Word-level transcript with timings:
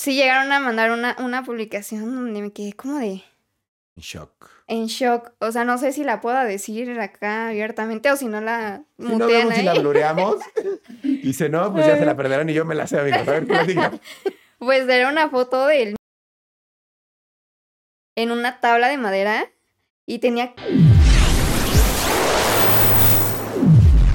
sí 0.00 0.14
llegaron 0.14 0.50
a 0.52 0.60
mandar 0.60 0.90
una, 0.92 1.16
una 1.18 1.42
publicación 1.44 2.14
donde 2.14 2.40
me 2.42 2.52
quedé 2.52 2.72
como 2.74 2.98
de 2.98 3.22
En 3.96 4.02
shock. 4.02 4.48
en 4.66 4.86
shock. 4.86 5.32
O 5.40 5.52
sea, 5.52 5.64
no 5.64 5.76
sé 5.78 5.92
si 5.92 6.04
la 6.04 6.20
pueda 6.20 6.44
decir 6.44 6.98
acá 7.00 7.48
abiertamente 7.48 8.10
o 8.10 8.16
si 8.16 8.26
no 8.26 8.40
la 8.40 8.82
Si 8.98 9.04
no 9.16 9.26
vemos 9.26 9.54
si 9.54 9.62
la 9.62 9.72
ahí. 9.72 9.78
blureamos. 9.80 10.36
Dice, 11.02 11.48
no, 11.48 11.72
pues 11.72 11.86
ya 11.86 11.98
se 11.98 12.06
la 12.06 12.16
perderán 12.16 12.48
y 12.48 12.54
yo 12.54 12.64
me 12.64 12.74
la 12.74 12.86
sé, 12.86 12.98
amigos. 13.00 13.26
A 13.28 13.30
ver, 13.32 13.46
platica. 13.46 13.92
Pues 14.58 14.86
era 14.90 15.08
una 15.08 15.30
foto 15.30 15.66
del 15.66 15.96
en 18.16 18.30
una 18.30 18.60
tabla 18.60 18.88
de 18.88 18.98
madera 18.98 19.50
y 20.04 20.18
tenía 20.18 20.54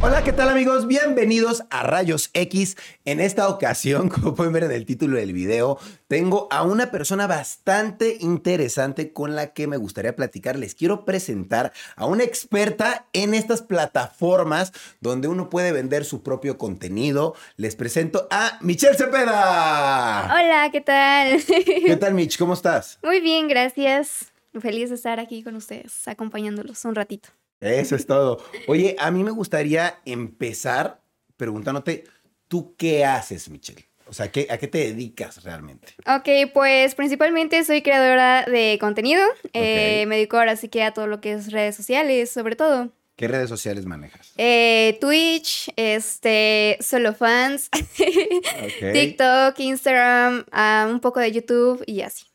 Hola, 0.06 0.24
¿qué 0.24 0.34
tal 0.34 0.50
amigos? 0.50 0.86
Bienvenidos 0.86 1.64
a 1.72 1.82
Rayos 1.82 2.30
X. 2.36 2.78
En 3.06 3.20
esta 3.20 3.50
ocasión, 3.50 4.08
como 4.10 4.36
pueden 4.36 4.54
ver 4.54 4.66
en 4.66 4.72
el 4.72 4.86
título 4.86 5.18
del 5.18 5.34
video, 5.34 5.80
tengo 6.08 6.48
a 6.52 6.62
una 6.62 6.92
persona 6.92 7.26
bastante 7.26 8.18
interesante 8.20 9.14
con 9.14 9.36
la 9.36 9.54
que 9.54 9.66
me 9.66 9.78
gustaría 9.78 10.16
platicar. 10.16 10.58
Les 10.58 10.76
quiero 10.76 11.06
presentar 11.06 11.74
a 11.96 12.06
una 12.06 12.24
experta 12.24 13.08
en 13.14 13.34
estas 13.34 13.64
plataformas 13.64 14.74
donde 15.02 15.28
uno 15.28 15.50
puede 15.50 15.72
vender 15.72 16.06
su 16.06 16.22
propio 16.22 16.60
contenido. 16.60 17.34
Les 17.58 17.76
presento 17.76 18.28
a 18.30 18.60
Michelle 18.62 18.96
Cepeda. 18.96 20.26
Hola, 20.26 20.70
¿qué 20.72 20.82
tal? 20.82 21.44
¿Qué 21.44 21.98
tal, 22.00 22.14
Mich? 22.14 22.38
¿Cómo 22.38 22.54
estás? 22.54 23.00
Muy 23.02 23.22
bien, 23.22 23.48
gracias. 23.48 24.32
Feliz 24.62 24.90
de 24.90 24.98
estar 24.98 25.20
aquí 25.20 25.42
con 25.42 25.56
ustedes, 25.56 26.08
acompañándolos 26.08 26.86
un 26.86 26.94
ratito. 26.94 27.30
Eso 27.60 27.96
es 27.96 28.06
todo. 28.06 28.44
Oye, 28.68 28.96
a 29.00 29.12
mí 29.12 29.24
me 29.24 29.32
gustaría 29.32 30.00
empezar 30.06 31.02
preguntándote, 31.38 32.04
¿tú 32.48 32.76
qué 32.78 33.06
haces, 33.06 33.50
Michelle? 33.50 33.86
O 34.08 34.14
sea, 34.14 34.32
¿qué, 34.32 34.46
¿a 34.52 34.58
qué 34.60 34.68
te 34.68 34.78
dedicas 34.78 35.44
realmente? 35.44 35.94
Ok, 36.06 36.52
pues 36.54 36.94
principalmente 36.94 37.64
soy 37.64 37.82
creadora 37.82 38.44
de 38.46 38.78
contenido. 38.80 39.24
Eh, 39.54 40.02
Ok. 40.04 40.08
me 40.10 40.16
dedico 40.18 40.38
ahora 40.38 40.56
sí 40.56 40.70
que 40.70 40.84
a 40.84 40.94
todo 40.94 41.08
lo 41.08 41.22
que 41.22 41.32
es 41.34 41.52
redes 41.52 41.76
sociales, 41.76 42.30
sobre 42.30 42.56
todo. 42.56 42.92
¿Qué 43.16 43.28
redes 43.28 43.50
sociales 43.50 43.86
manejas? 43.86 44.34
Eh, 44.38 44.98
Twitch, 45.02 45.72
este, 45.78 46.78
solo 46.82 47.16
fans, 47.16 47.70
Ok. 47.74 48.92
TikTok, 48.94 49.60
Instagram, 49.60 50.46
ah, 50.52 50.88
un 50.90 51.00
poco 51.00 51.20
de 51.22 51.32
YouTube 51.32 51.84
y 51.88 52.02
así. 52.02 52.26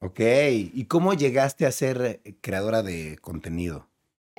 Ok. 0.00 0.20
¿Y 0.20 0.84
cómo 0.86 1.12
llegaste 1.12 1.66
a 1.66 1.72
ser 1.72 2.20
eh, 2.24 2.36
creadora 2.40 2.82
de 2.82 3.18
contenido? 3.20 3.88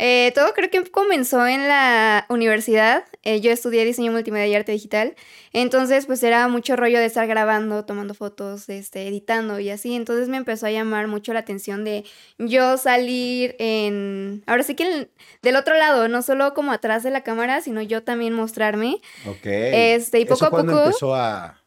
Eh, 0.02 0.32
todo 0.34 0.54
creo 0.54 0.70
que 0.70 0.82
comenzó 0.90 1.46
en 1.46 1.68
la 1.68 2.26
universidad. 2.30 3.04
Eh, 3.24 3.42
yo 3.42 3.52
estudié 3.52 3.84
diseño 3.84 4.14
multimedia 4.14 4.48
y 4.48 4.56
arte 4.56 4.72
digital. 4.72 5.14
Entonces, 5.52 6.06
pues 6.06 6.24
era 6.24 6.48
mucho 6.48 6.78
rollo 6.78 7.00
de 7.00 7.06
estar 7.06 7.28
grabando, 7.28 7.84
tomando 7.84 8.14
fotos, 8.14 8.70
este, 8.70 9.08
editando 9.10 9.60
y 9.60 9.70
así. 9.70 9.96
Entonces 9.96 10.30
me 10.30 10.38
empezó 10.38 10.68
a 10.68 10.72
llamar 10.72 11.08
mucho 11.08 11.34
la 11.34 11.42
atención 11.42 11.84
de 11.84 12.06
yo 12.38 12.78
salir 12.78 13.58
en. 13.60 14.42
Ahora 14.48 14.64
sí 14.64 14.74
que 14.76 15.10
del 15.42 15.56
otro 15.58 15.76
lado, 15.76 16.08
no 16.08 16.22
solo 16.22 16.54
como 16.54 16.72
atrás 16.72 17.04
de 17.04 17.12
la 17.12 17.22
cámara, 17.24 17.60
sino 17.62 17.82
yo 17.82 18.02
también 18.02 18.34
mostrarme. 18.34 19.02
Ok. 19.28 19.46
Este, 19.46 20.22
y 20.22 20.26
poco 20.26 20.36
¿Eso 20.36 20.46
a 20.46 20.50
poco. 20.50 20.84
empezó 20.86 21.16
a...? 21.16 21.62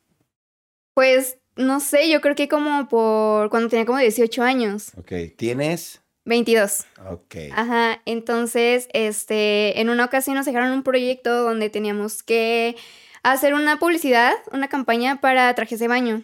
Pues 0.95 1.39
no 1.57 1.81
sé, 1.81 2.11
yo 2.11 2.21
creo 2.21 2.35
que 2.35 2.49
como 2.49 2.89
por. 2.89 3.51
cuando 3.51 3.69
tenía 3.69 3.85
como 3.87 3.99
18 3.99 4.43
años. 4.43 4.93
Ok. 4.97 5.13
¿Tienes? 5.37 6.02
22. 6.25 6.85
Ok. 7.11 7.37
Ajá, 7.55 8.01
entonces, 8.07 8.89
este, 8.93 9.81
en 9.81 9.91
una 9.91 10.05
ocasión 10.05 10.37
nos 10.37 10.47
dejaron 10.47 10.73
un 10.73 10.83
proyecto 10.83 11.43
donde 11.43 11.71
teníamos 11.71 12.23
que 12.23 12.77
hacer 13.23 13.55
una 13.55 13.79
publicidad, 13.79 14.33
una 14.53 14.69
campaña 14.69 15.21
para 15.21 15.55
trajes 15.55 15.79
de 15.79 15.89
baño. 15.89 16.23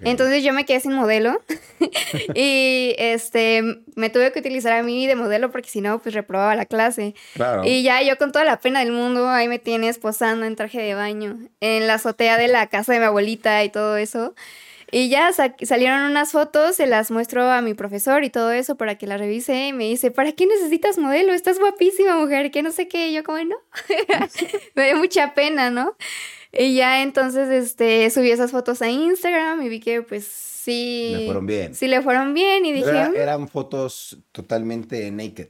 Entonces 0.00 0.42
yo 0.42 0.52
me 0.52 0.64
quedé 0.64 0.80
sin 0.80 0.92
modelo 0.92 1.40
y 2.34 2.96
este, 2.98 3.62
me 3.94 4.10
tuve 4.10 4.32
que 4.32 4.40
utilizar 4.40 4.72
a 4.72 4.82
mí 4.82 5.06
de 5.06 5.14
modelo 5.14 5.52
porque 5.52 5.68
si 5.68 5.80
no, 5.80 6.00
pues 6.00 6.14
reprobaba 6.14 6.56
la 6.56 6.66
clase. 6.66 7.14
Claro. 7.34 7.62
Y 7.64 7.82
ya 7.82 8.02
yo 8.02 8.18
con 8.18 8.32
toda 8.32 8.44
la 8.44 8.58
pena 8.58 8.80
del 8.80 8.92
mundo, 8.92 9.28
ahí 9.28 9.46
me 9.46 9.58
tienes 9.58 9.98
posando 9.98 10.46
en 10.46 10.56
traje 10.56 10.80
de 10.82 10.94
baño, 10.94 11.38
en 11.60 11.86
la 11.86 11.94
azotea 11.94 12.36
de 12.38 12.48
la 12.48 12.66
casa 12.66 12.92
de 12.92 12.98
mi 12.98 13.04
abuelita 13.04 13.62
y 13.62 13.68
todo 13.68 13.96
eso. 13.96 14.34
Y 14.90 15.08
ya 15.10 15.32
sa- 15.32 15.54
salieron 15.64 16.00
unas 16.10 16.32
fotos, 16.32 16.76
se 16.76 16.86
las 16.86 17.10
muestro 17.10 17.42
a 17.50 17.60
mi 17.60 17.74
profesor 17.74 18.24
y 18.24 18.30
todo 18.30 18.52
eso 18.52 18.76
para 18.76 18.96
que 18.96 19.06
la 19.06 19.16
revise. 19.18 19.68
Y 19.68 19.72
me 19.72 19.84
dice, 19.84 20.10
¿para 20.10 20.32
qué 20.32 20.46
necesitas 20.46 20.96
modelo? 20.98 21.32
Estás 21.32 21.58
guapísima, 21.58 22.16
mujer, 22.16 22.50
que 22.50 22.62
no 22.62 22.72
sé 22.72 22.88
qué. 22.88 23.08
Y 23.08 23.14
yo 23.14 23.22
como, 23.24 23.38
no. 23.44 23.56
me 24.74 24.86
dio 24.86 24.96
mucha 24.96 25.34
pena, 25.34 25.70
¿no? 25.70 25.96
Y 26.52 26.74
ya 26.74 27.02
entonces 27.02 27.48
este, 27.50 28.08
subí 28.10 28.30
esas 28.30 28.50
fotos 28.50 28.80
a 28.80 28.88
Instagram 28.88 29.60
y 29.62 29.68
vi 29.68 29.80
que 29.80 30.00
pues 30.02 30.26
sí... 30.26 31.12
Le 31.16 31.24
fueron 31.26 31.46
bien. 31.46 31.74
Sí 31.74 31.88
le 31.88 32.00
fueron 32.00 32.32
bien 32.32 32.64
y 32.64 32.72
dije, 32.72 32.88
Era- 32.88 33.10
"Mm". 33.10 33.16
eran 33.16 33.48
fotos 33.48 34.18
totalmente 34.32 35.10
naked. 35.10 35.48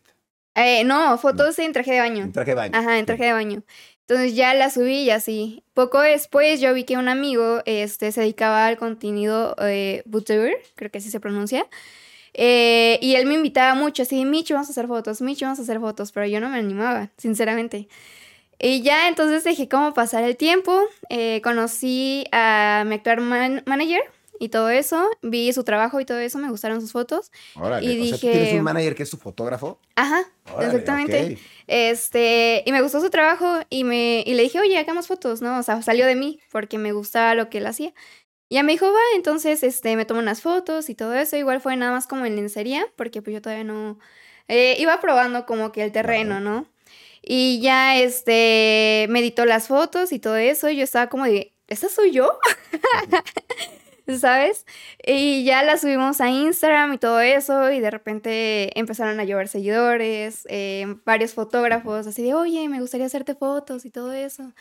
Eh, 0.57 0.83
no, 0.83 1.17
fotos 1.19 1.57
en 1.61 1.73
traje 1.73 1.93
de 1.93 2.01
baño. 2.01 2.25
En 2.25 2.33
traje 2.33 2.51
de 2.51 2.55
baño. 2.57 2.73
Ajá, 2.77 2.99
en 2.99 3.07
traje 3.07 3.27
de 3.27 3.33
baño. 3.33 3.63
Entonces 4.09 4.35
ya 4.35 4.55
la 4.55 4.71
subí 4.71 5.03
y 5.03 5.11
así. 5.11 5.63
Poco 5.75 6.01
después 6.01 6.63
yo 6.63 6.73
vi 6.73 6.85
que 6.85 6.97
un 6.97 7.09
amigo 7.09 7.61
este, 7.67 8.11
se 8.11 8.23
dedicaba 8.23 8.67
al 8.67 8.79
contenido 8.79 9.55
eh, 9.61 10.03
creo 10.75 10.91
que 10.91 10.97
así 10.97 11.11
se 11.11 11.21
pronuncia. 11.21 11.67
Eh, 12.33 12.99
y 13.03 13.17
él 13.17 13.27
me 13.27 13.35
invitaba 13.35 13.75
mucho, 13.75 14.05
así, 14.05 14.25
Micho, 14.25 14.55
vamos 14.55 14.69
a 14.69 14.71
hacer 14.71 14.87
fotos, 14.87 15.21
Micho, 15.21 15.45
vamos 15.45 15.59
a 15.59 15.63
hacer 15.63 15.79
fotos, 15.79 16.13
pero 16.13 16.25
yo 16.27 16.41
no 16.41 16.49
me 16.49 16.59
animaba, 16.59 17.11
sinceramente. 17.19 17.89
Y 18.59 18.81
ya 18.81 19.09
entonces 19.09 19.45
dejé 19.45 19.69
cómo 19.69 19.93
pasar 19.93 20.25
el 20.25 20.39
tiempo, 20.39 20.81
eh, 21.11 21.43
conocí 21.43 22.25
a 22.33 22.85
mi 22.87 22.95
actual 22.95 23.21
man- 23.21 23.63
manager 23.67 24.01
y 24.41 24.49
todo 24.51 24.71
eso, 24.71 25.11
vi 25.23 25.53
su 25.53 25.65
trabajo 25.65 26.01
y 26.01 26.05
todo 26.05 26.19
eso, 26.19 26.39
me 26.39 26.51
gustaron 26.51 26.81
sus 26.81 26.93
fotos. 26.93 27.31
Órale. 27.57 27.87
y 27.87 28.01
O 28.01 28.05
sea, 28.07 28.19
¿tú 28.19 28.27
dije- 28.27 28.31
tienes 28.33 28.53
un 28.55 28.63
manager 28.63 28.95
que 28.95 29.03
es 29.03 29.11
tu 29.11 29.17
fotógrafo? 29.17 29.81
Ajá, 29.97 30.25
Órale, 30.55 30.67
exactamente. 30.79 31.33
ok. 31.35 31.39
Este, 31.67 32.63
y 32.67 32.73
me 32.73 32.83
gustó 32.83 33.01
su 33.01 33.11
trabajo 33.11 33.61
y 33.71 33.85
me 33.85 34.23
y 34.27 34.35
le 34.35 34.43
dije, 34.43 34.59
"Oye, 34.61 34.79
hagamos 34.79 35.07
fotos", 35.07 35.41
¿no? 35.43 35.59
O 35.59 35.63
sea, 35.63 35.83
salió 35.83 36.07
de 36.07 36.15
mí 36.17 36.41
porque 36.51 36.79
me 36.79 36.93
gustaba 36.93 37.35
lo 37.35 37.51
que 37.51 37.59
él 37.59 37.67
hacía. 37.67 37.93
Y 38.49 38.55
ya 38.57 38.63
me 38.63 38.73
dijo, 38.73 38.87
"Va", 38.87 38.99
entonces 39.17 39.63
este 39.63 39.95
me 39.97 40.05
tomó 40.07 40.21
unas 40.21 40.41
fotos 40.41 40.89
y 40.89 40.95
todo 40.95 41.15
eso, 41.15 41.37
igual 41.37 41.61
fue 41.61 41.77
nada 41.77 41.93
más 41.93 42.07
como 42.07 42.25
en 42.27 42.37
lencería, 42.37 42.87
porque 42.97 43.21
pues 43.23 43.35
yo 43.35 43.43
todavía 43.43 43.65
no 43.65 43.99
eh, 44.49 44.77
iba 44.79 44.99
probando 45.01 45.45
como 45.45 45.73
que 45.73 45.85
el 45.85 45.93
terreno, 45.93 46.41
¿no? 46.41 46.67
Y 47.23 47.61
ya 47.61 47.99
este 47.99 49.07
me 49.11 49.19
editó 49.21 49.45
las 49.45 49.67
fotos 49.69 50.11
y 50.13 50.19
todo 50.19 50.37
eso, 50.37 50.71
y 50.71 50.77
yo 50.79 50.85
estaba 50.85 51.09
como 51.11 51.25
de, 51.25 51.53
¿esta 51.67 51.89
soy 51.91 52.13
yo? 52.13 52.39
¿Sabes? 54.19 54.65
Y 55.07 55.45
ya 55.45 55.63
la 55.63 55.77
subimos 55.77 56.21
a 56.21 56.31
Instagram 56.31 56.95
y 56.95 56.99
todo 56.99 57.21
eso, 57.21 57.71
y 57.71 57.81
de 57.81 57.91
repente 57.91 58.79
empezaron 58.79 59.21
a 59.21 59.25
llover 59.25 59.49
seguidores, 59.49 60.47
eh, 60.49 60.87
varios 61.05 61.35
fotógrafos, 61.35 62.07
así 62.07 62.23
de, 62.23 62.35
oye, 62.35 62.69
me 62.69 62.81
gustaría 62.81 63.07
hacerte 63.07 63.35
fotos 63.35 63.85
y 63.85 63.91
todo 63.91 64.13
eso. 64.13 64.55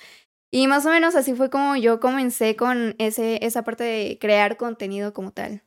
Y 0.51 0.67
más 0.67 0.85
o 0.85 0.91
menos 0.91 1.15
así 1.15 1.35
fue 1.35 1.49
como 1.51 1.75
yo 1.77 1.99
comencé 1.99 2.55
con 2.55 2.95
ese, 2.99 3.45
esa 3.45 3.63
parte 3.63 3.83
de 3.85 4.19
crear 4.19 4.57
contenido 4.57 5.13
como 5.13 5.31
tal. 5.33 5.63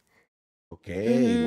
Ok, 0.73 0.87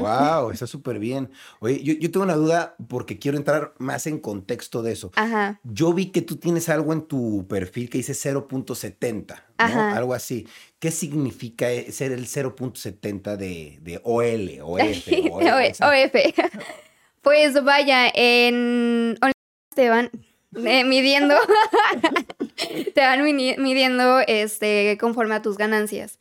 wow, 0.01 0.51
está 0.51 0.67
súper 0.67 0.99
bien. 0.99 1.29
Oye, 1.61 1.81
yo, 1.81 1.93
yo 1.93 2.11
tengo 2.11 2.25
una 2.25 2.35
duda 2.35 2.75
porque 2.89 3.17
quiero 3.19 3.37
entrar 3.37 3.73
más 3.77 4.05
en 4.05 4.19
contexto 4.19 4.81
de 4.83 4.91
eso. 4.91 5.11
Ajá. 5.15 5.61
Yo 5.63 5.93
vi 5.93 6.07
que 6.11 6.21
tú 6.21 6.35
tienes 6.35 6.67
algo 6.67 6.91
en 6.91 7.03
tu 7.03 7.47
perfil 7.47 7.89
que 7.89 7.99
dice 7.99 8.11
0.70, 8.13 9.27
¿no? 9.59 9.65
Algo 9.95 10.13
así. 10.13 10.45
¿Qué 10.77 10.91
significa 10.91 11.71
e- 11.71 11.91
ser 11.93 12.11
el 12.11 12.25
0.70 12.27 13.37
de, 13.37 13.79
de 13.81 14.01
OL 14.03 14.59
o 14.61 14.77
F? 14.77 15.21
o 15.31 15.35
O- 15.37 15.41
F? 15.41 15.83
OF. 15.83 16.15
Pues 17.21 17.63
vaya, 17.63 18.11
en 18.13 19.17
van 19.77 20.11
eh, 20.65 20.83
midiendo, 20.83 21.35
te 22.93 23.01
van 23.01 23.23
midiendo 23.23 24.19
este, 24.27 24.97
conforme 24.99 25.35
a 25.35 25.41
tus 25.41 25.57
ganancias. 25.57 26.19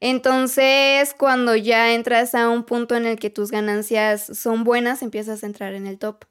Entonces, 0.00 1.14
cuando 1.18 1.56
ya 1.56 1.94
entras 1.94 2.34
a 2.34 2.48
un 2.48 2.64
punto 2.64 2.96
en 2.96 3.06
el 3.06 3.18
que 3.18 3.30
tus 3.30 3.50
ganancias 3.50 4.24
son 4.38 4.64
buenas, 4.64 5.02
empiezas 5.02 5.42
a 5.42 5.46
entrar 5.46 5.74
en 5.74 5.86
el 5.86 5.98
top. 5.98 6.24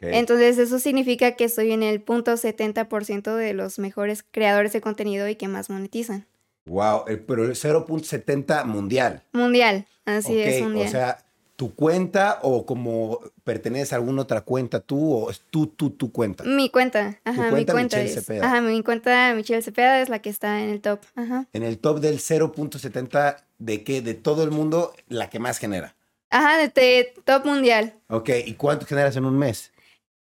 Entonces, 0.00 0.58
eso 0.58 0.78
significa 0.78 1.32
que 1.32 1.44
estoy 1.44 1.72
en 1.72 1.82
el 1.82 2.00
punto 2.00 2.32
70% 2.36 3.36
de 3.36 3.52
los 3.54 3.78
mejores 3.78 4.22
creadores 4.30 4.72
de 4.72 4.80
contenido 4.80 5.28
y 5.28 5.36
que 5.36 5.48
más 5.48 5.70
monetizan. 5.70 6.26
Wow, 6.66 7.04
el- 7.08 7.20
pero 7.20 7.44
el 7.44 7.54
0.70 7.54 8.64
mundial. 8.64 9.22
Mundial, 9.32 9.86
así 10.06 10.38
es, 10.40 10.62
mundial. 10.62 10.86
O 10.88 10.90
sea, 10.90 11.18
tu 11.56 11.74
cuenta 11.74 12.40
o 12.42 12.66
como 12.66 13.20
perteneces 13.44 13.92
a 13.92 13.96
alguna 13.96 14.22
otra 14.22 14.40
cuenta 14.40 14.80
tú 14.80 15.12
o 15.14 15.30
es 15.30 15.40
tú, 15.50 15.68
tú, 15.68 15.90
tu 15.90 16.10
cuenta. 16.10 16.42
Mi 16.44 16.68
cuenta, 16.68 17.20
ajá, 17.24 17.42
mi 17.44 17.50
cuenta, 17.50 17.72
cuenta 17.74 17.96
Michelle 17.98 18.04
es. 18.10 18.14
Cepeda. 18.26 18.46
Ajá, 18.46 18.60
mi 18.60 18.82
cuenta 18.82 19.32
Michelle 19.34 19.62
Cepeda 19.62 20.00
es 20.00 20.08
la 20.08 20.18
que 20.20 20.30
está 20.30 20.62
en 20.62 20.70
el 20.70 20.80
top. 20.80 21.00
Ajá. 21.14 21.46
En 21.52 21.62
el 21.62 21.78
top 21.78 22.00
del 22.00 22.18
0.70 22.18 23.36
de 23.58 23.84
qué? 23.84 24.02
De 24.02 24.14
todo 24.14 24.42
el 24.44 24.50
mundo, 24.50 24.92
la 25.08 25.30
que 25.30 25.38
más 25.38 25.58
genera. 25.58 25.94
Ajá, 26.30 26.56
de, 26.58 26.68
de 26.68 27.14
top 27.24 27.44
mundial. 27.46 27.94
Ok, 28.08 28.30
¿y 28.44 28.54
cuánto 28.54 28.86
generas 28.86 29.14
en 29.16 29.24
un 29.24 29.38
mes? 29.38 29.70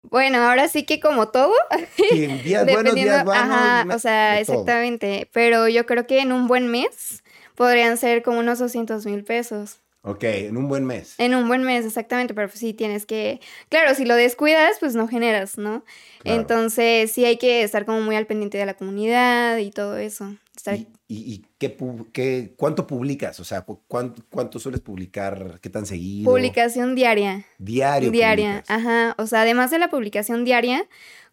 Bueno, 0.04 0.40
ahora 0.40 0.68
sí 0.68 0.84
que 0.84 1.00
como 1.00 1.28
todo, 1.28 1.54
Sí, 1.96 2.26
días 2.44 2.66
buenos, 2.66 2.96
días 2.96 3.24
malos. 3.24 3.44
ajá, 3.44 3.86
o 3.96 4.00
sea, 4.00 4.32
todo. 4.44 4.56
exactamente. 4.56 5.30
Pero 5.32 5.68
yo 5.68 5.86
creo 5.86 6.08
que 6.08 6.20
en 6.22 6.32
un 6.32 6.48
buen 6.48 6.68
mes 6.70 7.24
podrían 7.54 7.98
ser 7.98 8.24
como 8.24 8.40
unos 8.40 8.58
200 8.58 9.06
mil 9.06 9.24
pesos. 9.24 9.78
Ok, 10.04 10.24
en 10.24 10.58
un 10.58 10.68
buen 10.68 10.84
mes. 10.84 11.14
En 11.20 11.36
un 11.36 11.48
buen 11.48 11.62
mes, 11.64 11.86
exactamente, 11.86 12.34
pero 12.34 12.48
pues 12.48 12.60
sí 12.60 12.74
tienes 12.74 13.06
que, 13.06 13.40
claro, 13.70 13.94
si 13.94 14.04
lo 14.06 14.16
descuidas, 14.16 14.78
pues 14.80 14.96
no 14.96 15.08
generas, 15.08 15.60
¿no? 15.60 15.86
Claro. 16.24 16.42
Entonces 16.42 17.12
sí 17.12 17.24
hay 17.24 17.38
que 17.38 17.62
estar 17.62 17.86
como 17.86 18.02
muy 18.02 18.16
al 18.16 18.26
pendiente 18.26 18.58
de 18.58 18.66
la 18.66 18.74
comunidad 18.74 19.58
y 19.58 19.70
todo 19.70 19.98
eso. 19.98 20.36
Estar- 20.58 20.76
¿Y, 20.78 20.88
y- 21.08 21.34
y 21.34 21.46
qué, 21.60 21.78
qué- 22.14 22.54
cuánto 22.58 22.88
publicas? 22.88 23.40
O 23.40 23.44
sea, 23.44 23.62
cu- 23.62 23.84
¿cuánto, 23.88 24.24
cuánto 24.32 24.58
sueles 24.60 24.82
publicar? 24.82 25.60
¿Qué 25.62 25.70
tan 25.70 25.86
seguido? 25.86 26.32
Publicación 26.32 26.96
diaria. 26.96 27.46
Diario. 27.60 28.10
Diaria, 28.10 28.64
publicas. 28.64 28.70
ajá. 28.72 29.16
O 29.20 29.28
sea, 29.28 29.42
además 29.42 29.70
de 29.70 29.78
la 29.78 29.90
publicación 29.92 30.46
diaria, 30.46 30.88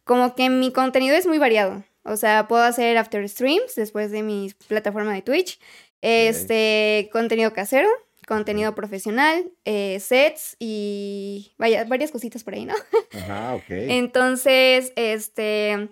como 0.04 0.34
que 0.34 0.50
mi 0.50 0.72
contenido 0.72 1.16
es 1.16 1.26
muy 1.26 1.38
variado. 1.38 1.84
O 2.02 2.16
sea, 2.18 2.46
puedo 2.48 2.62
hacer 2.64 2.98
after 2.98 3.26
streams 3.28 3.74
después 3.76 4.10
de 4.10 4.22
mi 4.22 4.52
plataforma 4.66 5.14
de 5.14 5.22
Twitch. 5.22 5.58
Este, 6.02 7.08
contenido 7.12 7.52
casero, 7.52 7.88
contenido 8.28 8.74
profesional, 8.74 9.50
eh, 9.64 9.98
sets 10.00 10.56
y 10.60 11.54
vaya, 11.58 11.84
varias 11.84 12.12
cositas 12.12 12.44
por 12.44 12.54
ahí, 12.54 12.66
¿no? 12.66 12.74
Ajá, 13.12 13.54
ok. 13.54 13.64
Entonces, 13.68 14.92
este, 14.94 15.88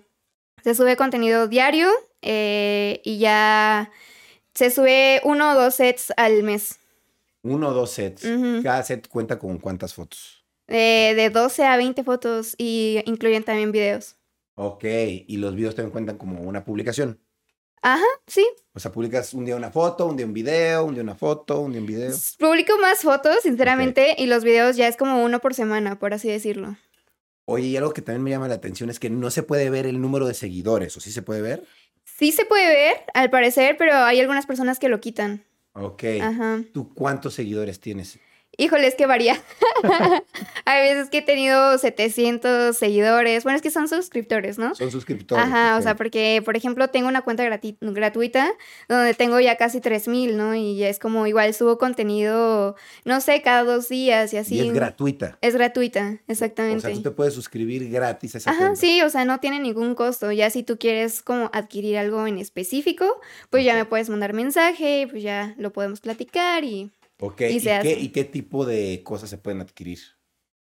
se 0.63 0.75
sube 0.75 0.95
contenido 0.95 1.47
diario 1.47 1.89
eh, 2.21 3.01
y 3.03 3.17
ya 3.17 3.91
se 4.53 4.71
sube 4.71 5.19
uno 5.23 5.51
o 5.51 5.55
dos 5.55 5.75
sets 5.75 6.13
al 6.15 6.43
mes. 6.43 6.79
Uno 7.41 7.69
o 7.69 7.73
dos 7.73 7.91
sets. 7.91 8.25
Cada 8.63 8.83
set 8.83 9.07
cuenta 9.07 9.39
con 9.39 9.57
cuántas 9.57 9.93
fotos. 9.93 10.45
Eh, 10.67 11.13
de 11.15 11.29
12 11.29 11.65
a 11.65 11.77
20 11.77 12.03
fotos 12.03 12.55
y 12.57 13.01
incluyen 13.05 13.43
también 13.43 13.71
videos. 13.71 14.17
Ok, 14.55 14.83
y 14.83 15.37
los 15.37 15.55
videos 15.55 15.75
también 15.75 15.91
cuentan 15.91 16.17
como 16.17 16.41
una 16.41 16.65
publicación. 16.65 17.19
Ajá, 17.81 18.05
sí. 18.25 18.45
O 18.73 18.79
sea, 18.79 18.91
publicas 18.91 19.33
un 19.33 19.45
día 19.45 19.55
una 19.55 19.71
foto, 19.71 20.05
un 20.07 20.17
día 20.17 20.25
un 20.25 20.33
video, 20.33 20.85
un 20.85 20.93
día 20.93 21.03
una 21.03 21.15
foto, 21.15 21.59
un 21.61 21.71
día 21.71 21.81
un 21.81 21.87
video. 21.87 22.11
Publico 22.39 22.77
más 22.79 22.99
fotos, 22.99 23.37
sinceramente, 23.43 24.15
y 24.17 24.25
los 24.25 24.43
videos 24.43 24.75
ya 24.75 24.87
es 24.87 24.97
como 24.97 25.23
uno 25.23 25.39
por 25.39 25.53
semana, 25.53 25.99
por 25.99 26.13
así 26.13 26.27
decirlo. 26.27 26.75
Oye, 27.45 27.67
y 27.67 27.77
algo 27.77 27.93
que 27.93 28.01
también 28.01 28.23
me 28.23 28.29
llama 28.31 28.47
la 28.47 28.55
atención 28.55 28.89
es 28.89 28.99
que 28.99 29.09
no 29.09 29.31
se 29.31 29.43
puede 29.43 29.69
ver 29.69 29.85
el 29.85 30.01
número 30.01 30.27
de 30.27 30.33
seguidores, 30.33 30.97
¿o 30.97 30.99
sí 30.99 31.11
se 31.11 31.21
puede 31.21 31.41
ver? 31.41 31.65
Sí 32.03 32.31
se 32.31 32.45
puede 32.45 32.67
ver, 32.67 32.97
al 33.13 33.29
parecer, 33.29 33.77
pero 33.77 33.93
hay 33.95 34.19
algunas 34.19 34.45
personas 34.45 34.79
que 34.79 34.89
lo 34.89 34.99
quitan. 34.99 35.45
Ok. 35.73 36.03
Ajá. 36.21 36.63
¿Tú 36.73 36.93
cuántos 36.93 37.35
seguidores 37.35 37.79
tienes? 37.79 38.19
Híjole, 38.57 38.87
es 38.87 38.95
que 38.95 39.05
varía. 39.05 39.39
Hay 40.65 40.81
veces 40.89 41.09
que 41.09 41.19
he 41.19 41.21
tenido 41.21 41.77
700 41.77 42.75
seguidores. 42.75 43.43
Bueno, 43.43 43.55
es 43.55 43.61
que 43.61 43.69
son 43.69 43.87
suscriptores, 43.87 44.57
¿no? 44.57 44.73
Son 44.73 44.89
suscriptores. 44.91 45.45
Ajá, 45.45 45.77
o 45.77 45.81
sea, 45.83 45.95
porque, 45.95 46.41
por 46.43 46.57
ejemplo, 46.57 46.87
tengo 46.87 47.07
una 47.07 47.21
cuenta 47.21 47.43
gratuita 47.81 48.51
donde 48.89 49.13
tengo 49.13 49.39
ya 49.39 49.57
casi 49.57 49.79
3000, 49.79 50.35
¿no? 50.37 50.55
Y 50.55 50.75
ya 50.77 50.89
es 50.89 50.97
como 50.97 51.27
igual 51.27 51.53
subo 51.53 51.77
contenido, 51.77 52.75
no 53.05 53.21
sé, 53.21 53.43
cada 53.43 53.63
dos 53.63 53.89
días 53.89 54.33
y 54.33 54.37
así. 54.37 54.55
Y 54.55 54.67
es 54.67 54.73
gratuita. 54.73 55.37
Es 55.41 55.53
gratuita, 55.55 56.19
O 56.27 56.31
exactamente. 56.31 56.81
sea, 56.81 56.93
tú 56.93 57.01
te 57.03 57.11
puedes 57.11 57.35
suscribir 57.35 57.87
gratis 57.91 58.33
a 58.35 58.37
esa 58.39 58.49
Ajá, 58.49 58.59
cuenta. 58.59 58.75
sí, 58.77 59.01
o 59.03 59.09
sea, 59.09 59.23
no 59.25 59.39
tiene 59.39 59.59
ningún 59.59 59.93
costo. 59.93 60.31
Ya 60.31 60.49
si 60.49 60.63
tú 60.63 60.79
quieres 60.79 61.21
como 61.21 61.51
adquirir 61.53 61.97
algo 61.99 62.25
en 62.25 62.39
específico, 62.39 63.21
pues 63.51 63.63
ya 63.65 63.75
me 63.75 63.85
puedes 63.85 64.09
mandar 64.09 64.33
mensaje, 64.33 65.07
pues 65.09 65.21
ya 65.21 65.53
lo 65.59 65.71
podemos 65.71 66.01
platicar 66.01 66.63
y... 66.63 66.91
Ok, 67.19 67.41
Y 67.41 67.45
¿y, 67.45 67.59
se 67.59 67.65
qué, 67.65 67.73
hace. 67.75 67.93
¿y 67.99 68.09
qué 68.09 68.23
tipo 68.23 68.65
de 68.65 69.01
cosas 69.03 69.29
se 69.29 69.37
pueden 69.37 69.61
adquirir? 69.61 69.99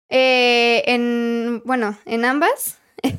Eh, 0.09 0.83
en, 0.87 1.61
bueno, 1.65 1.97
en 2.05 2.25
ambas. 2.25 2.79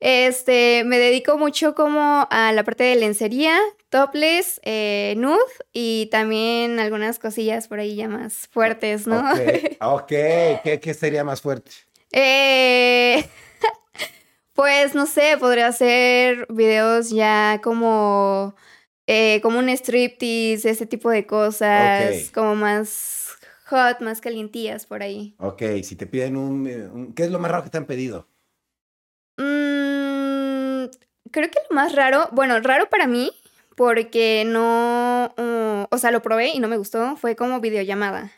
Este, 0.00 0.84
me 0.84 0.98
dedico 0.98 1.38
mucho 1.38 1.74
como 1.74 2.28
a 2.30 2.52
la 2.52 2.62
parte 2.62 2.84
de 2.84 2.94
lencería, 2.96 3.58
topless, 3.88 4.60
eh, 4.62 5.14
nude 5.16 5.38
y 5.72 6.10
también 6.10 6.78
algunas 6.78 7.18
cosillas 7.18 7.68
por 7.68 7.78
ahí 7.78 7.96
ya 7.96 8.06
más 8.06 8.48
fuertes, 8.50 9.06
¿no? 9.06 9.20
Ok, 9.20 9.38
ok. 9.80 10.06
¿Qué, 10.62 10.78
qué 10.82 10.92
sería 10.92 11.24
más 11.24 11.40
fuerte? 11.40 11.70
Eh, 12.12 13.24
pues 14.52 14.94
no 14.94 15.06
sé, 15.06 15.38
podría 15.40 15.68
hacer 15.68 16.46
videos 16.50 17.08
ya 17.08 17.60
como, 17.64 18.54
eh, 19.06 19.40
como 19.42 19.58
un 19.58 19.68
striptease, 19.68 20.70
ese 20.70 20.86
tipo 20.86 21.10
de 21.10 21.26
cosas, 21.26 22.30
como 22.32 22.54
más 22.56 23.36
hot, 23.66 24.00
más 24.00 24.20
calientillas 24.20 24.86
por 24.86 25.02
ahí. 25.02 25.34
Ok, 25.38 25.62
si 25.82 25.96
te 25.96 26.06
piden 26.06 26.36
un, 26.36 26.66
eh, 26.66 26.88
un- 26.92 27.14
¿Qué 27.14 27.24
es 27.24 27.30
lo 27.30 27.38
más 27.38 27.50
raro 27.50 27.64
que 27.64 27.70
te 27.70 27.78
han 27.78 27.86
pedido? 27.86 28.28
Mm, 29.36 30.86
creo 31.30 31.50
que 31.50 31.58
lo 31.68 31.74
más 31.74 31.94
raro, 31.94 32.28
bueno, 32.32 32.60
raro 32.60 32.88
para 32.88 33.06
mí, 33.06 33.32
porque 33.76 34.44
no, 34.46 35.34
uh, 35.36 35.86
o 35.90 35.98
sea, 35.98 36.10
lo 36.10 36.22
probé 36.22 36.48
y 36.48 36.60
no 36.60 36.68
me 36.68 36.76
gustó, 36.76 37.16
fue 37.16 37.34
como 37.36 37.60
videollamada. 37.60 38.32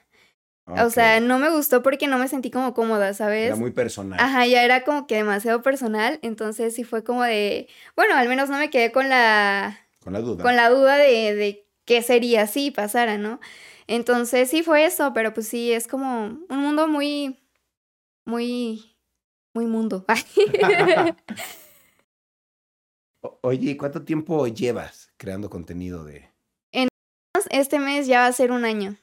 O 0.66 0.84
Ok, 0.86 0.92
sea, 0.92 1.20
no 1.20 1.38
me 1.38 1.48
gustó 1.50 1.82
porque 1.82 2.06
no 2.06 2.18
me 2.18 2.28
sentí 2.28 2.50
como 2.50 2.74
cómoda, 2.74 3.14
¿sabes? 3.14 3.46
Era 3.46 3.56
muy 3.56 3.70
personal. 3.70 4.18
Ajá, 4.20 4.46
ya 4.46 4.62
era 4.64 4.84
como 4.84 5.06
que 5.06 5.16
demasiado 5.16 5.62
personal, 5.62 6.18
entonces 6.22 6.74
sí 6.74 6.84
fue 6.84 7.04
como 7.04 7.22
de, 7.22 7.68
bueno, 7.94 8.14
al 8.16 8.28
menos 8.28 8.48
no 8.50 8.58
me 8.58 8.70
quedé 8.70 8.90
con 8.92 9.08
la, 9.08 9.78
Con 10.06 10.12
la 10.12 10.20
duda. 10.20 10.44
con 10.44 10.54
la 10.54 10.70
duda 10.70 10.98
de, 10.98 11.34
de 11.34 11.68
qué 11.84 12.00
sería 12.00 12.46
si 12.46 12.70
pasara, 12.70 13.18
¿no? 13.18 13.40
Entonces 13.88 14.48
sí 14.48 14.62
fue 14.62 14.84
eso, 14.84 15.12
pero 15.12 15.34
pues 15.34 15.48
sí, 15.48 15.72
es 15.72 15.88
como 15.88 16.26
un 16.26 16.58
mundo 16.60 16.86
muy, 16.86 17.40
muy, 18.24 18.96
muy 19.52 19.66
mundo. 19.66 20.04
Oye, 23.42 23.70
¿y 23.72 23.76
cuánto 23.76 24.04
tiempo 24.04 24.46
llevas 24.46 25.10
creando 25.16 25.50
contenido 25.50 26.04
de... 26.04 26.30
Este 27.50 27.80
mes 27.80 28.06
ya 28.06 28.20
va 28.20 28.26
a 28.28 28.32
ser 28.32 28.52
un 28.52 28.64
año. 28.64 28.96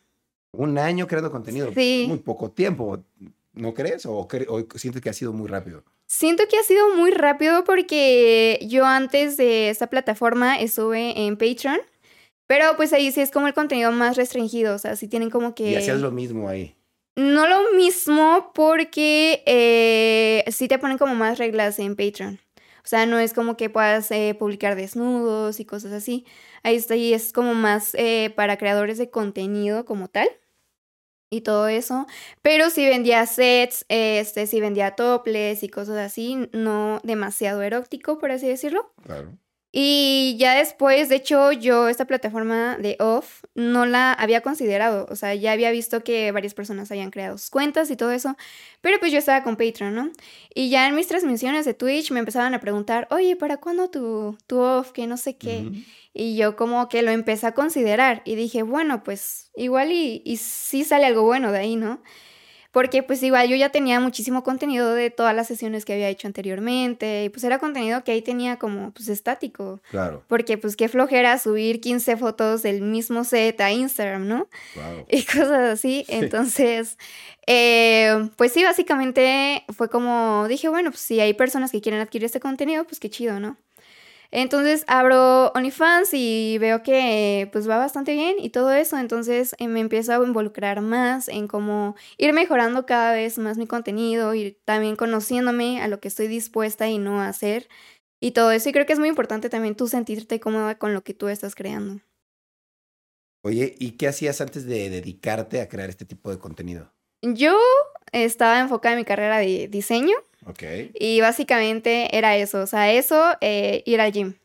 Un 0.54 0.78
año 0.78 1.06
creando 1.08 1.32
contenido. 1.32 1.72
Sí. 1.74 2.06
Muy 2.08 2.20
poco 2.20 2.50
tiempo, 2.52 3.04
¿no 3.52 3.74
crees? 3.74 4.06
¿O, 4.06 4.26
cre- 4.28 4.48
o 4.48 4.66
sientes 4.78 5.02
que 5.02 5.10
ha 5.10 5.14
sido 5.14 5.34
muy 5.34 5.48
rápido? 5.50 5.84
Siento 6.08 6.44
que 6.48 6.58
ha 6.58 6.64
sido 6.64 6.96
muy 6.96 7.12
rápido 7.12 7.64
porque 7.64 8.60
yo 8.68 8.86
antes 8.86 9.38
de 9.38 9.70
esta 9.70 9.88
plataforma 9.88 10.60
estuve 10.60 11.26
en 11.26 11.38
Patreon, 11.38 11.80
pero 12.48 12.76
pues 12.76 12.94
ahí 12.94 13.12
sí 13.12 13.22
es 13.22 13.32
como 13.32 13.48
el 13.48 13.54
contenido 13.54 13.92
más 13.92 14.16
restringido, 14.18 14.76
o 14.76 14.78
sea, 14.78 14.96
sí 14.96 15.08
tienen 15.08 15.30
como 15.30 15.56
que... 15.56 15.72
Y 15.72 15.76
hacías 15.76 16.00
lo 16.00 16.12
mismo 16.12 16.50
ahí. 16.50 16.76
No 17.16 17.48
lo 17.48 17.74
mismo 17.74 18.52
porque 18.54 19.44
eh, 19.46 20.44
sí 20.52 20.68
te 20.68 20.80
ponen 20.80 20.98
como 20.98 21.16
más 21.16 21.38
reglas 21.38 21.80
en 21.80 21.96
Patreon. 21.96 22.40
O 22.84 22.88
sea, 22.88 23.06
no 23.06 23.18
es 23.18 23.34
como 23.34 23.56
que 23.56 23.70
puedas 23.70 24.12
eh, 24.12 24.36
publicar 24.38 24.76
desnudos 24.76 25.60
y 25.60 25.66
cosas 25.66 25.94
así. 25.94 26.26
Ahí 26.64 26.76
está, 26.76 26.96
y 26.96 27.14
es 27.14 27.32
como 27.32 27.54
más 27.54 27.96
eh, 27.96 28.34
para 28.36 28.58
creadores 28.58 28.98
de 28.98 29.10
contenido 29.10 29.86
como 29.86 30.10
tal. 30.10 30.28
Y 31.34 31.42
todo 31.42 31.68
eso. 31.68 32.06
Pero 32.44 32.70
sí 32.70 32.86
vendía 32.86 33.26
sets, 33.26 33.86
este, 33.90 34.46
sí 34.46 34.62
vendía 34.62 34.92
toples 34.92 35.64
y 35.64 35.70
cosas 35.70 35.98
así. 35.98 36.48
No 36.54 37.00
demasiado 37.04 37.64
erótico, 37.64 38.20
por 38.20 38.30
así 38.30 38.48
decirlo. 38.48 38.94
Claro. 39.04 39.36
Y 39.76 40.36
ya 40.38 40.54
después, 40.54 41.10
de 41.10 41.16
hecho, 41.16 41.52
yo 41.52 41.88
esta 41.88 42.06
plataforma 42.06 42.78
de 42.78 42.96
Off 43.00 43.44
no 43.56 43.88
la 43.88 44.14
había 44.14 44.42
considerado. 44.42 45.08
O 45.10 45.16
sea, 45.16 45.34
ya 45.34 45.52
había 45.52 45.72
visto 45.72 46.04
que 46.04 46.32
varias 46.32 46.54
personas 46.54 46.92
habían 46.92 47.10
creado 47.10 47.40
sus 47.40 47.50
cuentas 47.50 47.90
y 47.90 47.96
todo 47.96 48.12
eso. 48.12 48.38
Pero 48.82 49.00
pues 49.00 49.12
yo 49.12 49.18
estaba 49.18 49.42
con 49.42 49.56
Patreon, 49.58 49.96
¿no? 49.96 50.12
Y 50.54 50.70
ya 50.70 50.88
en 50.88 50.94
mis 50.94 51.08
transmisiones 51.08 51.66
de 51.66 51.74
Twitch 51.74 52.12
me 52.12 52.20
empezaban 52.20 52.54
a 52.54 52.60
preguntar, 52.60 53.08
oye, 53.10 53.36
¿para 53.36 53.58
cuándo 53.58 53.90
tu, 53.90 54.38
tu 54.46 54.60
Off? 54.60 54.92
Que 54.92 55.08
no 55.08 55.18
sé 55.18 55.38
qué. 55.38 55.72
Y 56.14 56.36
yo 56.38 56.56
como 56.56 56.88
que 56.88 57.02
lo 57.02 57.10
empecé 57.10 57.48
a 57.48 57.56
considerar. 57.56 58.22
Y 58.26 58.36
dije, 58.36 58.62
bueno, 58.62 59.04
pues 59.04 59.50
igual 59.56 59.92
y, 59.92 60.22
y 60.24 60.38
sí 60.38 60.84
sale 60.84 61.08
algo 61.08 61.24
bueno 61.24 61.52
de 61.52 61.58
ahí, 61.58 61.78
¿no? 61.78 62.04
Porque 62.74 63.04
pues 63.04 63.22
igual 63.22 63.48
yo 63.48 63.56
ya 63.56 63.70
tenía 63.70 64.00
muchísimo 64.00 64.44
contenido 64.44 64.96
de 64.96 65.12
todas 65.12 65.36
las 65.36 65.46
sesiones 65.46 65.86
que 65.86 65.94
había 65.94 66.10
hecho 66.10 66.28
anteriormente. 66.28 67.24
Y 67.24 67.30
pues 67.30 67.44
era 67.44 67.60
contenido 67.60 68.04
que 68.04 68.12
ahí 68.12 68.24
tenía 68.24 68.58
como 68.58 68.90
pues 68.92 69.10
estático. 69.10 69.80
Claro, 69.92 70.24
Porque 70.28 70.58
pues 70.58 70.76
qué 70.76 70.90
flojera 70.90 71.38
subir 71.38 71.80
15 71.80 72.18
fotos 72.18 72.64
del 72.64 72.82
mismo 72.82 73.24
set 73.26 73.62
a 73.62 73.72
Instagram, 73.72 74.28
¿no? 74.28 74.48
wow. 74.76 75.06
Y 75.10 75.24
cosas 75.24 75.72
así. 75.72 76.04
Entonces, 76.08 76.98
eh, 77.46 78.30
pues 78.38 78.52
sí, 78.52 78.64
básicamente 78.64 79.64
fue 79.72 79.88
como, 79.90 80.48
dije, 80.48 80.68
bueno, 80.68 80.90
pues 80.90 81.02
si 81.02 81.20
hay 81.20 81.36
personas 81.36 81.72
que 81.72 81.80
quieren 81.80 82.02
adquirir 82.02 82.26
este 82.26 82.40
contenido, 82.40 82.86
pues 82.86 83.00
qué 83.00 83.10
chido, 83.12 83.40
¿no? 83.40 83.56
Entonces 84.36 84.84
abro 84.88 85.52
OnlyFans 85.54 86.10
y 86.14 86.58
veo 86.58 86.82
que 86.82 87.50
pues 87.52 87.70
va 87.70 87.78
bastante 87.78 88.14
bien 88.14 88.38
y 88.40 88.50
todo 88.50 88.72
eso. 88.72 88.98
Entonces 88.98 89.56
eh, 89.60 89.68
me 89.68 89.80
empiezo 89.80 90.12
a 90.12 90.26
involucrar 90.26 90.82
más 90.82 91.30
en 91.30 91.48
cómo 91.48 91.96
ir 92.18 92.34
mejorando 92.34 92.88
cada 92.88 93.14
vez 93.14 93.38
más 93.38 93.60
mi 93.60 93.68
contenido 93.68 94.34
y 94.34 94.58
también 94.66 94.96
conociéndome 94.96 95.84
a 95.84 95.88
lo 95.88 96.00
que 96.00 96.08
estoy 96.08 96.28
dispuesta 96.28 96.90
y 96.90 96.98
no 96.98 97.22
a 97.22 97.28
hacer 97.28 97.70
y 98.20 98.32
todo 98.32 98.50
eso. 98.50 98.70
Y 98.70 98.72
creo 98.72 98.88
que 98.88 98.94
es 98.94 99.00
muy 99.00 99.10
importante 99.10 99.52
también 99.52 99.76
tú 99.76 99.88
sentirte 99.88 100.40
cómoda 100.40 100.80
con 100.80 100.96
lo 100.96 101.04
que 101.04 101.14
tú 101.14 101.28
estás 101.28 101.54
creando. 101.54 102.02
Oye, 103.44 103.76
¿y 103.78 103.92
qué 103.98 104.08
hacías 104.08 104.42
antes 104.42 104.66
de 104.66 104.90
dedicarte 104.90 105.62
a 105.62 105.70
crear 105.70 105.92
este 105.92 106.06
tipo 106.06 106.32
de 106.32 106.40
contenido? 106.40 106.92
Yo 107.22 107.56
estaba 108.12 108.60
enfocada 108.60 108.94
en 108.94 109.00
mi 109.02 109.06
carrera 109.06 109.38
de 109.38 109.68
diseño 109.68 110.16
Ok. 110.46 110.64
y 110.94 111.22
básicamente 111.22 112.16
era 112.18 112.36
eso, 112.38 112.62
o 112.62 112.68
sea, 112.68 112.92
eso, 112.92 113.36
eh, 113.42 113.84
ir 113.86 114.02
al 114.02 114.12
gym. 114.12 114.36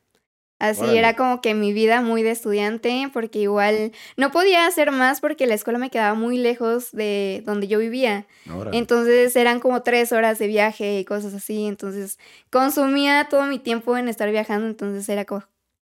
Así 0.60 0.80
Órale. 0.82 0.98
era 0.98 1.14
como 1.14 1.40
que 1.40 1.54
mi 1.54 1.72
vida 1.72 2.00
muy 2.00 2.24
de 2.24 2.32
estudiante, 2.32 3.08
porque 3.12 3.38
igual 3.38 3.92
no 4.16 4.32
podía 4.32 4.66
hacer 4.66 4.90
más 4.90 5.20
porque 5.20 5.46
la 5.46 5.54
escuela 5.54 5.78
me 5.78 5.88
quedaba 5.88 6.14
muy 6.14 6.36
lejos 6.36 6.90
de 6.90 7.44
donde 7.46 7.68
yo 7.68 7.78
vivía. 7.78 8.26
Órale. 8.52 8.76
Entonces 8.76 9.36
eran 9.36 9.60
como 9.60 9.82
tres 9.82 10.10
horas 10.10 10.40
de 10.40 10.48
viaje 10.48 10.98
y 10.98 11.04
cosas 11.04 11.32
así. 11.32 11.66
Entonces 11.66 12.18
consumía 12.50 13.28
todo 13.30 13.46
mi 13.46 13.60
tiempo 13.60 13.96
en 13.96 14.08
estar 14.08 14.28
viajando. 14.32 14.66
Entonces 14.66 15.08
era 15.08 15.24
como 15.24 15.44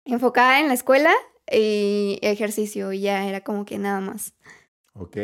enfocada 0.07 0.61
en 0.61 0.69
la 0.69 0.75
escuela 0.75 1.13
y 1.53 2.19
ejercicio 2.23 2.91
y 2.95 3.01
ya 3.01 3.29
era 3.29 3.43
como 3.43 3.67
que 3.67 3.77
nada 3.77 4.01
más. 4.01 4.33
Ok. 4.95 5.19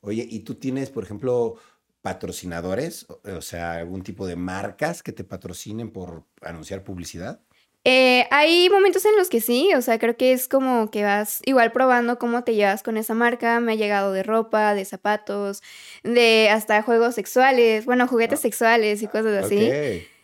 Oye, 0.00 0.26
¿y 0.28 0.40
tú 0.40 0.56
tienes, 0.56 0.90
por 0.90 1.04
ejemplo, 1.04 1.54
patrocinadores? 2.02 3.06
O, 3.36 3.42
sea, 3.42 3.74
algún 3.74 4.02
tipo 4.02 4.26
de 4.26 4.36
marcas 4.36 5.02
que 5.02 5.12
te 5.12 5.24
patrocinen 5.24 5.90
por 5.90 6.24
anunciar 6.42 6.84
publicidad? 6.84 7.40
Eh, 7.84 8.26
hay 8.30 8.68
momentos 8.68 9.06
en 9.06 9.16
los 9.16 9.30
que 9.30 9.40
sí, 9.40 9.70
o 9.74 9.80
sea, 9.80 9.98
creo 9.98 10.14
que 10.16 10.32
es 10.32 10.48
como 10.48 10.90
que 10.90 11.02
vas 11.02 11.40
igual 11.46 11.72
probando 11.72 12.18
cómo 12.18 12.44
te 12.44 12.54
llevas 12.54 12.82
con 12.82 12.98
esa 12.98 13.14
marca. 13.14 13.58
Me 13.60 13.72
ha 13.72 13.74
llegado 13.76 14.12
de 14.12 14.22
ropa, 14.22 14.74
de 14.74 14.84
zapatos, 14.84 15.62
de 16.02 16.50
hasta 16.50 16.82
juegos 16.82 17.14
sexuales, 17.14 17.86
bueno, 17.86 18.06
juguetes 18.06 18.40
Ah. 18.40 18.42
sexuales 18.42 19.02
y 19.02 19.06
cosas 19.06 19.44
así. 19.44 19.70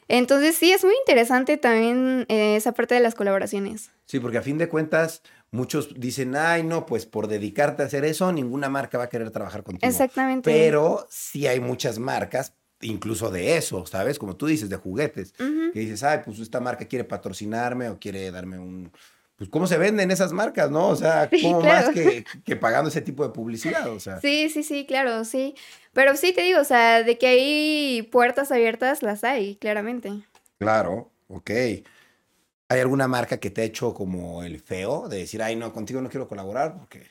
Entonces 0.09 0.54
sí, 0.54 0.71
es 0.71 0.85
muy 0.85 0.95
interesante 1.06 1.56
también 1.56 2.26
eh, 2.28 2.56
esa 2.56 2.73
parte 2.73 2.95
de 2.95 3.00
las 3.00 3.14
colaboraciones. 3.14 3.90
Sí, 4.04 4.21
porque 4.21 4.38
a 4.38 4.42
fin 4.42 4.56
de 4.59 4.68
cuentas, 4.68 5.23
muchos 5.56 5.98
dicen, 5.98 6.36
ay, 6.36 6.62
no, 6.62 6.86
pues 6.86 7.06
por 7.06 7.26
dedicarte 7.26 7.82
a 7.82 7.86
hacer 7.86 8.04
eso, 8.04 8.30
ninguna 8.32 8.68
marca 8.68 8.98
va 8.98 9.04
a 9.04 9.08
querer 9.08 9.30
trabajar 9.30 9.62
contigo. 9.62 9.88
Exactamente. 9.90 10.50
Pero 10.50 11.06
sí 11.10 11.46
hay 11.46 11.58
muchas 11.60 11.98
marcas, 11.98 12.54
incluso 12.80 13.30
de 13.30 13.56
eso, 13.56 13.84
¿sabes? 13.86 14.18
Como 14.18 14.36
tú 14.36 14.46
dices, 14.46 14.68
de 14.68 14.76
juguetes. 14.76 15.32
Que 15.72 15.80
dices, 15.80 16.02
ay, 16.04 16.20
pues 16.25 16.38
esta 16.38 16.60
marca 16.60 16.84
quiere 16.86 17.04
patrocinarme 17.04 17.88
o 17.88 17.98
quiere 17.98 18.30
darme 18.30 18.58
un... 18.58 18.92
Pues 19.36 19.50
cómo 19.50 19.66
se 19.66 19.76
venden 19.76 20.10
esas 20.10 20.32
marcas, 20.32 20.70
¿no? 20.70 20.88
O 20.88 20.96
sea, 20.96 21.28
Sí, 21.30 21.42
¿cómo 21.42 21.60
claro. 21.60 21.86
más 21.88 21.94
que, 21.94 22.25
que 22.44 22.56
pagando 22.56 22.88
ese 22.88 23.02
tipo 23.02 23.22
de 23.26 23.34
publicidad? 23.34 23.88
O 23.90 24.00
sea, 24.00 24.18
Sí, 24.20 24.48
sí, 24.48 24.62
sí, 24.62 24.86
claro, 24.86 25.25
sí. 25.26 25.54
Pero 25.92 26.16
sí 26.16 26.32
te 26.32 26.42
digo, 26.42 26.60
o 26.60 26.64
sea, 26.64 27.02
de 27.02 27.18
que 27.18 27.26
hay 27.26 28.02
puertas 28.10 28.50
abiertas, 28.50 29.02
las 29.02 29.25
hay, 29.25 29.56
claramente. 29.56 30.10
claro, 30.58 31.10
ok. 31.28 31.50
¿Hay 32.68 32.80
alguna 32.80 33.06
marca 33.08 33.38
que 33.38 33.50
te 33.50 33.61
ha 33.62 33.64
hecho 33.64 33.94
como 33.94 34.42
el 34.42 34.61
feo 34.61 35.08
de 35.08 35.18
decir, 35.18 35.42
ay, 35.42 35.56
no, 35.56 35.73
contigo 35.73 36.00
no 36.00 36.08
quiero 36.08 36.28
colaborar 36.28 36.76
porque... 36.76 37.06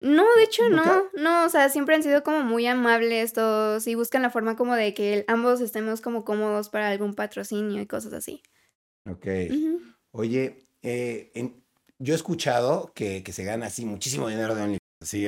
No, 0.00 0.22
de 0.36 0.44
hecho 0.44 0.62
no, 0.70 1.04
no, 1.14 1.44
o 1.44 1.48
sea, 1.48 1.68
siempre 1.70 1.96
han 1.96 2.04
sido 2.04 2.22
como 2.22 2.42
muy 2.44 2.66
amables 2.66 3.32
todos 3.32 3.84
y 3.88 3.96
buscan 3.96 4.22
la 4.22 4.30
forma 4.30 4.54
como 4.54 4.76
de 4.76 4.94
que 4.94 5.24
ambos 5.26 5.60
estemos 5.60 6.00
como 6.00 6.24
cómodos 6.24 6.68
para 6.68 6.88
algún 6.90 7.14
patrocinio 7.14 7.82
y 7.82 7.86
cosas 7.86 8.12
así. 8.12 8.42
Ok. 9.10 9.26
Oye, 10.12 10.68
eh, 10.82 11.32
en- 11.34 11.64
yo 11.98 12.12
he 12.12 12.16
escuchado 12.16 12.92
que, 12.94 13.24
que 13.24 13.32
se 13.32 13.42
gana 13.42 13.66
así 13.66 13.84
muchísimo 13.84 14.28
dinero 14.28 14.54
de 14.54 14.62
OnlyFans. 14.62 14.78
Sí, 15.00 15.26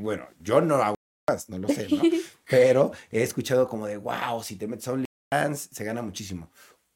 bueno, 0.00 0.26
yo 0.40 0.60
no 0.60 0.76
hago 0.76 0.96
no 1.48 1.58
lo 1.58 1.68
sé, 1.68 1.88
¿no? 1.88 2.02
Pero 2.48 2.90
he 3.12 3.22
escuchado 3.22 3.68
como 3.68 3.86
de, 3.86 3.98
wow, 3.98 4.42
si 4.42 4.56
te 4.56 4.66
metes 4.66 4.88
a 4.88 4.92
OnlyFans, 4.92 5.68
se 5.70 5.84
gana 5.84 6.02
muchísimo. 6.02 6.50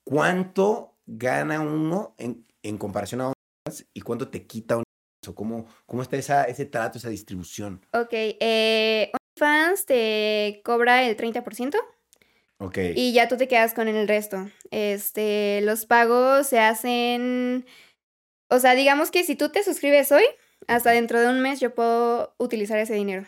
¿Cuánto 0.05 0.92
gana 1.19 1.61
uno 1.61 2.15
en, 2.19 2.47
en 2.63 2.79
comparación 2.79 3.21
a 3.21 3.27
OnlyFans 3.29 3.87
y 3.93 4.01
cuánto 4.01 4.29
te 4.29 4.47
quita 4.47 4.77
OnlyFans? 4.77 5.29
¿O 5.29 5.35
cómo, 5.37 5.67
cómo 5.87 6.03
está 6.03 6.17
esa, 6.17 6.45
ese 6.45 6.67
trato, 6.67 6.99
esa 6.99 7.09
distribución? 7.09 7.81
Ok, 7.93 8.13
eh, 8.13 9.13
OnlyFans 9.39 9.87
te 9.87 10.61
cobra 10.65 11.05
el 11.05 11.17
30%. 11.17 11.77
Ok. 12.59 12.79
Y 12.95 13.13
ya 13.13 13.29
tú 13.29 13.37
te 13.37 13.49
quedas 13.49 13.75
con 13.75 13.89
el 13.89 14.09
resto. 14.09 14.49
Este, 14.71 15.61
los 15.63 15.87
pagos 15.87 16.47
se 16.47 16.61
hacen, 16.61 17.67
o 18.49 18.59
sea, 18.59 18.75
digamos 18.75 19.11
que 19.11 19.25
si 19.25 19.37
tú 19.37 19.51
te 19.51 19.63
suscribes 19.65 20.13
hoy, 20.13 20.25
hasta 20.67 20.91
dentro 20.91 21.21
de 21.21 21.29
un 21.29 21.41
mes 21.41 21.61
yo 21.61 21.75
puedo 21.75 22.35
utilizar 22.39 22.79
ese 22.79 22.95
dinero. 22.95 23.27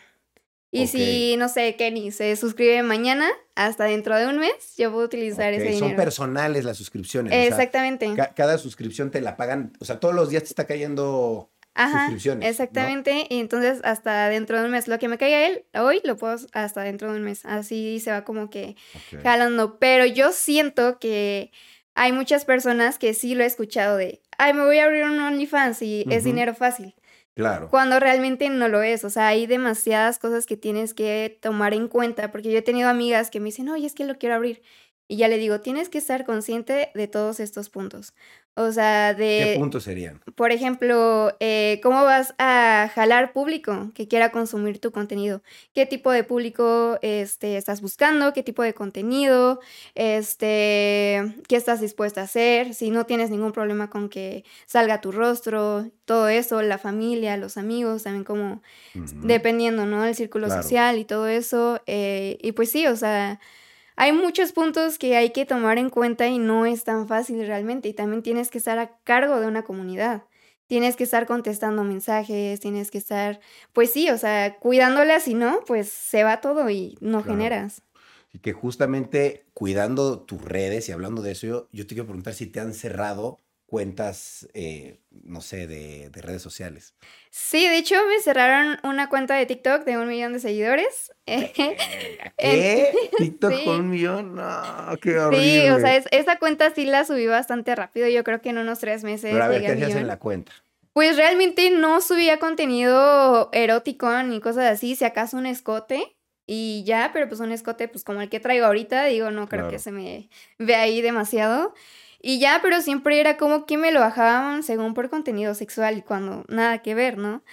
Y 0.81 0.87
si, 0.87 1.35
no 1.37 1.49
sé, 1.49 1.75
Kenny 1.75 2.11
se 2.11 2.35
suscribe 2.35 2.83
mañana, 2.83 3.29
hasta 3.55 3.85
dentro 3.85 4.15
de 4.17 4.27
un 4.27 4.37
mes 4.39 4.75
yo 4.77 4.91
puedo 4.91 5.05
utilizar 5.05 5.53
ok, 5.53 5.59
ese 5.59 5.71
Son 5.73 5.89
dinero. 5.89 5.95
personales 5.95 6.65
las 6.65 6.77
suscripciones. 6.77 7.31
o 7.31 7.35
sea, 7.35 7.47
Exactamente. 7.47 8.13
ca- 8.15 8.33
cada 8.33 8.57
suscripción 8.57 9.11
te 9.11 9.21
la 9.21 9.37
pagan, 9.37 9.73
o 9.79 9.85
sea, 9.85 9.99
todos 9.99 10.13
los 10.13 10.29
días 10.29 10.43
te 10.43 10.49
está 10.49 10.65
cayendo 10.67 11.49
Ajá, 11.73 11.99
suscripciones, 12.05 12.43
¿no? 12.43 12.49
exactamente. 12.49 13.27
Y 13.29 13.39
entonces 13.39 13.79
hasta 13.83 14.29
dentro 14.29 14.59
de 14.59 14.65
un 14.65 14.71
mes, 14.71 14.87
lo 14.87 14.97
que 14.99 15.07
me 15.07 15.17
caiga 15.17 15.45
él 15.47 15.65
hoy, 15.73 16.01
lo 16.03 16.17
puedo 16.17 16.35
hasta 16.53 16.81
dentro 16.83 17.11
de 17.11 17.17
un 17.17 17.23
mes. 17.23 17.45
Así 17.45 17.99
se 17.99 18.11
va 18.11 18.23
como 18.23 18.49
que 18.49 18.75
jalando, 19.23 19.77
pero 19.79 20.05
yo 20.05 20.31
siento 20.31 20.99
que 20.99 21.51
hay 21.93 22.11
muchas 22.11 22.43
personas 22.45 22.97
que 22.99 23.13
sí 23.13 23.35
lo 23.35 23.43
he 23.43 23.47
escuchado 23.47 23.97
de, 23.97 24.21
ay, 24.37 24.53
me 24.53 24.65
voy 24.65 24.79
a 24.79 24.85
abrir 24.85 25.03
un 25.05 25.19
OnlyFans 25.19 25.81
y 25.81 26.05
es 26.09 26.23
dinero 26.25 26.53
fácil, 26.53 26.93
Claro. 27.35 27.69
cuando 27.69 27.99
realmente 27.99 28.49
no 28.49 28.69
lo 28.69 28.81
es, 28.81 29.03
o 29.03 29.09
sea, 29.09 29.27
hay 29.27 29.45
demasiadas 29.45 30.19
cosas 30.19 30.45
que 30.45 30.55
tienes 30.55 30.93
que 30.93 31.37
tomar 31.41 31.73
en 31.73 31.89
cuenta, 31.89 32.31
porque 32.31 32.49
yo 32.49 32.57
he 32.57 32.61
tenido 32.61 32.87
amigas 32.89 33.29
que 33.29 33.41
me 33.41 33.47
dicen, 33.47 33.67
oye, 33.69 33.85
es 33.85 33.93
que 33.93 34.05
lo 34.05 34.17
quiero 34.17 34.35
abrir, 34.35 34.61
y 35.07 35.17
ya 35.17 35.27
le 35.27 35.37
digo, 35.37 35.59
tienes 35.61 35.89
que 35.89 35.97
estar 35.99 36.25
consciente 36.25 36.89
de 36.95 37.07
todos 37.07 37.39
estos 37.39 37.69
puntos, 37.69 38.13
o 38.57 38.71
sea, 38.71 39.13
¿Qué 39.15 39.23
de, 39.23 39.55
puntos 39.57 39.83
serían? 39.83 40.21
por 40.35 40.51
ejemplo, 40.53 41.35
eh, 41.41 41.79
¿cómo 41.83 42.03
vas 42.05 42.33
a 42.37 42.89
jalar 42.95 43.33
público 43.33 43.91
que 43.93 44.07
quiera 44.07 44.31
consumir 44.31 44.79
tu 44.79 44.91
contenido? 44.91 45.41
¿Qué 45.73 45.85
tipo 45.85 46.09
de 46.11 46.23
público 46.23 46.97
este, 47.01 47.57
estás 47.57 47.81
buscando? 47.81 48.31
¿Qué 48.31 48.43
tipo 48.43 48.63
de 48.63 48.73
contenido? 48.73 49.59
Este, 49.93 51.35
¿Qué 51.49 51.55
estás 51.57 51.81
dispuesta 51.81 52.21
a 52.21 52.23
hacer? 52.25 52.73
Si 52.73 52.91
no 52.91 53.05
tienes 53.05 53.29
ningún 53.29 53.51
problema 53.51 53.89
con 53.89 54.07
que 54.07 54.45
salga 54.65 55.01
tu 55.01 55.11
rostro, 55.11 55.91
todo 56.05 56.29
eso, 56.29 56.61
la 56.61 56.77
familia, 56.77 57.35
los 57.37 57.57
amigos, 57.57 58.03
también 58.03 58.23
como 58.23 58.61
dependiendo, 58.93 59.85
¿no? 59.85 60.05
El 60.05 60.15
círculo 60.15 60.47
Claro. 60.47 60.63
social 60.63 60.97
y 60.97 61.05
todo 61.05 61.27
eso. 61.27 61.81
eh, 61.87 62.37
y 62.41 62.53
pues 62.53 62.71
sí, 62.71 62.87
o 62.87 62.95
sea, 62.95 63.39
hay 63.95 64.11
muchos 64.11 64.51
puntos 64.51 64.97
que 64.97 65.15
hay 65.17 65.31
que 65.31 65.45
tomar 65.45 65.77
en 65.77 65.89
cuenta 65.89 66.27
y 66.27 66.37
no 66.39 66.65
es 66.65 66.83
tan 66.83 67.07
fácil 67.07 67.45
realmente. 67.47 67.89
Y 67.89 67.93
también 67.93 68.23
tienes 68.23 68.49
que 68.51 68.57
estar 68.57 68.77
a 68.79 68.97
cargo 69.03 69.39
de 69.39 69.47
una 69.47 69.63
comunidad. 69.63 70.23
Tienes 70.67 70.95
que 70.95 71.03
estar 71.03 71.27
contestando 71.27 71.83
mensajes, 71.83 72.59
tienes 72.59 72.89
que 72.91 72.97
estar, 72.97 73.39
pues 73.71 73.91
sí, 73.91 74.09
o 74.09 74.17
sea, 74.17 74.57
cuidándola, 74.59 75.19
si 75.19 75.35
no, 75.35 75.59
pues 75.67 75.89
se 75.89 76.23
va 76.23 76.41
todo 76.41 76.69
y 76.69 76.97
no 77.01 77.21
Claro. 77.21 77.37
generas. 77.37 77.83
Y 78.33 78.39
que 78.39 78.51
justamente 78.53 79.45
cuidando 79.53 80.19
tus 80.21 80.41
redes 80.43 80.89
y 80.89 80.91
hablando 80.91 81.21
de 81.21 81.31
eso, 81.31 81.47
yo, 81.47 81.69
yo 81.71 81.87
te 81.87 81.95
quiero 81.95 82.05
preguntar 82.07 82.33
si 82.33 82.47
te 82.47 82.59
han 82.59 82.73
cerrado 82.73 83.37
cuentas, 83.65 84.47
eh, 84.53 84.99
no 85.11 85.41
sé, 85.41 85.67
de, 85.67 86.09
de 86.09 86.21
redes 86.21 86.41
sociales. 86.41 86.95
Sí, 87.31 87.67
de 87.67 87.77
hecho 87.77 87.95
me 88.07 88.19
cerraron 88.21 88.77
una 88.83 89.09
cuenta 89.09 89.35
de 89.35 89.45
TikTok 89.45 89.83
de 89.85 89.97
un 89.97 90.07
millón 90.07 90.33
de 90.33 90.39
seguidores. 90.39 91.11
¿Qué? 91.25 91.75
¿TikTok 93.17 93.51
sí. 93.57 93.65
con 93.65 93.75
un 93.81 93.89
millón? 93.89 94.35
No, 94.35 94.95
qué 95.01 95.17
horrible. 95.17 95.61
Sí, 95.63 95.69
o 95.69 95.79
sea, 95.79 95.95
es- 95.95 96.07
esa 96.11 96.37
cuenta 96.37 96.73
sí 96.73 96.85
la 96.85 97.05
subí 97.05 97.25
bastante 97.27 97.75
rápido. 97.75 98.07
Yo 98.07 98.23
creo 98.23 98.41
que 98.41 98.49
en 98.49 98.57
unos 98.57 98.79
tres 98.79 99.03
meses 99.03 99.31
Pero 99.31 99.43
a 99.43 99.47
ver, 99.47 99.61
¿qué 99.61 99.67
hacías 99.71 99.95
en 99.95 100.07
la 100.07 100.19
cuenta? 100.19 100.51
Pues 100.93 101.17
realmente 101.17 101.71
no 101.71 101.99
subía 102.01 102.39
contenido 102.39 103.49
erótico 103.51 104.09
ni 104.23 104.39
cosas 104.39 104.71
así, 104.71 104.95
si 104.95 105.03
acaso 105.03 105.35
un 105.37 105.45
escote 105.45 106.15
y 106.47 106.83
ya, 106.85 107.09
pero 107.11 107.27
pues 107.27 107.41
un 107.41 107.51
escote 107.51 107.87
pues 107.89 108.03
como 108.05 108.21
el 108.21 108.29
que 108.29 108.39
traigo 108.39 108.65
ahorita, 108.65 109.03
digo, 109.05 109.29
no 109.31 109.49
creo 109.49 109.63
Claro. 109.63 109.71
que 109.71 109.79
se 109.79 109.91
me 109.91 110.29
ve 110.57 110.75
ahí 110.75 111.01
demasiado. 111.01 111.73
Y 112.27 112.39
ya, 112.39 112.57
pero 112.63 112.81
siempre 112.81 113.19
era 113.19 113.37
como 113.37 113.67
que 113.67 113.77
me 113.77 113.91
lo 113.91 113.99
bajaban 113.99 114.63
según 114.63 114.95
por 114.95 115.11
contenido 115.11 115.53
sexual 115.53 115.99
y 115.99 116.01
cuando 116.01 116.43
nada 116.47 116.79
que 116.81 116.95
ver, 116.95 117.19
¿no? 117.19 117.43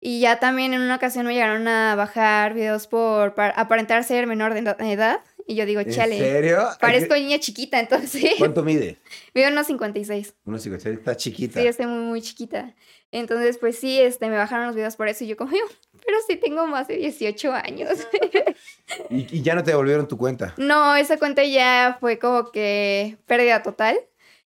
Y 0.00 0.20
ya 0.20 0.40
también 0.40 0.72
en 0.72 0.80
una 0.80 0.96
ocasión 0.96 1.26
me 1.26 1.34
llegaron 1.34 1.68
a 1.68 1.94
bajar 1.94 2.54
videos 2.54 2.86
por 2.86 3.34
aparentar 3.38 4.02
ser 4.02 4.26
menor 4.26 4.54
de 4.54 4.60
eda- 4.60 4.76
edad 4.80 5.20
y 5.46 5.56
yo 5.56 5.66
digo, 5.66 5.82
¿En 5.82 5.90
chale, 5.90 6.16
serio? 6.18 6.66
parezco 6.80 7.12
niña 7.16 7.38
chiquita, 7.38 7.78
entonces 7.78 8.32
¿Cuánto 8.38 8.62
mide? 8.62 8.96
mido 9.34 9.50
unos 9.50 9.66
56. 9.66 10.34
Unos 10.46 10.62
56, 10.62 10.98
está 11.00 11.14
chiquita. 11.18 11.60
Sí, 11.60 11.66
estoy 11.66 11.84
muy, 11.84 12.02
muy 12.04 12.22
chiquita. 12.22 12.72
Entonces, 13.12 13.58
pues 13.58 13.78
sí, 13.78 14.00
este, 14.00 14.30
me 14.30 14.36
bajaron 14.38 14.66
los 14.68 14.74
videos 14.74 14.96
por 14.96 15.08
eso 15.08 15.24
y 15.24 15.26
yo 15.26 15.36
como, 15.36 15.50
pero 15.52 16.16
sí 16.26 16.36
tengo 16.36 16.66
más 16.66 16.88
de 16.88 16.96
18 16.96 17.52
años. 17.52 18.06
¿Y, 19.10 19.36
y 19.38 19.42
ya 19.42 19.54
no 19.54 19.62
te 19.62 19.72
devolvieron 19.72 20.08
tu 20.08 20.16
cuenta. 20.16 20.54
no, 20.56 20.96
esa 20.96 21.18
cuenta 21.18 21.44
ya 21.44 21.98
fue 22.00 22.18
como 22.18 22.50
que 22.52 23.18
pérdida 23.26 23.62
total. 23.62 23.98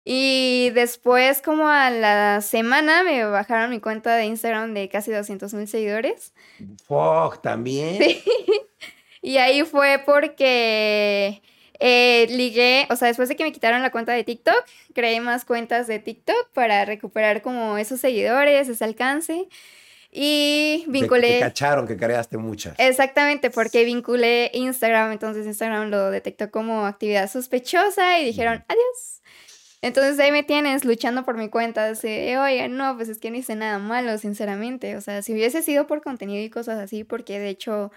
Y 0.05 0.71
después, 0.73 1.41
como 1.41 1.69
a 1.69 1.89
la 1.89 2.41
semana, 2.41 3.03
me 3.03 3.23
bajaron 3.23 3.69
mi 3.69 3.79
cuenta 3.79 4.15
de 4.15 4.25
Instagram 4.25 4.73
de 4.73 4.89
casi 4.89 5.11
200 5.11 5.53
mil 5.53 5.67
seguidores. 5.67 6.33
Fuck, 6.87 7.41
también. 7.41 8.01
Sí. 8.03 8.23
Y 9.25 9.37
ahí 9.37 9.63
fue 9.63 10.03
porque 10.05 11.41
eh, 11.79 12.27
ligué, 12.29 12.85
o 12.89 12.97
sea, 12.97 13.07
después 13.07 13.29
de 13.29 13.37
que 13.37 13.45
me 13.45 13.53
quitaron 13.53 13.81
la 13.81 13.89
cuenta 13.89 14.11
de 14.11 14.25
TikTok, 14.25 14.65
creé 14.93 15.21
más 15.21 15.45
cuentas 15.45 15.87
de 15.87 15.99
TikTok 15.99 16.49
para 16.53 16.83
recuperar 16.83 17.41
como 17.41 17.77
esos 17.77 18.01
seguidores, 18.01 18.67
ese 18.67 18.83
alcance. 18.83 19.47
Y 20.11 20.79
Te- 20.79 20.85
Te, 20.85 20.91
vinculé... 20.91 21.39
cacharon 21.39 21.87
que 21.87 21.95
creaste 21.95 22.37
muchas. 22.37 22.75
Exactamente, 22.77 23.49
porque 23.49 23.85
vinculé 23.85 24.51
Instagram, 24.53 25.13
entonces 25.13 25.45
Instagram 25.47 25.89
lo 25.89 26.11
detectó 26.11 26.51
como 26.51 26.85
actividad 26.85 27.31
sospechosa 27.31 28.19
y 28.19 28.25
dijeron, 28.25 28.65
adiós. 28.67 29.21
Entonces 29.83 30.17
ahí 30.17 30.31
me 30.31 30.43
tienes 30.43 30.85
luchando 30.85 31.25
por 31.25 31.37
mi 31.37 31.49
cuenta, 31.49 31.89
así, 31.89 32.07
oye, 32.37 32.69
no, 32.69 32.95
pues 32.95 33.09
es 33.09 33.19
que 33.19 33.29
no 33.31 33.35
hice 33.35 33.53
nada 33.57 33.79
malo, 33.79 34.17
sinceramente. 34.17 34.95
O 34.95 35.01
sea, 35.01 35.21
si 35.21 35.33
hubiese 35.33 35.61
sido 35.61 35.87
por 35.87 36.01
contenido 36.01 36.41
y 36.41 36.49
cosas 36.49 36.79
así, 36.79 37.03
porque 37.03 37.37
de 37.37 37.49
hecho 37.49 37.91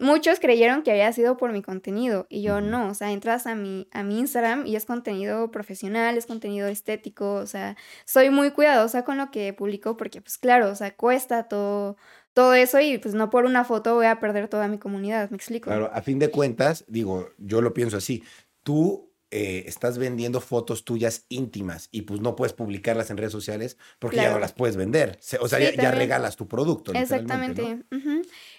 muchos 0.00 0.40
creyeron 0.40 0.82
que 0.82 0.90
había 0.90 1.12
sido 1.12 1.36
por 1.36 1.52
mi 1.52 1.62
contenido 1.62 2.26
y 2.28 2.42
yo 2.42 2.60
no, 2.60 2.88
o 2.88 2.94
sea, 2.94 3.12
entras 3.12 3.46
a 3.46 3.54
mi, 3.54 3.86
a 3.92 4.02
mi 4.02 4.18
Instagram 4.18 4.66
y 4.66 4.74
es 4.74 4.84
contenido 4.84 5.52
profesional, 5.52 6.18
es 6.18 6.26
contenido 6.26 6.66
estético, 6.66 7.34
o 7.34 7.46
sea, 7.46 7.76
soy 8.04 8.30
muy 8.30 8.50
cuidadosa 8.50 9.04
con 9.04 9.16
lo 9.16 9.30
que 9.30 9.52
publico 9.52 9.96
porque 9.96 10.20
pues 10.20 10.38
claro, 10.38 10.68
o 10.68 10.74
sea, 10.74 10.96
cuesta 10.96 11.44
todo, 11.44 11.96
todo 12.32 12.54
eso 12.54 12.80
y 12.80 12.98
pues 12.98 13.14
no 13.14 13.30
por 13.30 13.44
una 13.44 13.62
foto 13.62 13.94
voy 13.94 14.06
a 14.06 14.18
perder 14.18 14.48
toda 14.48 14.66
mi 14.66 14.78
comunidad, 14.78 15.30
me 15.30 15.36
explico. 15.36 15.70
Claro, 15.70 15.88
a 15.94 16.02
fin 16.02 16.18
de 16.18 16.32
cuentas, 16.32 16.84
digo, 16.88 17.30
yo 17.38 17.62
lo 17.62 17.72
pienso 17.72 17.96
así, 17.96 18.24
tú 18.64 19.07
eh, 19.30 19.64
estás 19.66 19.98
vendiendo 19.98 20.40
fotos 20.40 20.84
tuyas 20.84 21.26
íntimas 21.28 21.88
y 21.92 22.02
pues 22.02 22.20
no 22.20 22.34
puedes 22.34 22.54
publicarlas 22.54 23.10
en 23.10 23.18
redes 23.18 23.32
sociales 23.32 23.76
porque 23.98 24.16
ya 24.16 24.30
no 24.30 24.38
las 24.38 24.52
puedes 24.52 24.76
vender. 24.76 25.18
O 25.40 25.48
sea, 25.48 25.58
ya, 25.58 25.90
regalas 25.90 26.36
tu 26.36 26.48
producto. 26.48 26.92
Exactamente. 26.94 27.84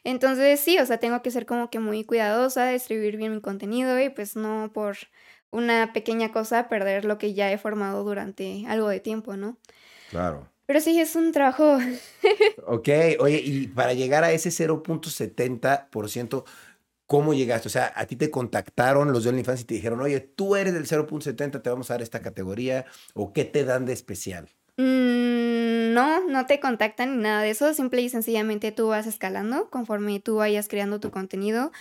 Entonces 0.04 0.60
sí, 0.60 0.78
o 0.78 0.86
sea, 0.86 0.98
tengo 1.00 1.22
que 1.22 1.32
ser 1.32 1.46
como 1.46 1.70
que 1.70 1.80
muy 1.80 2.04
cuidadosa, 2.04 2.74
escribir 2.74 3.18
bien 3.18 3.34
mi 3.34 3.42
contenido 3.42 4.00
y 4.00 4.10
pues 4.10 4.36
no 4.36 4.72
por 4.74 4.98
una 5.50 5.92
pequeña 5.94 6.32
cosa 6.32 6.70
perder 6.70 7.06
lo 7.06 7.18
que 7.18 7.34
ya 7.34 7.52
he 7.52 7.58
formado 7.58 8.04
durante 8.04 8.66
algo 8.68 8.90
de 8.90 9.00
tiempo, 9.00 9.36
¿no? 9.38 9.58
Claro. 10.12 10.50
Pero 10.70 10.82
sí, 10.82 11.00
es 11.00 11.16
un 11.16 11.32
trabajo. 11.32 11.80
ok, 12.68 12.90
oye, 13.20 13.42
y 13.44 13.66
para 13.70 13.94
llegar 13.94 14.24
a 14.24 14.32
ese 14.32 14.50
0.70%, 14.50 16.44
¿Cómo 17.10 17.34
llegaste? 17.34 17.68
O 17.68 17.72
sea, 17.72 17.92
a 17.96 18.06
ti 18.06 18.16
te 18.16 18.30
contactaron 18.30 19.12
los 19.12 19.24
de 19.24 19.32
OnlyFans 19.32 19.62
y 19.62 19.64
te 19.64 19.74
dijeron, 19.74 20.00
oye, 20.00 20.20
tú 20.20 20.56
eres 20.56 20.76
del 20.76 20.86
0.70, 20.86 21.60
te 21.64 21.70
vamos 21.72 21.90
a 21.90 21.96
dar 21.96 22.04
esta 22.04 22.22
categoría, 22.22 22.86
o 23.16 23.34
qué 23.34 23.46
te 23.46 23.66
dan 23.66 23.88
de 23.88 23.94
especial? 23.94 24.48
Mm, 24.78 25.92
no, 25.96 26.28
no 26.28 26.46
te 26.46 26.60
contactan 26.60 27.18
ni 27.18 27.24
nada 27.24 27.42
de 27.42 27.50
eso, 27.50 27.74
simple 27.74 28.04
y 28.04 28.10
sencillamente 28.10 28.72
tú 28.72 28.90
vas 28.90 29.08
escalando 29.08 29.72
conforme 29.72 30.20
tú 30.20 30.36
vayas 30.36 30.68
creando 30.68 31.00
tu 31.00 31.10
contenido. 31.10 31.72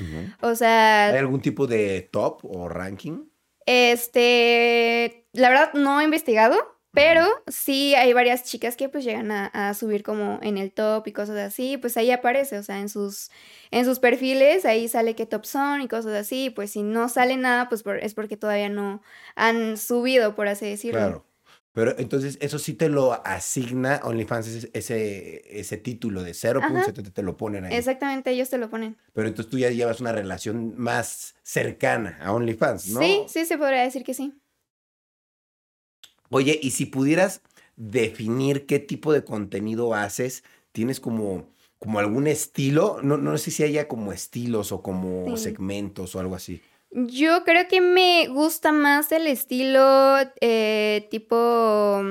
O 0.40 0.54
sea... 0.54 1.08
¿Hay 1.08 1.18
algún 1.18 1.42
tipo 1.42 1.66
de 1.66 2.08
top 2.10 2.46
o 2.46 2.70
ranking? 2.70 3.26
Este, 3.66 5.26
la 5.34 5.50
verdad 5.50 5.74
no 5.74 6.00
he 6.00 6.04
investigado, 6.04 6.56
pero 6.98 7.26
sí 7.46 7.94
hay 7.94 8.12
varias 8.12 8.42
chicas 8.42 8.74
que 8.76 8.88
pues 8.88 9.04
llegan 9.04 9.30
a, 9.30 9.74
subir 9.74 10.02
como 10.02 10.40
en 10.42 10.58
el 10.58 10.72
top 10.72 11.06
y 11.06 11.12
cosas 11.12 11.36
así, 11.36 11.76
pues 11.76 11.96
ahí 11.96 12.10
aparece, 12.10 12.58
o 12.58 12.62
sea, 12.62 12.80
en 12.80 12.88
sus, 12.88 13.30
en 13.70 13.84
sus 13.84 14.00
perfiles, 14.00 14.64
ahí 14.64 14.88
sale 14.88 15.14
qué 15.14 15.24
top 15.24 15.44
son 15.44 15.80
y 15.80 15.88
cosas 15.88 16.12
así, 16.14 16.50
pues 16.50 16.72
si 16.72 16.82
no 16.82 17.08
sale 17.08 17.36
nada, 17.36 17.68
pues 17.68 17.84
es 18.00 18.14
porque 18.14 18.36
todavía 18.36 18.68
no 18.68 19.00
han 19.36 19.76
subido, 19.76 20.34
por 20.34 20.48
así 20.48 20.66
decirlo. 20.66 20.98
Claro. 20.98 21.24
Pero 21.72 21.96
entonces 21.98 22.38
eso 22.40 22.58
sí 22.58 22.74
te 22.74 22.88
lo 22.88 23.24
asigna 23.24 24.00
OnlyFans, 24.02 24.68
ese, 24.72 25.60
ese 25.60 25.76
título 25.76 26.24
de 26.24 26.32
0.7 26.32 27.12
te 27.12 27.22
lo 27.22 27.36
ponen 27.36 27.66
ahí. 27.66 27.76
Exactamente, 27.76 28.32
ellos 28.32 28.50
te 28.50 28.58
lo 28.58 28.68
ponen. 28.68 28.96
Pero 29.12 29.28
entonces 29.28 29.48
tú 29.48 29.58
ya 29.58 29.70
llevas 29.70 30.00
una 30.00 30.10
relación 30.10 30.74
más 30.76 31.36
cercana 31.44 32.18
a 32.20 32.32
OnlyFans, 32.32 32.88
¿no? 32.88 33.00
Sí, 33.00 33.22
sí, 33.28 33.44
se 33.44 33.56
podría 33.56 33.82
decir 33.82 34.02
que 34.02 34.14
sí. 34.14 34.34
Oye, 36.30 36.58
y 36.62 36.70
si 36.70 36.86
pudieras 36.86 37.42
definir 37.76 38.66
qué 38.66 38.78
tipo 38.78 39.12
de 39.12 39.24
contenido 39.24 39.94
haces, 39.94 40.44
¿tienes 40.72 41.00
como, 41.00 41.48
como 41.78 41.98
algún 41.98 42.26
estilo? 42.26 42.98
No, 43.02 43.16
no 43.16 43.36
sé 43.38 43.50
si 43.50 43.62
haya 43.62 43.88
como 43.88 44.12
estilos 44.12 44.72
o 44.72 44.82
como 44.82 45.36
segmentos 45.36 46.14
o 46.14 46.20
algo 46.20 46.34
así. 46.34 46.60
Yo 46.90 47.44
creo 47.44 47.68
que 47.68 47.80
me 47.80 48.28
gusta 48.28 48.72
más 48.72 49.12
el 49.12 49.26
estilo 49.26 50.16
eh, 50.40 51.06
tipo 51.10 52.02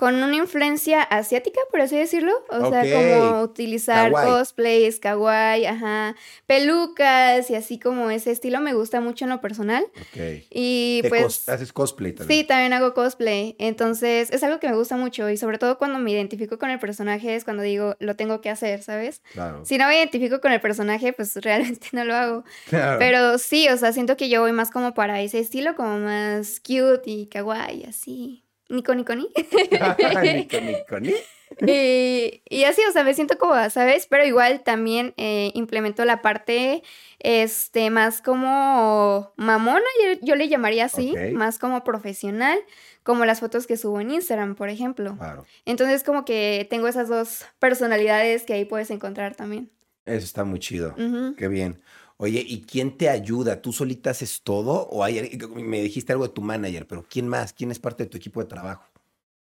con 0.00 0.14
una 0.14 0.34
influencia 0.34 1.02
asiática, 1.02 1.60
por 1.70 1.82
así 1.82 1.94
decirlo. 1.94 2.32
O 2.48 2.70
sea, 2.70 2.84
como 2.90 3.42
utilizar 3.42 4.10
cosplays, 4.10 4.98
kawaii, 4.98 5.66
ajá, 5.66 6.16
pelucas 6.46 7.50
y 7.50 7.54
así 7.54 7.78
como 7.78 8.08
ese 8.08 8.30
estilo 8.30 8.62
me 8.62 8.72
gusta 8.72 9.02
mucho 9.02 9.26
en 9.26 9.28
lo 9.28 9.42
personal. 9.42 9.84
Ok. 9.84 10.46
Y 10.48 11.02
pues... 11.10 11.46
¿Haces 11.50 11.74
cosplay 11.74 12.14
también? 12.14 12.40
Sí, 12.40 12.46
también 12.46 12.72
hago 12.72 12.94
cosplay. 12.94 13.56
Entonces, 13.58 14.30
es 14.30 14.42
algo 14.42 14.58
que 14.58 14.70
me 14.70 14.74
gusta 14.74 14.96
mucho 14.96 15.28
y 15.28 15.36
sobre 15.36 15.58
todo 15.58 15.76
cuando 15.76 15.98
me 15.98 16.12
identifico 16.12 16.58
con 16.58 16.70
el 16.70 16.78
personaje 16.78 17.36
es 17.36 17.44
cuando 17.44 17.62
digo, 17.62 17.96
lo 18.00 18.16
tengo 18.16 18.40
que 18.40 18.48
hacer, 18.48 18.82
¿sabes? 18.82 19.20
Claro. 19.34 19.66
Si 19.66 19.76
no 19.76 19.86
me 19.86 19.98
identifico 19.98 20.40
con 20.40 20.52
el 20.52 20.62
personaje, 20.62 21.12
pues 21.12 21.36
realmente 21.42 21.88
no 21.92 22.04
lo 22.06 22.14
hago. 22.14 22.44
Claro. 22.70 22.98
Pero 22.98 23.36
sí, 23.36 23.68
o 23.68 23.76
sea, 23.76 23.92
siento 23.92 24.16
que 24.16 24.30
yo 24.30 24.40
voy 24.40 24.52
más 24.52 24.70
como 24.70 24.94
para 24.94 25.20
ese 25.20 25.40
estilo, 25.40 25.76
como 25.76 25.98
más 25.98 26.58
cute 26.58 27.02
y 27.04 27.26
kawaii, 27.26 27.84
así. 27.84 28.46
Nico 28.70 28.94
Nico 28.94 29.14
Ni. 29.14 29.28
Nico 30.34 30.60
Nico 31.00 31.20
y, 31.66 32.64
así, 32.64 32.80
o 32.88 32.92
sea, 32.92 33.04
me 33.04 33.14
siento 33.14 33.36
como, 33.36 33.54
¿sabes? 33.70 34.06
Pero 34.08 34.24
igual 34.24 34.62
también 34.62 35.14
eh, 35.16 35.50
implemento 35.54 36.04
la 36.04 36.22
parte, 36.22 36.82
este, 37.18 37.90
más 37.90 38.22
como 38.22 39.32
mamona, 39.36 39.84
yo, 40.22 40.36
le 40.36 40.48
llamaría 40.48 40.84
así, 40.84 41.14
más 41.34 41.58
como 41.58 41.82
profesional, 41.84 42.58
como 43.02 43.24
las 43.24 43.40
fotos 43.40 43.66
que 43.66 43.76
subo 43.76 44.00
en 44.00 44.12
Instagram, 44.12 44.54
por 44.54 44.68
ejemplo. 44.68 45.16
Claro. 45.16 45.44
Entonces, 45.64 46.04
como 46.04 46.24
que 46.24 46.66
tengo 46.70 46.88
esas 46.88 47.08
dos 47.08 47.44
personalidades 47.58 48.44
que 48.44 48.54
ahí 48.54 48.64
puedes 48.64 48.90
encontrar 48.90 49.34
también. 49.34 49.70
Eso 50.06 50.24
está 50.24 50.44
muy 50.44 50.60
chido. 50.60 50.94
Qué 51.36 51.48
bien. 51.48 51.80
Oye, 52.22 52.44
¿y 52.46 52.60
quién 52.60 52.98
te 52.98 53.08
ayuda? 53.08 53.62
¿Tú 53.62 53.72
solita 53.72 54.10
haces 54.10 54.42
todo? 54.42 54.86
O 54.88 55.02
hay, 55.02 55.38
me 55.54 55.80
dijiste 55.80 56.12
algo 56.12 56.26
de 56.28 56.34
tu 56.34 56.42
manager, 56.42 56.86
pero 56.86 57.02
¿quién 57.08 57.26
más? 57.26 57.54
¿Quién 57.54 57.70
es 57.70 57.78
parte 57.78 58.04
de 58.04 58.10
tu 58.10 58.18
equipo 58.18 58.40
de 58.40 58.46
trabajo? 58.46 58.84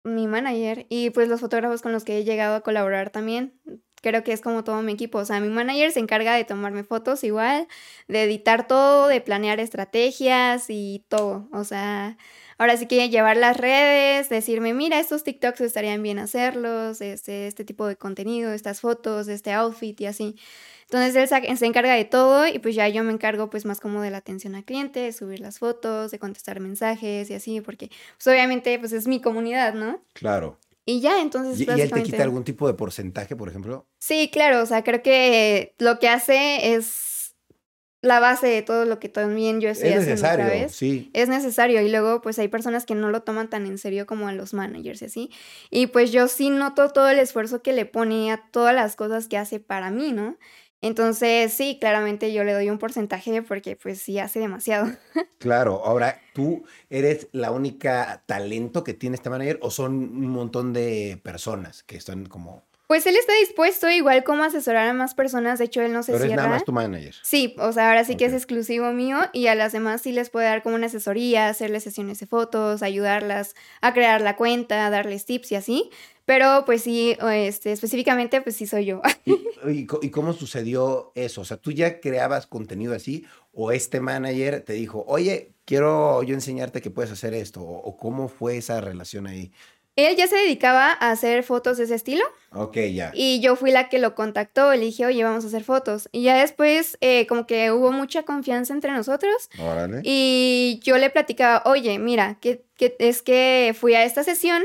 Mi 0.06 0.28
manager 0.28 0.86
y 0.88 1.10
pues 1.10 1.28
los 1.28 1.41
fotógrafos 1.41 1.82
con 1.82 1.91
los 1.91 2.06
que 2.06 2.17
he 2.17 2.23
llegado 2.23 2.56
a 2.56 2.62
colaborar 2.62 3.10
también. 3.10 3.60
Creo 4.02 4.23
que 4.23 4.32
es 4.32 4.39
como 4.39 4.63
todo 4.63 4.82
mi 4.82 4.93
equipo. 4.93 5.17
O 5.17 5.26
sea, 5.26 5.41
mi 5.41 5.49
manager 5.49 5.91
se 5.91 5.99
encarga 5.99 6.36
de 6.36 6.45
tomarme 6.45 6.86
fotos 6.86 7.26
igual, 7.26 7.67
de 8.08 8.23
editar 8.23 8.65
todo, 8.65 9.08
de 9.10 9.19
planear 9.19 9.60
estrategias 9.60 10.67
y 10.69 11.04
todo. 11.10 11.49
O 11.52 11.65
sea, 11.65 12.17
ahora 12.58 12.78
sí 12.78 12.86
que 12.86 13.10
llevar 13.10 13.36
las 13.36 13.58
redes, 13.58 14.30
decirme, 14.30 14.73
mira, 14.73 15.02
estos 15.02 15.26
TikToks 15.26 15.60
estarían 15.60 16.02
bien 16.02 16.17
hacerlos, 16.17 17.02
este, 17.02 17.47
este 17.47 17.65
tipo 17.65 17.88
de 17.88 17.97
contenido, 17.97 18.54
estas 18.54 18.80
fotos, 18.80 19.28
este 19.28 19.52
outfit 19.52 19.99
y 19.99 20.06
así. 20.06 20.38
Entonces 20.93 21.32
él 21.32 21.58
se 21.58 21.65
encarga 21.65 21.95
de 21.95 22.06
todo 22.06 22.47
y 22.47 22.60
pues 22.60 22.75
ya 22.75 22.88
yo 22.88 23.03
me 23.03 23.12
encargo 23.12 23.49
pues 23.49 23.65
más 23.65 23.79
como 23.79 24.01
de 24.01 24.12
la 24.12 24.17
atención 24.17 24.53
al 24.53 24.63
cliente, 24.63 24.99
de 24.99 25.12
subir 25.12 25.39
las 25.39 25.58
fotos, 25.58 26.12
de 26.12 26.19
contestar 26.19 26.60
mensajes 26.60 27.32
y 27.32 27.34
así, 27.34 27.62
porque 27.62 27.89
pues 28.15 28.27
obviamente 28.27 28.77
pues 28.77 28.91
es 28.91 29.08
mi 29.08 29.19
comunidad, 29.19 29.73
¿no? 29.73 30.03
Claro. 30.13 30.60
Y 30.86 31.01
ya, 31.01 31.19
entonces... 31.19 31.60
¿Y, 31.60 31.82
él 31.82 31.89
te 31.89 32.03
quita 32.03 32.21
algún 32.21 32.43
tipo 32.43 32.67
de 32.67 32.75
porcentaje, 32.75 33.36
por 33.36 33.49
ejemplo? 33.49 33.88
Sí, 33.97 34.29
claro, 34.32 34.62
o 34.62 34.65
sea, 34.67 34.84
creo 34.84 35.01
que 35.01 35.73
lo 35.79 35.97
que 35.97 36.10
hace 36.10 36.75
es 36.75 37.13
la 38.03 38.19
base 38.19 38.47
de 38.47 38.62
todo 38.62 38.84
lo 38.84 38.99
que 38.99 39.08
también 39.08 39.62
yo 39.62 39.69
estoy 39.69 39.89
haciendo. 39.89 40.12
Es 40.13 40.21
necesario, 40.21 40.69
sí. 40.69 41.10
Es 41.13 41.29
necesario 41.29 41.82
y 41.82 41.89
luego 41.89 42.21
pues 42.21 42.38
hay 42.38 42.49
personas 42.49 42.86
que 42.86 42.95
no 42.95 43.10
lo 43.10 43.23
toman 43.23 43.49
tan 43.49 43.65
en 43.65 43.77
serio 43.77 44.06
como 44.06 44.27
a 44.27 44.34
los 44.34 44.53
managers 44.53 45.01
y 45.01 45.06
así. 45.06 45.32
Y 45.71 45.88
pues 45.88 46.12
yo 46.12 46.27
sí 46.27 46.49
noto 46.49 46.89
todo 46.89 47.08
el 47.08 47.17
esfuerzo 47.17 47.63
que 47.63 47.71
le 47.71 47.86
pone 47.86 48.29
a 48.34 48.43
todas 48.51 48.75
las 48.75 48.97
cosas 48.97 49.27
que 49.27 49.38
hace 49.38 49.62
para 49.62 49.89
mí, 49.89 50.12
¿no? 50.12 50.38
Entonces, 50.83 51.53
sí, 51.53 51.77
claramente 51.79 52.33
yo 52.33 52.43
le 52.43 52.51
doy 52.51 52.69
un 52.69 52.77
porcentaje 52.77 53.41
porque 53.41 53.77
pues 53.77 54.01
sí 54.01 54.19
hace 54.19 54.39
demasiado. 54.39 54.91
Claro, 55.39 55.81
ahora, 55.83 56.21
¿tú 56.33 56.63
eres 56.89 57.27
la 57.33 57.51
única 57.51 58.23
talento 58.25 58.83
que 58.83 58.93
tiene 58.93 59.15
este 59.15 59.29
manager 59.29 59.59
o 59.61 59.71
son 59.71 59.93
un 59.93 60.27
montón 60.27 60.71
de 60.71 61.19
personas 61.21 61.83
que 61.83 61.97
están 61.97 62.25
como... 62.25 62.63
Pues 62.87 63.05
él 63.07 63.15
está 63.15 63.33
dispuesto 63.39 63.89
igual 63.89 64.23
como 64.23 64.43
asesorar 64.43 64.87
a 64.87 64.93
más 64.93 65.15
personas, 65.15 65.59
de 65.59 65.65
hecho 65.65 65.81
él 65.81 65.93
no 65.93 66.03
se 66.03 66.11
Pero 66.11 66.25
es 66.25 66.31
nada 66.31 66.49
más 66.49 66.65
tu 66.65 66.73
manager. 66.73 67.15
Sí, 67.23 67.55
o 67.57 67.71
sea, 67.71 67.89
ahora 67.89 68.03
sí 68.03 68.15
que 68.15 68.25
es 68.25 68.33
exclusivo 68.33 68.91
mío 68.91 69.17
y 69.31 69.47
a 69.47 69.55
las 69.55 69.71
demás 69.71 70.01
sí 70.01 70.11
les 70.11 70.29
puede 70.29 70.47
dar 70.47 70.63
como 70.63 70.75
una 70.75 70.87
asesoría, 70.87 71.47
hacerles 71.47 71.83
sesiones 71.83 72.19
de 72.19 72.27
fotos, 72.27 72.83
ayudarlas 72.83 73.55
a 73.81 73.93
crear 73.93 74.21
la 74.21 74.35
cuenta, 74.35 74.89
darles 74.89 75.25
tips 75.25 75.53
y 75.53 75.55
así. 75.55 75.89
Pero 76.25 76.63
pues 76.65 76.83
sí, 76.83 77.17
este, 77.33 77.73
específicamente 77.73 78.41
pues 78.41 78.55
sí 78.55 78.65
soy 78.65 78.85
yo. 78.85 79.01
¿Y, 79.67 79.85
cómo 80.11 80.33
sucedió 80.33 81.11
eso? 81.15 81.41
O 81.41 81.45
sea, 81.45 81.57
¿tú 81.57 81.71
ya 81.71 81.99
creabas 81.99 82.47
contenido 82.47 82.93
así 82.93 83.25
o 83.53 83.71
este 83.71 83.99
manager 83.99 84.61
te 84.61 84.73
dijo, 84.73 85.03
oye, 85.07 85.51
quiero 85.65 86.23
yo 86.23 86.33
enseñarte 86.33 86.81
que 86.81 86.89
puedes 86.89 87.11
hacer 87.11 87.33
esto? 87.33 87.61
¿O, 87.61 87.97
cómo 87.97 88.29
fue 88.29 88.57
esa 88.57 88.79
relación 88.79 89.27
ahí? 89.27 89.51
Él 89.95 90.15
ya 90.15 90.27
se 90.27 90.36
dedicaba 90.36 90.91
a 90.91 91.12
hacer 91.12 91.43
fotos 91.43 91.77
de 91.77 91.84
ese 91.84 91.95
estilo. 91.95 92.23
Ok, 92.51 92.77
ya. 92.93 93.12
Y 93.13 93.39
yo 93.41 93.56
fui 93.56 93.71
la 93.71 93.89
que 93.89 93.99
lo 93.99 94.15
contactó, 94.15 94.71
le 94.71 94.86
dije, 94.86 95.06
oye, 95.06 95.23
vamos 95.23 95.43
a 95.43 95.47
hacer 95.47 95.63
fotos. 95.63 96.10
Y 96.12 96.23
ya 96.23 96.39
después, 96.39 96.97
eh, 97.01 97.27
como 97.27 97.45
que 97.45 97.71
hubo 97.71 97.91
mucha 97.91 98.23
confianza 98.23 98.73
entre 98.73 98.91
nosotros. 98.91 99.49
Órale. 99.60 100.01
Y 100.03 100.79
yo 100.84 100.97
le 100.97 101.10
platicaba, 101.10 101.62
oye, 101.65 101.99
mira, 101.99 102.38
que, 102.41 102.65
que 102.75 102.95
es 102.99 103.21
que 103.21 103.75
fui 103.79 103.93
a 103.93 104.03
esta 104.03 104.23
sesión 104.23 104.63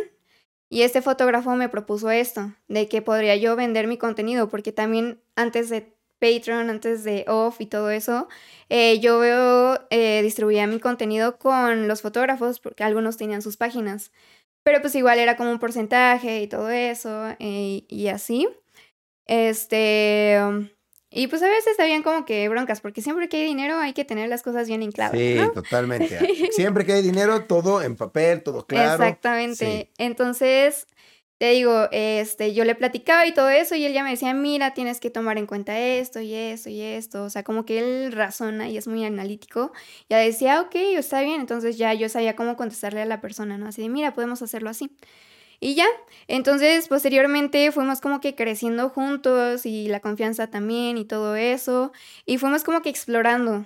y 0.70 0.82
este 0.82 1.02
fotógrafo 1.02 1.54
me 1.56 1.68
propuso 1.68 2.10
esto, 2.10 2.52
de 2.68 2.88
que 2.88 3.00
podría 3.02 3.36
yo 3.36 3.56
vender 3.56 3.86
mi 3.86 3.96
contenido, 3.96 4.48
porque 4.48 4.72
también 4.72 5.20
antes 5.34 5.70
de 5.70 5.94
Patreon, 6.18 6.68
antes 6.68 7.04
de 7.04 7.24
Off 7.28 7.60
y 7.60 7.66
todo 7.66 7.90
eso, 7.90 8.28
eh, 8.68 8.98
yo 9.00 9.18
veo, 9.18 9.80
eh, 9.90 10.20
distribuía 10.22 10.66
mi 10.66 10.78
contenido 10.78 11.38
con 11.38 11.88
los 11.88 12.02
fotógrafos, 12.02 12.60
porque 12.60 12.84
algunos 12.84 13.16
tenían 13.16 13.40
sus 13.40 13.56
páginas. 13.56 14.10
Pero 14.62 14.80
pues 14.80 14.94
igual 14.94 15.18
era 15.18 15.36
como 15.36 15.50
un 15.50 15.58
porcentaje 15.58 16.42
y 16.42 16.46
todo 16.46 16.70
eso, 16.70 17.28
eh, 17.38 17.84
y 17.88 18.08
así. 18.08 18.48
Este. 19.26 20.38
Y 21.10 21.28
pues 21.28 21.42
a 21.42 21.48
veces 21.48 21.78
habían 21.80 22.02
como 22.02 22.26
que 22.26 22.48
broncas, 22.50 22.82
porque 22.82 23.00
siempre 23.00 23.30
que 23.30 23.38
hay 23.38 23.46
dinero 23.46 23.78
hay 23.78 23.94
que 23.94 24.04
tener 24.04 24.28
las 24.28 24.42
cosas 24.42 24.68
bien 24.68 24.82
en. 24.82 24.92
Sí, 24.92 25.38
totalmente. 25.54 26.18
siempre 26.52 26.84
que 26.84 26.92
hay 26.92 27.02
dinero, 27.02 27.44
todo 27.44 27.80
en 27.82 27.96
papel, 27.96 28.42
todo 28.42 28.66
claro. 28.66 29.02
Exactamente. 29.02 29.90
Entonces, 29.96 30.86
te 31.38 31.50
digo, 31.50 31.88
este, 31.92 32.52
yo 32.52 32.64
le 32.64 32.74
platicaba 32.74 33.26
y 33.26 33.32
todo 33.32 33.48
eso, 33.48 33.76
y 33.76 33.84
él 33.84 33.92
ya 33.92 34.02
me 34.02 34.10
decía, 34.10 34.34
mira, 34.34 34.74
tienes 34.74 34.98
que 34.98 35.08
tomar 35.08 35.38
en 35.38 35.46
cuenta 35.46 35.78
esto 35.78 36.20
y 36.20 36.34
esto 36.34 36.68
y 36.68 36.80
esto. 36.82 37.22
O 37.24 37.30
sea, 37.30 37.44
como 37.44 37.64
que 37.64 37.78
él 37.78 38.12
razona 38.12 38.68
y 38.68 38.76
es 38.76 38.88
muy 38.88 39.04
analítico. 39.04 39.72
Ya 40.10 40.18
decía, 40.18 40.60
ok, 40.60 40.74
está 40.74 41.20
bien. 41.22 41.40
Entonces 41.40 41.78
ya 41.78 41.94
yo 41.94 42.08
sabía 42.08 42.34
cómo 42.36 42.56
contestarle 42.56 43.02
a 43.02 43.06
la 43.06 43.20
persona, 43.20 43.56
¿no? 43.56 43.68
Así 43.68 43.82
de, 43.82 43.88
mira, 43.88 44.14
podemos 44.14 44.42
hacerlo 44.42 44.68
así. 44.70 44.90
Y 45.60 45.74
ya, 45.74 45.86
entonces 46.28 46.88
posteriormente 46.88 47.72
fuimos 47.72 48.00
como 48.00 48.20
que 48.20 48.34
creciendo 48.36 48.90
juntos 48.90 49.66
y 49.66 49.88
la 49.88 50.00
confianza 50.00 50.48
también 50.48 50.98
y 50.98 51.04
todo 51.04 51.36
eso. 51.36 51.92
Y 52.26 52.38
fuimos 52.38 52.64
como 52.64 52.82
que 52.82 52.90
explorando. 52.90 53.64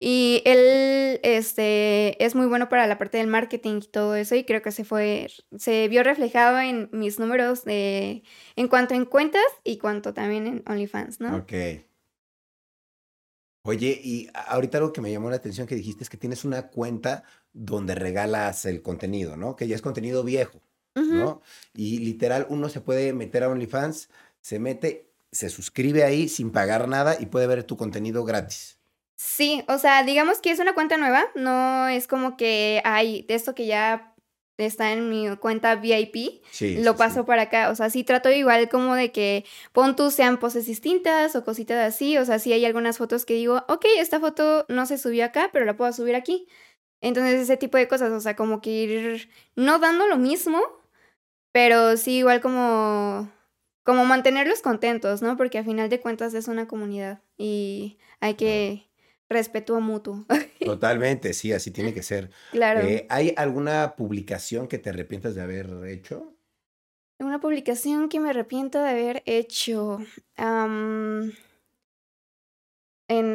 Y 0.00 0.42
él 0.44 1.20
este, 1.22 2.22
es 2.22 2.34
muy 2.34 2.46
bueno 2.46 2.68
para 2.68 2.86
la 2.86 2.98
parte 2.98 3.18
del 3.18 3.26
marketing 3.26 3.80
y 3.82 3.88
todo 3.88 4.14
eso, 4.16 4.34
y 4.34 4.44
creo 4.44 4.60
que 4.60 4.72
se 4.72 4.84
fue, 4.84 5.28
se 5.56 5.88
vio 5.88 6.02
reflejado 6.02 6.60
en 6.60 6.88
mis 6.92 7.18
números 7.18 7.64
de, 7.64 8.22
en 8.56 8.68
cuanto 8.68 8.94
en 8.94 9.04
cuentas 9.04 9.42
y 9.62 9.78
cuanto 9.78 10.12
también 10.12 10.46
en 10.46 10.62
OnlyFans, 10.66 11.20
¿no? 11.20 11.36
Ok. 11.36 11.52
Oye, 13.66 13.98
y 14.04 14.28
ahorita 14.34 14.76
algo 14.76 14.92
que 14.92 15.00
me 15.00 15.10
llamó 15.10 15.30
la 15.30 15.36
atención 15.36 15.66
que 15.66 15.74
dijiste 15.74 16.04
es 16.04 16.10
que 16.10 16.18
tienes 16.18 16.44
una 16.44 16.68
cuenta 16.68 17.24
donde 17.54 17.94
regalas 17.94 18.66
el 18.66 18.82
contenido, 18.82 19.38
¿no? 19.38 19.56
Que 19.56 19.66
ya 19.66 19.74
es 19.74 19.80
contenido 19.80 20.22
viejo. 20.22 20.60
¿no? 20.94 21.42
Y 21.74 21.98
literal, 21.98 22.46
uno 22.50 22.68
se 22.68 22.80
puede 22.80 23.12
meter 23.12 23.42
a 23.42 23.48
OnlyFans, 23.48 24.08
se 24.40 24.58
mete, 24.58 25.10
se 25.32 25.48
suscribe 25.48 26.04
ahí 26.04 26.28
sin 26.28 26.50
pagar 26.50 26.88
nada 26.88 27.16
y 27.18 27.26
puede 27.26 27.46
ver 27.46 27.64
tu 27.64 27.76
contenido 27.76 28.24
gratis. 28.24 28.78
Sí, 29.26 29.64
o 29.68 29.78
sea, 29.78 30.02
digamos 30.04 30.40
que 30.40 30.50
es 30.50 30.58
una 30.58 30.74
cuenta 30.74 30.98
nueva, 30.98 31.24
no 31.34 31.88
es 31.88 32.06
como 32.06 32.36
que 32.36 32.82
hay 32.84 33.22
de 33.22 33.34
esto 33.34 33.54
que 33.54 33.64
ya 33.64 34.14
está 34.58 34.92
en 34.92 35.08
mi 35.08 35.34
cuenta 35.38 35.76
VIP, 35.76 36.42
lo 36.82 36.94
paso 36.96 37.24
para 37.24 37.42
acá, 37.42 37.70
o 37.70 37.74
sea, 37.74 37.88
sí 37.88 38.04
trato 38.04 38.30
igual 38.30 38.68
como 38.68 38.94
de 38.94 39.12
que 39.12 39.46
pon 39.72 39.96
tú 39.96 40.10
sean 40.10 40.38
poses 40.38 40.66
distintas 40.66 41.34
o 41.36 41.42
cositas 41.42 41.78
así, 41.78 42.18
o 42.18 42.24
sea, 42.26 42.38
sí 42.38 42.52
hay 42.52 42.66
algunas 42.66 42.98
fotos 42.98 43.24
que 43.24 43.32
digo, 43.32 43.64
ok, 43.66 43.86
esta 43.96 44.20
foto 44.20 44.66
no 44.68 44.84
se 44.84 44.98
subió 44.98 45.24
acá, 45.24 45.48
pero 45.54 45.64
la 45.64 45.74
puedo 45.74 45.90
subir 45.94 46.16
aquí. 46.16 46.46
Entonces 47.00 47.40
ese 47.40 47.56
tipo 47.56 47.78
de 47.78 47.88
cosas, 47.88 48.12
o 48.12 48.20
sea, 48.20 48.36
como 48.36 48.60
que 48.60 48.70
ir 48.70 49.30
no 49.56 49.78
dando 49.78 50.06
lo 50.06 50.18
mismo, 50.18 50.60
pero 51.50 51.96
sí, 51.96 52.18
igual 52.18 52.42
como, 52.42 53.32
como 53.84 54.04
mantenerlos 54.04 54.60
contentos, 54.60 55.22
¿no? 55.22 55.38
Porque 55.38 55.58
a 55.58 55.64
final 55.64 55.88
de 55.88 56.00
cuentas 56.00 56.34
es 56.34 56.46
una 56.46 56.68
comunidad 56.68 57.22
y 57.38 57.98
hay 58.20 58.34
que 58.34 58.93
respeto 59.28 59.80
mutuo. 59.80 60.24
Totalmente, 60.64 61.32
sí, 61.32 61.52
así 61.52 61.70
tiene 61.70 61.92
que 61.94 62.02
ser. 62.02 62.30
Claro. 62.52 62.80
Eh, 62.80 63.06
¿Hay 63.10 63.34
alguna 63.36 63.94
publicación 63.96 64.68
que 64.68 64.78
te 64.78 64.90
arrepientas 64.90 65.34
de 65.34 65.42
haber 65.42 65.70
hecho? 65.86 66.34
Una 67.18 67.40
publicación 67.40 68.08
que 68.08 68.20
me 68.20 68.30
arrepiento 68.30 68.82
de 68.82 68.90
haber 68.90 69.22
hecho. 69.26 69.98
en 70.36 71.32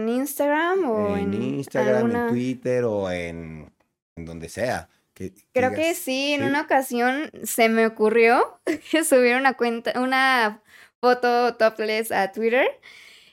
Instagram 0.09 0.89
o 0.89 1.17
en, 1.17 1.33
en 1.33 1.43
Instagram, 1.43 2.15
en 2.15 2.27
Twitter 2.29 2.83
o 2.83 3.09
en, 3.11 3.71
en 4.15 4.25
donde 4.25 4.49
sea. 4.49 4.89
Creo 5.53 5.73
que 5.73 5.95
sí, 5.95 6.33
en 6.33 6.43
una 6.43 6.61
ocasión 6.61 7.29
se 7.43 7.67
me 7.67 7.85
ocurrió 7.85 8.59
subir 9.03 9.35
una 9.35 9.55
cuenta, 9.55 9.99
una 9.99 10.61
foto 11.01 11.55
topless 11.55 12.11
a 12.11 12.31
Twitter 12.31 12.67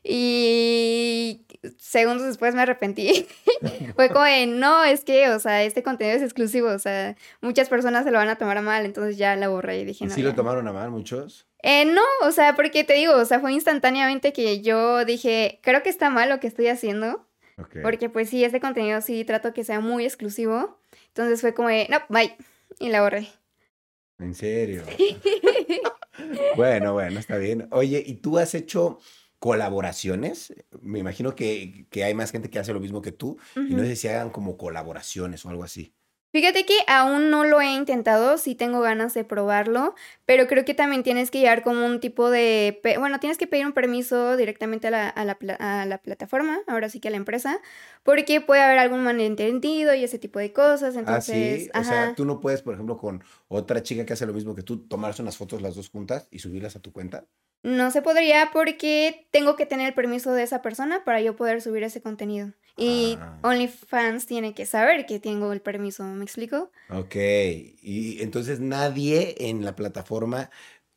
y 0.03 1.46
segundos 1.79 2.27
después 2.27 2.55
me 2.55 2.63
arrepentí. 2.63 3.27
Fue 3.97 4.09
como 4.09 4.25
de, 4.25 4.47
no, 4.47 4.85
es 4.85 5.05
que, 5.05 5.31
o 5.31 5.39
sea, 5.39 5.63
este 5.63 5.83
contenido 5.83 6.17
es 6.17 6.23
exclusivo, 6.23 6.69
o 6.69 6.79
sea, 6.79 7.17
muchas 7.41 7.69
personas 7.69 8.05
se 8.05 8.11
lo 8.11 8.19
van 8.19 8.29
a 8.29 8.37
tomar 8.37 8.59
a 8.59 8.63
mal, 8.63 8.85
entonces 8.85 9.17
ya 9.17 9.37
la 9.37 9.49
borré 9.49 9.81
y 9.81 9.85
dije, 9.85 10.05
¿Y 10.05 10.09
no. 10.09 10.15
¿Sí 10.15 10.23
lo 10.23 10.35
tomaron 10.35 10.67
a 10.69 10.73
mal 10.73 10.91
muchos? 10.91 11.47
Eh, 11.63 11.85
no, 11.85 12.03
o 12.23 12.31
sea, 12.33 12.55
porque 12.55 12.85
te 12.85 12.95
digo, 12.95 13.15
o 13.15 13.25
sea, 13.25 13.41
fue 13.41 13.53
instantáneamente 13.53 14.33
que 14.33 14.61
yo 14.61 15.05
dije, 15.05 15.61
creo 15.63 15.83
que 15.83 15.91
está 15.91 16.11
mal 16.11 16.29
lo 16.29 16.41
que 16.41 16.47
estoy 16.47 16.69
haciendo. 16.69 17.27
Porque 17.83 18.11
pues 18.11 18.29
sí, 18.29 18.45
este 18.45 18.61
contenido 18.61 19.01
sí 19.01 19.25
trato 19.25 19.55
que 19.55 19.65
sea 19.65 19.81
muy 19.81 20.05
exclusivo. 20.05 20.79
Entonces 21.09 21.41
fue 21.41 21.55
como 21.55 21.69
de, 21.71 21.87
no, 21.89 21.99
bye. 22.11 22.37
Y 22.79 22.91
la 22.91 23.01
borré. 23.01 23.29
¿En 24.19 24.35
serio? 24.35 24.83
bueno, 26.57 26.93
bueno, 26.93 27.19
está 27.19 27.39
bien. 27.39 27.69
Oye, 27.71 28.03
¿y 28.05 28.15
tú 28.15 28.39
has 28.39 28.55
hecho 28.55 28.99
colaboraciones? 29.39 30.55
Me 30.81 30.99
imagino 30.99 31.35
que, 31.35 31.87
hay 32.03 32.15
más 32.15 32.33
gente 32.33 32.51
que 32.51 32.59
hace 32.59 32.73
lo 32.73 32.81
mismo 32.81 33.03
que 33.03 33.13
tú. 33.13 33.39
Y 33.55 33.75
no 33.75 33.83
sé 33.83 33.97
si 33.97 34.09
hagan 34.09 34.31
como 34.31 34.57
colaboraciones 34.57 35.45
o 35.45 35.51
algo 35.51 35.65
así. 35.65 35.95
Fíjate 36.37 36.67
que 36.67 36.75
aún 36.87 37.31
no 37.31 37.45
lo 37.45 37.63
he 37.63 37.75
intentado, 37.75 38.37
sí 38.37 38.55
tengo 38.55 38.83
ganas 38.83 39.15
de 39.15 39.25
probarlo, 39.25 39.95
pero 40.27 40.47
creo 40.47 40.67
que 40.67 40.75
también 40.75 41.03
tienes 41.03 41.31
que 41.31 41.39
llegar 41.39 41.63
como 41.63 41.87
un 41.87 41.99
tipo 41.99 42.29
de, 42.29 42.79
bueno, 42.99 43.19
tienes 43.21 43.39
que 43.39 43.47
pedir 43.47 43.65
un 43.65 43.73
permiso 43.73 44.37
directamente 44.37 44.89
a 44.89 44.91
la, 44.91 45.09
a 45.09 45.25
la, 45.25 45.39
a 45.59 45.87
la 45.87 45.97
plataforma, 45.97 46.59
ahora 46.67 46.91
sí 46.91 47.01
que 47.01 47.09
a 47.09 47.11
la 47.11 47.17
empresa, 47.17 47.59
porque 48.03 48.43
puede 48.43 48.61
haber 48.61 48.79
algún 48.79 49.03
malentendido 49.03 49.95
y 49.95 50.05
ese 50.05 50.19
tipo 50.19 50.39
de 50.39 50.53
cosas, 50.53 50.97
entonces... 50.97 51.71
Ah, 51.73 51.81
sí, 51.81 51.89
o 51.89 51.91
sea, 51.91 52.15
tú 52.15 52.27
no 52.27 52.39
puedes, 52.39 52.61
por 52.61 52.75
ejemplo, 52.75 52.99
con 52.99 53.25
otra 53.49 53.83
chica 53.83 54.05
que 54.05 54.13
hace 54.13 54.27
lo 54.27 54.35
mismo 54.35 54.55
que 54.55 54.63
tú, 54.63 54.87
tomarse 54.87 55.23
unas 55.23 55.39
fotos 55.39 55.63
las 55.63 55.75
dos 55.75 55.89
juntas 55.89 56.29
y 56.31 56.41
subirlas 56.41 56.77
a 56.77 56.81
tu 56.81 56.93
cuenta. 56.93 57.25
No 57.67 57.91
se 57.91 58.01
podría 58.01 58.51
porque 58.53 59.27
tengo 59.33 59.57
que 59.57 59.67
tener 59.67 59.89
el 59.89 59.95
permiso 59.95 60.33
de 60.33 60.45
esa 60.45 60.63
persona 60.63 61.03
para 61.05 61.21
yo 61.21 61.35
poder 61.35 61.61
subir 61.61 61.83
ese 61.83 62.01
contenido. 62.01 62.53
Y 62.77 63.19
ah. 63.21 63.41
OnlyFans 63.43 64.27
tiene 64.27 64.55
que 64.55 64.67
saber 64.67 65.05
que 65.05 65.19
tengo 65.19 65.53
el 65.53 65.61
permiso, 65.61 66.05
¿me 66.05 66.23
explico? 66.23 66.71
Ok, 66.91 67.17
y 67.17 68.23
entonces 68.23 68.61
nadie 68.61 69.35
en 69.49 69.65
la 69.65 69.75
plataforma 69.75 70.49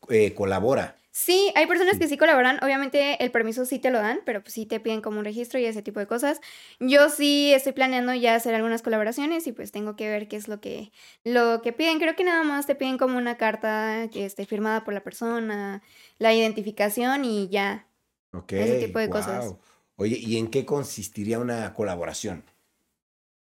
eh, 0.10 0.36
colabora. 0.36 0.96
Sí, 1.22 1.52
hay 1.56 1.68
personas 1.68 2.00
que 2.00 2.08
sí 2.08 2.18
colaboran, 2.18 2.64
obviamente 2.64 3.22
el 3.22 3.30
permiso 3.30 3.66
sí 3.66 3.78
te 3.78 3.92
lo 3.92 4.00
dan, 4.00 4.22
pero 4.26 4.42
pues 4.42 4.54
sí 4.54 4.66
te 4.66 4.80
piden 4.80 5.02
como 5.02 5.20
un 5.20 5.26
registro 5.26 5.60
y 5.60 5.66
ese 5.66 5.82
tipo 5.82 6.00
de 6.00 6.08
cosas. 6.08 6.40
Yo 6.80 7.10
sí 7.10 7.52
estoy 7.54 7.74
planeando 7.74 8.14
ya 8.14 8.36
hacer 8.36 8.56
algunas 8.56 8.82
colaboraciones 8.82 9.46
y 9.46 9.52
pues 9.52 9.74
tengo 9.74 9.98
que 9.98 10.08
ver 10.08 10.30
qué 10.30 10.38
es 10.38 10.48
lo 10.48 10.62
que, 10.62 10.94
lo 11.26 11.62
que 11.62 11.74
piden. 11.74 12.00
Creo 12.00 12.16
que 12.16 12.24
nada 12.24 12.44
más 12.44 12.68
te 12.68 12.76
piden 12.76 12.98
como 12.98 13.18
una 13.18 13.36
carta 13.36 14.08
que 14.14 14.26
esté 14.26 14.46
firmada 14.46 14.86
por 14.86 14.94
la 14.94 15.02
persona, 15.02 15.84
la 16.20 16.34
identificación 16.34 17.26
y 17.26 17.50
ya. 17.50 17.86
Ok. 18.32 18.54
Ese 18.54 18.86
tipo 18.86 19.00
de 19.00 19.10
cosas. 19.10 19.56
Oye, 19.98 20.18
¿y 20.18 20.38
en 20.38 20.48
qué 20.48 20.66
consistiría 20.66 21.40
una 21.40 21.74
colaboración? 21.74 22.46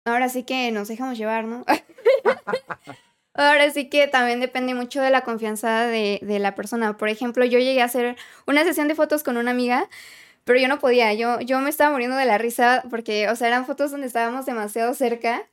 Ahora 0.06 0.30
sí 0.30 0.44
que 0.44 0.72
nos 0.72 0.90
dejamos 0.90 1.18
llevar, 1.18 1.46
¿no? 1.46 1.66
Ahora 3.34 3.70
sí 3.72 3.90
que 3.90 4.08
también 4.08 4.40
depende 4.40 4.76
mucho 4.76 5.02
de 5.02 5.10
la 5.10 5.22
confianza 5.22 5.88
de, 5.88 6.20
de, 6.22 6.40
la 6.40 6.56
persona. 6.56 6.98
Por 6.98 7.10
ejemplo, 7.10 7.46
yo 7.46 7.60
llegué 7.60 7.82
a 7.82 7.86
hacer 7.86 8.16
una 8.46 8.64
sesión 8.64 8.88
de 8.88 8.96
fotos 8.96 9.24
con 9.24 9.38
una 9.38 9.52
amiga, 9.52 9.90
pero 10.44 10.60
yo 10.60 10.68
no 10.68 10.80
podía. 10.80 11.14
Yo, 11.14 11.40
yo 11.42 11.60
me 11.60 11.70
estaba 11.70 11.92
muriendo 11.92 12.18
de 12.18 12.26
la 12.26 12.38
risa 12.38 12.84
porque, 12.90 13.30
o 13.30 13.36
sea, 13.36 13.48
eran 13.48 13.66
fotos 13.66 13.92
donde 13.92 14.08
estábamos 14.08 14.46
demasiado 14.46 14.94
cerca. 14.94 15.48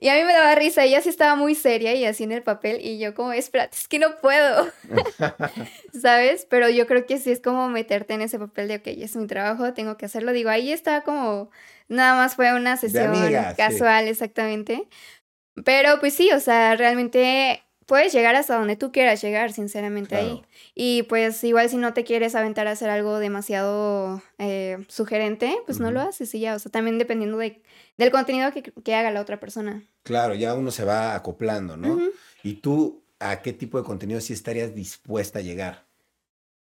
Y 0.00 0.08
a 0.10 0.14
mí 0.14 0.22
me 0.22 0.32
daba 0.32 0.54
risa, 0.54 0.84
ella 0.84 1.00
sí 1.00 1.08
estaba 1.08 1.34
muy 1.34 1.56
seria 1.56 1.92
y 1.94 2.04
así 2.04 2.22
en 2.22 2.30
el 2.30 2.42
papel, 2.42 2.78
y 2.80 3.00
yo 3.00 3.14
como, 3.14 3.32
espérate, 3.32 3.76
es 3.76 3.88
que 3.88 3.98
no 3.98 4.20
puedo, 4.20 4.68
¿sabes? 6.00 6.46
Pero 6.48 6.68
yo 6.68 6.86
creo 6.86 7.04
que 7.04 7.18
sí 7.18 7.32
es 7.32 7.40
como 7.40 7.68
meterte 7.68 8.14
en 8.14 8.22
ese 8.22 8.38
papel 8.38 8.68
de, 8.68 8.76
ok, 8.76 8.86
es 8.86 9.16
mi 9.16 9.26
trabajo, 9.26 9.74
tengo 9.74 9.96
que 9.96 10.06
hacerlo. 10.06 10.32
Digo, 10.32 10.50
ahí 10.50 10.70
está 10.70 11.02
como, 11.02 11.50
nada 11.88 12.14
más 12.14 12.36
fue 12.36 12.54
una 12.54 12.76
sesión 12.76 13.12
casual, 13.56 14.06
exactamente. 14.06 14.86
Pero 15.64 16.00
pues 16.00 16.14
sí, 16.14 16.30
o 16.32 16.40
sea, 16.40 16.76
realmente 16.76 17.62
puedes 17.88 18.12
llegar 18.12 18.36
hasta 18.36 18.56
donde 18.56 18.76
tú 18.76 18.92
quieras 18.92 19.20
llegar, 19.22 19.52
sinceramente, 19.52 20.14
ahí. 20.14 20.42
Y 20.74 21.04
pues 21.04 21.42
igual 21.42 21.70
si 21.70 21.78
no 21.78 21.94
te 21.94 22.04
quieres 22.04 22.34
aventar 22.34 22.68
a 22.68 22.72
hacer 22.72 22.90
algo 22.90 23.18
demasiado 23.18 24.22
eh, 24.36 24.84
sugerente, 24.88 25.56
pues 25.64 25.80
no 25.80 25.90
lo 25.90 26.02
haces 26.02 26.34
y 26.34 26.40
ya, 26.40 26.54
o 26.54 26.58
sea, 26.58 26.70
también 26.70 26.98
dependiendo 26.98 27.38
de, 27.38 27.62
del 27.96 28.10
contenido 28.10 28.52
que, 28.52 28.94
haga 28.94 29.10
la 29.10 29.22
otra 29.22 29.40
persona. 29.40 29.82
Claro, 30.02 30.34
ya 30.34 30.54
uno 30.54 30.70
se 30.70 30.84
va 30.84 31.14
acoplando, 31.14 31.76
¿no? 31.78 31.98
¿Y 32.42 32.54
tú 32.54 33.02
a 33.18 33.40
qué 33.40 33.54
tipo 33.54 33.78
de 33.78 33.84
contenido 33.84 34.20
sí 34.20 34.34
estarías 34.34 34.74
dispuesta 34.74 35.38
a 35.38 35.42
llegar? 35.42 35.88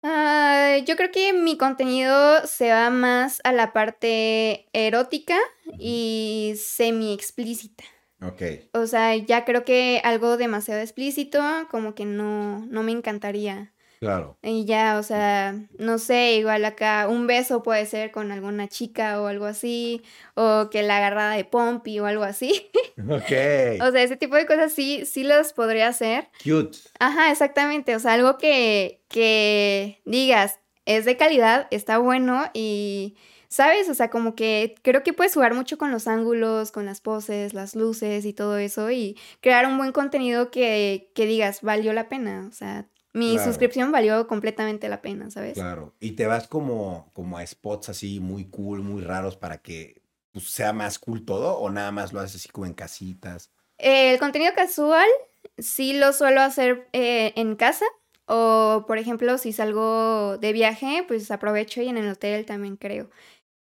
Ah, 0.02 0.78
yo 0.84 0.96
creo 0.96 1.12
que 1.12 1.32
mi 1.32 1.56
contenido 1.56 2.44
se 2.48 2.70
va 2.70 2.90
más 2.90 3.40
a 3.44 3.52
la 3.52 3.72
parte 3.72 4.66
erótica 4.72 5.38
y 5.78 6.54
semi 6.56 7.12
explícita. 7.12 7.84
Ok. 8.22 8.42
O 8.72 8.86
sea, 8.86 9.16
ya 9.16 9.44
creo 9.44 9.64
que 9.64 10.00
algo 10.04 10.36
demasiado 10.36 10.80
explícito, 10.80 11.40
como 11.70 11.94
que 11.94 12.04
no, 12.04 12.64
no 12.66 12.82
me 12.82 12.92
encantaría. 12.92 13.72
Claro. 14.02 14.36
Y 14.42 14.64
ya, 14.64 14.98
o 14.98 15.04
sea, 15.04 15.54
no 15.78 15.98
sé, 15.98 16.34
igual 16.34 16.64
acá 16.64 17.06
un 17.08 17.28
beso 17.28 17.62
puede 17.62 17.86
ser 17.86 18.10
con 18.10 18.32
alguna 18.32 18.66
chica 18.66 19.22
o 19.22 19.28
algo 19.28 19.44
así, 19.44 20.02
o 20.34 20.70
que 20.72 20.82
la 20.82 20.96
agarrada 20.96 21.36
de 21.36 21.44
pompi 21.44 22.00
o 22.00 22.06
algo 22.06 22.24
así. 22.24 22.68
Ok. 23.08 23.80
o 23.80 23.90
sea, 23.90 24.02
ese 24.02 24.16
tipo 24.16 24.36
de 24.36 24.44
cosas 24.44 24.72
sí, 24.72 25.06
sí 25.06 25.22
las 25.22 25.52
podría 25.52 25.88
hacer. 25.88 26.28
Cute. 26.44 26.78
Ajá, 26.98 27.30
exactamente, 27.30 27.96
o 27.96 27.98
sea, 27.98 28.12
algo 28.12 28.38
que, 28.38 29.02
que 29.08 30.02
digas 30.04 30.60
es 30.84 31.04
de 31.04 31.16
calidad, 31.16 31.68
está 31.70 31.98
bueno 31.98 32.44
y, 32.54 33.16
¿sabes? 33.52 33.90
O 33.90 33.94
sea, 33.94 34.08
como 34.08 34.34
que 34.34 34.74
creo 34.80 35.02
que 35.02 35.12
puedes 35.12 35.34
jugar 35.34 35.52
mucho 35.52 35.76
con 35.76 35.90
los 35.90 36.08
ángulos, 36.08 36.72
con 36.72 36.86
las 36.86 37.02
poses, 37.02 37.52
las 37.52 37.76
luces 37.76 38.24
y 38.24 38.32
todo 38.32 38.56
eso 38.56 38.90
y 38.90 39.18
crear 39.42 39.66
un 39.66 39.76
buen 39.76 39.92
contenido 39.92 40.50
que, 40.50 41.10
que 41.14 41.26
digas, 41.26 41.60
valió 41.60 41.92
la 41.92 42.08
pena, 42.08 42.46
o 42.48 42.52
sea, 42.52 42.88
mi 43.12 43.34
Claro. 43.34 43.44
suscripción 43.44 43.92
valió 43.92 44.26
completamente 44.26 44.88
la 44.88 45.02
pena, 45.02 45.30
¿sabes? 45.30 45.52
Claro. 45.52 45.94
Y 46.00 46.12
te 46.12 46.26
vas 46.26 46.48
como, 46.48 47.10
como 47.12 47.36
a 47.36 47.46
spots 47.46 47.90
así 47.90 48.20
muy 48.20 48.46
cool, 48.46 48.80
muy 48.80 49.02
raros 49.02 49.36
para 49.36 49.58
que 49.58 50.00
pues, 50.32 50.48
sea 50.48 50.72
más 50.72 50.98
cool 50.98 51.26
todo, 51.26 51.58
o 51.58 51.68
nada 51.68 51.92
más 51.92 52.14
lo 52.14 52.20
haces 52.20 52.36
así 52.36 52.48
como 52.48 52.64
en 52.64 52.72
casitas. 52.72 53.50
El 53.76 54.18
contenido 54.18 54.54
casual 54.54 55.08
sí 55.58 55.92
lo 55.92 56.14
suelo 56.14 56.40
hacer 56.40 56.88
eh, 56.94 57.34
en 57.36 57.54
casa 57.56 57.84
o, 58.24 58.84
por 58.86 58.96
ejemplo, 58.96 59.36
si 59.36 59.52
salgo 59.52 60.38
de 60.38 60.52
viaje, 60.54 61.04
pues 61.06 61.30
aprovecho 61.30 61.82
y 61.82 61.88
en 61.88 61.98
el 61.98 62.08
hotel 62.08 62.46
también 62.46 62.76
creo. 62.76 63.10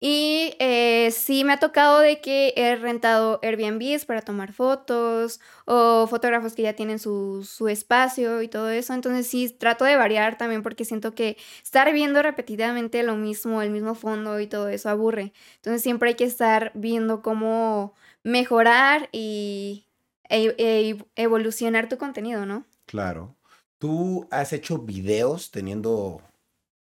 Y 0.04 0.56
eh, 0.58 1.12
sí 1.12 1.44
me 1.44 1.52
ha 1.52 1.60
tocado 1.60 2.00
de 2.00 2.20
que 2.20 2.52
he 2.56 2.74
rentado 2.74 3.38
Airbnbs 3.40 4.04
para 4.04 4.20
tomar 4.20 4.52
fotos 4.52 5.38
o 5.64 6.08
fotógrafos 6.08 6.54
que 6.54 6.62
ya 6.62 6.72
tienen 6.72 6.98
su, 6.98 7.44
su 7.48 7.68
espacio 7.68 8.42
y 8.42 8.48
todo 8.48 8.68
eso. 8.68 8.94
Entonces 8.94 9.28
sí 9.28 9.48
trato 9.56 9.84
de 9.84 9.94
variar 9.94 10.36
también 10.36 10.64
porque 10.64 10.84
siento 10.84 11.14
que 11.14 11.36
estar 11.62 11.92
viendo 11.92 12.20
repetidamente 12.20 13.04
lo 13.04 13.14
mismo, 13.14 13.62
el 13.62 13.70
mismo 13.70 13.94
fondo 13.94 14.40
y 14.40 14.48
todo 14.48 14.68
eso 14.70 14.88
aburre. 14.88 15.32
Entonces 15.54 15.82
siempre 15.82 16.08
hay 16.08 16.14
que 16.16 16.24
estar 16.24 16.72
viendo 16.74 17.22
cómo 17.22 17.94
mejorar 18.24 19.08
y 19.12 19.86
e- 20.28 20.56
e- 20.58 21.04
evolucionar 21.14 21.88
tu 21.88 21.96
contenido, 21.96 22.44
¿no? 22.44 22.66
Claro. 22.86 23.36
¿Tú 23.78 24.26
has 24.32 24.52
hecho 24.52 24.78
videos 24.78 25.52
teniendo, 25.52 26.20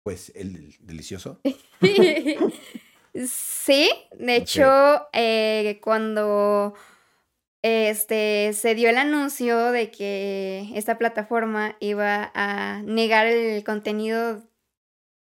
pues, 0.03 0.29
el 0.35 0.75
delicioso? 0.81 1.39
Sí, 3.25 3.89
de 4.19 4.35
hecho, 4.35 5.07
eh, 5.13 5.79
cuando 5.81 6.75
este, 7.63 8.53
se 8.53 8.75
dio 8.75 8.89
el 8.89 8.97
anuncio 8.97 9.71
de 9.71 9.91
que 9.91 10.69
esta 10.75 10.97
plataforma 10.97 11.75
iba 11.79 12.31
a 12.35 12.81
negar 12.83 13.27
el 13.27 13.63
contenido 13.63 14.43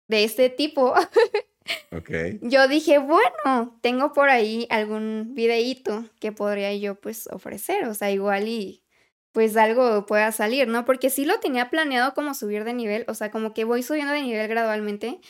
de 0.09 0.25
este 0.25 0.51
tipo, 0.51 0.95
Ok. 1.93 2.11
yo 2.43 2.69
dije, 2.69 2.99
bueno, 2.99 3.79
tengo 3.83 4.13
por 4.13 4.31
ahí 4.31 4.67
algún 4.71 5.35
videíto 5.35 6.05
que 6.21 6.33
podría 6.33 6.75
yo 6.75 6.95
pues 7.01 7.27
ofrecer, 7.29 7.85
o 7.87 7.95
sea, 7.95 8.11
igual 8.11 8.49
y 8.49 8.85
pues 9.33 9.57
algo 9.57 10.07
pueda 10.07 10.33
salir, 10.33 10.69
¿no? 10.69 10.85
Porque 10.85 11.11
sí 11.11 11.25
lo 11.25 11.41
tenía 11.41 11.71
planeado 11.71 12.15
como 12.15 12.35
subir 12.35 12.65
de 12.65 12.75
nivel, 12.75 13.05
o 13.09 13.15
sea, 13.15 13.31
como 13.31 13.55
que 13.55 13.65
voy 13.65 13.83
subiendo 13.83 14.13
de 14.13 14.23
nivel 14.23 14.49
gradualmente. 14.49 15.21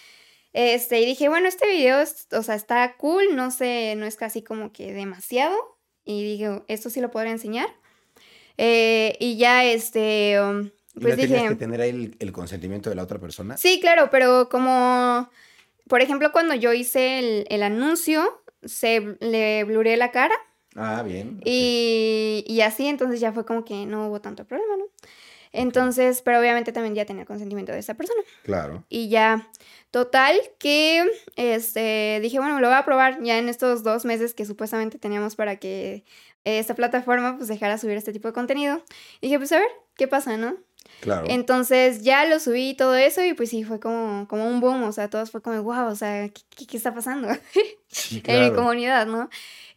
Este, 0.53 1.01
y 1.01 1.07
dije, 1.07 1.29
bueno, 1.29 1.49
este 1.49 1.67
video, 1.69 2.01
es- 2.01 2.27
o 2.33 2.43
sea, 2.43 2.55
está 2.55 2.97
cool, 2.97 3.37
no 3.37 3.51
sé, 3.51 3.95
no 3.97 4.07
es 4.07 4.17
casi 4.17 4.43
como 4.43 4.73
que 4.73 4.93
demasiado. 4.93 5.57
Y 6.05 6.25
dije, 6.25 6.63
esto 6.69 6.91
sí 6.91 7.01
lo 7.01 7.11
podría 7.11 7.33
enseñar. 7.33 7.69
Eh, 8.59 9.17
y 9.21 9.37
ya, 9.37 9.65
este, 9.65 10.41
um, 10.41 10.71
¿Y 10.97 11.01
pues 11.01 11.15
no 11.17 11.21
tenías 11.23 11.43
dije, 11.43 11.49
que 11.49 11.55
tener 11.55 11.81
ahí 11.81 11.91
el, 11.91 12.17
el 12.19 12.33
consentimiento 12.33 12.91
de 12.91 12.97
la 12.97 13.03
otra 13.05 13.19
persona? 13.19 13.57
sí, 13.57 13.81
claro, 13.81 14.09
pero 14.11 14.49
como, 14.49 15.31
por 15.89 16.03
ejemplo, 16.03 16.33
cuando 16.33 16.55
yo 16.55 16.73
hice 16.73 17.19
el, 17.21 17.47
el 17.49 17.63
anuncio, 17.63 18.43
se 18.65 19.17
le 19.21 19.65
bluré 19.65 19.97
la 19.97 20.11
cara. 20.11 20.35
Ah, 20.77 21.03
bien. 21.03 21.41
Y, 21.45 22.45
y 22.47 22.61
así, 22.61 22.87
entonces 22.87 23.21
ya 23.21 23.33
fue 23.33 23.47
como 23.47 23.65
que 23.65 23.87
no 23.87 24.09
hubo 24.09 24.21
tanto 24.21 24.45
problema, 24.47 24.77
¿no? 24.77 24.85
Entonces, 25.53 26.23
pero 26.23 26.39
obviamente 26.41 26.73
también 26.73 26.95
ya 26.95 27.05
tenía 27.05 27.23
el 27.23 27.27
consentimiento 27.29 27.73
de 27.73 27.79
esa 27.81 27.95
persona. 27.95 28.23
Claro. 28.45 28.85
Y 28.89 29.09
ya, 29.09 29.49
total 29.91 30.37
que, 30.59 31.05
este, 31.37 32.21
dije, 32.23 32.39
bueno, 32.39 32.61
lo 32.61 32.69
voy 32.69 32.77
a 32.77 32.85
probar 32.85 33.23
ya 33.23 33.39
en 33.39 33.49
estos 33.49 33.83
dos 33.83 34.05
meses 34.05 34.35
que 34.35 34.45
supuestamente 34.47 34.99
teníamos 34.99 35.37
para 35.37 35.57
que 35.57 36.05
esta 36.45 36.75
plataforma 36.75 37.37
pues 37.37 37.49
dejara 37.49 37.79
subir 37.79 37.97
este 37.97 38.13
tipo 38.13 38.29
de 38.29 38.35
contenido. 38.35 38.83
Y 39.21 39.27
dije, 39.27 39.39
pues 39.39 39.53
a 39.53 39.59
ver, 39.59 39.69
¿qué 39.97 40.07
pasa, 40.09 40.37
no? 40.37 40.57
Claro. 41.01 41.27
Entonces 41.29 42.03
ya 42.03 42.25
lo 42.27 42.39
subí 42.41 42.71
y 42.71 42.75
todo 42.75 42.95
eso 42.97 43.23
y 43.25 43.33
pues 43.35 43.51
sí, 43.51 43.65
fue 43.65 43.81
como, 43.81 44.27
como 44.29 44.47
un 44.47 44.61
boom, 44.61 44.83
o 44.85 44.93
sea, 44.93 45.09
todos 45.09 45.31
fue 45.31 45.41
como, 45.43 45.63
wow, 45.63 45.87
o 45.87 45.95
sea, 45.97 46.29
¿qué, 46.29 46.43
qué- 46.57 46.67
qué 46.67 46.77
está 46.77 46.95
pasando? 46.95 47.29
Sí, 47.93 48.17
en 48.19 48.23
mi 48.23 48.23
claro. 48.23 48.55
comunidad, 48.55 49.07
¿no? 49.07 49.29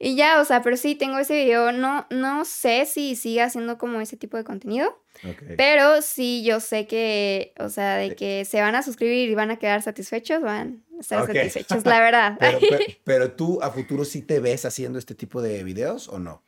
Y 0.03 0.15
ya, 0.15 0.41
o 0.41 0.45
sea, 0.45 0.61
pero 0.61 0.75
sí, 0.75 0.95
tengo 0.95 1.17
ese 1.17 1.33
video, 1.45 1.71
no, 1.71 2.05
no 2.09 2.43
sé 2.45 2.85
si 2.85 3.15
siga 3.15 3.45
haciendo 3.45 3.77
como 3.77 4.01
ese 4.01 4.17
tipo 4.17 4.35
de 4.37 4.43
contenido, 4.43 5.01
Ok. 5.23 5.43
pero 5.55 6.01
sí 6.01 6.43
yo 6.43 6.59
sé 6.59 6.87
que, 6.87 7.53
o 7.57 7.69
sea, 7.69 8.03
Eh. 8.03 8.09
de 8.09 8.15
que 8.15 8.43
se 8.45 8.59
van 8.61 8.75
a 8.75 8.83
suscribir 8.83 9.29
y 9.29 9.35
van 9.35 9.49
a 9.51 9.57
quedar 9.57 9.81
satisfechos, 9.81 10.41
van 10.41 10.83
a 10.97 10.99
estar 11.01 11.25
satisfechos, 11.25 11.85
la 11.85 11.99
verdad. 12.01 12.37
Pero, 12.39 12.59
pero, 12.59 12.83
pero 13.05 13.31
tú 13.31 13.59
a 13.61 13.71
futuro 13.71 14.03
sí 14.03 14.21
te 14.21 14.39
ves 14.39 14.65
haciendo 14.65 14.99
este 14.99 15.15
tipo 15.15 15.41
de 15.41 15.63
videos 15.63 16.09
o 16.09 16.19
no? 16.19 16.43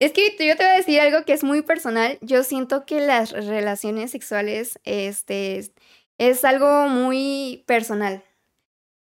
Es 0.00 0.10
que 0.10 0.30
yo 0.36 0.56
te 0.56 0.64
voy 0.64 0.72
a 0.72 0.76
decir 0.78 1.00
algo 1.00 1.24
que 1.24 1.32
es 1.34 1.44
muy 1.44 1.62
personal. 1.62 2.18
Yo 2.22 2.42
siento 2.42 2.84
que 2.86 3.00
las 3.00 3.30
relaciones 3.30 4.10
sexuales, 4.10 4.80
este, 4.82 5.58
es- 5.58 5.70
es 6.18 6.44
algo 6.44 6.88
muy 6.88 7.62
personal. 7.68 8.24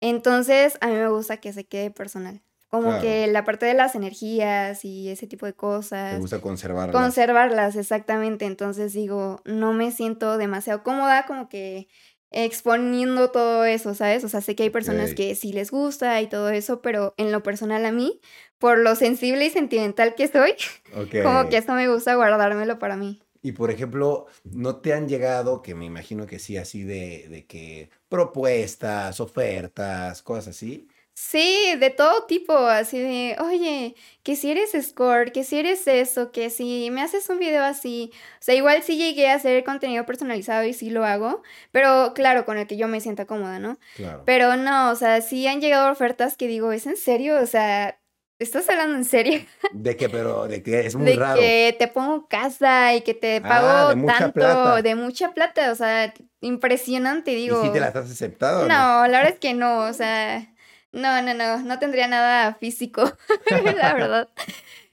Entonces, 0.01 0.77
a 0.81 0.87
mí 0.87 0.93
me 0.93 1.07
gusta 1.09 1.37
que 1.37 1.53
se 1.53 1.65
quede 1.65 1.89
personal. 1.91 2.41
Como 2.71 2.87
Claro. 2.87 3.01
que 3.01 3.27
la 3.27 3.43
parte 3.43 3.65
de 3.65 3.73
las 3.73 3.95
energías 3.95 4.83
y 4.85 5.09
ese 5.09 5.27
tipo 5.27 5.45
de 5.45 5.53
cosas. 5.53 6.19
gusta 6.19 6.39
conservarlas. 6.39 6.95
Conservarlas, 6.95 7.75
exactamente. 7.75 8.45
Entonces 8.45 8.93
digo, 8.93 9.41
no 9.45 9.73
me 9.73 9.91
siento 9.91 10.37
demasiado 10.37 10.81
cómoda 10.81 11.25
como 11.25 11.49
que 11.49 11.89
exponiendo 12.31 13.29
todo 13.29 13.65
eso, 13.65 13.93
¿sabes? 13.93 14.23
O 14.23 14.29
sea, 14.29 14.39
sé 14.39 14.55
que 14.55 14.63
hay 14.63 14.69
personas 14.69 15.13
que 15.13 15.35
sí 15.35 15.51
les 15.51 15.69
gusta 15.69 16.21
y 16.21 16.27
todo 16.27 16.49
eso, 16.49 16.81
pero 16.81 17.13
en 17.17 17.31
lo 17.31 17.43
personal 17.43 17.85
a 17.85 17.91
mí, 17.91 18.21
por 18.57 18.77
lo 18.79 18.95
sensible 18.95 19.45
y 19.45 19.49
sentimental 19.49 20.15
que 20.15 20.29
soy, 20.29 20.53
como 21.23 21.49
que 21.49 21.57
esto 21.57 21.73
me 21.73 21.89
gusta 21.89 22.15
guardármelo 22.15 22.79
para 22.79 22.95
mí. 22.95 23.21
Y 23.43 23.53
por 23.53 23.71
ejemplo, 23.71 24.27
¿no 24.45 24.77
te 24.77 24.93
han 24.93 25.09
llegado, 25.09 25.61
que 25.61 25.75
me 25.75 25.85
imagino 25.85 26.25
que 26.25 26.39
sí, 26.39 26.57
así 26.57 26.83
de, 26.83 27.27
de 27.27 27.45
que 27.47 27.89
propuestas, 28.07 29.19
ofertas, 29.19 30.21
cosas 30.21 30.49
así? 30.55 30.87
Sí, 31.13 31.75
de 31.77 31.89
todo 31.91 32.25
tipo, 32.25 32.53
así 32.57 32.97
de, 32.99 33.35
oye, 33.39 33.95
que 34.23 34.35
si 34.35 34.49
eres 34.51 34.71
score, 34.81 35.31
que 35.31 35.43
si 35.43 35.59
eres 35.59 35.85
eso, 35.87 36.31
que 36.31 36.49
si 36.49 36.89
me 36.91 37.01
haces 37.01 37.29
un 37.29 37.37
video 37.37 37.63
así. 37.63 38.11
O 38.13 38.37
sea, 38.39 38.55
igual 38.55 38.81
sí 38.81 38.97
llegué 38.97 39.29
a 39.29 39.35
hacer 39.35 39.63
contenido 39.63 40.05
personalizado 40.05 40.63
y 40.65 40.73
sí 40.73 40.89
lo 40.89 41.05
hago, 41.05 41.43
pero 41.71 42.13
claro, 42.15 42.45
con 42.45 42.57
el 42.57 42.65
que 42.65 42.77
yo 42.77 42.87
me 42.87 43.01
sienta 43.01 43.25
cómoda, 43.25 43.59
¿no? 43.59 43.77
Claro. 43.95 44.23
Pero 44.25 44.55
no, 44.55 44.89
o 44.91 44.95
sea, 44.95 45.21
sí 45.21 45.45
han 45.47 45.61
llegado 45.61 45.91
ofertas 45.91 46.37
que 46.37 46.47
digo, 46.47 46.71
¿es 46.71 46.87
en 46.87 46.97
serio? 46.97 47.39
O 47.41 47.45
sea, 47.45 47.99
¿estás 48.39 48.67
hablando 48.69 48.95
en 48.95 49.05
serio? 49.05 49.41
De 49.73 49.95
que, 49.97 50.09
pero, 50.09 50.47
de 50.47 50.63
que 50.63 50.79
es 50.87 50.95
muy 50.95 51.05
de 51.11 51.15
raro. 51.17 51.39
que 51.39 51.75
te 51.77 51.87
pongo 51.87 52.27
casa 52.27 52.95
y 52.95 53.01
que 53.01 53.13
te 53.13 53.41
Ah, 53.43 53.47
pago 53.47 53.89
de 53.89 53.95
mucha 53.95 54.17
tanto, 54.17 54.33
plata. 54.33 54.81
de 54.81 54.95
mucha 54.95 55.33
plata, 55.33 55.71
o 55.71 55.75
sea, 55.75 56.13
impresionante, 56.39 57.31
¿Y 57.33 57.35
digo. 57.35 57.63
si 57.63 57.71
te 57.71 57.79
las 57.79 57.95
has 57.95 58.09
aceptado? 58.09 58.61
o 58.61 58.67
No, 58.67 59.07
la 59.07 59.17
verdad 59.19 59.33
es 59.33 59.39
que 59.39 59.53
no, 59.53 59.81
o 59.81 59.93
sea, 59.93 60.47
no, 60.91 61.21
no, 61.21 61.33
no, 61.33 61.57
no 61.59 61.79
tendría 61.79 62.07
nada 62.07 62.53
físico, 62.55 63.03
la 63.75 63.93
verdad. 63.93 64.29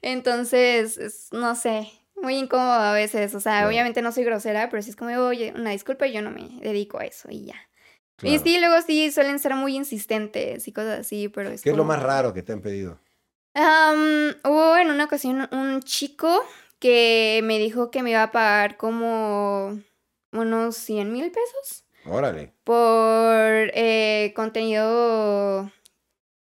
Entonces, 0.03 0.97
es- 0.99 1.29
no 1.33 1.55
sé, 1.55 1.91
muy 2.21 2.37
incómodo 2.37 2.73
a 2.73 2.93
veces, 2.93 3.35
o 3.35 3.41
sea, 3.41 3.53
Claro. 3.59 3.69
obviamente 3.69 4.03
no 4.03 4.13
soy 4.13 4.25
grosera, 4.25 4.69
pero 4.71 4.83
sí 4.83 4.91
es 4.91 4.97
como, 4.97 5.11
oye, 5.19 5.53
una 5.57 5.71
disculpa, 5.71 6.07
yo 6.07 6.23
no 6.23 6.31
me 6.31 6.49
dedico 6.61 6.99
a 6.99 7.05
eso 7.05 7.29
y 7.31 7.47
ya. 7.47 7.57
Y 8.23 8.41
sí, 8.41 8.59
luego 8.59 8.83
sí 8.83 9.13
suelen 9.13 9.39
ser 9.39 9.55
muy 9.55 9.77
insistentes 9.77 10.67
y 10.67 10.73
cosas 10.73 11.01
así, 11.01 11.29
pero 11.29 11.51
es 11.51 11.63
¿Qué 11.63 11.71
es 11.71 11.77
lo 11.77 11.85
más 11.85 12.03
raro 12.03 12.33
que 12.35 12.43
te 12.43 12.53
han 12.53 12.61
pedido? 12.61 12.99
Am, 13.55 14.35
hubo 14.45 14.77
en 14.77 14.91
una 14.91 15.05
ocasión 15.05 15.49
un 15.53 15.83
chico 15.83 16.45
que 16.81 17.41
me 17.45 17.59
dijo 17.59 17.91
que 17.93 18.03
me 18.03 18.11
iba 18.11 18.23
a 18.25 18.33
pagar 18.33 18.77
como 18.77 19.81
unos 20.33 20.77
100 20.77 21.13
mil 21.13 21.31
pesos 21.31 21.85
Órale. 22.07 22.53
por 22.65 23.71
eh, 23.75 24.33
contenido, 24.35 25.71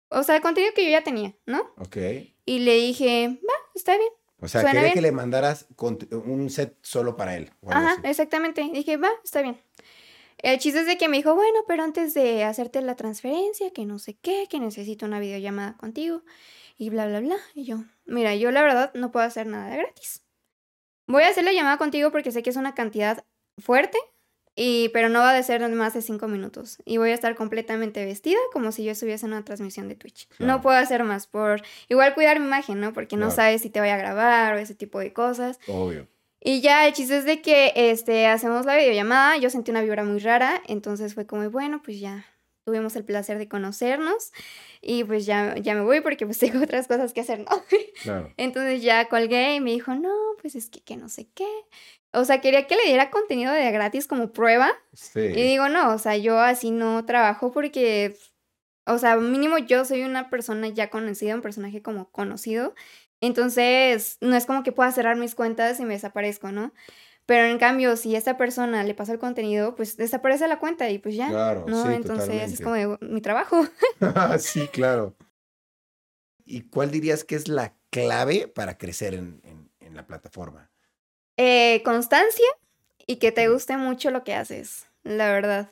o 0.10 0.24
sea, 0.24 0.42
contenido 0.42 0.74
que 0.74 0.84
yo 0.84 0.92
ya 0.92 1.04
tenía, 1.04 1.36
¿no? 1.46 1.62
Ok. 1.78 1.98
Y 2.46 2.60
le 2.60 2.76
dije, 2.76 3.28
va, 3.28 3.54
está 3.76 3.98
bien. 3.98 4.12
O 4.42 4.48
sea, 4.48 4.64
quería 4.64 4.82
bien. 4.82 4.94
que 4.94 5.02
le 5.02 5.12
mandaras 5.12 5.68
un 5.78 6.50
set 6.50 6.78
solo 6.82 7.16
para 7.16 7.36
él. 7.36 7.52
Ajá, 7.68 7.94
así. 7.94 8.02
exactamente. 8.06 8.68
Dije, 8.74 8.98
va, 8.98 9.12
está 9.24 9.42
bien. 9.42 9.60
El 10.38 10.58
chiste 10.58 10.80
es 10.80 10.88
de 10.88 10.98
que 10.98 11.10
me 11.10 11.18
dijo, 11.18 11.36
bueno, 11.36 11.60
pero 11.68 11.84
antes 11.84 12.14
de 12.14 12.46
hacerte 12.46 12.82
la 12.82 12.96
transferencia, 12.96 13.72
que 13.72 13.86
no 13.86 14.00
sé 14.00 14.16
qué, 14.16 14.48
que 14.50 14.60
necesito 14.60 15.06
una 15.06 15.20
videollamada 15.20 15.76
contigo 15.76 16.24
y 16.78 16.90
bla, 16.90 17.08
bla, 17.08 17.20
bla. 17.20 17.36
Y 17.54 17.66
yo, 17.66 17.84
mira, 18.06 18.34
yo 18.36 18.52
la 18.52 18.64
verdad 18.64 18.92
no 18.94 19.12
puedo 19.12 19.26
hacer 19.26 19.48
nada 19.48 19.70
de 19.70 19.78
gratis. 19.78 20.24
Voy 21.08 21.24
a 21.24 21.28
hacer 21.28 21.44
la 21.44 21.52
llamada 21.52 21.78
contigo 21.78 22.12
porque 22.12 22.32
sé 22.32 22.42
que 22.42 22.52
es 22.52 22.56
una 22.56 22.74
cantidad 22.74 23.26
fuerte 23.58 23.98
y, 24.62 24.90
pero 24.90 25.08
no 25.08 25.20
va 25.20 25.38
a 25.38 25.42
ser 25.42 25.66
más 25.70 25.94
de 25.94 26.02
cinco 26.02 26.28
minutos. 26.28 26.80
Y 26.84 26.98
voy 26.98 27.12
a 27.12 27.14
estar 27.14 27.34
completamente 27.34 28.04
vestida 28.04 28.38
como 28.52 28.74
si 28.74 28.84
yo 28.84 28.92
estuviese 28.92 29.26
en 29.26 29.32
una 29.32 29.46
transmisión 29.46 29.88
de 29.88 29.96
Twitch. 29.96 30.28
No 30.38 30.62
puedo 30.62 30.76
hacer 30.76 31.06
más 31.06 31.28
por 31.28 31.62
igual 31.88 32.14
cuidar 32.14 32.42
mi 32.42 32.46
imagen, 32.46 32.82
¿no? 32.82 32.92
Porque 32.92 33.16
no 33.16 33.32
sabes 33.32 33.62
si 33.62 33.70
te 33.70 33.80
voy 33.80 33.88
a 33.88 33.96
grabar 33.96 34.56
o 34.56 34.58
ese 34.58 34.76
tipo 34.76 35.00
de 35.00 35.14
cosas. 35.14 35.62
Obvio. 35.70 36.08
Y 36.42 36.60
ya 36.60 36.86
el 36.86 36.92
chiste 36.92 37.20
es 37.20 37.24
de 37.24 37.42
que 37.42 37.72
este, 37.74 38.28
hacemos 38.28 38.66
la 38.66 38.76
videollamada, 38.76 39.38
yo 39.38 39.50
sentí 39.50 39.72
una 39.72 39.82
vibra 39.82 40.04
muy 40.04 40.20
rara, 40.20 40.62
entonces 40.68 41.14
fue 41.14 41.26
como, 41.26 41.50
bueno, 41.50 41.82
pues 41.82 42.02
ya 42.02 42.26
tuvimos 42.64 42.96
el 42.96 43.06
placer 43.06 43.38
de 43.38 43.48
conocernos 43.48 44.32
y 44.82 45.04
pues 45.04 45.26
ya, 45.26 45.56
ya 45.58 45.76
me 45.76 45.82
voy 45.82 46.02
porque 46.02 46.26
pues 46.26 46.38
tengo 46.40 46.64
otras 46.64 46.88
cosas 46.88 47.14
que 47.14 47.22
hacer, 47.22 47.40
¿no? 47.40 47.64
Claro. 48.04 48.34
Entonces 48.38 48.82
ya 48.82 49.08
colgué 49.10 49.56
y 49.56 49.60
me 49.60 49.72
dijo, 49.72 49.96
no, 49.96 50.14
pues 50.42 50.56
es 50.56 50.70
que, 50.70 50.82
que 50.82 50.98
no 50.98 51.10
sé 51.10 51.30
qué. 51.34 51.48
O 52.12 52.26
sea, 52.26 52.42
quería 52.42 52.66
que 52.66 52.76
le 52.76 52.84
diera 52.86 53.12
contenido 53.12 53.54
de 53.54 53.72
gratis 53.72 54.08
como 54.08 54.32
prueba. 54.32 54.72
Sí. 54.94 55.20
Y 55.20 55.44
digo, 55.44 55.70
no, 55.70 55.94
o 55.94 55.98
sea, 56.00 56.18
yo 56.18 56.40
así 56.40 56.72
no 56.72 57.06
trabajo 57.06 57.52
porque, 57.52 58.18
o 58.86 58.98
sea, 58.98 59.16
mínimo 59.18 59.60
yo 59.60 59.86
soy 59.86 60.04
una 60.04 60.30
persona 60.30 60.70
ya 60.70 60.90
conocida, 60.90 61.36
un 61.36 61.42
personaje 61.42 61.82
como 61.82 62.10
conocido. 62.12 62.74
Entonces, 63.22 64.18
no 64.22 64.36
es 64.36 64.46
como 64.46 64.64
que 64.64 64.72
pueda 64.72 64.92
cerrar 64.92 65.18
mis 65.18 65.36
cuentas 65.36 65.80
y 65.80 65.86
me 65.86 65.94
desaparezco, 65.94 66.52
¿no? 66.52 66.74
Pero 67.30 67.46
en 67.46 67.60
cambio, 67.60 67.96
si 67.96 68.16
esta 68.16 68.38
persona 68.38 68.84
le 68.84 68.96
pasa 68.96 69.12
el 69.12 69.20
contenido, 69.20 69.76
pues 69.76 69.98
desaparece 69.98 70.48
la 70.48 70.58
cuenta 70.58 70.90
y 70.90 70.98
pues 70.98 71.14
ya. 71.14 71.30
Claro, 71.30 71.64
¿no? 71.68 71.88
Entonces 71.92 72.54
es 72.54 72.60
como 72.60 72.98
mi 73.02 73.22
trabajo. 73.22 73.68
sí, 74.40 74.68
claro. 74.70 75.16
¿Y 76.44 76.62
cuál 76.62 76.90
dirías 76.90 77.24
que 77.24 77.36
es 77.36 77.48
la 77.48 77.76
clave 77.92 78.48
para 78.48 78.80
crecer 78.80 79.14
en, 79.14 79.44
en, 79.80 79.96
la 79.96 80.08
plataforma? 80.08 80.72
Eh, 81.38 81.84
constancia 81.86 82.48
y 83.06 83.18
que 83.18 83.32
te 83.32 83.48
guste 83.48 83.78
mucho 83.78 84.10
lo 84.10 84.24
que 84.24 84.34
haces, 84.34 84.88
la 85.04 85.32
verdad. 85.32 85.70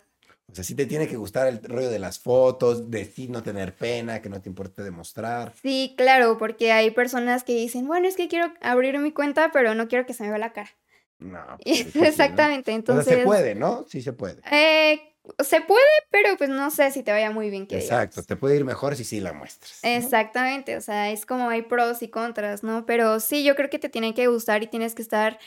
O 0.51 0.53
sea, 0.53 0.63
sí 0.63 0.75
te 0.75 0.85
tiene 0.85 1.07
que 1.07 1.17
gustar 1.17 1.47
el 1.47 1.63
rollo 1.63 1.89
de 1.89 1.97
las 1.97 2.19
fotos, 2.19 2.91
de 2.91 3.03
sí 3.03 3.29
no 3.29 3.41
tener 3.41 3.73
pena, 3.73 4.21
que 4.21 4.29
no 4.29 4.39
te 4.39 4.49
importe 4.49 4.83
demostrar. 4.83 5.55
Sí, 5.59 5.95
claro, 5.97 6.37
porque 6.37 6.71
hay 6.71 6.91
personas 6.91 7.43
que 7.43 7.55
dicen, 7.55 7.87
bueno, 7.87 8.07
es 8.07 8.15
que 8.15 8.27
quiero 8.27 8.53
abrir 8.61 8.99
mi 8.99 9.11
cuenta, 9.11 9.49
pero 9.51 9.73
no 9.73 9.87
quiero 9.87 10.05
que 10.05 10.13
se 10.13 10.21
me 10.21 10.29
vea 10.29 10.37
la 10.37 10.53
cara. 10.53 10.69
No. 11.19 11.57
Pues, 11.63 11.95
exactamente, 11.95 12.71
entonces... 12.71 13.05
se 13.05 13.23
puede, 13.23 13.55
¿no? 13.55 13.85
Sí 13.87 14.01
se 14.01 14.13
puede. 14.13 14.41
Eh, 14.51 15.01
se 15.39 15.61
puede, 15.61 15.81
pero 16.09 16.37
pues 16.37 16.49
no 16.49 16.71
sé 16.71 16.91
si 16.91 17.03
te 17.03 17.11
vaya 17.11 17.31
muy 17.31 17.49
bien 17.49 17.67
que 17.67 17.77
Exacto, 17.77 18.23
te 18.23 18.35
puede 18.35 18.55
ir 18.55 18.65
mejor 18.65 18.95
si 18.95 19.03
sí 19.03 19.19
la 19.19 19.33
muestras. 19.33 19.79
Exactamente, 19.83 20.77
o 20.77 20.81
sea, 20.81 21.11
es 21.11 21.25
como 21.25 21.49
hay 21.49 21.63
pros 21.63 22.01
y 22.01 22.07
contras, 22.09 22.63
¿no? 22.63 22.85
Pero 22.85 23.19
sí, 23.19 23.43
yo 23.43 23.55
creo 23.55 23.69
que 23.69 23.79
te 23.79 23.89
tiene 23.89 24.13
que 24.13 24.27
gustar 24.27 24.63
y 24.63 24.67
tienes 24.67 24.95
que 24.95 25.01
estar 25.01 25.39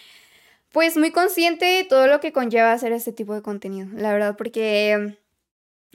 pues 0.72 0.96
muy 0.96 1.10
consciente 1.10 1.64
de 1.64 1.84
todo 1.84 2.06
lo 2.06 2.20
que 2.20 2.32
conlleva 2.32 2.72
hacer 2.72 2.92
este 2.92 3.12
tipo 3.12 3.34
de 3.34 3.42
contenido, 3.42 3.88
la 3.94 4.12
verdad, 4.12 4.36
porque, 4.36 5.16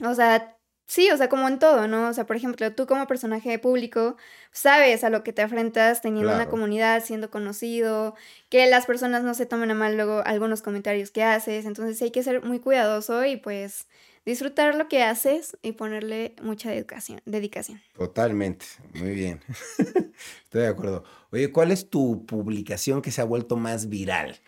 o 0.02 0.14
sea, 0.14 0.55
sí, 0.86 1.10
o 1.10 1.16
sea, 1.16 1.28
como 1.28 1.48
en 1.48 1.58
todo, 1.58 1.88
¿no? 1.88 2.08
O 2.08 2.12
sea, 2.12 2.26
por 2.26 2.36
ejemplo, 2.36 2.72
tú 2.72 2.86
como 2.86 3.06
personaje 3.06 3.58
público 3.58 4.16
sabes 4.52 5.04
a 5.04 5.10
lo 5.10 5.22
que 5.22 5.32
te 5.32 5.42
enfrentas 5.42 6.00
teniendo 6.00 6.34
una 6.34 6.48
comunidad, 6.48 7.04
siendo 7.04 7.30
conocido, 7.30 8.14
que 8.48 8.66
las 8.66 8.86
personas 8.86 9.22
no 9.22 9.34
se 9.34 9.46
tomen 9.46 9.70
a 9.70 9.74
mal 9.74 9.96
luego 9.96 10.22
algunos 10.24 10.62
comentarios 10.62 11.10
que 11.10 11.22
haces, 11.22 11.66
entonces 11.66 12.00
hay 12.02 12.10
que 12.10 12.22
ser 12.22 12.42
muy 12.44 12.60
cuidadoso 12.60 13.24
y 13.24 13.36
pues 13.36 13.86
disfrutar 14.24 14.74
lo 14.74 14.88
que 14.88 15.02
haces 15.02 15.56
y 15.62 15.72
ponerle 15.72 16.34
mucha 16.42 16.70
dedicación. 16.70 17.22
dedicación. 17.24 17.80
Totalmente, 17.94 18.66
muy 18.94 19.12
bien. 19.12 19.40
Estoy 20.44 20.62
de 20.62 20.66
acuerdo. 20.66 21.04
Oye, 21.30 21.52
¿cuál 21.52 21.70
es 21.70 21.88
tu 21.88 22.26
publicación 22.26 23.02
que 23.02 23.12
se 23.12 23.20
ha 23.20 23.24
vuelto 23.24 23.56
más 23.56 23.88
viral? 23.88 24.38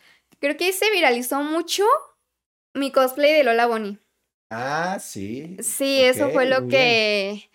Creo 0.40 0.56
que 0.56 0.72
se 0.72 0.90
viralizó 0.90 1.42
mucho 1.42 1.84
mi 2.74 2.92
cosplay 2.92 3.32
de 3.32 3.44
Lola 3.44 3.66
Bonnie. 3.66 3.98
Ah, 4.50 4.98
sí. 5.00 5.56
Sí, 5.60 6.00
eso 6.02 6.30
fue 6.30 6.46
lo 6.46 6.68
que. 6.68 7.50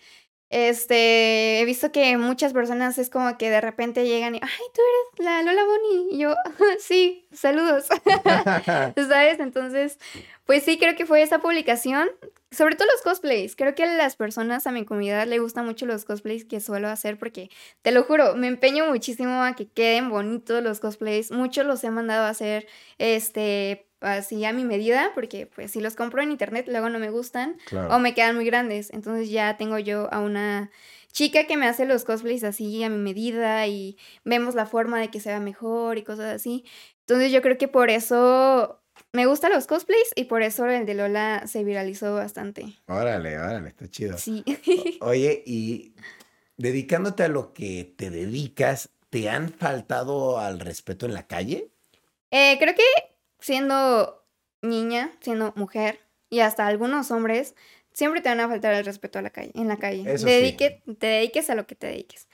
Este, 0.50 1.58
he 1.60 1.64
visto 1.64 1.90
que 1.90 2.16
muchas 2.16 2.52
personas 2.52 2.96
es 2.98 3.10
como 3.10 3.36
que 3.36 3.50
de 3.50 3.60
repente 3.60 4.06
llegan 4.06 4.36
y, 4.36 4.40
ay, 4.40 4.64
tú 4.72 4.80
eres 5.18 5.26
la 5.26 5.42
Lola 5.42 5.62
Bonnie. 5.64 6.14
Y 6.14 6.18
yo, 6.18 6.36
sí, 6.78 7.26
saludos. 7.32 7.86
¿Sabes? 9.08 9.40
Entonces, 9.40 9.98
pues 10.44 10.62
sí, 10.62 10.78
creo 10.78 10.94
que 10.94 11.06
fue 11.06 11.22
esa 11.22 11.40
publicación. 11.40 12.08
Sobre 12.52 12.76
todo 12.76 12.86
los 12.92 13.02
cosplays. 13.02 13.56
Creo 13.56 13.74
que 13.74 13.82
a 13.82 13.96
las 13.96 14.14
personas, 14.14 14.68
a 14.68 14.70
mi 14.70 14.84
comunidad, 14.84 15.26
le 15.26 15.40
gustan 15.40 15.64
mucho 15.66 15.86
los 15.86 16.04
cosplays 16.04 16.44
que 16.44 16.60
suelo 16.60 16.86
hacer 16.88 17.18
porque, 17.18 17.50
te 17.82 17.90
lo 17.90 18.04
juro, 18.04 18.36
me 18.36 18.46
empeño 18.46 18.86
muchísimo 18.86 19.42
a 19.42 19.56
que 19.56 19.66
queden 19.66 20.08
bonitos 20.08 20.62
los 20.62 20.78
cosplays. 20.78 21.32
Muchos 21.32 21.66
los 21.66 21.82
he 21.82 21.90
mandado 21.90 22.26
a 22.26 22.28
hacer, 22.28 22.68
este, 22.98 23.83
así 24.00 24.44
a 24.44 24.52
mi 24.52 24.64
medida, 24.64 25.10
porque 25.14 25.46
pues 25.46 25.70
si 25.70 25.80
los 25.80 25.94
compro 25.94 26.22
en 26.22 26.30
internet 26.30 26.66
luego 26.68 26.88
no 26.90 26.98
me 26.98 27.10
gustan 27.10 27.56
o 27.90 27.98
me 27.98 28.14
quedan 28.14 28.36
muy 28.36 28.44
grandes. 28.44 28.90
Entonces 28.92 29.30
ya 29.30 29.56
tengo 29.56 29.78
yo 29.78 30.12
a 30.12 30.20
una 30.20 30.70
chica 31.12 31.46
que 31.46 31.56
me 31.56 31.66
hace 31.66 31.86
los 31.86 32.04
cosplays 32.04 32.44
así 32.44 32.82
a 32.82 32.90
mi 32.90 32.98
medida 32.98 33.66
y 33.66 33.96
vemos 34.24 34.54
la 34.54 34.66
forma 34.66 35.00
de 35.00 35.08
que 35.08 35.20
sea 35.20 35.40
mejor 35.40 35.96
y 35.96 36.02
cosas 36.02 36.34
así. 36.34 36.64
Entonces 37.00 37.32
yo 37.32 37.40
creo 37.40 37.56
que 37.56 37.68
por 37.68 37.90
eso 37.90 38.80
me 39.12 39.26
gustan 39.26 39.52
los 39.52 39.66
cosplays 39.66 40.10
y 40.16 40.24
por 40.24 40.42
eso 40.42 40.66
el 40.66 40.86
de 40.86 40.94
Lola 40.94 41.46
se 41.46 41.64
viralizó 41.64 42.14
bastante. 42.14 42.66
Órale, 42.86 43.38
órale, 43.38 43.68
está 43.68 43.88
chido. 43.88 44.18
Sí. 44.18 44.44
oye, 45.00 45.42
y 45.46 45.94
dedicándote 46.56 47.22
a 47.22 47.28
lo 47.28 47.52
que 47.52 47.94
te 47.96 48.10
dedicas, 48.10 48.90
¿te 49.10 49.30
han 49.30 49.50
faltado 49.50 50.38
al 50.38 50.60
respeto 50.60 51.06
en 51.06 51.14
la 51.14 51.26
calle? 51.26 51.70
Eh, 52.30 52.56
creo 52.58 52.74
que 52.74 52.82
siendo 53.44 54.24
niña, 54.62 55.12
siendo 55.20 55.52
mujer 55.54 56.00
y 56.30 56.40
hasta 56.40 56.66
algunos 56.66 57.10
hombres, 57.10 57.54
siempre 57.92 58.22
te 58.22 58.30
van 58.30 58.40
a 58.40 58.48
faltar 58.48 58.72
el 58.72 58.86
respeto 58.86 59.18
a 59.18 59.22
la 59.22 59.28
calle, 59.28 59.52
en 59.54 59.68
la 59.68 59.76
calle. 59.76 60.02
Dedique, 60.02 60.82
Te 60.98 61.06
dediques 61.06 61.50
a 61.50 61.54
lo 61.54 61.66
que 61.66 61.74
te 61.74 61.88
dediques. 61.88 62.26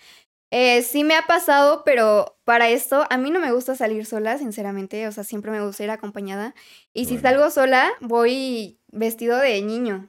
Eh, 0.52 0.82
sí 0.82 1.02
me 1.02 1.16
ha 1.16 1.26
pasado, 1.26 1.82
pero 1.84 2.38
para 2.44 2.68
esto 2.68 3.08
a 3.10 3.18
mí 3.18 3.32
no 3.32 3.40
me 3.40 3.50
gusta 3.50 3.74
salir 3.74 4.06
sola, 4.06 4.38
sinceramente. 4.38 5.08
O 5.08 5.12
sea, 5.12 5.24
siempre 5.24 5.50
me 5.50 5.60
gusta 5.60 5.82
ir 5.82 5.90
acompañada. 5.90 6.54
Y 6.92 7.06
si 7.06 7.18
salgo 7.18 7.50
sola, 7.50 7.90
voy 8.00 8.78
vestido 8.92 9.36
de 9.38 9.60
niño. 9.62 10.08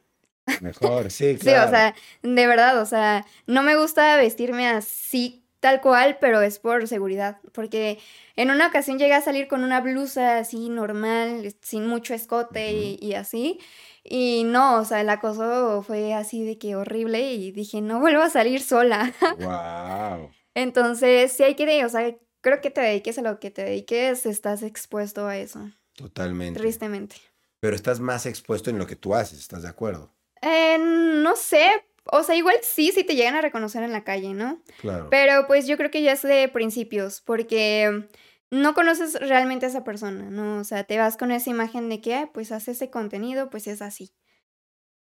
Mejor, 0.61 1.09
sí, 1.09 1.35
claro. 1.35 1.61
sí, 1.63 1.67
o 1.67 1.69
sea, 1.71 1.95
de 2.21 2.47
verdad, 2.47 2.79
o 2.79 2.85
sea, 2.85 3.25
no 3.47 3.63
me 3.63 3.75
gusta 3.75 4.17
vestirme 4.17 4.67
así 4.67 5.40
tal 5.61 5.79
cual, 5.79 6.17
pero 6.19 6.41
es 6.41 6.59
por 6.59 6.85
seguridad. 6.87 7.39
Porque 7.53 7.99
en 8.35 8.51
una 8.51 8.67
ocasión 8.67 8.99
llegué 8.99 9.13
a 9.13 9.21
salir 9.21 9.47
con 9.47 9.63
una 9.63 9.79
blusa 9.79 10.39
así 10.39 10.67
normal, 10.67 11.55
sin 11.61 11.87
mucho 11.87 12.13
escote 12.13 12.73
y, 12.73 12.97
y 13.01 13.13
así. 13.13 13.59
Y 14.03 14.43
no, 14.45 14.79
o 14.79 14.85
sea, 14.85 14.99
el 15.01 15.09
acoso 15.09 15.83
fue 15.83 16.13
así 16.13 16.43
de 16.43 16.57
que 16.57 16.75
horrible 16.75 17.33
y 17.33 17.51
dije, 17.51 17.81
no 17.81 17.99
vuelvo 17.99 18.23
a 18.23 18.29
salir 18.29 18.61
sola. 18.61 19.13
Wow. 19.39 20.31
Entonces, 20.53 21.31
sí 21.31 21.43
hay 21.43 21.55
que, 21.55 21.85
o 21.85 21.89
sea, 21.89 22.13
creo 22.41 22.59
que 22.59 22.71
te 22.71 22.81
dediques 22.81 23.17
a 23.17 23.21
lo 23.21 23.39
que 23.39 23.51
te 23.51 23.63
dediques, 23.63 24.25
estás 24.25 24.63
expuesto 24.63 25.27
a 25.27 25.37
eso. 25.37 25.69
Totalmente. 25.95 26.59
Tristemente. 26.59 27.15
Pero 27.61 27.75
estás 27.75 27.99
más 27.99 28.25
expuesto 28.25 28.69
en 28.69 28.79
lo 28.79 28.87
que 28.87 28.95
tú 28.95 29.13
haces, 29.13 29.39
¿estás 29.39 29.61
de 29.61 29.69
acuerdo? 29.69 30.11
Eh, 30.41 30.77
no 30.79 31.35
sé, 31.35 31.69
o 32.11 32.23
sea, 32.23 32.35
igual 32.35 32.55
sí, 32.61 32.91
si 32.91 33.03
te 33.03 33.15
llegan 33.15 33.35
a 33.35 33.41
reconocer 33.41 33.83
en 33.83 33.91
la 33.91 34.03
calle, 34.03 34.33
¿no? 34.33 34.61
Claro. 34.79 35.07
Pero 35.09 35.47
pues 35.47 35.65
yo 35.67 35.77
creo 35.77 35.89
que 35.91 36.01
ya 36.01 36.11
es 36.11 36.21
de 36.21 36.47
principios, 36.49 37.21
porque 37.21 38.07
no 38.51 38.73
conoces 38.73 39.19
realmente 39.19 39.65
a 39.65 39.69
esa 39.69 39.83
persona, 39.83 40.29
¿no? 40.29 40.59
O 40.59 40.63
sea, 40.63 40.83
te 40.83 40.97
vas 40.97 41.15
con 41.15 41.31
esa 41.31 41.49
imagen 41.49 41.89
de 41.89 42.01
que, 42.01 42.29
pues 42.33 42.51
hace 42.51 42.71
ese 42.71 42.89
contenido, 42.89 43.49
pues 43.49 43.65
es 43.67 43.81
así. 43.81 44.13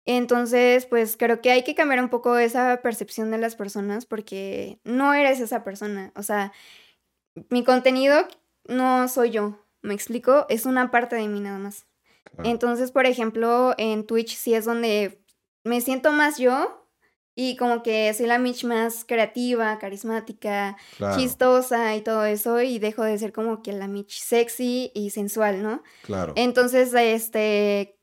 Entonces, 0.05 0.85
pues 0.85 1.17
creo 1.17 1.41
que 1.41 1.51
hay 1.51 1.63
que 1.63 1.75
cambiar 1.75 2.01
un 2.01 2.09
poco 2.09 2.37
esa 2.37 2.81
percepción 2.81 3.31
de 3.31 3.37
las 3.37 3.55
personas 3.55 4.05
porque 4.05 4.79
no 4.83 5.13
eres 5.13 5.39
esa 5.39 5.63
persona. 5.63 6.11
O 6.15 6.23
sea, 6.23 6.51
mi 7.49 7.63
contenido 7.63 8.27
no 8.67 9.07
soy 9.07 9.31
yo, 9.31 9.65
me 9.81 9.93
explico, 9.93 10.45
es 10.49 10.65
una 10.65 10.91
parte 10.91 11.15
de 11.15 11.27
mí 11.27 11.39
nada 11.39 11.59
más. 11.59 11.85
Entonces, 12.43 12.91
por 12.91 13.05
ejemplo, 13.05 13.73
en 13.77 14.05
Twitch 14.05 14.35
sí 14.35 14.53
es 14.53 14.65
donde 14.65 15.21
me 15.63 15.81
siento 15.81 16.11
más 16.11 16.37
yo 16.37 16.78
y 17.41 17.55
como 17.55 17.83
que 17.83 18.13
soy 18.13 18.25
la 18.25 18.37
Mitch 18.37 18.65
más 18.65 19.05
creativa, 19.05 19.79
carismática, 19.79 20.75
chistosa 21.15 21.95
y 21.95 22.01
todo 22.01 22.25
eso. 22.25 22.61
Y 22.61 22.79
dejo 22.79 23.03
de 23.03 23.17
ser 23.17 23.31
como 23.31 23.61
que 23.63 23.71
la 23.71 23.87
Mitch 23.87 24.19
sexy 24.19 24.91
y 24.93 25.11
sensual, 25.11 25.63
¿no? 25.63 25.81
Claro. 26.01 26.33
Entonces, 26.35 26.93
este. 26.93 27.97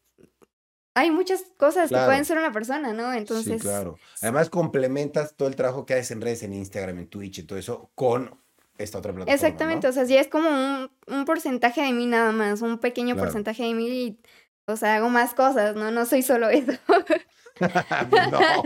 Hay 0.95 1.11
muchas 1.11 1.45
cosas 1.59 1.91
que 1.91 1.97
pueden 1.97 2.25
ser 2.25 2.39
una 2.39 2.51
persona, 2.51 2.95
¿no? 2.95 3.13
Entonces. 3.13 3.61
Sí, 3.61 3.69
claro. 3.69 3.99
Además, 4.23 4.49
complementas 4.49 5.35
todo 5.37 5.49
el 5.49 5.55
trabajo 5.55 5.85
que 5.85 5.93
haces 5.93 6.13
en 6.13 6.23
redes, 6.23 6.43
en 6.43 6.55
Instagram, 6.55 6.99
en 7.01 7.09
Twitch 7.09 7.41
y 7.41 7.43
todo 7.43 7.59
eso 7.59 7.91
con 7.95 8.41
esta 8.79 8.97
otra 8.97 9.13
plataforma. 9.13 9.35
Exactamente. 9.35 9.87
O 9.87 9.93
sea, 9.93 10.07
sí 10.07 10.17
es 10.17 10.29
como 10.29 10.49
un, 10.49 11.25
porcentaje 11.27 11.83
de 11.83 11.93
mí 11.93 12.07
nada 12.07 12.33
más, 12.33 12.63
un 12.63 12.79
pequeño 12.79 13.17
porcentaje 13.17 13.65
de 13.65 13.75
mí. 13.75 13.87
Y, 13.87 14.19
o 14.65 14.77
sea, 14.79 14.97
hago 14.97 15.11
más 15.11 15.35
cosas, 15.35 15.77
¿no? 15.77 15.91
No 15.91 16.07
soy 16.07 16.23
solo 16.23 16.49
eso. 16.49 16.73
no, 18.31 18.63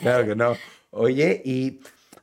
claro 0.00 0.26
que 0.26 0.34
no. 0.36 0.56
Oye, 0.90 1.42
¿y 1.44 1.80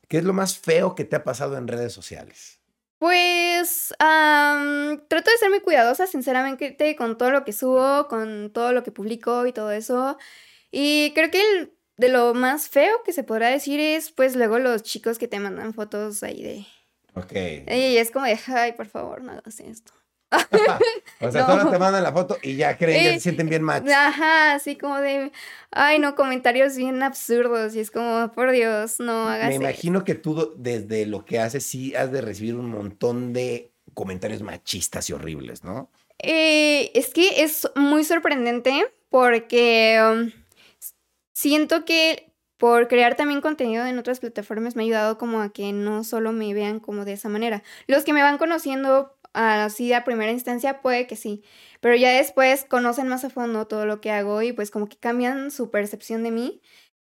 qué 0.08 0.20
es 0.20 0.24
lo 0.24 0.34
más 0.34 0.58
feo 0.58 0.96
que 0.96 1.06
te 1.06 1.16
ha 1.16 1.24
pasado 1.24 1.58
en 1.58 1.68
redes 1.68 1.94
sociales? 1.94 2.60
Pues 3.00 3.94
am, 4.00 5.02
trato 5.08 5.32
de 5.32 5.38
ser 5.38 5.50
muy 5.50 5.62
cuidadosa, 5.62 6.06
sinceramente, 6.06 6.76
con 6.98 7.18
todo 7.18 7.32
lo 7.32 7.46
que 7.46 7.54
subo, 7.54 8.08
con 8.10 8.52
todo 8.54 8.74
lo 8.74 8.84
que 8.84 8.92
publico 8.92 9.46
y 9.46 9.54
todo 9.54 9.72
eso. 9.72 10.18
Y 10.72 11.14
creo 11.16 11.32
que 11.32 11.40
el- 11.42 11.74
de 11.98 12.10
lo 12.10 12.34
más 12.34 12.70
feo 12.70 13.02
que 13.04 13.12
se 13.14 13.24
podrá 13.24 13.50
decir 13.50 13.80
es, 13.80 14.12
pues, 14.12 14.36
luego 14.36 14.60
los 14.60 14.84
chicos 14.84 15.18
que 15.18 15.28
te 15.28 15.40
mandan 15.40 15.74
fotos 15.74 16.24
ahí 16.24 16.42
de... 16.44 16.66
Ok. 17.14 17.34
Y 17.74 17.98
es 17.98 18.12
como 18.12 18.26
de, 18.26 18.40
ay, 18.48 18.74
por 18.74 18.88
favor, 18.88 19.22
no 19.22 19.32
hagas 19.34 19.60
esto. 19.60 19.92
o 21.22 21.32
sea, 21.32 21.42
No. 21.48 21.58
solo 21.60 21.72
te 21.72 21.80
mandan 21.80 22.04
la 22.04 22.12
foto 22.12 22.38
y 22.42 22.56
ya 22.56 22.78
creen, 22.78 23.04
ya 23.04 23.14
se 23.14 23.20
sienten 23.20 23.50
bien 23.50 23.64
match. 23.64 23.88
Ajá, 23.90 24.54
así 24.54 24.78
como 24.78 24.98
de, 25.00 25.32
ay, 25.72 26.00
no, 26.00 26.16
comentarios 26.16 26.76
bien 26.76 27.02
absurdos. 27.04 27.76
Y 27.76 27.80
es 27.80 27.92
como, 27.92 28.32
por 28.34 28.52
Dios, 28.52 29.00
no 29.00 29.28
hagas 29.28 29.48
Me 29.48 29.54
eso. 29.56 29.62
imagino 29.64 30.04
que 30.04 30.16
tú 30.16 30.54
desde 30.58 31.06
lo 31.06 31.26
que 31.26 31.40
haces 31.40 31.66
sí 31.66 31.96
has 31.96 32.12
de 32.12 32.22
recibir 32.22 32.56
un 32.56 32.70
montón 32.70 33.34
de 33.34 33.72
comentarios 33.94 34.42
machistas 34.44 35.10
y 35.10 35.14
horribles, 35.14 35.64
¿no? 35.64 35.90
Eh, 36.20 36.92
es 36.94 37.14
que 37.14 37.44
es 37.44 37.68
muy 37.76 38.04
sorprendente 38.04 38.86
porque 39.10 40.00
um, 40.02 40.32
siento 41.34 41.86
que 41.86 42.32
por 42.58 42.90
crear 42.90 43.16
también 43.16 43.40
contenido 43.40 43.86
en 43.86 43.98
otras 43.98 44.20
plataformas 44.20 44.76
me 44.76 44.84
ha 44.84 44.86
ayudado 44.86 45.18
como 45.18 45.42
a 45.42 45.50
que 45.54 45.72
no 45.72 46.04
solo 46.04 46.34
me 46.34 46.54
vean 46.54 46.80
como 46.82 47.06
de 47.06 47.14
esa 47.14 47.30
manera. 47.30 47.64
Los 47.88 48.04
que 48.04 48.12
me 48.12 48.22
van 48.22 48.38
conociendo 48.38 49.16
así 49.34 49.94
a 49.94 50.04
primera 50.04 50.32
instancia 50.32 50.82
puede 50.82 51.08
que 51.08 51.16
sí, 51.16 51.44
pero 51.82 51.96
ya 51.96 52.12
después 52.12 52.66
conocen 52.66 53.08
más 53.08 53.24
a 53.26 53.30
fondo 53.30 53.68
todo 53.68 53.86
lo 53.86 54.02
que 54.02 54.12
hago 54.12 54.42
y 54.42 54.54
pues 54.54 54.72
como 54.72 54.88
que 54.88 54.98
cambian 54.98 55.52
su 55.52 55.72
percepción 55.72 56.24
de 56.24 56.32
mí 56.32 56.62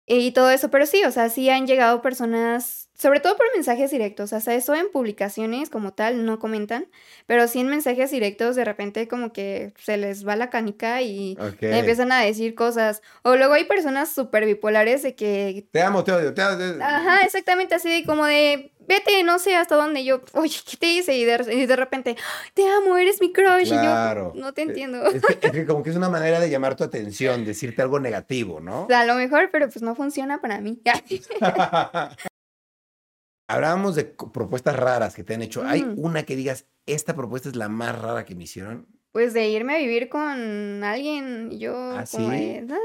y 0.06 0.32
todo 0.32 0.50
eso, 0.50 0.70
pero 0.70 0.86
sí, 0.86 1.04
o 1.04 1.10
sea, 1.12 1.28
sí 1.30 1.48
han 1.50 1.66
llegado 1.66 2.02
personas, 2.02 2.83
sobre 3.04 3.20
todo 3.20 3.36
por 3.36 3.44
mensajes 3.54 3.90
directos, 3.90 4.32
hasta 4.32 4.54
eso 4.54 4.74
en 4.74 4.90
publicaciones 4.90 5.68
como 5.68 5.92
tal 5.92 6.24
no 6.24 6.38
comentan, 6.38 6.86
pero 7.26 7.46
sí 7.48 7.60
en 7.60 7.68
mensajes 7.68 8.10
directos 8.10 8.56
de 8.56 8.64
repente 8.64 9.08
como 9.08 9.30
que 9.30 9.74
se 9.78 9.98
les 9.98 10.26
va 10.26 10.36
la 10.36 10.48
canica 10.48 11.02
y 11.02 11.36
empiezan 11.60 12.12
a 12.12 12.22
decir 12.22 12.54
cosas. 12.54 13.02
O 13.20 13.36
luego 13.36 13.52
hay 13.52 13.64
personas 13.64 14.08
súper 14.08 14.46
bipolares 14.46 15.02
de 15.02 15.14
que, 15.14 15.66
Te 15.70 15.82
amo, 15.82 16.02
te 16.02 16.12
odio, 16.12 16.32
te 16.32 16.42
odio. 16.42 16.82
ajá, 16.82 17.20
exactamente 17.20 17.74
así 17.74 17.90
de 17.90 18.06
como 18.06 18.24
de, 18.24 18.72
vete, 18.88 19.22
no 19.22 19.38
sé 19.38 19.54
hasta 19.54 19.74
dónde 19.76 20.02
yo, 20.02 20.22
oye, 20.32 20.56
¿qué 20.66 20.78
te 20.78 20.86
hice? 20.86 21.14
Y 21.14 21.26
de, 21.26 21.54
y 21.54 21.66
de 21.66 21.76
repente, 21.76 22.16
te 22.54 22.66
amo, 22.66 22.96
eres 22.96 23.20
mi 23.20 23.34
crush. 23.34 23.68
Claro. 23.68 24.32
Y 24.34 24.38
yo, 24.38 24.44
no 24.46 24.54
te 24.54 24.62
entiendo. 24.62 25.04
Es 25.04 25.20
que, 25.22 25.46
es 25.46 25.52
que 25.52 25.66
como 25.66 25.82
que 25.82 25.90
es 25.90 25.96
una 25.96 26.08
manera 26.08 26.40
de 26.40 26.48
llamar 26.48 26.74
tu 26.74 26.84
atención, 26.84 27.44
decirte 27.44 27.82
algo 27.82 28.00
negativo, 28.00 28.60
¿no? 28.60 28.86
A 28.94 29.04
lo 29.04 29.16
mejor, 29.16 29.50
pero 29.52 29.68
pues 29.68 29.82
no 29.82 29.94
funciona 29.94 30.40
para 30.40 30.62
mí. 30.62 30.80
Hablábamos 33.48 33.94
de 33.94 34.04
propuestas 34.04 34.74
raras 34.76 35.14
que 35.14 35.22
te 35.24 35.34
han 35.34 35.42
hecho. 35.42 35.62
¿Hay 35.66 35.82
Ujú. 35.82 36.00
una 36.06 36.22
que 36.24 36.34
digas, 36.36 36.66
esta 36.86 37.14
propuesta 37.14 37.48
es 37.48 37.56
la 37.56 37.68
más 37.68 37.98
rara 38.00 38.24
que 38.24 38.34
me 38.34 38.44
hicieron? 38.44 38.86
Pues 39.12 39.32
de 39.32 39.48
irme 39.48 39.76
a 39.76 39.78
vivir 39.78 40.08
con 40.08 40.82
alguien, 40.82 41.50
yo 41.58 41.72
¿Ah, 41.72 42.04
como 42.10 42.30
sí? 42.30 42.36
de, 42.36 42.62
"No, 42.62 42.76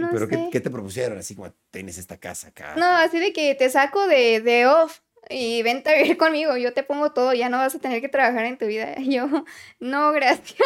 no 0.00 0.10
¿Pero 0.12 0.28
qué, 0.28 0.36
sé". 0.38 0.48
qué 0.50 0.60
te 0.60 0.70
propusieron? 0.70 1.18
Así 1.18 1.36
como, 1.36 1.52
tienes 1.70 1.96
esta 1.98 2.16
casa 2.18 2.48
acá. 2.48 2.74
No, 2.76 2.86
así 2.86 3.20
de 3.20 3.32
que 3.32 3.54
te 3.54 3.70
saco 3.70 4.06
de, 4.08 4.40
de 4.40 4.66
off 4.66 5.00
y 5.28 5.62
vente 5.62 5.90
a 5.90 5.96
vivir 5.96 6.16
conmigo, 6.16 6.56
yo 6.56 6.72
te 6.72 6.82
pongo 6.82 7.12
todo, 7.12 7.32
ya 7.32 7.48
no 7.48 7.58
vas 7.58 7.74
a 7.74 7.78
tener 7.78 8.00
que 8.00 8.08
trabajar 8.08 8.44
en 8.44 8.58
tu 8.58 8.66
vida. 8.66 8.94
Y 8.98 9.14
yo, 9.16 9.28
no, 9.80 10.12
gracias. 10.12 10.58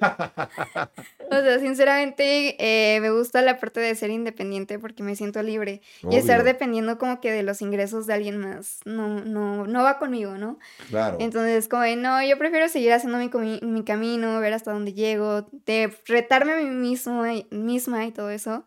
O 1.30 1.40
sea, 1.40 1.58
sinceramente 1.58 2.54
eh, 2.58 3.00
me 3.00 3.10
gusta 3.10 3.40
la 3.40 3.58
parte 3.58 3.80
de 3.80 3.94
ser 3.94 4.10
independiente 4.10 4.78
porque 4.78 5.02
me 5.02 5.16
siento 5.16 5.42
libre. 5.42 5.80
Y 6.08 6.16
estar 6.16 6.44
dependiendo 6.44 6.98
como 6.98 7.18
que 7.20 7.32
de 7.32 7.42
los 7.42 7.62
ingresos 7.62 8.06
de 8.06 8.12
alguien 8.12 8.36
más, 8.36 8.80
no, 8.84 9.20
no, 9.24 9.66
no 9.66 9.82
va 9.82 9.98
conmigo, 9.98 10.36
¿no? 10.36 10.58
Claro. 10.90 11.16
Entonces, 11.20 11.66
como 11.66 11.82
de, 11.82 11.96
no, 11.96 12.22
yo 12.22 12.36
prefiero 12.36 12.68
seguir 12.68 12.92
haciendo 12.92 13.16
mi, 13.18 13.58
mi 13.62 13.84
camino, 13.84 14.38
ver 14.38 14.52
hasta 14.52 14.72
dónde 14.72 14.92
llego, 14.92 15.48
de 15.64 15.96
retarme 16.04 16.52
a 16.52 16.56
mí 16.56 16.66
mismo, 16.66 17.24
misma 17.50 18.04
y 18.04 18.12
todo 18.12 18.28
eso. 18.28 18.66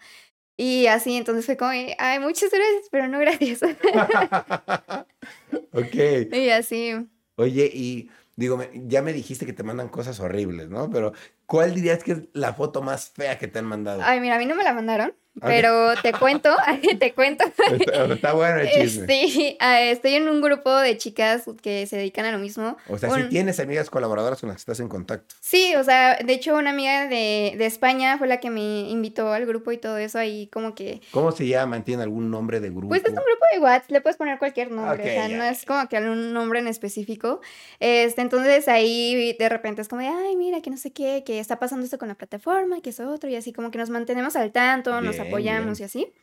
Y 0.58 0.88
así, 0.88 1.16
entonces 1.16 1.46
fue 1.46 1.56
como, 1.56 1.72
ay, 1.72 2.20
muchas 2.20 2.50
gracias, 2.52 2.88
pero 2.90 3.08
no 3.08 3.20
gracias. 3.20 3.62
ok. 5.72 6.34
y 6.34 6.50
así. 6.50 6.94
Oye, 7.36 7.70
y 7.72 8.10
digo, 8.36 8.60
ya 8.74 9.04
me 9.04 9.14
dijiste 9.14 9.46
que 9.46 9.54
te 9.54 9.62
mandan 9.62 9.90
cosas 9.90 10.20
horribles, 10.20 10.70
¿no? 10.70 10.90
Pero, 10.90 11.14
¿cuál 11.46 11.76
dirías 11.76 12.04
que 12.04 12.14
es 12.14 12.22
la 12.34 12.54
foto 12.54 12.82
más 12.82 13.12
fea 13.12 13.38
que 13.38 13.48
te 13.48 13.60
han 13.60 13.66
mandado? 13.66 14.02
Ay, 14.04 14.20
mira, 14.20 14.36
a 14.36 14.40
mí 14.40 14.48
no 14.48 14.56
me 14.56 14.64
la 14.64 14.74
mandaron, 14.74 15.14
Pero 15.42 15.94
te 16.02 16.14
cuento, 16.14 16.56
te 17.00 17.14
cuento. 17.14 17.46
Está, 17.80 18.06
está 18.06 18.34
bueno 18.34 18.60
el 18.60 18.70
chisme. 18.70 19.08
Sí, 19.08 19.58
ah, 19.60 19.82
estoy 19.82 20.16
en 20.16 20.30
un 20.30 20.42
grupo 20.42 20.76
de 20.76 20.98
chicas 20.98 21.44
que 21.62 21.86
se 21.88 21.98
dedican 21.98 22.26
a 22.26 22.32
lo 22.32 22.40
mismo. 22.40 22.78
O 22.88 22.98
sea, 22.98 23.10
si 23.12 23.24
tienes 23.24 23.60
amigas 23.60 23.90
colaboradoras 23.90 24.40
con 24.40 24.50
las 24.50 24.58
que 24.58 24.62
estás 24.62 24.80
en 24.80 24.90
contacto. 24.90 25.36
Sí, 25.40 25.76
o 25.76 25.84
sea, 25.84 26.18
de 26.18 26.34
hecho 26.34 26.56
una 26.56 26.72
amiga 26.72 27.08
de, 27.08 27.56
de 27.58 27.66
España 27.66 28.18
fue 28.18 28.28
la 28.28 28.40
que 28.40 28.50
me 28.50 28.90
invitó 28.90 29.32
al 29.34 29.46
grupo 29.46 29.72
y 29.72 29.78
todo 29.78 29.98
eso, 29.98 30.18
ahí 30.18 30.48
como 30.48 30.74
que... 30.76 31.02
¿Cómo 31.12 31.32
se 31.32 31.48
llama? 31.48 31.84
¿Tiene 31.84 32.04
algún 32.04 32.32
nombre 32.32 32.60
de 32.60 32.70
grupo? 32.70 32.90
Pues 32.90 33.04
es 33.04 33.10
un 33.10 33.16
grupo 33.16 33.46
de 33.54 33.60
WhatsApp, 33.60 33.92
le 33.92 34.02
puedes 34.02 34.18
poner 34.18 34.40
cualquier 34.40 34.72
nombre, 34.72 35.04
o 35.04 35.06
sea, 35.06 35.28
no 35.28 35.44
es 35.44 35.66
como 35.66 35.88
que 35.88 35.98
algún 35.98 36.34
nombre 36.34 36.60
en 36.60 36.68
específico. 36.68 37.42
Este, 37.80 38.22
entonces 38.22 38.68
ahí 38.68 39.36
de 39.38 39.50
repente 39.50 39.82
es 39.82 39.88
como 39.88 40.02
de, 40.02 40.08
ay, 40.08 40.36
mira, 40.36 40.62
que 40.62 40.70
no 40.70 40.78
sé 40.78 40.92
qué, 40.92 41.24
que 41.26 41.40
está 41.40 41.60
pasando 41.60 41.86
esto 41.86 41.98
con 41.98 42.08
la 42.08 42.16
plataforma, 42.16 42.82
que 42.82 42.90
eso 42.90 43.10
otro, 43.10 43.30
y 43.30 43.36
así 43.36 43.54
como 43.54 43.72
que 43.72 43.78
nos 43.78 43.90
mantenemos 43.90 44.36
al 44.36 44.52
tanto, 44.52 45.00
nos 45.02 45.18
Bien, 45.18 45.27
apoyamos 45.28 45.78
bien. 45.78 45.82
y 45.82 45.84
así. 45.84 46.14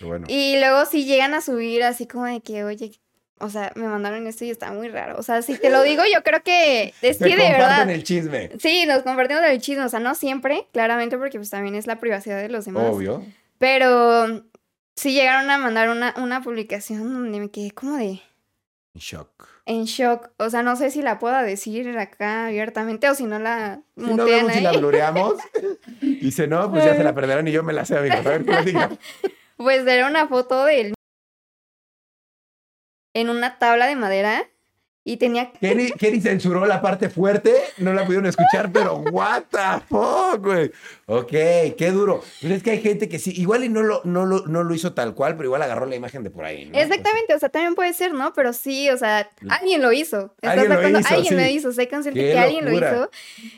Bueno. 0.00 0.26
Y 0.28 0.58
luego 0.58 0.86
si 0.86 1.04
llegan 1.04 1.34
a 1.34 1.40
subir 1.40 1.84
así 1.84 2.06
como 2.06 2.26
de 2.26 2.40
que, 2.40 2.64
oye, 2.64 2.92
o 3.38 3.48
sea, 3.48 3.72
me 3.74 3.88
mandaron 3.88 4.26
esto 4.26 4.44
y 4.44 4.50
está 4.50 4.72
muy 4.72 4.88
raro. 4.88 5.18
O 5.18 5.22
sea, 5.22 5.42
si 5.42 5.56
te 5.58 5.70
lo 5.70 5.82
digo, 5.84 6.02
yo 6.12 6.22
creo 6.22 6.42
que 6.42 6.94
es 7.02 7.18
que 7.18 7.36
de 7.36 7.36
verdad. 7.36 7.88
el 7.90 8.04
chisme. 8.04 8.50
Sí, 8.58 8.86
nos 8.86 9.02
compartimos 9.02 9.42
el 9.44 9.60
chisme, 9.60 9.84
o 9.84 9.88
sea, 9.88 10.00
no 10.00 10.14
siempre, 10.14 10.66
claramente, 10.72 11.18
porque 11.18 11.38
pues 11.38 11.50
también 11.50 11.74
es 11.74 11.86
la 11.86 11.98
privacidad 11.98 12.40
de 12.40 12.48
los 12.48 12.64
demás. 12.64 12.84
Obvio. 12.90 13.24
Pero 13.58 14.44
sí 14.96 15.12
llegaron 15.12 15.50
a 15.50 15.58
mandar 15.58 15.88
una, 15.88 16.14
una 16.18 16.42
publicación 16.42 17.12
donde 17.12 17.40
me 17.40 17.50
quedé 17.50 17.72
como 17.72 17.96
de 17.96 18.20
Shock. 18.94 19.48
En 19.66 19.84
shock. 19.84 20.30
O 20.38 20.50
sea, 20.50 20.62
no 20.62 20.76
sé 20.76 20.90
si 20.90 21.02
la 21.02 21.18
pueda 21.18 21.42
decir 21.42 21.96
acá 21.98 22.46
abiertamente 22.46 23.08
o 23.08 23.14
si 23.14 23.24
no 23.24 23.38
la 23.38 23.82
Si 23.96 24.02
no 24.14 24.24
vemos 24.24 24.52
si 24.52 24.60
la 24.60 24.70
ahí. 24.70 24.78
blureamos. 24.78 25.34
Y 26.00 26.30
si 26.32 26.46
no, 26.46 26.70
pues 26.70 26.84
ya 26.84 26.94
se 26.96 27.04
la 27.04 27.14
perderán 27.14 27.46
y 27.48 27.52
yo 27.52 27.62
me 27.62 27.72
la 27.72 27.84
sé, 27.84 27.96
amigos. 27.98 28.24
A 28.26 28.30
ver, 28.30 28.44
platica. 28.44 28.90
Pues 29.56 29.86
era 29.86 30.08
una 30.08 30.26
foto 30.26 30.64
del 30.64 30.94
en 33.14 33.28
una 33.28 33.58
tabla 33.58 33.86
de 33.86 33.94
madera 33.96 34.48
y 35.04 35.16
tenía 35.16 35.50
Kenny, 35.52 35.90
Kenny 35.98 36.20
censuró 36.20 36.64
la 36.66 36.80
parte 36.80 37.10
fuerte, 37.10 37.54
no 37.78 37.92
la 37.92 38.04
pudieron 38.04 38.26
escuchar, 38.26 38.70
pero 38.72 38.98
what 39.12 39.44
the 39.50 39.84
fuck, 39.88 40.40
güey. 40.40 40.70
Ok, 41.06 41.30
qué 41.76 41.90
duro. 41.92 42.22
Pues 42.40 42.52
es 42.52 42.62
que 42.62 42.70
hay 42.72 42.80
gente 42.80 43.08
que 43.08 43.18
sí, 43.18 43.32
igual 43.36 43.64
y 43.64 43.68
no 43.68 43.82
lo, 43.82 44.00
no 44.04 44.26
lo, 44.26 44.46
no 44.46 44.62
lo 44.62 44.74
hizo 44.74 44.92
tal 44.94 45.14
cual, 45.14 45.36
pero 45.36 45.48
igual 45.48 45.62
agarró 45.62 45.86
la 45.86 45.96
imagen 45.96 46.22
de 46.22 46.30
por 46.30 46.44
ahí, 46.44 46.66
¿no? 46.66 46.78
Exactamente, 46.78 47.34
o 47.34 47.38
sea, 47.38 47.48
también 47.48 47.74
puede 47.74 47.92
ser, 47.94 48.14
¿no? 48.14 48.32
Pero 48.32 48.52
sí, 48.52 48.88
o 48.90 48.96
sea, 48.96 49.28
alguien 49.48 49.82
lo 49.82 49.92
hizo. 49.92 50.34
¿Estás 50.40 50.58
Alguien 50.58 50.70
lo 50.70 50.98
hizo, 50.98 51.14
alguien 51.14 51.36
lo 51.36 51.44
sí. 51.44 51.50
hizo, 51.50 51.72
sé 51.72 51.88
consciente 51.88 52.20
Qué 52.20 52.32
que 52.32 52.38
alguien 52.38 52.64
lo 52.64 52.72
hizo. 52.72 53.10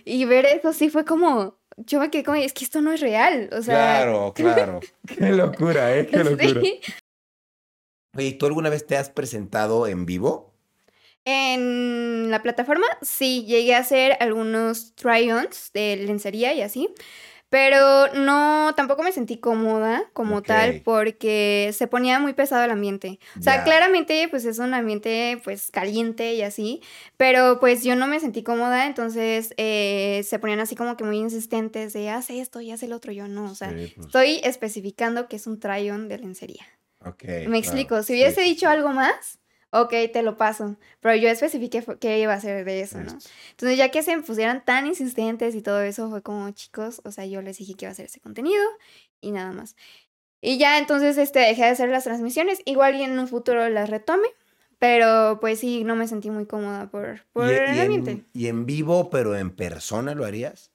Y 0.04 0.24
ver 0.24 0.46
eso 0.46 0.72
sí 0.72 0.88
fue 0.88 1.04
como, 1.04 1.58
yo 1.76 2.00
me 2.00 2.10
quedé 2.10 2.24
como, 2.24 2.36
es 2.36 2.54
que 2.54 2.64
esto 2.64 2.80
no 2.80 2.92
es 2.92 3.00
real. 3.00 3.50
O 3.52 3.62
sea, 3.62 4.02
claro, 4.02 4.32
claro. 4.34 4.80
Qué 5.06 5.30
locura, 5.30 5.94
¿eh? 5.94 6.06
Qué 6.06 6.24
locura. 6.24 6.60
sí. 6.62 6.80
Oye, 8.16 8.32
¿tú 8.32 8.46
alguna 8.46 8.70
vez 8.70 8.86
te 8.86 8.96
has 8.96 9.10
presentado 9.10 9.86
en 9.88 10.06
vivo? 10.06 10.53
En 11.24 12.30
la 12.30 12.42
plataforma 12.42 12.86
sí 13.02 13.44
llegué 13.46 13.74
a 13.74 13.78
hacer 13.78 14.16
algunos 14.20 14.94
try-ons 14.94 15.70
de 15.72 15.96
lencería 15.96 16.52
y 16.52 16.60
así, 16.60 16.88
pero 17.48 18.12
no, 18.14 18.74
tampoco 18.74 19.02
me 19.02 19.12
sentí 19.12 19.38
cómoda 19.38 20.10
como 20.12 20.42
tal 20.42 20.82
porque 20.84 21.70
se 21.72 21.86
ponía 21.86 22.18
muy 22.18 22.32
pesado 22.34 22.64
el 22.64 22.70
ambiente. 22.72 23.20
O 23.38 23.42
sea, 23.42 23.62
claramente 23.62 24.26
pues 24.28 24.44
es 24.44 24.58
un 24.58 24.74
ambiente 24.74 25.40
pues 25.44 25.70
caliente 25.70 26.34
y 26.34 26.42
así, 26.42 26.82
pero 27.16 27.58
pues 27.60 27.84
yo 27.84 27.94
no 27.96 28.06
me 28.06 28.18
sentí 28.20 28.42
cómoda, 28.42 28.86
entonces 28.86 29.54
eh, 29.56 30.22
se 30.28 30.38
ponían 30.38 30.60
así 30.60 30.74
como 30.74 30.96
que 30.96 31.04
muy 31.04 31.18
insistentes 31.18 31.92
de 31.92 32.10
haz 32.10 32.28
esto 32.28 32.60
y 32.60 32.70
haz 32.72 32.82
el 32.82 32.92
otro, 32.92 33.12
yo 33.12 33.28
no, 33.28 33.50
o 33.50 33.54
sea, 33.54 33.70
Sí, 33.70 33.92
pues, 33.94 34.06
estoy 34.08 34.40
especificando 34.42 35.28
que 35.28 35.36
es 35.36 35.46
un 35.46 35.60
try-on 35.60 36.08
de 36.08 36.18
lencería. 36.18 36.66
ok, 37.00 37.22
Me 37.24 37.42
claro. 37.44 37.58
explico, 37.58 38.02
si 38.02 38.14
hubiese 38.14 38.42
sí, 38.42 38.48
dicho 38.48 38.68
algo 38.68 38.88
más, 38.90 39.38
ok, 39.74 39.92
te 40.12 40.22
lo 40.22 40.36
paso, 40.36 40.76
pero 41.00 41.16
yo 41.16 41.28
especifiqué 41.28 41.84
que 42.00 42.20
iba 42.20 42.32
a 42.32 42.40
ser 42.40 42.64
de 42.64 42.80
eso, 42.80 42.98
¿no? 42.98 43.18
Entonces 43.50 43.76
ya 43.76 43.90
que 43.90 44.02
se 44.02 44.16
pusieran 44.20 44.64
tan 44.64 44.86
insistentes 44.86 45.54
y 45.54 45.62
todo 45.62 45.82
eso, 45.82 46.10
fue 46.10 46.22
como, 46.22 46.50
chicos, 46.52 47.00
o 47.04 47.10
sea, 47.10 47.26
yo 47.26 47.42
les 47.42 47.58
dije 47.58 47.74
que 47.74 47.86
iba 47.86 47.90
a 47.90 47.92
hacer 47.92 48.06
ese 48.06 48.20
contenido 48.20 48.62
y 49.20 49.32
nada 49.32 49.52
más. 49.52 49.74
Y 50.40 50.58
ya 50.58 50.78
entonces 50.78 51.16
este, 51.18 51.40
dejé 51.40 51.62
de 51.62 51.68
hacer 51.68 51.88
las 51.88 52.04
transmisiones, 52.04 52.60
igual 52.66 52.94
y 52.96 53.02
en 53.02 53.18
un 53.18 53.26
futuro 53.28 53.68
las 53.68 53.90
retome, 53.90 54.28
pero 54.78 55.38
pues 55.40 55.58
sí, 55.60 55.82
no 55.84 55.96
me 55.96 56.06
sentí 56.06 56.30
muy 56.30 56.46
cómoda 56.46 56.90
por, 56.90 57.24
por 57.32 57.48
¿Y, 57.48 57.52
el 57.54 57.74
y 57.76 57.80
ambiente. 57.80 58.10
en, 58.12 58.26
y 58.32 58.46
en 58.48 58.66
vivo, 58.66 59.10
pero 59.10 59.36
en 59.36 59.50
persona 59.50 60.14
lo 60.14 60.24
harías? 60.24 60.70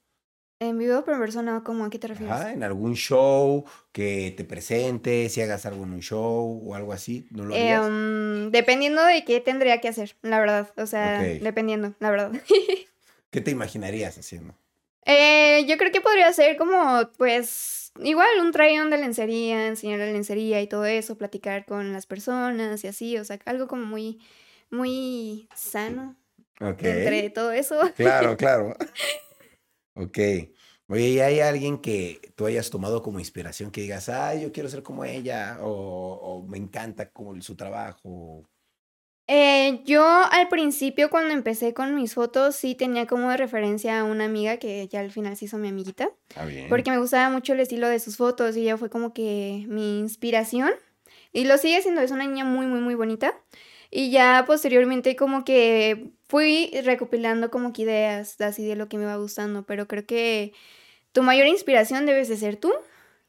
En 0.61 0.77
vivo 0.77 1.03
pero 1.05 1.15
en 1.15 1.21
persona, 1.21 1.63
¿cómo? 1.63 1.85
¿A 1.85 1.89
qué 1.89 1.99
te 1.99 2.07
refieres? 2.07 2.35
Ajá, 2.35 2.51
en 2.51 2.63
algún 2.63 2.95
show, 2.95 3.63
que 3.93 4.33
te 4.35 4.43
presentes, 4.43 5.31
si 5.31 5.41
hagas 5.41 5.65
algo 5.65 5.85
en 5.85 5.93
un 5.93 6.01
show 6.01 6.61
o 6.65 6.75
algo 6.75 6.91
así, 6.91 7.27
¿no 7.31 7.45
lo 7.45 7.55
harías? 7.55 7.85
Em, 7.87 8.51
dependiendo 8.51 9.01
de 9.05 9.23
qué 9.23 9.39
tendría 9.39 9.79
que 9.79 9.87
hacer, 9.87 10.17
la 10.21 10.39
verdad. 10.39 10.73
O 10.75 10.85
sea, 10.85 11.17
dependiendo, 11.19 11.93
la 11.99 12.11
verdad. 12.11 12.31
¿Qué 13.31 13.39
te 13.39 13.51
imaginarías 13.51 14.17
haciendo? 14.17 14.53
Eh, 15.05 15.65
yo 15.65 15.77
creo 15.77 15.93
que 15.93 16.01
podría 16.01 16.31
ser 16.33 16.57
como, 16.57 17.09
pues, 17.17 17.93
igual 18.03 18.27
un 18.41 18.51
try-on 18.51 18.89
de 18.89 18.97
lencería, 18.97 19.67
enseñar 19.67 19.99
la 19.99 20.07
lencería 20.07 20.61
y 20.61 20.67
todo 20.67 20.85
eso, 20.85 21.17
platicar 21.17 21.65
con 21.65 21.93
las 21.93 22.05
personas 22.05 22.83
y 22.83 22.87
así, 22.87 23.17
o 23.17 23.23
sea, 23.23 23.39
algo 23.45 23.67
como 23.67 23.85
muy, 23.85 24.19
muy 24.69 25.47
sano 25.55 26.17
Ok. 26.59 26.83
entre 26.83 27.29
todo 27.29 27.53
eso. 27.53 27.79
Claro, 27.95 28.35
claro. 28.37 28.75
Ok. 29.99 30.17
Oye, 30.87 31.09
¿y 31.09 31.19
hay 31.19 31.39
alguien 31.39 31.77
que 31.79 32.33
tú 32.35 32.45
hayas 32.47 32.69
tomado 32.69 33.03
como 33.03 33.19
inspiración 33.19 33.69
que 33.69 33.81
digas, 33.81 34.09
ay, 34.09 34.41
yo 34.41 34.51
quiero 34.51 34.69
ser 34.69 34.81
como 34.81 35.05
ella, 35.05 35.59
o, 35.61 35.69
o 35.69 36.47
me 36.47 36.57
encanta 36.57 37.11
como 37.11 37.39
su 37.41 37.55
trabajo? 37.55 38.43
Eh, 39.27 39.83
yo 39.85 40.03
al 40.03 40.49
principio 40.49 41.11
cuando 41.11 41.35
empecé 41.35 41.75
con 41.75 41.93
mis 41.93 42.15
fotos 42.15 42.55
sí 42.55 42.73
tenía 42.73 43.05
como 43.05 43.29
de 43.29 43.37
referencia 43.37 43.99
a 43.99 44.03
una 44.03 44.25
amiga 44.25 44.57
que 44.57 44.87
ya 44.87 45.01
al 45.01 45.11
final 45.11 45.37
se 45.37 45.45
hizo 45.45 45.59
mi 45.59 45.67
amiguita, 45.67 46.09
Está 46.29 46.45
bien. 46.45 46.67
porque 46.67 46.89
me 46.89 46.97
gustaba 46.97 47.29
mucho 47.29 47.53
el 47.53 47.59
estilo 47.59 47.87
de 47.87 47.99
sus 47.99 48.17
fotos 48.17 48.57
y 48.57 48.61
ella 48.61 48.77
fue 48.77 48.89
como 48.89 49.13
que 49.13 49.65
mi 49.67 49.99
inspiración 49.99 50.71
y 51.31 51.45
lo 51.45 51.59
sigue 51.59 51.79
siendo, 51.83 52.01
es 52.01 52.09
una 52.09 52.25
niña 52.25 52.43
muy 52.43 52.65
muy 52.65 52.79
muy 52.79 52.95
bonita 52.95 53.39
y 53.91 54.11
ya 54.11 54.43
posteriormente 54.45 55.15
como 55.15 55.43
que 55.43 56.11
fui 56.27 56.71
recopilando 56.83 57.49
como 57.49 57.73
que 57.73 57.83
ideas 57.83 58.39
así 58.41 58.65
de 58.65 58.75
lo 58.75 58.87
que 58.87 58.97
me 58.97 59.05
va 59.05 59.15
gustando, 59.17 59.63
pero 59.63 59.87
creo 59.87 60.05
que 60.05 60.53
tu 61.11 61.23
mayor 61.23 61.47
inspiración 61.47 62.05
debes 62.05 62.29
de 62.29 62.37
ser 62.37 62.57
tú 62.57 62.71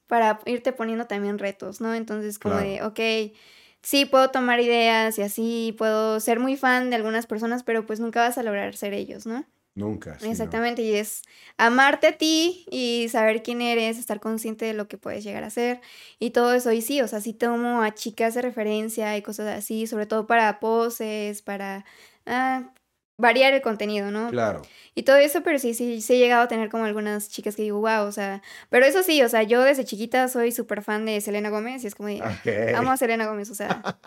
para 0.06 0.40
irte 0.46 0.72
poniendo 0.72 1.06
también 1.06 1.38
retos, 1.38 1.80
¿no? 1.80 1.94
Entonces 1.94 2.38
como 2.38 2.56
Claro. 2.56 2.68
de, 2.68 2.82
ok, 2.82 3.36
sí 3.82 4.04
puedo 4.04 4.30
tomar 4.30 4.60
ideas 4.60 5.18
y 5.18 5.22
así 5.22 5.74
puedo 5.78 6.20
ser 6.20 6.40
muy 6.40 6.56
fan 6.56 6.90
de 6.90 6.96
algunas 6.96 7.26
personas, 7.26 7.62
pero 7.62 7.86
pues 7.86 8.00
nunca 8.00 8.20
vas 8.20 8.36
a 8.38 8.42
lograr 8.42 8.76
ser 8.76 8.92
ellos, 8.92 9.26
¿no? 9.26 9.44
Nunca. 9.74 10.18
sí, 10.18 10.26
no. 10.26 10.30
Exactamente, 10.32 10.82
y 10.82 10.94
es 10.94 11.22
amarte 11.56 12.08
a 12.08 12.18
ti 12.18 12.66
y 12.70 13.08
saber 13.10 13.42
quién 13.42 13.62
eres, 13.62 13.98
estar 13.98 14.20
consciente 14.20 14.64
de 14.64 14.74
lo 14.74 14.88
que 14.88 14.98
puedes 14.98 15.24
llegar 15.24 15.44
a 15.44 15.50
ser 15.50 15.80
y 16.18 16.30
todo 16.30 16.52
eso. 16.54 16.72
Y 16.72 16.82
sí, 16.82 17.00
o 17.00 17.08
sea, 17.08 17.20
sí 17.20 17.32
tomo 17.32 17.82
a 17.82 17.94
chicas 17.94 18.34
de 18.34 18.42
referencia 18.42 19.16
y 19.16 19.22
cosas 19.22 19.46
así, 19.56 19.86
sobre 19.86 20.06
todo 20.06 20.26
para 20.26 20.60
poses, 20.60 21.42
para 21.42 21.84
ah, 22.26 22.72
variar 23.20 23.52
el 23.52 23.62
contenido, 23.62 24.10
¿no? 24.10 24.30
Claro. 24.30 24.62
Y 24.94 25.04
todo 25.04 25.16
eso, 25.16 25.42
pero 25.42 25.58
sí, 25.58 25.74
sí, 25.74 26.00
sí 26.00 26.14
he 26.14 26.18
llegado 26.18 26.42
a 26.42 26.48
tener 26.48 26.68
como 26.68 26.84
algunas 26.84 27.28
chicas 27.28 27.54
que 27.54 27.62
digo, 27.62 27.78
wow, 27.78 28.06
o 28.06 28.12
sea, 28.12 28.42
pero 28.68 28.84
eso 28.84 29.02
sí, 29.02 29.22
o 29.22 29.28
sea, 29.28 29.42
yo 29.44 29.62
desde 29.62 29.84
chiquita 29.84 30.28
soy 30.28 30.52
súper 30.52 30.82
fan 30.82 31.06
de 31.06 31.20
Selena 31.20 31.48
Gómez 31.48 31.84
y 31.84 31.86
es 31.86 31.94
como 31.94 32.08
de, 32.08 32.74
amo 32.74 32.90
a 32.90 32.96
Selena 32.96 33.26
Gómez, 33.26 33.50
o 33.50 33.54
sea. 33.54 33.82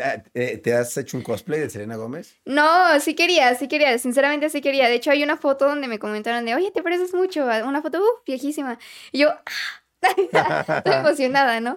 Ah, 0.00 0.22
¿Te 0.32 0.58
te 0.58 0.74
has 0.74 0.96
hecho 0.96 1.16
un 1.16 1.22
cosplay 1.22 1.60
de 1.60 1.70
Selena 1.70 1.96
Gómez? 1.96 2.36
No, 2.44 3.00
sí 3.00 3.14
quería, 3.14 3.54
sí 3.54 3.66
quería, 3.66 3.96
sinceramente 3.98 4.50
sí 4.50 4.60
quería. 4.60 4.86
De 4.86 4.94
hecho, 4.94 5.10
hay 5.10 5.22
una 5.22 5.36
foto 5.36 5.66
donde 5.66 5.88
me 5.88 5.98
comentaron 5.98 6.44
de, 6.44 6.54
oye, 6.54 6.70
te 6.70 6.82
pareces 6.82 7.14
mucho, 7.14 7.44
una 7.44 7.80
foto 7.80 8.00
viejísima. 8.26 8.78
Y 9.10 9.20
yo, 9.20 9.30
¡ah! 9.30 9.87
estoy 10.78 10.92
emocionada, 10.92 11.60
¿no? 11.60 11.76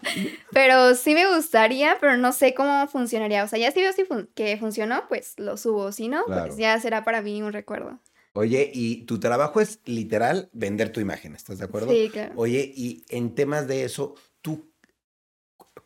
Pero 0.51 0.95
sí 0.95 1.13
me 1.13 1.33
gustaría, 1.35 1.97
pero 1.99 2.17
no 2.17 2.31
sé 2.33 2.53
cómo 2.53 2.87
funcionaría. 2.87 3.43
O 3.43 3.47
sea, 3.47 3.59
ya 3.59 3.71
si 3.71 3.81
veo 3.81 3.93
si 3.93 4.03
fun- 4.05 4.29
que 4.35 4.57
funcionó, 4.57 5.07
pues 5.07 5.33
lo 5.37 5.57
subo. 5.57 5.91
Si 5.91 6.07
no, 6.07 6.23
Claro. 6.25 6.45
pues 6.47 6.57
ya 6.57 6.79
será 6.79 7.03
para 7.03 7.21
mí 7.21 7.41
un 7.41 7.53
recuerdo. 7.53 7.99
Oye, 8.33 8.71
y 8.73 9.03
tu 9.05 9.19
trabajo 9.19 9.59
es 9.59 9.79
literal 9.85 10.49
vender 10.53 10.91
tu 10.91 10.99
imagen, 11.01 11.35
¿estás 11.35 11.57
de 11.59 11.65
acuerdo? 11.65 11.91
Sí, 11.91 12.09
claro. 12.11 12.33
Oye, 12.37 12.71
y 12.75 13.03
en 13.09 13.35
temas 13.35 13.67
de 13.67 13.83
eso, 13.83 14.15
¿tú 14.41 14.71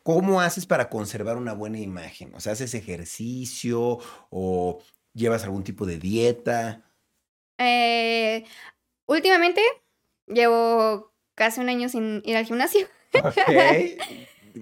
cómo 0.02 0.40
haces 0.40 0.66
para 0.66 0.88
conservar 0.88 1.36
una 1.36 1.54
buena 1.54 1.78
imagen? 1.80 2.34
O 2.34 2.40
sea, 2.40 2.52
¿haces 2.52 2.74
ejercicio 2.74 3.98
o 4.30 4.78
llevas 5.12 5.42
algún 5.44 5.64
tipo 5.64 5.86
de 5.86 5.98
dieta? 5.98 6.82
Eh, 7.58 8.44
últimamente 9.06 9.60
llevo 10.26 11.12
casi 11.36 11.60
un 11.60 11.68
año 11.68 11.88
sin 11.88 12.20
ir 12.24 12.36
al 12.36 12.44
gimnasio. 12.44 12.88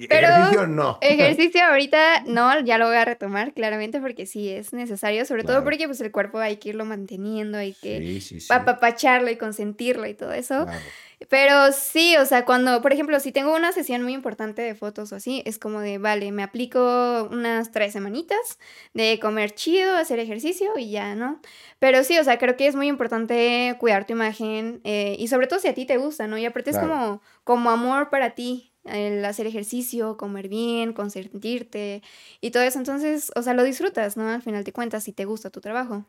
Pero- 0.09 0.27
Ejercicio 0.27 0.67
no. 0.67 0.99
Ejercicio 1.01 1.65
ahorita 1.65 2.25
no, 2.27 2.59
ya 2.65 2.79
lo 2.79 2.89
voy 2.89 2.97
a 2.97 3.05
retomar 3.05 3.53
claramente 3.55 4.01
porque 4.01 4.27
sí 4.27 4.51
es 4.51 4.73
necesario, 4.73 5.25
sobre 5.25 5.45
todo 5.45 5.63
porque 5.63 5.87
pues 5.87 6.01
el 6.01 6.11
cuerpo 6.11 6.39
hay 6.41 6.57
que 6.57 6.71
irlo 6.71 6.85
manteniendo, 6.85 7.59
hay 7.59 7.75
que 7.75 7.99
Sí, 8.01 8.21
sí, 8.21 8.41
sí. 8.41 8.53
apapacharlo 8.53 9.31
y 9.31 9.37
consentirlo 9.37 10.07
y 10.09 10.15
todo 10.15 10.33
eso. 10.33 10.65
Claro. 10.65 10.81
Pero 11.29 11.73
sí, 11.73 12.17
o 12.17 12.27
sea, 12.27 12.45
cuando, 12.45 12.83
por 12.83 12.93
ejemplo, 12.93 13.19
si 13.21 13.33
tengo 13.33 13.55
una 13.55 13.73
sesión 13.73 14.03
muy 14.03 14.13
importante 14.13 14.63
de 14.63 14.75
fotos 14.75 15.13
o 15.13 15.17
así, 15.17 15.43
es 15.47 15.59
como 15.59 15.81
de, 15.81 15.99
vale, 15.99 16.33
me 16.33 16.43
aplico 16.43 17.29
unas 17.31 17.73
tres 17.73 17.93
semanitas 17.93 18.59
de 18.93 19.19
comer 19.21 19.53
chido, 19.55 19.97
hacer 19.97 20.19
ejercicio 20.19 20.73
y 20.79 20.91
ya, 20.91 21.15
¿no? 21.15 21.41
Pero 21.79 22.05
sí, 22.05 22.19
o 22.19 22.25
sea, 22.25 22.39
creo 22.39 22.57
que 22.57 22.67
es 22.67 22.77
muy 22.77 22.89
importante 22.89 23.77
cuidar 23.81 24.07
tu 24.07 24.13
imagen 24.13 24.81
eh, 24.85 25.17
y 25.19 25.29
sobre 25.29 25.47
todo 25.47 25.61
si 25.61 25.69
a 25.69 25.75
ti 25.75 25.87
te 25.87 25.97
gusta, 25.97 26.27
¿no? 26.27 26.37
Y 26.39 26.45
aparte 26.47 26.71
es 26.71 26.79
como, 26.79 27.23
como 27.45 27.71
amor 27.71 28.11
para 28.11 28.31
ti. 28.35 28.71
El 28.85 29.25
hacer 29.25 29.47
ejercicio, 29.47 30.19
comer 30.19 30.49
bien, 30.49 30.93
consentirte 30.93 32.03
y 32.43 32.51
todo 32.51 32.63
eso. 32.65 32.79
Entonces, 32.79 33.33
o 33.35 33.41
sea, 33.41 33.55
lo 33.55 33.63
disfrutas, 33.63 34.19
¿no? 34.19 34.29
Al 34.29 34.43
final 34.43 34.63
te 34.63 34.75
cuentas 34.75 35.05
si 35.05 35.13
te 35.15 35.25
gusta 35.25 35.49
tu 35.49 35.63
trabajo. 35.63 36.05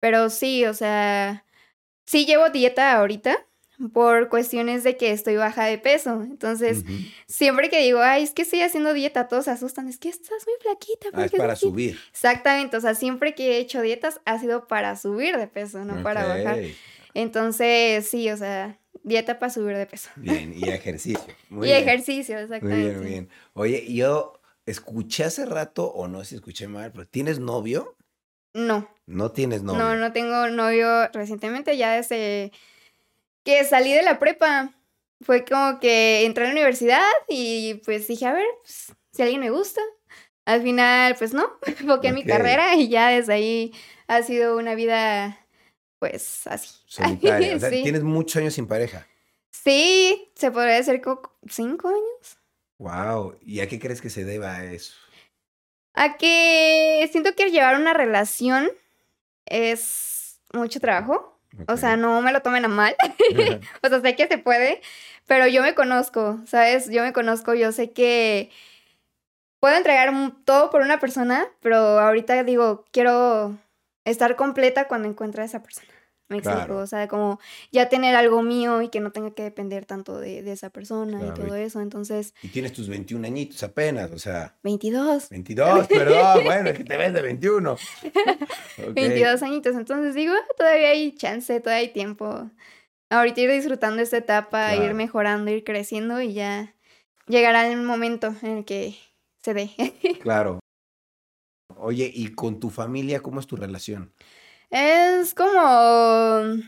Pero 0.00 0.28
sí, 0.28 0.66
o 0.66 0.74
sea, 0.74 1.46
sí 2.06 2.26
llevo 2.26 2.50
dieta 2.50 2.94
ahorita 2.96 3.47
por 3.92 4.28
cuestiones 4.28 4.82
de 4.84 4.96
que 4.96 5.12
estoy 5.12 5.36
baja 5.36 5.64
de 5.66 5.78
peso. 5.78 6.22
Entonces, 6.22 6.84
siempre 7.26 7.70
que 7.70 7.80
digo, 7.80 8.00
ay, 8.00 8.24
es 8.24 8.32
que 8.32 8.42
estoy 8.42 8.62
haciendo 8.62 8.92
dieta, 8.92 9.28
todos 9.28 9.44
se 9.46 9.52
asustan, 9.52 9.88
es 9.88 9.98
que 9.98 10.08
estás 10.08 10.44
muy 10.46 10.54
flaquita. 10.60 11.10
¿por 11.10 11.20
Ah, 11.20 11.24
es 11.26 11.30
para 11.32 11.44
estás 11.52 11.58
así?". 11.58 11.66
subir. 11.68 11.98
Exactamente, 12.10 12.76
o 12.76 12.80
sea, 12.80 12.94
siempre 12.94 13.34
que 13.34 13.52
he 13.52 13.58
hecho 13.58 13.80
dietas 13.80 14.20
ha 14.24 14.38
sido 14.38 14.66
para 14.66 14.96
subir 14.96 15.36
de 15.36 15.46
peso, 15.46 15.84
no 15.84 16.02
para 16.02 16.24
bajar. 16.24 16.58
Entonces, 17.14 18.08
sí, 18.08 18.30
o 18.30 18.36
sea, 18.36 18.78
dieta 19.02 19.38
para 19.38 19.50
subir 19.52 19.76
de 19.76 19.86
peso. 19.86 20.10
Bien, 20.16 20.52
y 20.54 20.68
ejercicio. 20.68 21.34
Muy 21.48 21.68
y 21.68 21.72
bien. 21.72 21.82
ejercicio, 21.82 22.34
Muy 22.36 22.42
exactamente. 22.44 22.88
bien, 22.88 22.98
muy 23.00 23.08
bien. 23.10 23.28
Oye, 23.54 23.92
yo 23.92 24.40
escuché 24.66 25.24
hace 25.24 25.46
rato, 25.46 25.86
o 25.86 26.08
no 26.08 26.20
sé 26.20 26.30
si 26.30 26.34
escuché 26.36 26.68
mal, 26.68 26.92
pero 26.92 27.06
¿tienes 27.06 27.38
novio? 27.38 27.96
No, 28.54 28.88
No 29.06 29.30
tienes 29.30 29.62
novio. 29.62 29.78
no, 29.82 29.96
no 29.96 30.12
tengo 30.12 30.48
novio 30.48 31.08
recientemente, 31.12 31.76
ya 31.76 31.92
desde 31.92 32.52
que 33.48 33.64
salí 33.64 33.94
de 33.94 34.02
la 34.02 34.18
prepa. 34.18 34.74
Fue 35.22 35.42
como 35.44 35.80
que 35.80 36.26
entré 36.26 36.44
a 36.44 36.46
la 36.48 36.52
universidad 36.52 37.02
y 37.28 37.80
pues 37.84 38.06
dije, 38.06 38.26
a 38.26 38.34
ver, 38.34 38.44
pues, 38.62 38.92
si 39.12 39.22
alguien 39.22 39.40
me 39.40 39.48
gusta. 39.50 39.80
Al 40.44 40.62
final, 40.62 41.16
pues 41.16 41.32
no, 41.32 41.58
enfoqué 41.66 42.08
en 42.08 42.14
mi 42.14 42.24
carrera 42.24 42.74
y 42.74 42.88
ya 42.90 43.08
desde 43.08 43.32
ahí 43.32 43.72
ha 44.06 44.22
sido 44.22 44.58
una 44.58 44.74
vida, 44.74 45.46
pues 45.98 46.46
así. 46.46 46.68
Solitaria. 46.86 47.56
O 47.56 47.58
sea, 47.60 47.70
Sí. 47.70 47.82
tienes 47.82 48.02
muchos 48.02 48.36
años 48.36 48.52
sin 48.52 48.66
pareja. 48.66 49.06
Sí, 49.50 50.30
se 50.34 50.50
podría 50.50 50.74
decir 50.74 51.00
como 51.00 51.22
cinco 51.48 51.88
años. 51.88 52.38
Wow. 52.78 53.38
¿Y 53.40 53.60
a 53.60 53.66
qué 53.68 53.78
crees 53.80 54.02
que 54.02 54.10
se 54.10 54.24
deba 54.24 54.62
eso? 54.64 54.94
A 55.94 56.18
que 56.18 57.08
siento 57.10 57.34
que 57.34 57.50
llevar 57.50 57.76
una 57.80 57.94
relación 57.94 58.68
es 59.46 60.38
mucho 60.52 60.80
trabajo. 60.80 61.37
O 61.66 61.76
sea, 61.76 61.96
no 61.96 62.20
me 62.22 62.32
lo 62.32 62.40
tomen 62.42 62.64
a 62.64 62.68
mal. 62.68 62.94
O 63.82 63.88
sea, 63.88 64.00
sé 64.00 64.16
que 64.16 64.26
se 64.26 64.38
puede, 64.38 64.80
pero 65.26 65.46
yo 65.46 65.62
me 65.62 65.74
conozco, 65.74 66.38
¿sabes? 66.46 66.90
Yo 66.90 67.02
me 67.02 67.12
conozco, 67.12 67.54
yo 67.54 67.72
sé 67.72 67.90
que 67.90 68.50
puedo 69.60 69.76
entregar 69.76 70.12
todo 70.44 70.70
por 70.70 70.82
una 70.82 71.00
persona, 71.00 71.46
pero 71.60 71.76
ahorita 71.76 72.42
digo, 72.44 72.84
quiero 72.92 73.56
estar 74.04 74.36
completa 74.36 74.88
cuando 74.88 75.08
encuentre 75.08 75.42
a 75.42 75.46
esa 75.46 75.62
persona. 75.62 75.88
Me 76.28 76.36
explico, 76.38 76.58
Claro. 76.58 76.78
o 76.78 76.86
sea, 76.86 77.08
como 77.08 77.40
ya 77.72 77.88
tener 77.88 78.14
algo 78.14 78.42
mío 78.42 78.82
y 78.82 78.88
que 78.90 79.00
no 79.00 79.12
tenga 79.12 79.30
que 79.30 79.42
depender 79.42 79.86
tanto 79.86 80.18
de, 80.20 80.42
de 80.42 80.52
esa 80.52 80.68
persona 80.70 81.18
Claro, 81.18 81.34
y 81.42 81.46
todo 81.46 81.58
y- 81.58 81.62
eso. 81.62 81.80
Entonces, 81.80 82.34
y 82.42 82.48
tienes 82.48 82.72
tus 82.74 82.88
21 82.88 83.24
añitos 83.26 83.62
apenas, 83.62 84.10
o 84.12 84.18
sea, 84.18 84.56
22, 84.62 85.30
22, 85.30 85.86
perdón, 85.88 86.44
bueno, 86.44 86.68
es 86.70 86.76
que 86.76 86.84
te 86.84 86.96
ves 86.96 87.12
de 87.14 87.22
21. 87.22 87.76
Ok. 88.78 88.94
22 88.94 89.42
añitos. 89.42 89.74
Entonces 89.74 90.14
digo, 90.14 90.32
"Ah, 90.34 90.46
todavía 90.56 90.90
hay 90.90 91.12
chance, 91.14 91.58
todavía 91.60 91.80
hay 91.88 91.92
tiempo. 91.92 92.50
Ahorita 93.10 93.40
ir 93.40 93.50
disfrutando 93.50 94.02
esta 94.02 94.18
etapa, 94.18 94.76
ir 94.76 94.92
mejorando, 94.94 95.50
ir 95.50 95.64
creciendo 95.64 96.20
y 96.20 96.34
ya 96.34 96.74
llegará 97.26 97.66
el 97.66 97.80
momento 97.82 98.34
en 98.42 98.58
el 98.58 98.64
que 98.64 98.96
se 99.42 99.54
dé. 99.54 99.70
Claro. 100.22 100.60
Oye, 101.76 102.10
¿y 102.12 102.28
con 102.34 102.60
tu 102.60 102.70
familia 102.70 103.20
cómo 103.20 103.40
es 103.40 103.46
tu 103.46 103.56
relación? 103.56 104.12
Es 104.70 105.34
como 105.34 106.62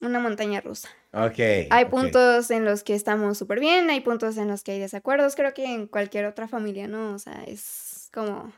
una 0.00 0.20
montaña 0.20 0.60
rusa. 0.60 0.88
Ok. 1.12 1.68
Hay 1.70 1.84
puntos 1.86 2.50
en 2.50 2.64
los 2.64 2.82
que 2.82 2.94
estamos 2.94 3.38
súper 3.38 3.60
bien, 3.60 3.88
hay 3.90 4.00
puntos 4.00 4.36
en 4.36 4.48
los 4.48 4.62
que 4.62 4.72
hay 4.72 4.80
desacuerdos, 4.80 5.36
creo 5.36 5.54
que 5.54 5.64
en 5.64 5.86
cualquier 5.86 6.26
otra 6.26 6.48
familia, 6.48 6.88
¿no? 6.88 7.14
O 7.14 7.18
sea, 7.18 7.44
es 7.46 8.10
como, 8.12 8.52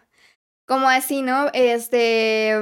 como 0.64 0.88
así, 0.88 1.22
¿no? 1.22 1.48
Este, 1.52 2.54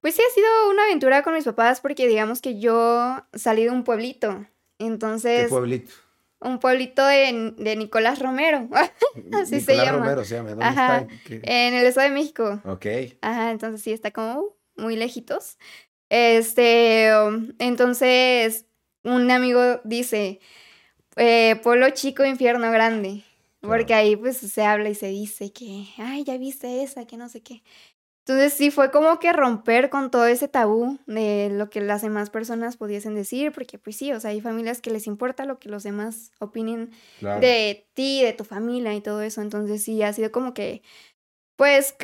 Pues 0.00 0.14
sí, 0.14 0.22
ha 0.22 0.34
sido 0.34 0.70
una 0.70 0.84
aventura 0.84 1.22
con 1.22 1.34
mis 1.34 1.44
papás 1.44 1.80
porque 1.80 2.06
digamos 2.06 2.40
que 2.40 2.58
yo 2.58 3.22
salí 3.34 3.64
de 3.64 3.70
un 3.70 3.84
pueblito. 3.84 4.46
Entonces. 4.78 5.42
¿Qué 5.44 5.48
pueblito? 5.48 5.92
Un 6.40 6.60
pueblito 6.60 7.04
de, 7.04 7.52
de 7.56 7.76
Nicolás 7.76 8.20
Romero. 8.20 8.68
Así 9.32 9.60
se 9.60 9.76
llama. 9.76 9.98
Romero 9.98 10.24
se 10.24 10.36
llama. 10.36 10.50
¿Dónde 10.50 10.64
Ajá. 10.64 10.98
está? 10.98 11.14
¿Qué? 11.26 11.40
En 11.42 11.74
el 11.74 11.84
Estado 11.84 12.08
de 12.08 12.14
México. 12.14 12.62
Ok. 12.64 12.86
Ajá, 13.20 13.50
entonces 13.50 13.82
sí, 13.82 13.92
está 13.92 14.12
como 14.12 14.56
muy 14.78 14.96
lejitos. 14.96 15.58
Este, 16.10 17.10
um, 17.14 17.52
entonces, 17.58 18.66
un 19.04 19.30
amigo 19.30 19.80
dice, 19.84 20.40
eh, 21.16 21.56
pueblo 21.62 21.90
chico, 21.90 22.24
infierno 22.24 22.70
grande. 22.70 23.22
Porque 23.60 23.92
ahí 23.92 24.14
pues 24.14 24.36
se 24.36 24.62
habla 24.62 24.88
y 24.88 24.94
se 24.94 25.08
dice 25.08 25.52
que, 25.52 25.84
ay, 25.98 26.22
ya 26.22 26.38
viste 26.38 26.84
esa, 26.84 27.06
que 27.06 27.16
no 27.16 27.28
sé 27.28 27.42
qué. 27.42 27.62
Entonces 28.24 28.52
sí 28.52 28.70
fue 28.70 28.90
como 28.92 29.18
que 29.18 29.32
romper 29.32 29.90
con 29.90 30.10
todo 30.12 30.26
ese 30.26 30.46
tabú 30.48 30.98
de 31.06 31.48
lo 31.50 31.68
que 31.68 31.80
las 31.80 32.02
demás 32.02 32.30
personas 32.30 32.76
pudiesen 32.76 33.14
decir, 33.16 33.50
porque 33.52 33.78
pues 33.78 33.96
sí, 33.96 34.12
o 34.12 34.20
sea, 34.20 34.30
hay 34.30 34.40
familias 34.40 34.80
que 34.80 34.90
les 34.90 35.06
importa 35.08 35.44
lo 35.44 35.58
que 35.58 35.70
los 35.70 35.82
demás 35.82 36.30
opinen 36.38 36.90
Claro. 37.18 37.40
de 37.40 37.88
ti, 37.94 38.22
de 38.22 38.32
tu 38.32 38.44
familia 38.44 38.94
y 38.94 39.00
todo 39.00 39.22
eso. 39.22 39.40
Entonces 39.40 39.82
sí, 39.82 40.02
ha 40.02 40.12
sido 40.12 40.30
como 40.30 40.54
que, 40.54 40.82
pues, 41.56 41.96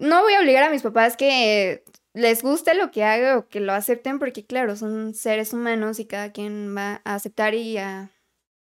no 0.00 0.22
voy 0.22 0.32
a 0.34 0.40
obligar 0.40 0.64
a 0.64 0.70
mis 0.70 0.82
papás 0.82 1.16
que 1.16 1.84
les 2.12 2.42
guste 2.42 2.74
lo 2.74 2.90
que 2.90 3.04
haga 3.04 3.38
o 3.38 3.48
que 3.48 3.60
lo 3.60 3.72
acepten, 3.72 4.18
porque 4.18 4.44
claro, 4.44 4.74
son 4.74 5.14
seres 5.14 5.52
humanos 5.52 6.00
y 6.00 6.06
cada 6.06 6.32
quien 6.32 6.74
va 6.76 7.02
a 7.04 7.14
aceptar 7.14 7.54
y 7.54 7.78
a 7.78 8.10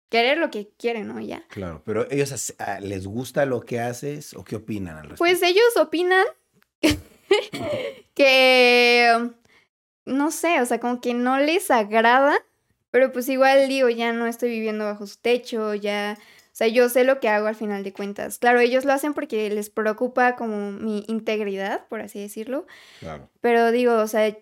querer 0.09 0.38
lo 0.38 0.51
que 0.51 0.69
quiere, 0.78 1.03
¿no? 1.03 1.19
Ya. 1.19 1.43
Claro, 1.49 1.82
pero 1.86 2.09
ellos 2.09 2.53
ah, 2.59 2.80
les 2.80 3.07
gusta 3.07 3.45
lo 3.45 3.61
que 3.61 3.80
haces 3.80 4.34
o 4.36 4.43
qué 4.43 4.55
opinan 4.55 4.97
al 4.97 5.09
respecto. 5.09 5.17
Pues 5.17 5.41
ellos 5.41 5.76
opinan 5.78 6.26
que, 8.13 9.32
no 10.05 10.32
sé, 10.32 10.61
o 10.61 10.65
sea, 10.65 10.80
como 10.80 11.01
que 11.01 11.13
no 11.13 11.39
les 11.39 11.71
agrada, 11.71 12.38
pero 12.91 13.11
pues 13.11 13.28
igual 13.28 13.67
digo, 13.67 13.89
ya 13.89 14.13
no 14.13 14.28
estoy 14.28 14.49
viviendo 14.49 14.86
bajo 14.86 15.07
su 15.07 15.17
techo, 15.17 15.73
ya, 15.73 16.17
sea, 16.58 16.68
yo 16.68 16.89
sé 16.89 17.03
lo 17.03 17.20
que 17.20 17.30
hago 17.30 17.47
al 17.47 17.56
final 17.56 17.84
de 17.84 17.93
cuentas. 17.93 18.39
Claro, 18.39 18.60
ellos 18.60 18.86
lo 18.86 18.93
hacen 18.93 19.14
porque 19.14 19.49
les 19.49 19.70
preocupa 19.70 20.36
como 20.36 20.72
mi 20.72 21.03
integridad, 21.08 21.88
por 21.88 22.01
así 22.01 22.20
decirlo, 22.20 22.66
Claro. 22.99 23.30
pero 23.41 23.72
digo, 23.72 23.95
o 23.97 24.08
sea, 24.08 24.36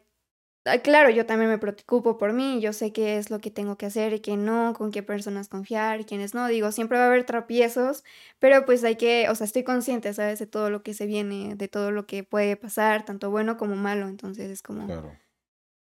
ah, 0.66 0.78
claro, 0.80 1.10
yo 1.10 1.26
también 1.26 1.50
me 1.50 1.58
preocupo 1.58 2.18
por 2.18 2.34
mí, 2.34 2.62
yo 2.62 2.72
sé 2.72 2.94
qué 2.94 3.18
es 3.18 3.30
lo 3.32 3.40
que 3.40 3.52
tengo 3.52 3.78
que 3.78 3.88
hacer 3.88 4.14
y 4.14 4.20
qué 4.20 4.38
no, 4.38 4.74
con 4.78 4.92
qué 4.92 5.04
personas 5.04 5.50
confiar 5.50 6.00
y 6.02 6.06
quiénes 6.06 6.34
no. 6.34 6.48
Digo, 6.48 6.72
siempre 6.72 6.98
va 7.00 7.06
a 7.06 7.08
haber 7.08 7.26
tropiezos, 7.26 8.04
pero 8.40 8.64
pues 8.66 8.84
hay 8.84 8.96
que, 8.96 9.28
o 9.30 9.36
sea, 9.36 9.46
estoy 9.46 9.64
consciente, 9.64 10.14
¿sabes? 10.14 10.40
De 10.40 10.48
todo 10.48 10.70
lo 10.70 10.84
que 10.84 10.94
se 10.94 11.06
viene, 11.08 11.56
de 11.56 11.68
todo 11.68 11.92
lo 11.92 12.06
que 12.06 12.24
puede 12.24 12.56
pasar, 12.58 13.04
tanto 13.06 13.32
bueno 13.32 13.58
como 13.58 13.76
malo. 13.76 14.08
Entonces 14.08 14.50
es 14.52 14.62
como, 14.62 14.86
Claro. 14.86 15.18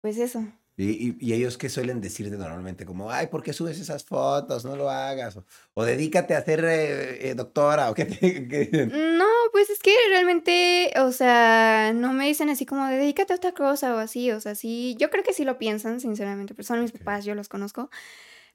pues 0.01 0.19
eso. 0.19 0.43
Y, 0.77 0.91
y- 1.11 1.17
y 1.21 1.33
ellos 1.35 1.57
qué 1.57 1.69
suelen 1.69 2.01
decirte 2.01 2.37
normalmente, 2.37 2.85
como, 2.85 3.11
ay, 3.11 3.29
¿por 3.29 3.43
qué 3.43 3.53
subes 3.53 3.79
esas 3.79 4.05
fotos? 4.05 4.65
No 4.65 4.75
lo 4.75 4.91
hagas. 4.91 5.37
O, 5.37 5.45
o 5.75 5.85
dedícate 5.85 6.35
a 6.35 6.45
ser 6.45 6.65
eh, 6.65 7.31
eh, 7.31 7.35
doctora. 7.35 7.91
¿O 7.91 7.95
qué 7.95 8.05
te 8.07 8.49
qué 8.49 8.59
dicen? 8.67 9.19
No, 9.19 9.27
pues 9.53 9.71
es 9.71 9.79
que 9.79 9.95
realmente, 10.11 10.93
o 11.01 11.13
sea, 11.13 11.93
no 11.95 12.13
me 12.13 12.27
dicen 12.27 12.51
así 12.51 12.67
como 12.67 12.87
de 12.89 12.97
dedícate 12.97 13.33
a 13.33 13.37
otra 13.37 13.53
cosa 13.53 13.95
o 13.95 13.99
así, 13.99 14.31
o 14.33 14.41
sea, 14.41 14.55
sí, 14.57 14.97
yo 14.99 15.11
creo 15.11 15.23
que 15.23 15.33
sí 15.33 15.45
lo 15.45 15.59
piensan, 15.59 16.01
sinceramente, 16.01 16.55
pero 16.55 16.67
son 16.67 16.81
mis 16.83 16.93
papás, 16.93 17.25
yo 17.25 17.35
los 17.37 17.49
conozco, 17.49 17.89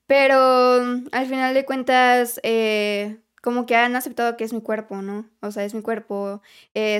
pero 0.07 0.82
mm, 0.84 1.07
al 1.11 1.26
final 1.28 1.53
de 1.53 1.65
cuentas, 1.65 2.39
eh, 2.43 3.20
como 3.41 3.65
que 3.65 3.76
han 3.76 3.95
aceptado 3.95 4.36
que 4.38 4.43
es 4.43 4.53
mi 4.53 4.61
cuerpo, 4.61 5.01
¿no? 5.01 5.30
O 5.41 5.51
sea, 5.51 5.63
es 5.63 5.74
mi 5.74 5.82
cuerpo, 5.82 6.41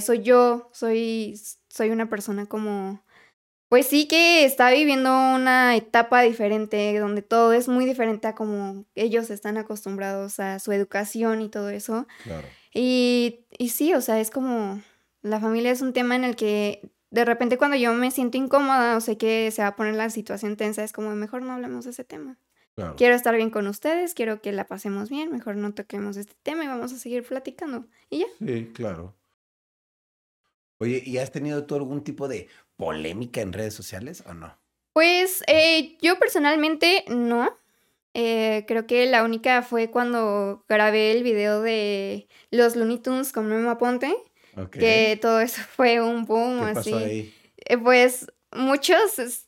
soy 0.02 0.22
yo, 0.22 0.70
soy, 0.74 1.40
soy 1.68 1.90
una 1.90 2.10
persona 2.10 2.46
como, 2.46 3.04
pues 3.70 3.86
sí 3.86 4.08
que 4.08 4.46
está 4.46 4.72
viviendo 4.72 5.12
una 5.12 5.76
etapa 5.76 6.22
diferente, 6.22 6.98
donde 7.00 7.22
todo 7.22 7.54
es 7.54 7.68
muy 7.68 7.86
diferente 7.86 8.28
a 8.28 8.36
como 8.36 8.86
ellos 8.96 9.30
están 9.30 9.58
acostumbrados 9.58 10.40
a 10.40 10.58
su 10.58 10.72
educación 10.72 11.42
y 11.42 11.50
todo 11.50 11.70
eso. 11.70 12.08
Claro. 12.24 12.48
Y, 12.74 13.46
y 13.58 13.70
sí, 13.70 13.94
o 13.94 14.02
sea, 14.02 14.20
es 14.20 14.32
como 14.32 14.82
la 15.22 15.40
familia 15.40 15.72
es 15.72 15.82
un 15.82 15.94
tema 15.94 16.16
en 16.16 16.24
el 16.24 16.36
que 16.36 16.92
de 17.12 17.26
repente 17.26 17.58
cuando 17.58 17.78
yo 17.78 17.94
me 17.94 18.10
siento 18.10 18.38
incómoda 18.38 18.98
o 18.98 19.02
sé 19.02 19.18
que 19.18 19.52
se 19.52 19.62
va 19.62 19.70
a 19.70 19.76
poner 19.76 19.94
la 19.96 20.10
situación 20.10 20.58
tensa, 20.58 20.84
es 20.84 20.92
como 20.92 21.14
mejor 21.16 21.44
no 21.44 21.54
hablemos 21.54 21.86
de 21.86 21.92
ese 21.92 22.04
tema. 22.04 22.40
Claro. 22.76 22.96
Quiero 22.96 23.14
estar 23.14 23.36
bien 23.36 23.52
con 23.52 23.68
ustedes, 23.68 24.16
quiero 24.16 24.42
que 24.42 24.52
la 24.52 24.66
pasemos 24.66 25.10
bien, 25.10 25.32
mejor 25.32 25.58
no 25.58 25.74
toquemos 25.74 26.18
este 26.18 26.36
tema 26.42 26.64
y 26.64 26.68
vamos 26.68 26.94
a 26.94 26.98
seguir 26.98 27.24
platicando. 27.24 27.86
Y 28.10 28.20
ya. 28.20 28.28
Sí, 28.40 28.72
claro. 28.74 29.16
Oye, 30.80 31.04
¿y 31.06 31.18
has 31.18 31.32
tenido 31.32 31.66
tú 31.66 31.76
algún 31.76 32.04
tipo 32.04 32.28
de 32.28 32.48
polémica 32.80 33.42
en 33.42 33.52
redes 33.54 33.74
sociales 33.74 34.24
o 34.26 34.34
no? 34.34 34.58
Pues 34.94 35.44
eh, 35.48 35.98
yo 36.02 36.18
personalmente 36.18 37.04
no. 37.10 37.56
Eh, 38.16 38.66
creo 38.68 38.88
que 38.88 39.06
la 39.06 39.24
única 39.24 39.62
fue 39.62 39.92
cuando 39.92 40.66
grabé 40.68 41.12
el 41.12 41.22
video 41.22 41.62
de 41.62 42.28
los 42.50 42.76
Looney 42.76 42.98
Tunes 42.98 43.32
con 43.32 43.46
Memo 43.48 43.70
Aponte, 43.70 44.16
Ok. 44.58 44.78
que 44.78 45.20
todo 45.22 45.42
eso 45.42 45.62
fue 45.76 46.02
un 46.02 46.26
boom 46.26 46.58
¿Qué 46.60 46.80
así. 46.80 46.92
pasó 46.92 46.98
ahí? 47.06 47.34
Eh, 47.66 47.78
Pues 47.78 48.28
muchos, 48.52 49.46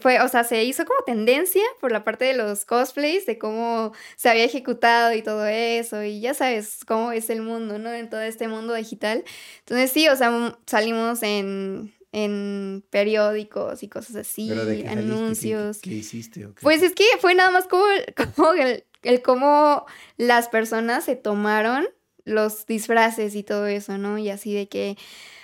fue, 0.00 0.20
o 0.20 0.28
sea, 0.28 0.44
se 0.44 0.64
hizo 0.64 0.84
como 0.86 1.00
tendencia 1.04 1.62
por 1.80 1.92
la 1.92 2.02
parte 2.04 2.24
de 2.24 2.34
los 2.34 2.64
cosplays, 2.64 3.26
de 3.26 3.38
cómo 3.38 3.92
se 4.16 4.30
había 4.30 4.44
ejecutado 4.44 5.12
y 5.14 5.22
todo 5.22 5.46
eso, 5.46 6.02
y 6.02 6.20
ya 6.20 6.32
sabes 6.32 6.78
cómo 6.86 7.12
es 7.12 7.28
el 7.30 7.42
mundo, 7.42 7.78
¿no? 7.78 7.92
En 7.92 8.08
todo 8.08 8.20
este 8.22 8.48
mundo 8.48 8.72
digital. 8.74 9.24
Entonces 9.60 9.90
sí, 9.92 10.08
o 10.08 10.16
sea, 10.16 10.28
m- 10.28 10.54
salimos 10.66 11.22
en, 11.22 11.94
en 12.12 12.84
periódicos 12.90 13.82
y 13.82 13.88
cosas 13.88 14.16
así, 14.16 14.46
¿Pero 14.48 14.64
de 14.64 14.78
qué 14.78 14.88
saliste? 14.88 15.04
¿Qué- 15.04 15.12
anuncios. 15.14 15.78
¿Qué, 15.80 15.90
hiciste? 15.90 16.48
Pues 16.62 16.82
es 16.82 16.94
que 16.94 17.04
fue 17.20 17.34
nada 17.34 17.50
más 17.50 17.66
como, 17.66 17.84
como 18.36 18.52
el, 18.54 18.84
el 19.02 19.22
cómo 19.22 19.84
las 20.16 20.48
personas 20.48 21.04
se 21.04 21.16
tomaron 21.16 21.86
los 22.24 22.66
disfraces 22.66 23.34
y 23.34 23.42
todo 23.42 23.66
eso, 23.66 23.96
¿no? 23.98 24.18
Y 24.18 24.30
así 24.30 24.54
de 24.54 24.68
que, 24.68 24.96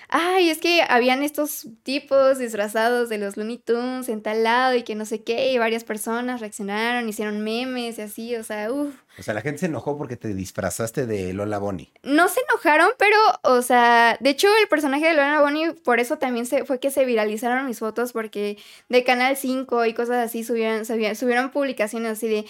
ay, 0.09 0.51
es 0.51 0.59
que 0.59 0.83
habían 0.89 1.23
estos 1.23 1.69
tipos 1.83 2.39
disfrazados 2.39 3.09
de 3.09 3.19
los 3.19 3.37
Looney 3.37 3.59
Tunes 3.59 4.09
en 4.09 4.23
tal 4.23 4.43
lado 4.45 4.75
y 4.75 4.83
que 4.83 4.95
no 4.95 5.05
sé 5.05 5.23
qué, 5.23 5.53
y 5.53 5.59
varias 5.59 5.85
personas 5.85 6.41
reaccionaron, 6.41 7.09
hicieron 7.09 7.41
memes 7.43 7.99
y 7.99 8.03
así, 8.03 8.37
o 8.37 8.43
sea, 8.43 8.73
uff. 8.73 8.95
O 9.19 9.23
sea, 9.23 9.33
la 9.33 9.43
gente 9.43 9.61
se 9.61 9.67
enojó 9.67 9.97
porque 9.97 10.17
te 10.17 10.35
disfrazaste 10.35 11.07
de 11.07 11.33
Lola 11.33 11.59
Bonnie. 11.59 11.93
No 12.03 12.29
se 12.29 12.41
enojaron, 12.49 12.91
pero, 12.99 13.17
o 13.43 13.63
sea, 13.63 14.17
de 14.21 14.31
hecho 14.31 14.49
el 14.61 14.69
personaje 14.69 15.07
de 15.07 15.15
Lorena 15.15 15.41
Bonnie, 15.41 15.73
por 15.73 16.01
eso 16.01 16.19
también 16.19 16.47
se, 16.47 16.65
fue 16.65 16.81
que 16.81 16.91
se 16.91 17.05
viralizaron 17.05 17.67
mis 17.67 17.79
fotos, 17.79 18.13
porque 18.13 18.59
de 18.89 19.05
Canal 19.05 19.37
5 19.37 19.87
y 19.87 19.95
cosas 19.95 20.17
así 20.17 20.43
subieron, 20.43 20.85
subieron, 20.85 21.15
subieron 21.15 21.51
publicaciones 21.51 22.13
así 22.13 22.29
de, 22.29 22.45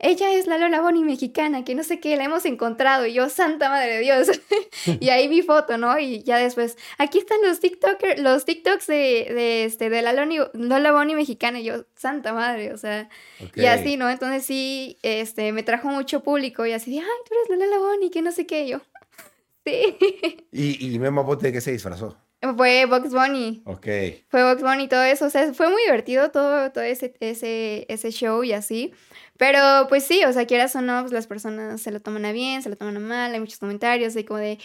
ella 0.00 0.32
es 0.32 0.46
la 0.46 0.58
Lola 0.58 0.80
Bonnie 0.80 1.04
mexicana, 1.04 1.64
que 1.64 1.74
no 1.74 1.84
sé 1.84 2.00
qué, 2.00 2.16
la 2.16 2.24
hemos 2.24 2.44
encontrado, 2.46 3.06
y 3.06 3.12
yo, 3.12 3.28
santa 3.28 3.68
madre 3.68 3.94
de 3.96 4.00
Dios. 4.00 4.28
y 5.00 5.10
ahí 5.10 5.28
mi 5.28 5.42
foto, 5.42 5.78
¿no? 5.78 5.98
Y 5.98 6.22
ya 6.22 6.38
después, 6.38 6.76
aquí 6.98 7.18
están 7.18 7.38
los 7.42 7.60
TikTokers, 7.60 8.20
los 8.20 8.44
TikToks 8.44 8.86
de, 8.86 8.94
de, 9.34 9.64
este, 9.64 9.90
de 9.90 10.02
la 10.02 10.12
Loni- 10.12 10.50
Lola 10.54 10.92
Bonnie 10.92 11.14
mexicana, 11.14 11.60
y 11.60 11.64
yo, 11.64 11.84
santa 11.96 12.32
madre, 12.32 12.72
o 12.72 12.78
sea, 12.78 13.08
y 13.54 13.66
así, 13.66 13.96
¿no? 13.96 14.08
Entonces 14.10 14.44
sí, 14.44 14.98
este, 15.02 15.52
me 15.52 15.62
trajo 15.62 15.88
mucho 15.88 16.22
público 16.22 16.66
y 16.66 16.72
así 16.72 16.90
de, 16.92 16.98
ay, 17.00 17.06
tú 17.28 17.34
eres 17.34 17.58
la 17.60 17.66
Lola 17.66 17.78
Bonnie, 17.78 18.10
que 18.10 18.22
no 18.22 18.32
sé 18.32 18.46
qué, 18.46 18.66
yo. 18.66 18.80
Sí. 19.66 19.96
¿Y, 20.52 20.94
y 20.94 20.98
Memo 20.98 21.20
Aponte 21.20 21.48
de 21.48 21.52
qué 21.52 21.60
se 21.60 21.70
disfrazó? 21.72 22.16
Fue 22.56 22.86
Box 22.86 23.12
Bunny. 23.12 23.62
Ok. 23.66 23.86
Fue 24.28 24.42
Box 24.42 24.62
Bunny 24.62 24.84
y 24.84 24.88
todo 24.88 25.02
eso. 25.02 25.26
O 25.26 25.30
sea, 25.30 25.52
fue 25.52 25.68
muy 25.68 25.82
divertido 25.82 26.30
todo, 26.30 26.72
todo 26.72 26.84
ese, 26.84 27.14
ese, 27.20 27.84
ese 27.88 28.10
show 28.10 28.42
y 28.42 28.52
así. 28.52 28.92
Pero 29.36 29.86
pues 29.88 30.04
sí, 30.04 30.24
o 30.24 30.32
sea, 30.32 30.46
quieras 30.46 30.74
o 30.76 30.80
no, 30.80 31.00
pues 31.02 31.12
las 31.12 31.26
personas 31.26 31.80
se 31.80 31.90
lo 31.90 32.00
toman 32.00 32.24
a 32.24 32.32
bien, 32.32 32.62
se 32.62 32.70
lo 32.70 32.76
toman 32.76 32.96
a 32.96 33.00
mal. 33.00 33.34
Hay 33.34 33.40
muchos 33.40 33.58
comentarios 33.58 34.14
de 34.14 34.24
como 34.24 34.38
de, 34.38 34.58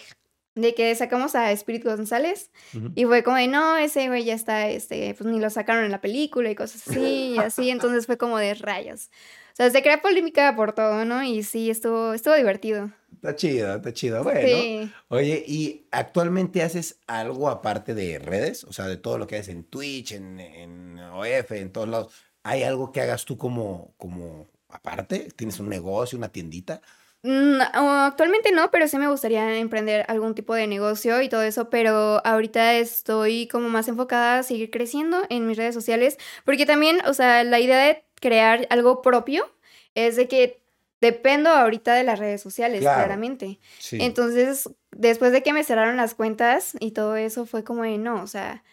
de 0.55 0.73
que 0.73 0.95
sacamos 0.95 1.35
a 1.35 1.51
Spirit 1.51 1.83
González. 1.83 2.49
Y 2.95 3.05
fue 3.05 3.23
como 3.23 3.37
de, 3.37 3.47
no, 3.47 3.75
ese 3.75 4.07
güey 4.07 4.23
ya 4.23 4.33
está, 4.33 4.69
este, 4.69 5.13
pues 5.13 5.29
ni 5.29 5.39
lo 5.39 5.49
sacaron 5.49 5.83
en 5.83 5.91
la 5.91 6.01
película 6.01 6.49
y 6.49 6.55
cosas 6.55 6.87
así, 6.87 7.35
y 7.35 7.37
así, 7.39 7.69
entonces 7.71 8.05
fue 8.05 8.17
como 8.17 8.37
de 8.37 8.53
rayos. 8.53 9.09
O 9.51 9.55
sea, 9.55 9.69
se 9.69 9.81
crea 9.81 10.01
polémica 10.01 10.55
por 10.55 10.73
todo, 10.73 11.05
¿no? 11.05 11.23
Y 11.23 11.43
sí, 11.43 11.69
estuvo, 11.69 12.13
estuvo 12.13 12.35
divertido. 12.35 12.91
Está 13.25 13.35
chido, 13.35 13.75
está 13.75 13.91
chido. 13.91 14.23
Bueno. 14.23 14.47
Sí. 14.47 14.91
Oye, 15.07 15.43
¿y 15.47 15.87
actualmente 15.89 16.61
haces 16.61 16.99
algo 17.07 17.49
aparte 17.49 17.95
de 17.95 18.19
redes? 18.19 18.63
O 18.65 18.71
sea, 18.71 18.85
de 18.85 18.97
todo 18.97 19.17
lo 19.17 19.25
que 19.25 19.37
haces 19.37 19.49
en 19.49 19.63
Twitch, 19.63 20.11
en, 20.11 20.39
en 20.39 20.99
OF, 20.99 21.51
en 21.53 21.71
todos 21.71 21.89
lados. 21.89 22.13
¿Hay 22.43 22.61
algo 22.61 22.91
que 22.91 23.01
hagas 23.01 23.25
tú 23.25 23.35
como, 23.39 23.95
como 23.97 24.47
aparte? 24.69 25.29
¿Tienes 25.35 25.59
un 25.59 25.69
negocio, 25.69 26.19
una 26.19 26.29
tiendita? 26.29 26.81
Mm, 27.23 27.59
o 27.59 27.89
actualmente 28.05 28.51
no, 28.51 28.69
pero 28.69 28.87
sí 28.87 28.99
me 28.99 29.07
gustaría 29.07 29.57
emprender 29.57 30.05
algún 30.07 30.35
tipo 30.35 30.53
de 30.53 30.67
negocio 30.67 31.23
y 31.23 31.29
todo 31.29 31.41
eso, 31.41 31.71
pero 31.71 32.23
ahorita 32.23 32.75
estoy 32.75 33.47
como 33.47 33.69
más 33.69 33.87
enfocada 33.87 34.37
a 34.37 34.43
seguir 34.43 34.69
creciendo 34.69 35.23
en 35.29 35.47
mis 35.47 35.57
redes 35.57 35.73
sociales, 35.73 36.19
porque 36.43 36.67
también, 36.67 36.99
o 37.07 37.15
sea, 37.15 37.43
la 37.43 37.59
idea 37.59 37.79
de 37.79 38.05
crear 38.21 38.67
algo 38.69 39.01
propio 39.01 39.51
es 39.95 40.15
de 40.15 40.27
que 40.27 40.61
dependo 41.01 41.49
ahorita 41.49 41.93
de 41.93 42.03
las 42.03 42.19
redes 42.19 42.41
sociales, 42.41 42.81
Claro. 42.81 42.99
claramente. 42.99 43.59
Sí. 43.79 43.97
Entonces, 44.01 44.69
después 44.91 45.31
de 45.31 45.43
que 45.43 45.53
me 45.53 45.63
cerraron 45.63 45.97
las 45.97 46.15
cuentas 46.15 46.75
y 46.79 46.91
todo 46.91 47.15
eso, 47.15 47.45
fue 47.45 47.63
como 47.63 47.83
de 47.83 47.97
no, 47.97 48.21
o 48.23 48.27
sea, 48.27 48.63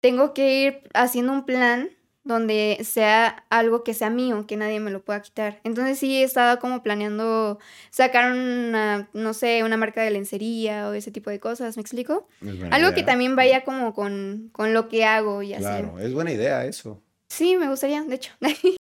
tengo 0.00 0.34
que 0.34 0.60
ir 0.62 0.82
haciendo 0.94 1.32
un 1.32 1.44
plan 1.46 1.90
donde 2.24 2.78
sea 2.84 3.46
algo 3.48 3.82
que 3.84 3.94
sea 3.94 4.10
mío, 4.10 4.46
que 4.46 4.56
nadie 4.58 4.80
me 4.80 4.90
lo 4.90 5.02
pueda 5.02 5.22
quitar. 5.22 5.60
Entonces 5.64 5.98
sí 5.98 6.20
he 6.20 6.24
estado 6.24 6.58
como 6.58 6.82
planeando 6.82 7.58
sacar 7.90 8.30
una, 8.32 9.08
no 9.14 9.32
sé, 9.32 9.64
una 9.64 9.78
marca 9.78 10.02
de 10.02 10.10
lencería 10.10 10.88
o 10.88 10.92
ese 10.92 11.10
tipo 11.10 11.30
de 11.30 11.40
cosas, 11.40 11.76
¿me 11.78 11.80
explico? 11.80 12.28
Algo 12.70 12.92
que 12.92 13.02
también 13.02 13.34
vaya 13.34 13.64
como 13.64 13.94
con, 13.94 14.50
con 14.52 14.74
lo 14.74 14.88
que 14.90 15.06
hago 15.06 15.42
y 15.42 15.54
así. 15.54 15.62
Claro, 15.64 15.98
es 15.98 16.12
buena 16.12 16.30
idea 16.30 16.66
eso. 16.66 17.02
Sí, 17.30 17.56
me 17.56 17.68
gustaría, 17.68 18.02
de 18.02 18.14
hecho. 18.16 18.32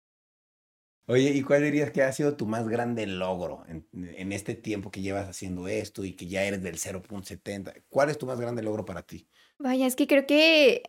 Oye, 1.06 1.30
¿y 1.30 1.42
cuál 1.42 1.62
dirías 1.62 1.90
que 1.90 2.02
ha 2.02 2.12
sido 2.12 2.36
tu 2.36 2.46
más 2.46 2.66
grande 2.66 3.06
logro 3.06 3.64
en, 3.68 3.86
en 3.92 4.32
este 4.32 4.54
tiempo 4.54 4.90
que 4.90 5.02
llevas 5.02 5.28
haciendo 5.28 5.68
esto 5.68 6.04
y 6.04 6.12
que 6.12 6.26
ya 6.26 6.44
eres 6.44 6.62
del 6.62 6.76
0.70? 6.76 7.74
¿Cuál 7.90 8.10
es 8.10 8.18
tu 8.18 8.26
más 8.26 8.40
grande 8.40 8.62
logro 8.62 8.84
para 8.84 9.02
ti? 9.02 9.28
Vaya, 9.58 9.86
es 9.86 9.96
que 9.96 10.06
creo 10.06 10.26
que 10.26 10.82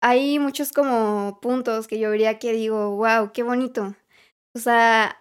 hay 0.00 0.38
muchos 0.38 0.72
como 0.72 1.38
puntos 1.42 1.86
que 1.86 1.98
yo 1.98 2.10
diría 2.10 2.38
que 2.38 2.52
digo, 2.52 2.96
wow, 2.96 3.30
qué 3.32 3.42
bonito. 3.42 3.94
O 4.54 4.58
sea, 4.58 5.18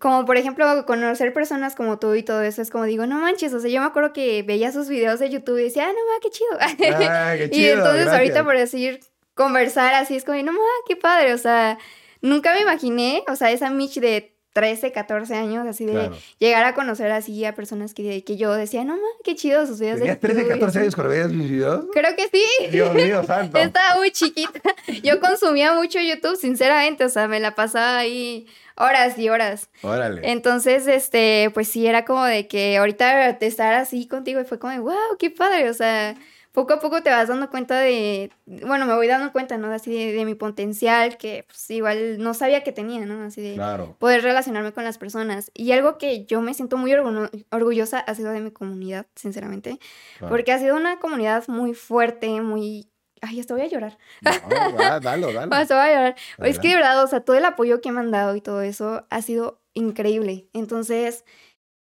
como 0.00 0.24
por 0.24 0.36
ejemplo 0.36 0.84
conocer 0.84 1.32
personas 1.32 1.74
como 1.76 1.98
tú 1.98 2.14
y 2.14 2.22
todo 2.22 2.42
eso, 2.42 2.62
es 2.62 2.70
como 2.70 2.84
digo, 2.84 3.06
no 3.06 3.20
manches, 3.20 3.54
o 3.54 3.60
sea, 3.60 3.70
yo 3.70 3.80
me 3.80 3.86
acuerdo 3.86 4.12
que 4.12 4.42
veía 4.42 4.72
sus 4.72 4.88
videos 4.88 5.20
de 5.20 5.30
YouTube 5.30 5.58
y 5.58 5.64
decía, 5.64 5.84
ah, 5.84 5.92
no, 5.92 5.94
ma, 5.94 6.20
qué 6.20 6.30
chido. 6.30 7.08
Ah, 7.08 7.34
qué 7.36 7.50
chido 7.50 7.66
y 7.66 7.70
entonces 7.70 8.08
ahorita 8.08 8.44
por 8.44 8.56
decir, 8.56 9.00
conversar 9.34 9.94
así, 9.94 10.16
es 10.16 10.24
como, 10.24 10.42
no, 10.42 10.52
ma, 10.52 10.58
qué 10.88 10.96
padre, 10.96 11.34
o 11.34 11.38
sea, 11.38 11.78
nunca 12.26 12.54
me 12.54 12.62
imaginé, 12.62 13.22
o 13.28 13.36
sea, 13.36 13.50
esa 13.50 13.70
Mitch 13.70 14.00
de 14.00 14.32
13, 14.52 14.90
14 14.90 15.34
años, 15.34 15.66
así 15.68 15.84
de 15.84 15.92
Claro. 15.92 16.16
llegar 16.38 16.64
a 16.64 16.74
conocer 16.74 17.12
así 17.12 17.44
a 17.44 17.54
personas 17.54 17.92
que, 17.92 18.24
que 18.24 18.36
yo 18.38 18.54
decía, 18.54 18.84
no, 18.84 18.94
ma, 18.94 19.02
qué 19.22 19.34
chido 19.34 19.66
sus 19.66 19.78
videos 19.80 19.96
de 20.00 20.06
¿Tenías 20.06 20.20
13, 20.20 20.40
YouTube", 20.40 20.46
y 20.48 20.58
14 20.60 20.66
así. 20.78 20.78
años 20.84 20.94
cuando 20.94 21.10
veías 21.12 21.32
mis 21.32 21.50
videos? 21.50 21.84
Creo 21.92 22.16
que 22.16 22.28
sí. 22.32 22.66
Dios 22.70 22.94
mío, 22.94 23.22
santo. 23.24 23.58
Estaba 23.58 23.96
muy 23.96 24.10
chiquita. 24.12 24.60
Yo 25.02 25.20
consumía 25.20 25.74
mucho 25.74 25.98
YouTube, 26.00 26.36
sinceramente, 26.36 27.04
o 27.04 27.10
sea, 27.10 27.28
me 27.28 27.38
la 27.38 27.54
pasaba 27.54 27.98
ahí 27.98 28.46
horas 28.76 29.18
y 29.18 29.28
horas. 29.28 29.68
Órale. 29.82 30.22
Entonces, 30.30 30.86
este, 30.86 31.50
pues 31.52 31.68
sí, 31.68 31.86
era 31.86 32.06
como 32.06 32.24
de 32.24 32.48
que 32.48 32.78
ahorita 32.78 33.34
de 33.34 33.46
estar 33.46 33.74
así 33.74 34.08
contigo 34.08 34.40
y 34.40 34.44
fue 34.44 34.58
como 34.58 34.72
de, 34.72 34.78
wow, 34.78 35.18
qué 35.18 35.30
padre, 35.30 35.68
o 35.68 35.74
sea, 35.74 36.14
poco 36.56 36.72
a 36.72 36.80
poco 36.80 37.02
te 37.02 37.10
vas 37.10 37.28
dando 37.28 37.50
cuenta 37.50 37.78
de, 37.80 38.30
bueno, 38.46 38.86
me 38.86 38.94
voy 38.94 39.06
dando 39.06 39.30
cuenta, 39.30 39.58
¿no? 39.58 39.70
Así 39.70 39.92
de, 39.92 40.12
de 40.14 40.24
mi 40.24 40.34
potencial, 40.34 41.18
que 41.18 41.44
pues 41.46 41.70
igual 41.70 42.16
no 42.18 42.32
sabía 42.32 42.64
que 42.64 42.72
tenía, 42.72 43.04
¿no? 43.04 43.24
Así 43.24 43.42
de 43.42 43.54
Claro. 43.56 43.94
poder 43.98 44.22
relacionarme 44.22 44.72
con 44.72 44.82
las 44.82 44.96
personas. 44.96 45.50
Y 45.52 45.72
algo 45.72 45.98
que 45.98 46.24
yo 46.24 46.40
me 46.40 46.54
siento 46.54 46.78
muy 46.78 46.92
orgu- 46.92 47.44
orgullosa 47.50 47.98
ha 47.98 48.14
sido 48.14 48.30
de 48.32 48.40
mi 48.40 48.52
comunidad, 48.52 49.04
sinceramente, 49.14 49.78
claro. 50.16 50.32
porque 50.32 50.50
ha 50.52 50.58
sido 50.58 50.76
una 50.76 50.98
comunidad 50.98 51.44
muy 51.48 51.74
fuerte, 51.74 52.40
muy... 52.40 52.88
Ay, 53.20 53.38
hasta 53.40 53.52
voy 53.52 53.62
a 53.64 53.68
llorar. 53.68 53.98
No, 54.22 54.30
va, 54.78 54.98
dalo, 55.00 55.32
dalo. 55.34 55.54
Hasta 55.54 55.74
voy 55.78 55.90
a 55.90 55.94
llorar. 55.94 56.16
Es 56.38 56.58
que 56.58 56.68
de 56.68 56.74
verdad, 56.76 57.04
o 57.04 57.06
sea, 57.06 57.20
todo 57.20 57.36
el 57.36 57.44
apoyo 57.44 57.82
que 57.82 57.92
me 57.92 58.00
han 58.00 58.10
dado 58.10 58.34
y 58.34 58.40
todo 58.40 58.62
eso 58.62 59.06
ha 59.10 59.20
sido 59.20 59.60
increíble. 59.74 60.48
Entonces, 60.54 61.24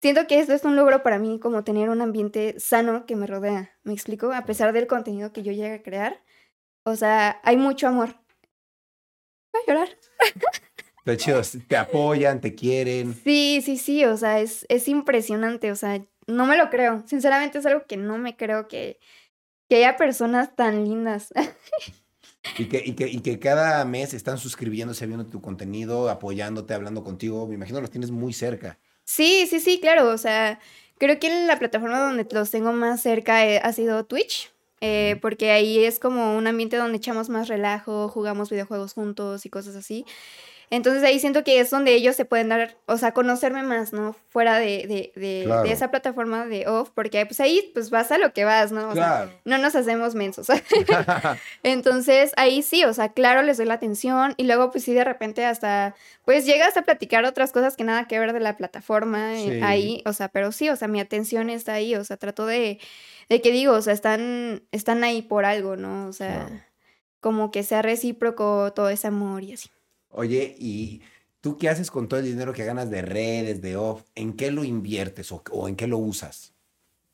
siento 0.01 0.27
que 0.27 0.39
esto 0.41 0.53
es 0.53 0.65
un 0.65 0.77
logro 0.77 1.03
para 1.03 1.19
mí, 1.19 1.39
como 1.39 1.65
tener 1.65 1.91
un 1.91 2.01
ambiente 2.01 2.59
sano 2.59 3.07
que 3.07 3.17
me 3.17 3.27
rodea. 3.27 3.71
¿Me 3.83 3.93
explico? 3.93 4.33
A 4.33 4.45
pesar 4.45 4.73
del 4.73 4.87
contenido 4.87 5.33
que 5.33 5.43
yo 5.43 5.53
llegue 5.53 5.75
a 5.75 5.83
crear. 5.83 6.23
O 6.85 6.97
sea, 6.97 7.41
hay 7.45 7.57
mucho 7.57 7.89
amor. 7.89 8.17
Voy 9.53 9.63
a 9.67 9.71
llorar. 9.71 9.89
Está 10.99 11.17
chido, 11.17 11.41
te 11.67 11.77
apoyan, 11.77 12.41
te 12.41 12.55
quieren. 12.55 13.15
Sí, 13.25 13.63
sí, 13.65 13.79
sí, 13.79 14.05
o 14.05 14.17
sea, 14.17 14.41
es, 14.41 14.67
es 14.69 14.89
impresionante, 14.89 15.71
o 15.73 15.77
sea, 15.77 16.05
no 16.27 16.45
me 16.45 16.59
lo 16.59 16.69
creo. 16.69 17.03
Sinceramente 17.07 17.59
es 17.59 17.67
algo 17.67 17.87
que 17.87 17.97
no 17.97 18.19
me 18.19 18.37
creo 18.37 18.69
que, 18.69 19.01
que 19.71 19.77
haya 19.77 19.97
personas 19.97 20.55
tan 20.55 20.85
lindas. 20.85 21.33
Y 22.57 22.67
que, 22.67 22.83
y, 22.85 22.95
que, 22.95 23.09
y 23.09 23.21
que 23.21 23.39
cada 23.39 23.85
mes 23.85 24.15
están 24.15 24.39
suscribiéndose, 24.39 25.07
viendo 25.07 25.27
tu 25.27 25.43
contenido, 25.43 26.09
apoyándote, 26.09 26.73
hablando 26.73 27.05
contigo. 27.05 27.47
Me 27.47 27.57
imagino 27.57 27.81
los 27.81 27.91
tienes 27.91 28.11
muy 28.11 28.33
cerca. 28.33 28.79
Sí, 29.11 29.47
sí, 29.49 29.59
sí, 29.61 29.81
claro. 29.81 30.09
O 30.11 30.19
sea, 30.19 30.61
creo 30.99 31.19
que 31.19 31.31
la 31.47 31.59
plataforma 31.59 31.99
donde 31.99 32.27
los 32.31 32.51
tengo 32.51 32.73
más 32.73 33.01
cerca 33.03 33.47
eh, 33.47 33.59
ha 33.63 33.73
sido 33.73 34.05
Twitch. 34.05 34.51
eh, 34.83 35.17
porque 35.23 35.51
ahí 35.51 35.83
es 35.85 35.99
como 35.99 36.37
un 36.37 36.47
ambiente 36.47 36.77
donde 36.77 36.99
echamos 36.99 37.29
más 37.31 37.49
relajo, 37.49 38.09
jugamos 38.11 38.51
videojuegos 38.51 38.93
juntos 38.93 39.47
y 39.47 39.51
cosas 39.51 39.75
así. 39.77 40.05
Entonces 40.71 41.03
ahí 41.03 41.19
siento 41.19 41.45
que 41.45 41.61
es 41.61 41.71
donde 41.71 41.95
ellos 41.95 42.15
se 42.17 42.25
pueden 42.25 42.49
dar, 42.51 42.77
o 42.87 42.97
sea, 42.99 43.13
conocerme 43.13 43.63
más, 43.63 43.93
¿no? 43.93 44.15
Fuera 44.29 44.59
de, 44.59 44.87
de, 44.87 45.13
de, 45.21 45.43
Claro. 45.47 45.63
de 45.63 45.73
esa 45.73 45.91
plataforma 45.91 46.45
de 46.47 46.67
off, 46.67 46.91
porque 46.95 47.25
pues 47.25 47.41
ahí 47.41 47.71
pues 47.73 47.91
vas 47.91 48.13
a 48.13 48.19
lo 48.19 48.33
que 48.33 48.45
vas, 48.45 48.71
¿no? 48.73 48.89
O 48.91 48.95
sea, 48.95 49.31
no 49.45 49.57
nos 49.59 49.75
hacemos 49.77 50.15
mensos. 50.15 50.49
Entonces 51.63 52.33
ahí 52.37 52.63
sí, 52.63 52.85
o 52.85 52.93
sea, 52.93 53.11
claro, 53.13 53.43
les 53.43 53.57
doy 53.57 53.67
la 53.67 53.75
atención 53.75 54.35
y 54.37 54.45
luego 54.45 54.71
pues 54.71 54.85
sí 54.85 54.93
de 54.95 55.05
repente 55.05 55.45
hasta, 55.45 55.95
pues 56.25 56.47
llegas 56.47 56.77
a 56.77 56.83
platicar 56.83 57.25
otras 57.25 57.53
cosas 57.53 57.77
que 57.77 57.85
nada 57.85 58.07
que 58.07 58.19
ver 58.19 58.33
de 58.33 58.41
la 58.41 58.57
plataforma 58.57 59.35
eh, 59.39 59.63
ahí, 59.63 60.03
o 60.07 60.13
sea, 60.13 60.29
pero 60.29 60.53
sí, 60.53 60.69
o 60.69 60.77
sea, 60.77 60.89
mi 60.89 61.01
atención 61.01 61.51
está 61.51 61.75
ahí, 61.75 61.95
o 61.95 62.05
sea, 62.05 62.17
trato 62.17 62.47
de, 62.47 62.79
de 63.29 63.41
que 63.41 63.51
digo, 63.53 63.73
o 63.75 63.83
sea, 63.83 63.93
están, 63.93 64.63
están 64.73 65.05
ahí 65.05 65.23
por 65.23 65.45
algo, 65.45 65.77
¿no? 65.77 66.07
O 66.09 66.13
sea, 66.13 66.47
Claro. 66.47 66.61
como 67.21 67.51
que 67.51 67.63
sea 67.63 67.83
recíproco 67.83 68.73
todo 68.75 68.91
ese 68.91 69.07
amor 69.07 69.43
y 69.45 69.55
así. 69.55 69.71
Oye, 70.11 70.55
¿y 70.59 71.03
tú 71.41 71.59
qué 71.59 71.69
haces 71.69 71.91
con 71.91 72.09
todo 72.09 72.21
el 72.21 72.27
dinero 72.27 72.53
que 72.53 72.65
ganas 72.65 72.91
de 72.91 73.03
redes, 73.03 73.61
de 73.61 73.77
off? 73.77 74.03
¿En 74.15 74.35
qué 74.35 74.51
lo 74.51 74.65
inviertes 74.65 75.31
o, 75.33 75.43
o 75.51 75.69
en 75.69 75.77
qué 75.77 75.87
lo 75.87 75.99
usas? 75.99 76.55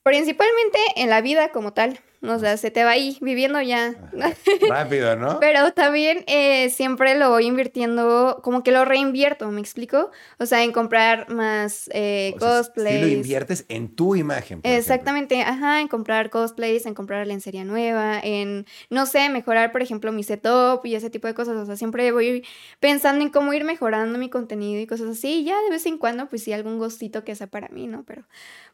Principalmente 0.03 0.79
en 0.97 1.11
la 1.11 1.21
vida 1.21 1.51
como 1.51 1.73
tal, 1.73 1.99
o 2.33 2.39
sea, 2.39 2.57
se 2.57 2.71
te 2.71 2.85
va 2.85 2.91
ahí 2.91 3.19
viviendo 3.21 3.61
ya. 3.61 3.95
Rápido, 4.69 5.17
¿no? 5.17 5.39
Pero 5.41 5.73
también 5.73 6.25
eh, 6.27 6.71
siempre 6.71 7.19
lo 7.19 7.31
voy 7.31 7.47
invirtiendo, 7.47 8.41
como 8.43 8.63
que 8.63 8.73
lo 8.73 8.85
reinvierto, 8.85 9.51
¿me 9.51 9.61
explico? 9.61 10.11
O 10.39 10.47
sea, 10.47 10.63
en 10.63 10.73
comprar 10.73 11.29
más 11.31 11.91
eh, 11.93 12.33
O 12.37 12.41
sea, 12.41 12.49
cosplays. 12.49 12.97
Sí 12.97 13.01
lo 13.01 13.09
inviertes 13.09 13.65
en 13.69 13.89
tu 13.89 14.17
imagen. 14.17 14.61
por 14.61 14.67
ejemplo. 14.67 14.71
Exactamente, 14.71 15.43
ajá, 15.43 15.81
en 15.81 15.89
comprar 15.89 16.31
cosplays, 16.31 16.87
en 16.87 16.95
comprar 16.95 17.27
lencería 17.27 17.65
nueva, 17.65 18.21
en, 18.23 18.67
no 18.91 19.07
sé, 19.07 19.29
mejorar, 19.29 19.73
por 19.73 19.83
ejemplo, 19.83 20.13
mi 20.13 20.23
setup 20.23 20.85
y 20.85 20.95
ese 20.95 21.11
tipo 21.11 21.27
de 21.27 21.35
cosas. 21.35 21.57
O 21.57 21.67
sea, 21.67 21.77
siempre 21.77 22.11
voy 22.13 22.45
pensando 22.81 23.23
en 23.23 23.31
cómo 23.31 23.53
ir 23.53 23.65
mejorando 23.65 24.19
mi 24.19 24.31
contenido 24.31 24.81
y 24.81 24.87
cosas 24.87 25.09
así. 25.09 25.41
Y 25.41 25.45
ya 25.45 25.61
de 25.63 25.71
vez 25.71 25.85
en 25.87 25.99
cuando, 25.99 26.29
pues 26.29 26.43
sí, 26.43 26.53
algún 26.53 26.79
gustito 26.79 27.25
que 27.25 27.35
sea 27.35 27.47
para 27.47 27.69
mí, 27.69 27.87
¿no? 27.87 28.05
Pero, 28.05 28.25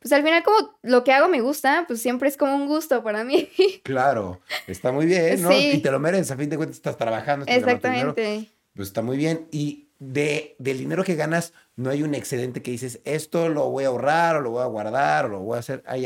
pues 0.01 0.13
al 0.13 0.23
final, 0.23 0.43
como 0.43 0.77
lo 0.83 1.05
que 1.05 1.13
hago 1.13 1.29
me 1.29 1.41
gusta, 1.41 1.85
pues 1.87 2.01
siempre 2.01 2.29
es 2.29 2.37
como 2.37 2.55
un 2.55 2.67
gusto 2.67 3.03
para 3.03 3.25
mí. 3.25 3.40
Claro, 3.83 4.41
está 4.67 4.93
muy 4.93 5.07
bien, 5.07 5.43
¿no? 5.43 5.51
Sí. 5.51 5.73
Y 5.75 5.79
te 5.79 5.91
lo 5.91 5.99
mereces, 5.99 6.31
a 6.31 6.37
fin 6.37 6.51
de 6.51 6.57
cuentas 6.57 6.77
estás 6.77 6.97
trabajando. 6.97 7.47
estás 7.47 7.57
dinero, 7.57 7.71
Exactamente. 7.77 8.51
Pues 8.75 8.89
está 8.89 9.03
muy 9.03 9.17
bien. 9.17 9.49
Y 9.51 9.89
de, 9.99 10.57
del 10.59 10.79
dinero 10.79 11.05
que 11.05 11.15
ganas, 11.15 11.53
no 11.77 11.91
hay 11.91 12.03
un 12.03 12.15
excedente 12.15 12.63
que 12.63 12.71
dices, 12.71 13.01
esto 13.05 13.49
lo 13.49 13.69
voy 13.71 13.85
a 13.85 13.89
ahorrar, 13.89 14.37
o 14.37 14.41
lo 14.41 14.51
voy 14.51 14.63
a 14.63 14.67
guardar, 14.67 15.27
o 15.27 15.29
lo 15.29 15.41
voy 15.41 15.57
a 15.57 15.61
hacer. 15.61 15.83
Ah, 15.87 15.97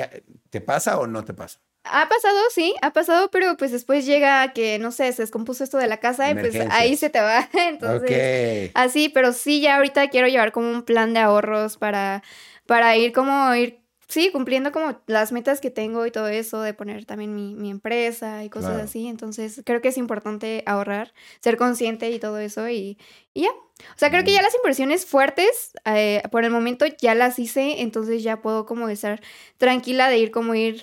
¿Te 0.51 0.61
pasa 0.61 0.99
o 0.99 1.07
no 1.07 1.25
te 1.25 1.35
pasa? 1.35 1.61
Ha 1.87 2.09
pasado, 2.09 2.39
sí, 2.51 2.75
ha 2.81 2.95
pasado, 2.95 3.31
pero 3.31 3.59
pues 3.59 3.71
después 3.71 4.07
llega 4.07 4.55
que, 4.55 4.79
no 4.79 4.91
sé, 4.91 5.13
se 5.13 5.21
descompuso 5.23 5.63
esto 5.63 5.77
de 5.77 5.87
la 5.87 5.99
casa 5.99 6.31
y 6.31 6.35
pues 6.35 6.57
ahí 6.71 6.97
se 6.97 7.11
te 7.11 7.21
va. 7.21 7.49
Entonces, 7.69 8.71
ok. 8.71 8.73
así, 8.75 9.11
pero 9.11 9.33
sí, 9.33 9.61
ya 9.61 9.77
ahorita 9.77 10.09
quiero 10.09 10.27
llevar 10.27 10.51
como 10.51 10.71
un 10.71 10.83
plan 10.83 11.13
de 11.13 11.21
ahorros 11.21 11.77
para, 11.77 12.23
para 12.67 12.97
ir 12.97 13.13
como 13.13 13.55
ir, 13.55 13.81
sí, 14.15 14.31
cumpliendo 14.33 14.73
como 14.73 15.01
las 15.07 15.33
metas 15.33 15.61
que 15.61 15.71
tengo 15.71 16.07
y 16.07 16.11
todo 16.11 16.29
eso, 16.29 16.63
de 16.63 16.73
poner 16.73 17.05
también 17.05 17.35
mi, 17.35 17.55
mi 17.55 17.71
empresa 17.71 18.45
y 18.45 18.49
cosas 18.49 18.71
Claro. 18.71 18.85
así. 18.85 19.07
Entonces, 19.09 19.61
creo 19.67 19.81
que 19.83 19.89
es 19.89 19.99
importante 19.99 20.63
ahorrar, 20.67 21.13
ser 21.41 21.57
consciente 21.57 22.11
y 22.11 22.19
todo 22.19 22.39
eso 22.39 22.69
y, 22.69 22.97
y 23.35 23.43
ya. 23.43 23.51
O 23.51 23.99
sea, 23.99 24.09
creo 24.11 24.25
que 24.25 24.31
Mm. 24.31 24.35
ya 24.35 24.43
las 24.43 24.55
inversiones 24.55 25.05
fuertes, 25.05 25.73
eh, 25.85 26.23
por 26.31 26.45
el 26.45 26.51
momento 26.51 26.87
ya 27.01 27.15
las 27.15 27.39
hice, 27.39 27.83
entonces 27.83 28.23
ya 28.23 28.41
puedo 28.41 28.65
como 28.67 28.89
estar 28.89 29.21
tranquila 29.59 30.09
de 30.09 30.19
ir 30.19 30.31
como 30.31 30.55
ir, 30.55 30.83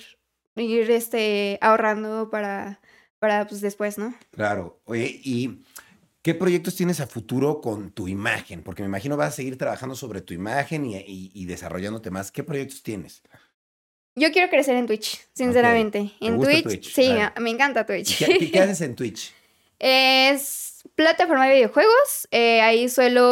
ir 0.56 0.90
este, 0.90 1.58
ahorrando 1.62 2.28
para, 2.30 2.80
para 3.18 3.46
pues 3.46 3.60
después, 3.62 3.96
¿no? 3.98 4.14
Claro. 4.32 4.80
Oye, 4.84 5.20
¿y 5.24 5.62
qué 6.22 6.34
proyectos 6.34 6.74
tienes 6.76 7.00
a 7.00 7.06
futuro 7.06 7.60
con 7.60 7.90
tu 7.92 8.08
imagen? 8.08 8.62
Porque 8.62 8.82
me 8.82 8.88
imagino 8.88 9.16
vas 9.16 9.28
a 9.28 9.36
seguir 9.36 9.58
trabajando 9.58 9.94
sobre 9.94 10.20
tu 10.22 10.34
imagen 10.34 10.86
y, 10.86 10.96
y- 10.96 11.30
y 11.34 11.46
desarrollándote 11.46 12.10
más. 12.10 12.30
¿Qué 12.32 12.42
proyectos 12.44 12.82
tienes? 12.82 13.22
Yo 14.14 14.30
quiero 14.30 14.50
crecer 14.50 14.76
en 14.76 14.86
Twitch, 14.86 15.20
sinceramente. 15.32 16.12
¿Te 16.20 16.26
En 16.26 16.40
Twitch, 16.40 16.62
Twitch? 16.64 16.94
sí, 16.94 17.10
me 17.40 17.50
encanta 17.50 17.82
¿Y 17.82 17.84
Twitch. 17.86 18.18
¿Qué, 18.18 18.36
qué- 18.38 18.50
qué 18.50 18.60
haces 18.60 18.80
en 18.82 18.94
Twitch? 18.96 19.32
es 19.78 20.84
plataforma 20.94 21.46
de 21.48 21.54
videojuegos. 21.54 22.28
eh, 22.30 22.60
ahí 22.60 22.88
suelo 22.88 23.22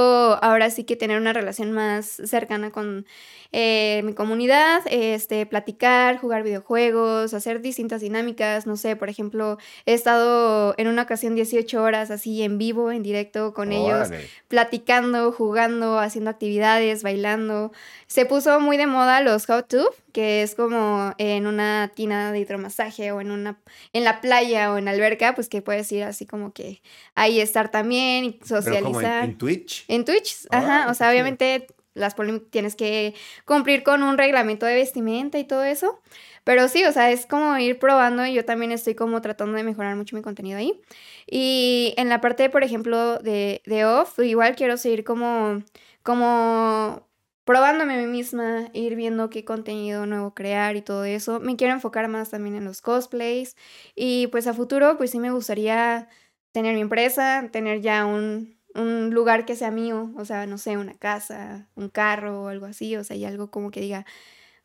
ahora 0.42 0.70
sí 0.70 0.84
que 0.84 0.96
tener 0.96 1.20
una 1.20 1.32
relación 1.32 1.70
más 1.72 2.06
cercana 2.06 2.70
con 2.70 3.06
eh, 3.52 4.02
mi 4.04 4.12
comunidad, 4.14 4.82
este, 4.90 5.44
platicar, 5.44 6.18
jugar 6.18 6.42
videojuegos, 6.42 7.34
hacer 7.34 7.60
distintas 7.60 8.00
dinámicas, 8.00 8.66
no 8.66 8.76
sé, 8.76 8.94
por 8.94 9.08
ejemplo, 9.08 9.58
he 9.86 9.94
estado 9.94 10.74
en 10.78 10.86
una 10.86 11.02
ocasión 11.02 11.34
18 11.34 11.82
horas 11.82 12.10
así 12.10 12.42
en 12.42 12.58
vivo, 12.58 12.92
en 12.92 13.02
directo 13.02 13.52
con 13.52 13.72
ellos, 13.72 14.08
platicando, 14.48 15.32
jugando, 15.32 15.98
haciendo 15.98 16.30
actividades, 16.30 17.02
bailando. 17.02 17.72
Se 18.06 18.24
puso 18.24 18.60
muy 18.60 18.76
de 18.76 18.86
moda 18.86 19.20
los 19.20 19.46
hot 19.46 19.68
tub, 19.68 19.94
que 20.12 20.42
es 20.42 20.54
como 20.54 21.14
en 21.18 21.46
una 21.46 21.90
tina 21.94 22.32
de 22.32 22.40
hidromasaje 22.40 23.12
o 23.12 23.20
en 23.20 23.30
una 23.30 23.58
en 23.92 24.04
la 24.04 24.20
playa 24.20 24.72
o 24.72 24.78
en 24.78 24.88
alberca, 24.88 25.34
pues 25.34 25.48
que 25.48 25.62
puedes 25.62 25.90
ir 25.92 26.04
así 26.04 26.26
como 26.26 26.52
que 26.52 26.82
ahí 27.14 27.40
estar 27.40 27.70
también 27.70 28.24
y 28.24 28.40
socializar. 28.44 29.24
en, 29.24 29.38
Twitch. 29.38 29.84
En 29.88 30.04
Twitch, 30.04 30.46
ajá, 30.50 30.88
o 30.90 30.94
sea, 30.94 31.10
obviamente 31.10 31.66
las 32.00 32.16
tienes 32.50 32.76
que 32.76 33.14
cumplir 33.44 33.82
con 33.82 34.02
un 34.02 34.18
reglamento 34.18 34.66
de 34.66 34.74
vestimenta 34.74 35.38
y 35.38 35.44
todo 35.44 35.64
eso. 35.64 36.00
Pero 36.44 36.68
sí, 36.68 36.84
o 36.84 36.92
sea, 36.92 37.10
es 37.10 37.26
como 37.26 37.56
ir 37.58 37.78
probando 37.78 38.26
y 38.26 38.34
yo 38.34 38.44
también 38.44 38.72
estoy 38.72 38.94
como 38.94 39.20
tratando 39.20 39.56
de 39.56 39.64
mejorar 39.64 39.96
mucho 39.96 40.16
mi 40.16 40.22
contenido 40.22 40.58
ahí. 40.58 40.80
Y 41.26 41.94
en 41.96 42.08
la 42.08 42.20
parte, 42.20 42.50
por 42.50 42.64
ejemplo, 42.64 43.18
de, 43.18 43.62
de 43.66 43.84
off, 43.84 44.18
igual 44.20 44.56
quiero 44.56 44.76
seguir 44.76 45.04
como, 45.04 45.62
como 46.02 47.06
probándome 47.44 47.94
a 47.94 47.96
mí 47.98 48.06
misma, 48.06 48.70
ir 48.74 48.94
viendo 48.96 49.28
qué 49.30 49.44
contenido 49.44 50.06
nuevo 50.06 50.34
crear 50.34 50.76
y 50.76 50.82
todo 50.82 51.04
eso. 51.04 51.40
Me 51.40 51.56
quiero 51.56 51.74
enfocar 51.74 52.08
más 52.08 52.30
también 52.30 52.54
en 52.56 52.64
los 52.64 52.80
cosplays 52.80 53.56
y 53.94 54.28
pues 54.28 54.46
a 54.46 54.54
futuro 54.54 54.96
pues 54.96 55.10
sí 55.10 55.18
me 55.18 55.30
gustaría 55.32 56.08
tener 56.52 56.74
mi 56.74 56.80
empresa, 56.80 57.48
tener 57.52 57.80
ya 57.80 58.06
un, 58.06 58.59
un 58.74 59.10
lugar 59.10 59.44
que 59.44 59.56
sea 59.56 59.70
mío, 59.70 60.10
o 60.16 60.24
sea, 60.24 60.46
no 60.46 60.58
sé, 60.58 60.76
una 60.76 60.94
casa, 60.94 61.68
un 61.74 61.88
carro 61.88 62.42
o 62.42 62.48
algo 62.48 62.66
así, 62.66 62.96
o 62.96 63.04
sea, 63.04 63.16
y 63.16 63.24
algo 63.24 63.50
como 63.50 63.70
que 63.70 63.80
diga, 63.80 64.06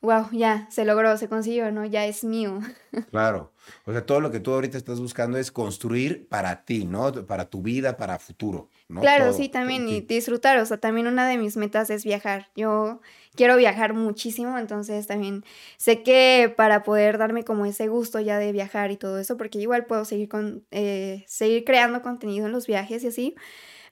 wow, 0.05 0.27
ya, 0.31 0.67
se 0.69 0.85
logró, 0.85 1.17
se 1.17 1.27
consiguió, 1.27 1.71
¿no? 1.71 1.85
Ya 1.85 2.05
es 2.05 2.23
mío. 2.23 2.59
Claro. 3.11 3.51
O 3.85 3.91
sea, 3.91 4.05
todo 4.05 4.21
lo 4.21 4.31
que 4.31 4.39
tú 4.39 4.53
ahorita 4.53 4.77
estás 4.77 5.01
buscando 5.01 5.37
es 5.37 5.51
construir 5.51 6.27
para 6.29 6.63
ti, 6.63 6.85
¿no? 6.85 7.11
Para 7.25 7.49
tu 7.49 7.61
vida, 7.61 7.97
para 7.97 8.19
futuro, 8.19 8.69
¿no? 8.87 9.01
Claro, 9.01 9.33
sí, 9.33 9.49
también, 9.49 9.89
y 9.89 10.01
disfrutar. 10.01 10.57
O 10.59 10.65
sea, 10.65 10.77
también 10.77 11.07
una 11.07 11.27
de 11.27 11.37
mis 11.37 11.57
metas 11.57 11.89
es 11.89 12.05
viajar. 12.05 12.51
Yo 12.55 13.01
quiero 13.35 13.57
viajar 13.57 13.93
muchísimo, 13.93 14.57
entonces 14.57 15.07
también 15.07 15.43
sé 15.77 16.03
que 16.03 16.53
para 16.55 16.83
poder 16.83 17.17
darme 17.17 17.43
como 17.43 17.65
ese 17.65 17.87
gusto 17.87 18.19
ya 18.21 18.37
de 18.39 18.51
viajar 18.51 18.91
y 18.91 18.97
todo 18.97 19.19
eso, 19.19 19.35
porque 19.35 19.59
igual 19.59 19.85
puedo 19.85 20.05
seguir, 20.05 20.29
con, 20.29 20.65
eh, 20.71 21.25
seguir 21.27 21.65
creando 21.65 22.01
contenido 22.01 22.45
en 22.45 22.53
los 22.53 22.67
viajes 22.67 23.03
y 23.03 23.07
así. 23.07 23.35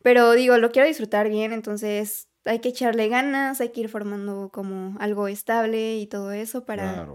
Pero 0.03 0.33
digo, 0.33 0.57
lo 0.57 0.71
quiero 0.71 0.87
disfrutar 0.87 1.29
bien, 1.29 1.53
entonces 1.53 2.27
hay 2.45 2.59
que 2.59 2.69
echarle 2.69 3.07
ganas, 3.07 3.61
hay 3.61 3.69
que 3.69 3.81
ir 3.81 3.89
formando 3.89 4.49
como 4.53 4.99
algo 4.99 5.27
estable 5.27 5.97
y 5.97 6.07
todo 6.07 6.33
eso 6.33 6.65
para, 6.65 7.07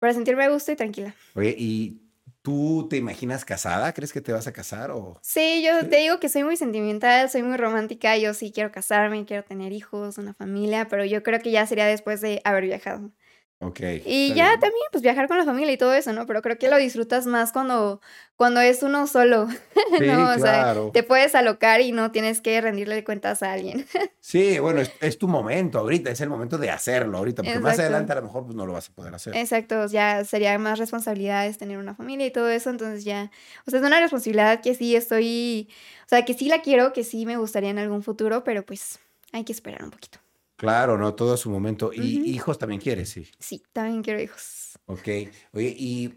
para 0.00 0.12
sentirme 0.12 0.44
a 0.44 0.50
gusto 0.50 0.72
y 0.72 0.76
tranquila. 0.76 1.14
Oye, 1.34 1.54
¿y 1.56 2.02
tú 2.42 2.88
te 2.90 2.96
imaginas 2.96 3.44
casada? 3.44 3.92
¿Crees 3.94 4.12
que 4.12 4.20
te 4.20 4.32
vas 4.32 4.48
a 4.48 4.52
casar 4.52 4.90
o...? 4.90 5.18
Sí, 5.22 5.64
yo 5.64 5.88
te 5.88 5.96
digo 5.98 6.18
que 6.18 6.28
soy 6.28 6.42
muy 6.42 6.56
sentimental, 6.56 7.30
soy 7.30 7.44
muy 7.44 7.56
romántica, 7.56 8.16
yo 8.16 8.34
sí 8.34 8.50
quiero 8.52 8.72
casarme, 8.72 9.24
quiero 9.24 9.44
tener 9.44 9.72
hijos, 9.72 10.18
una 10.18 10.34
familia, 10.34 10.88
pero 10.88 11.04
yo 11.04 11.22
creo 11.22 11.40
que 11.40 11.52
ya 11.52 11.66
sería 11.66 11.86
después 11.86 12.20
de 12.20 12.40
haber 12.44 12.64
viajado. 12.64 13.12
Ok. 13.58 13.80
Y 14.04 14.34
ya 14.34 14.50
también, 14.60 14.84
pues 14.92 15.02
viajar 15.02 15.28
con 15.28 15.38
la 15.38 15.46
familia 15.46 15.72
y 15.72 15.78
todo 15.78 15.94
eso, 15.94 16.12
¿no? 16.12 16.26
Pero 16.26 16.42
creo 16.42 16.58
que 16.58 16.68
lo 16.68 16.76
disfrutas 16.76 17.24
más 17.24 17.52
cuando, 17.52 18.02
cuando 18.36 18.60
es 18.60 18.82
uno 18.82 19.06
solo, 19.06 19.48
¿no? 20.00 20.30
O 20.30 20.38
sea, 20.38 20.74
te 20.92 21.02
puedes 21.02 21.34
alocar 21.34 21.80
y 21.80 21.90
no 21.90 22.12
tienes 22.12 22.42
que 22.42 22.60
rendirle 22.60 23.02
cuentas 23.02 23.42
a 23.42 23.54
alguien. 23.54 23.86
sí, 24.20 24.58
bueno, 24.58 24.82
es, 25.00 25.18
tu 25.18 25.26
momento 25.26 25.78
ahorita, 25.78 26.10
es 26.10 26.20
el 26.20 26.28
momento 26.28 26.58
de 26.58 26.70
hacerlo 26.70 27.16
ahorita, 27.16 27.42
porque 27.42 27.58
más 27.58 27.78
adelante 27.78 28.12
a 28.12 28.16
lo 28.16 28.22
mejor 28.22 28.44
pues, 28.44 28.54
no 28.54 28.66
lo 28.66 28.74
vas 28.74 28.90
a 28.90 28.92
poder 28.92 29.14
hacer. 29.14 29.34
Exacto, 29.34 29.86
ya 29.86 30.22
sería 30.24 30.58
más 30.58 30.78
responsabilidades 30.78 31.56
tener 31.56 31.78
una 31.78 31.94
familia 31.94 32.26
y 32.26 32.30
todo 32.30 32.50
eso, 32.50 32.68
entonces 32.68 33.04
ya, 33.04 33.30
o 33.66 33.70
sea, 33.70 33.80
es 33.80 33.86
una 33.86 34.00
responsabilidad 34.00 34.60
que 34.60 34.74
sí 34.74 34.94
estoy, 34.94 35.70
o 36.04 36.08
sea, 36.10 36.26
que 36.26 36.34
sí 36.34 36.50
la 36.50 36.60
quiero, 36.60 36.92
que 36.92 37.04
sí 37.04 37.24
me 37.24 37.38
gustaría 37.38 37.70
en 37.70 37.78
algún 37.78 38.02
futuro, 38.02 38.44
pero 38.44 38.66
pues 38.66 38.98
hay 39.32 39.44
que 39.44 39.52
esperar 39.52 39.82
un 39.82 39.90
poquito. 39.90 40.18
Claro, 40.56 40.96
no, 40.96 41.14
todo 41.14 41.34
a 41.34 41.36
su 41.36 41.50
momento. 41.50 41.92
¿Y 41.92 42.30
hijos 42.30 42.58
también 42.58 42.80
quieres? 42.80 43.10
Sí. 43.10 43.30
Sí, 43.38 43.62
también 43.72 44.02
quiero 44.02 44.20
hijos. 44.20 44.78
Ok. 44.86 45.08
Oye, 45.52 45.74
y 45.76 46.14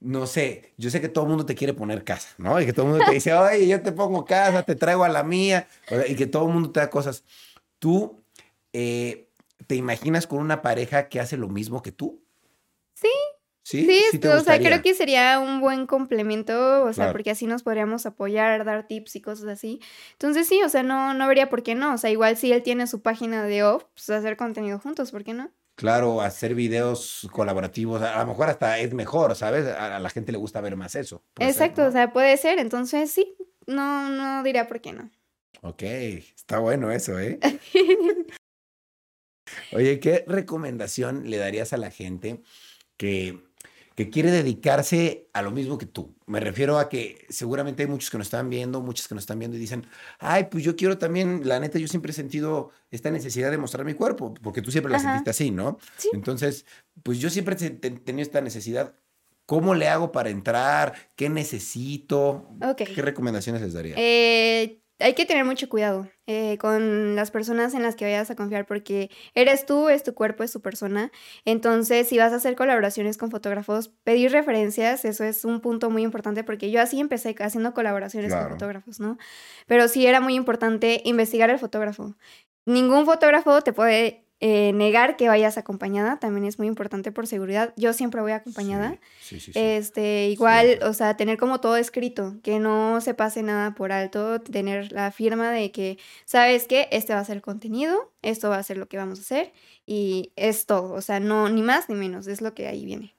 no 0.00 0.26
sé, 0.26 0.74
yo 0.76 0.90
sé 0.90 1.00
que 1.00 1.08
todo 1.08 1.24
el 1.24 1.30
mundo 1.30 1.46
te 1.46 1.54
quiere 1.54 1.74
poner 1.74 2.04
casa, 2.04 2.28
¿no? 2.38 2.60
Y 2.60 2.66
que 2.66 2.72
todo 2.72 2.86
el 2.86 2.92
mundo 2.92 3.04
te 3.04 3.12
dice, 3.12 3.32
oye, 3.34 3.66
yo 3.66 3.82
te 3.82 3.92
pongo 3.92 4.24
casa, 4.24 4.62
te 4.62 4.74
traigo 4.74 5.04
a 5.04 5.08
la 5.08 5.22
mía, 5.22 5.68
y 6.08 6.14
que 6.14 6.26
todo 6.26 6.46
el 6.46 6.52
mundo 6.52 6.70
te 6.70 6.80
da 6.80 6.90
cosas. 6.90 7.24
¿Tú 7.78 8.22
eh, 8.72 9.28
te 9.66 9.76
imaginas 9.76 10.26
con 10.26 10.40
una 10.40 10.62
pareja 10.62 11.08
que 11.08 11.20
hace 11.20 11.36
lo 11.36 11.48
mismo 11.48 11.82
que 11.82 11.92
tú? 11.92 12.22
Sí, 12.94 13.08
Sí, 13.68 13.86
sí, 14.10 14.18
o 14.26 14.40
sea, 14.40 14.58
creo 14.58 14.80
que 14.80 14.94
sería 14.94 15.38
un 15.40 15.60
buen 15.60 15.86
complemento, 15.86 16.84
o 16.84 16.92
sea, 16.94 17.12
porque 17.12 17.32
así 17.32 17.46
nos 17.46 17.62
podríamos 17.62 18.06
apoyar, 18.06 18.64
dar 18.64 18.86
tips 18.86 19.16
y 19.16 19.20
cosas 19.20 19.46
así. 19.46 19.78
Entonces 20.12 20.48
sí, 20.48 20.62
o 20.62 20.70
sea, 20.70 20.82
no, 20.82 21.12
no 21.12 21.24
habría 21.24 21.50
por 21.50 21.62
qué 21.62 21.74
no. 21.74 21.92
O 21.92 21.98
sea, 21.98 22.08
igual 22.08 22.38
si 22.38 22.50
él 22.50 22.62
tiene 22.62 22.86
su 22.86 23.02
página 23.02 23.42
de 23.42 23.64
off, 23.64 23.84
pues 23.92 24.08
hacer 24.08 24.38
contenido 24.38 24.78
juntos, 24.78 25.10
¿por 25.10 25.22
qué 25.22 25.34
no? 25.34 25.50
Claro, 25.74 26.22
hacer 26.22 26.54
videos 26.54 27.28
colaborativos, 27.30 28.00
a 28.00 28.18
lo 28.20 28.26
mejor 28.28 28.48
hasta 28.48 28.78
es 28.78 28.94
mejor, 28.94 29.36
¿sabes? 29.36 29.66
A 29.66 29.98
la 29.98 30.08
gente 30.08 30.32
le 30.32 30.38
gusta 30.38 30.62
ver 30.62 30.74
más 30.74 30.94
eso. 30.94 31.22
Exacto, 31.38 31.84
o 31.84 31.92
sea, 31.92 32.10
puede 32.10 32.38
ser. 32.38 32.58
Entonces 32.58 33.12
sí, 33.12 33.36
no, 33.66 34.08
no 34.08 34.42
diría 34.44 34.66
por 34.66 34.80
qué 34.80 34.94
no. 34.94 35.10
Ok, 35.60 35.82
está 35.82 36.58
bueno 36.58 36.90
eso, 36.90 37.20
¿eh? 37.20 37.38
Oye, 39.72 40.00
¿qué 40.00 40.24
recomendación 40.26 41.28
le 41.28 41.36
darías 41.36 41.74
a 41.74 41.76
la 41.76 41.90
gente 41.90 42.40
que 42.96 43.46
que 43.98 44.10
quiere 44.10 44.30
dedicarse 44.30 45.28
a 45.32 45.42
lo 45.42 45.50
mismo 45.50 45.76
que 45.76 45.84
tú. 45.84 46.14
Me 46.24 46.38
refiero 46.38 46.78
a 46.78 46.88
que 46.88 47.26
seguramente 47.30 47.82
hay 47.82 47.88
muchos 47.88 48.10
que 48.10 48.16
nos 48.16 48.28
están 48.28 48.48
viendo, 48.48 48.80
muchos 48.80 49.08
que 49.08 49.16
nos 49.16 49.24
están 49.24 49.40
viendo 49.40 49.56
y 49.56 49.60
dicen, 49.60 49.88
ay, 50.20 50.46
pues 50.48 50.62
yo 50.62 50.76
quiero 50.76 50.98
también, 50.98 51.40
la 51.48 51.58
neta, 51.58 51.80
yo 51.80 51.88
siempre 51.88 52.12
he 52.12 52.14
sentido 52.14 52.70
esta 52.92 53.10
necesidad 53.10 53.50
de 53.50 53.58
mostrar 53.58 53.84
mi 53.84 53.94
cuerpo, 53.94 54.34
porque 54.34 54.62
tú 54.62 54.70
siempre 54.70 54.92
la 54.92 55.00
sentiste 55.00 55.30
así, 55.30 55.50
¿no? 55.50 55.80
¿Sí? 55.96 56.10
Entonces, 56.12 56.64
pues 57.02 57.18
yo 57.18 57.28
siempre 57.28 57.56
he 57.58 57.70
tenido 57.70 58.22
esta 58.22 58.40
necesidad. 58.40 58.94
¿Cómo 59.46 59.74
le 59.74 59.88
hago 59.88 60.12
para 60.12 60.30
entrar? 60.30 60.94
¿Qué 61.16 61.28
necesito? 61.28 62.50
¿Qué 62.76 63.02
recomendaciones 63.02 63.62
les 63.62 63.72
daría? 63.72 63.96
Eh, 63.98 64.80
hay 65.00 65.14
que 65.14 65.26
tener 65.26 65.44
mucho 65.44 65.68
cuidado 65.68 66.08
eh, 66.26 66.58
con 66.58 67.14
las 67.14 67.30
personas 67.30 67.74
en 67.74 67.82
las 67.82 67.94
que 67.94 68.04
vayas 68.04 68.30
a 68.30 68.36
confiar 68.36 68.66
porque 68.66 69.10
eres 69.34 69.64
tú, 69.64 69.88
es 69.88 70.02
tu 70.02 70.14
cuerpo, 70.14 70.42
es 70.42 70.52
tu 70.52 70.60
persona. 70.60 71.12
Entonces, 71.44 72.08
si 72.08 72.18
vas 72.18 72.32
a 72.32 72.36
hacer 72.36 72.56
colaboraciones 72.56 73.16
con 73.16 73.30
fotógrafos, 73.30 73.88
pedir 74.04 74.32
referencias, 74.32 75.04
eso 75.04 75.24
es 75.24 75.44
un 75.44 75.60
punto 75.60 75.90
muy 75.90 76.02
importante 76.02 76.44
porque 76.44 76.70
yo 76.70 76.80
así 76.80 77.00
empecé 77.00 77.34
haciendo 77.38 77.74
colaboraciones 77.74 78.34
con 78.34 78.48
fotógrafos, 78.50 79.00
¿no? 79.00 79.18
Pero 79.66 79.88
sí 79.88 80.06
era 80.06 80.20
muy 80.20 80.34
importante 80.34 81.00
investigar 81.04 81.50
el 81.50 81.58
fotógrafo. 81.58 82.16
Ningún 82.66 83.06
fotógrafo 83.06 83.62
te 83.62 83.72
puede 83.72 84.27
eh, 84.40 84.72
negar 84.72 85.16
que 85.16 85.28
vayas 85.28 85.58
acompañada 85.58 86.20
también 86.20 86.46
es 86.46 86.58
muy 86.58 86.68
importante 86.68 87.10
por 87.10 87.26
seguridad. 87.26 87.74
Yo 87.76 87.92
siempre 87.92 88.20
voy 88.20 88.30
acompañada. 88.30 88.98
este, 89.54 90.28
igual, 90.28 90.78
o 90.82 90.92
sea, 90.92 91.16
tener 91.16 91.38
como 91.38 91.60
todo 91.60 91.76
escrito, 91.76 92.36
que 92.44 92.60
no 92.60 93.00
se 93.00 93.14
pase 93.14 93.42
nada 93.42 93.74
por 93.74 93.90
alto, 93.90 94.40
tener 94.40 94.92
la 94.92 95.10
firma 95.10 95.50
de 95.50 95.72
que, 95.72 95.98
¿sabes 96.24 96.66
qué? 96.68 96.88
Este 96.92 97.14
va 97.14 97.20
a 97.20 97.24
ser 97.24 97.36
el 97.36 97.42
contenido, 97.42 98.12
esto 98.22 98.48
va 98.48 98.58
a 98.58 98.62
ser 98.62 98.76
lo 98.76 98.88
que 98.88 98.96
vamos 98.96 99.18
a 99.18 99.22
hacer 99.22 99.52
y 99.86 100.32
es 100.36 100.66
todo, 100.66 100.92
o 100.92 101.00
sea, 101.00 101.18
no, 101.18 101.48
ni 101.48 101.62
más 101.62 101.88
ni 101.88 101.96
menos, 101.96 102.26
es 102.28 102.40
lo 102.40 102.54
que 102.54 102.68
ahí 102.68 102.84
viene. 102.84 103.16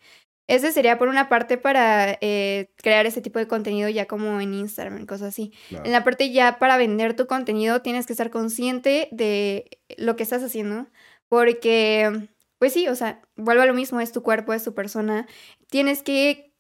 Ese 0.48 0.72
sería 0.72 0.98
por 0.98 1.10
una 1.10 1.30
parte 1.30 1.60
para 1.60 2.18
eh, 2.22 2.72
crear 2.78 3.06
ese 3.06 3.22
tipo 3.22 3.38
de 3.38 3.48
contenido 3.48 3.88
ya 3.88 4.08
como 4.08 4.42
en 4.42 4.56
Instagram, 4.56 5.06
cosas 5.06 5.28
así. 5.28 5.54
En 5.70 5.92
la 5.92 6.04
parte 6.04 6.32
ya 6.32 6.58
para 6.58 6.76
vender 6.76 7.16
tu 7.16 7.28
contenido 7.28 7.84
tienes 7.84 8.08
que 8.08 8.14
estar 8.14 8.32
consciente 8.32 9.10
de 9.12 9.80
lo 9.98 10.16
que 10.16 10.24
estás 10.24 10.42
haciendo 10.42 10.88
porque, 11.30 12.30
pues 12.58 12.74
sí, 12.74 12.88
o 12.88 12.96
sea, 12.96 13.22
vuelvo 13.36 13.64
a 13.64 13.66
lo 13.66 13.74
mismo, 13.74 14.02
es 14.02 14.12
tu 14.12 14.24
cuerpo, 14.24 14.54
es 14.54 14.64
tu 14.64 14.74
persona. 14.74 15.28
Tienes 15.70 16.04
que 16.04 16.54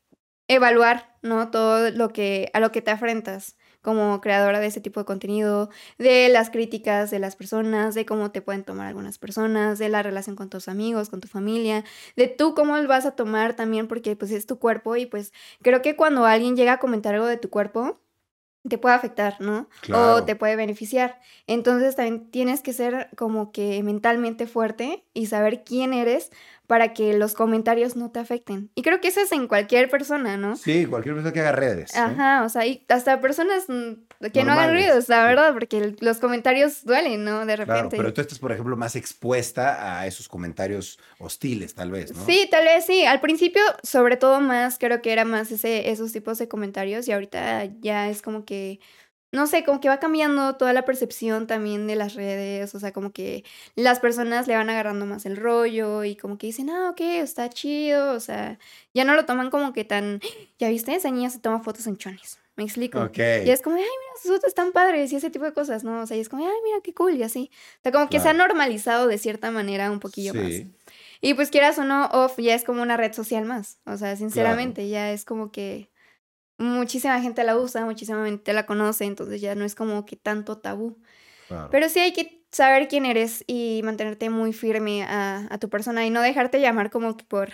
evaluar, 0.47 1.15
¿no? 1.21 1.51
Todo 1.51 1.91
lo 1.91 2.09
que, 2.09 2.49
a 2.53 2.59
lo 2.59 2.71
que 2.71 2.81
te 2.81 2.91
afrentas 2.91 3.57
como 3.81 4.19
creadora 4.19 4.59
de 4.59 4.67
ese 4.67 4.81
tipo 4.81 4.99
de 4.99 5.05
contenido, 5.05 5.69
de 5.97 6.27
las 6.29 6.49
críticas 6.49 7.11
de 7.11 7.19
las 7.19 7.35
personas, 7.35 7.95
de 7.95 8.05
cómo 8.05 8.31
te 8.31 8.41
pueden 8.41 8.63
tomar 8.63 8.87
algunas 8.87 9.17
personas, 9.19 9.79
de 9.79 9.89
la 9.89 10.03
relación 10.03 10.35
con 10.35 10.49
tus 10.49 10.67
amigos, 10.67 11.09
con 11.09 11.21
tu 11.21 11.27
familia, 11.27 11.85
de 12.15 12.27
tú 12.27 12.55
cómo 12.55 12.81
vas 12.87 13.05
a 13.05 13.15
tomar 13.15 13.55
también 13.55 13.87
porque 13.87 14.15
pues 14.15 14.31
es 14.31 14.45
tu 14.45 14.59
cuerpo 14.59 14.95
y 14.97 15.05
pues 15.05 15.31
creo 15.61 15.81
que 15.81 15.95
cuando 15.95 16.25
alguien 16.25 16.55
llega 16.57 16.73
a 16.73 16.79
comentar 16.79 17.15
algo 17.15 17.27
de 17.27 17.37
tu 17.37 17.49
cuerpo, 17.49 18.01
te 18.69 18.77
puede 18.77 18.95
afectar, 18.95 19.35
¿no? 19.39 19.67
O 19.93 20.23
te 20.23 20.35
puede 20.35 20.55
beneficiar. 20.55 21.19
Entonces 21.47 21.95
también 21.95 22.29
tienes 22.31 22.61
que 22.61 22.73
ser 22.73 23.09
como 23.17 23.51
que 23.51 23.83
mentalmente 23.83 24.47
fuerte 24.47 25.03
y 25.13 25.25
saber 25.25 25.63
quién 25.63 25.93
eres 25.93 26.31
para 26.69 26.93
que 26.93 27.13
los 27.13 27.33
comentarios 27.33 27.95
no 27.95 28.11
te 28.11 28.19
afecten. 28.19 28.69
Y 28.75 28.83
creo 28.83 29.01
que 29.01 29.07
eso 29.07 29.21
es 29.21 29.31
en 29.31 29.47
cualquier 29.47 29.89
persona, 29.89 30.37
¿no? 30.37 30.55
Sí, 30.55 30.85
cualquier 30.85 31.15
persona 31.15 31.33
que 31.33 31.39
haga 31.39 31.51
redes. 31.51 31.95
¿eh? 31.95 31.97
Ajá, 31.97 32.43
o 32.43 32.49
sea, 32.49 32.63
y 32.67 32.85
hasta 32.89 33.19
personas 33.19 33.65
que 34.31 34.43
no 34.43 34.51
hagan 34.53 34.73
ruidos, 34.73 35.09
la 35.09 35.25
verdad, 35.25 35.51
porque 35.53 35.95
los 35.99 36.19
comentarios 36.19 36.85
duelen, 36.85 37.23
¿no? 37.23 37.43
De 37.47 37.55
repente. 37.55 37.73
Claro, 37.73 37.89
pero 37.89 38.13
tú 38.13 38.21
estás, 38.21 38.37
por 38.37 38.51
ejemplo, 38.51 38.77
más 38.77 38.95
expuesta 38.95 39.99
a 39.99 40.05
esos 40.05 40.29
comentarios 40.29 40.99
hostiles, 41.17 41.73
tal 41.73 41.89
vez, 41.89 42.15
¿no? 42.15 42.23
Sí, 42.23 42.47
tal 42.51 42.65
vez 42.65 42.85
sí. 42.85 43.03
Al 43.03 43.19
principio, 43.19 43.63
sobre 43.81 44.15
todo 44.15 44.39
más, 44.39 44.77
creo 44.77 45.01
que 45.01 45.11
era 45.11 45.25
más 45.25 45.51
ese, 45.51 45.89
esos 45.89 46.11
tipos 46.11 46.37
de 46.37 46.47
comentarios 46.47 47.07
y 47.07 47.13
ahorita 47.13 47.65
ya 47.79 48.11
es 48.11 48.21
como 48.21 48.45
que 48.45 48.79
no 49.31 49.45
sé, 49.47 49.63
como 49.63 49.79
que 49.79 49.89
va 49.89 49.99
cambiando 49.99 50.55
toda 50.55 50.73
la 50.73 50.85
percepción 50.85 51.45
también 51.45 51.85
de 51.87 51.95
las 51.95 52.15
redes, 52.15 52.73
o 52.73 52.79
sea, 52.79 52.91
como 52.91 53.11
que 53.11 53.43
las 53.75 53.99
personas 53.99 54.47
le 54.47 54.55
van 54.55 54.69
agarrando 54.69 55.05
más 55.05 55.25
el 55.25 55.37
rollo 55.37 56.03
y 56.03 56.15
como 56.15 56.37
que 56.37 56.47
dicen, 56.47 56.69
ah, 56.69 56.89
ok, 56.89 57.01
está 57.01 57.49
chido, 57.49 58.13
o 58.13 58.19
sea, 58.19 58.57
ya 58.93 59.05
no 59.05 59.13
lo 59.13 59.25
toman 59.25 59.49
como 59.49 59.71
que 59.73 59.85
tan, 59.85 60.19
ya 60.57 60.69
viste, 60.69 60.95
esa 60.95 61.11
niña 61.11 61.29
se 61.29 61.39
toma 61.39 61.61
fotos 61.61 61.85
en 61.85 61.97
chones, 61.97 62.39
me 62.55 62.63
explico. 62.63 63.01
Ok. 63.01 63.17
Y 63.45 63.51
es 63.51 63.61
como, 63.61 63.75
ay, 63.75 63.83
mira, 63.83 64.21
sus 64.21 64.31
fotos 64.31 64.47
están 64.47 64.71
padres 64.71 65.11
y 65.13 65.17
ese 65.17 65.29
tipo 65.29 65.45
de 65.45 65.53
cosas, 65.53 65.83
¿no? 65.83 66.01
O 66.01 66.07
sea, 66.07 66.17
y 66.17 66.21
es 66.21 66.29
como, 66.29 66.47
ay, 66.47 66.57
mira, 66.63 66.79
qué 66.83 66.93
cool 66.93 67.15
y 67.15 67.23
así. 67.23 67.51
O 67.79 67.83
sea, 67.83 67.91
como 67.91 68.09
que 68.09 68.19
se 68.19 68.29
ha 68.29 68.33
normalizado 68.33 69.07
de 69.07 69.17
cierta 69.17 69.51
manera 69.51 69.91
un 69.91 69.99
poquillo 69.99 70.33
más. 70.33 70.51
Y 71.21 71.33
pues 71.33 71.51
quieras 71.51 71.77
o 71.77 71.83
no, 71.83 72.05
off 72.07 72.37
ya 72.37 72.55
es 72.55 72.63
como 72.63 72.81
una 72.81 72.97
red 72.97 73.13
social 73.13 73.45
más, 73.45 73.77
o 73.85 73.97
sea, 73.97 74.15
sinceramente, 74.15 74.87
ya 74.87 75.11
es 75.11 75.25
como 75.25 75.51
que 75.51 75.89
muchísima 76.59 77.21
gente 77.21 77.43
la 77.43 77.57
usa, 77.57 77.85
muchísima 77.85 78.25
gente 78.25 78.53
la 78.53 78.65
conoce, 78.65 79.05
entonces 79.05 79.41
ya 79.41 79.55
no 79.55 79.65
es 79.65 79.75
como 79.75 80.05
que 80.05 80.15
tanto 80.15 80.57
tabú. 80.57 80.97
Pero 81.71 81.89
sí 81.89 81.99
hay 81.99 82.13
que 82.13 82.43
saber 82.51 82.87
quién 82.87 83.05
eres 83.05 83.43
y 83.47 83.81
mantenerte 83.83 84.29
muy 84.29 84.53
firme 84.53 85.03
a, 85.03 85.57
tu 85.59 85.69
persona 85.69 86.05
y 86.05 86.11
no 86.11 86.21
dejarte 86.21 86.61
llamar 86.61 86.91
como 86.91 87.17
que 87.17 87.23
por... 87.23 87.49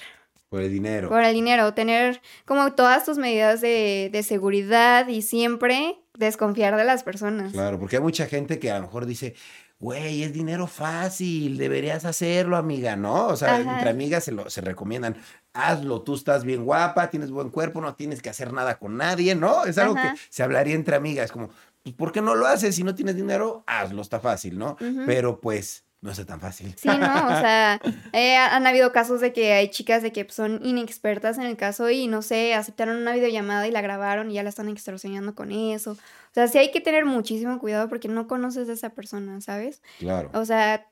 Por 0.49 0.62
el 0.62 0.72
dinero. 0.72 1.10
Por 1.10 1.24
el 1.24 1.34
dinero, 1.34 1.74
tener 1.74 2.22
como 2.45 2.74
todas 2.74 3.06
tus 3.06 3.18
medidas 3.18 3.62
de, 3.62 4.10
de 4.12 4.24
seguridad 4.24 5.08
y 5.08 5.22
siempre 5.22 5.97
desconfiar 6.18 6.76
de 6.78 6.84
las 6.84 7.03
personas. 7.03 7.53
Claro, 7.53 7.80
porque 7.80 7.97
hay 7.97 8.01
mucha 8.01 8.28
gente 8.28 8.60
que 8.60 8.72
a 8.72 8.76
lo 8.76 8.84
mejor 8.84 9.06
dice, 9.06 9.36
güey, 9.80 10.23
es 10.23 10.34
dinero 10.34 10.67
fácil, 10.67 11.57
deberías 11.57 12.05
hacerlo, 12.05 12.57
amiga, 12.57 12.95
¿no? 12.95 13.28
O 13.28 13.36
sea, 13.36 13.59
entre 13.59 13.89
amigas 13.89 14.23
se, 14.23 14.32
lo, 14.32 14.49
se 14.49 14.61
recomiendan, 14.61 15.17
hazlo, 15.53 16.01
tú 16.01 16.15
estás 16.15 16.43
bien 16.43 16.65
guapa, 16.65 17.09
tienes 17.09 17.32
buen 17.32 17.49
cuerpo, 17.49 17.82
no 17.82 17.95
tienes 17.95 18.21
que 18.21 18.30
hacer 18.30 18.53
nada 18.53 18.80
con 18.80 18.97
nadie, 18.97 19.36
¿no? 19.36 19.65
Es 19.65 19.78
algo 19.78 19.95
que 19.95 20.13
se 20.30 20.43
hablaría 20.43 20.76
entre 20.76 20.95
amigas, 20.95 21.32
como, 21.32 21.49
pues, 21.84 21.95
¿por 21.95 22.11
qué 22.11 22.21
no 22.21 22.36
lo 22.36 22.47
haces? 22.47 22.76
Si 22.76 22.84
no 22.84 22.95
tienes 22.95 23.15
dinero, 23.15 23.63
hazlo, 23.67 24.01
está 24.01 24.19
fácil, 24.19 24.57
¿no? 24.57 24.76
Pero 25.05 25.39
pues 25.39 25.85
no 26.06 26.12
es 26.12 26.26
tan 26.26 26.39
fácil. 26.39 26.74
Sí, 26.78 26.88
no, 26.88 26.93
o 26.93 27.30
sea, 27.41 27.82
eh, 28.14 28.36
han 28.36 28.68
habido 28.68 28.91
casos 28.91 29.22
de 29.22 29.34
que 29.34 29.53
hay 29.53 29.70
chicas 29.70 30.03
de 30.03 30.12
que 30.12 30.28
son 30.30 30.62
inexpertas 30.64 31.38
en 31.38 31.45
el 31.45 31.58
caso 31.58 31.89
y 31.89 32.08
no 32.08 32.22
sé, 32.22 32.53
aceptaron 32.53 32.97
una 32.97 33.14
videollamada 33.14 33.68
y 33.68 33.72
la 33.72 33.82
grabaron 33.82 34.30
y 34.30 34.36
ya 34.36 34.43
la 34.43 34.49
están 34.49 34.70
extorsionando 34.70 35.34
con 35.34 35.51
eso. 35.51 35.93
O 35.93 36.34
sea, 36.34 36.47
sí 36.47 36.60
hay 36.60 36.72
que 36.72 36.80
tener 36.80 37.06
muchísimo 37.06 37.58
cuidado 37.60 37.89
porque 37.89 38.08
no 38.08 38.28
conoces 38.28 38.70
a 38.70 38.74
esa 38.74 38.91
persona, 38.91 39.41
¿sabes? 39.41 39.82
Claro. 39.99 40.30
O 40.34 40.45
sea, 40.45 40.86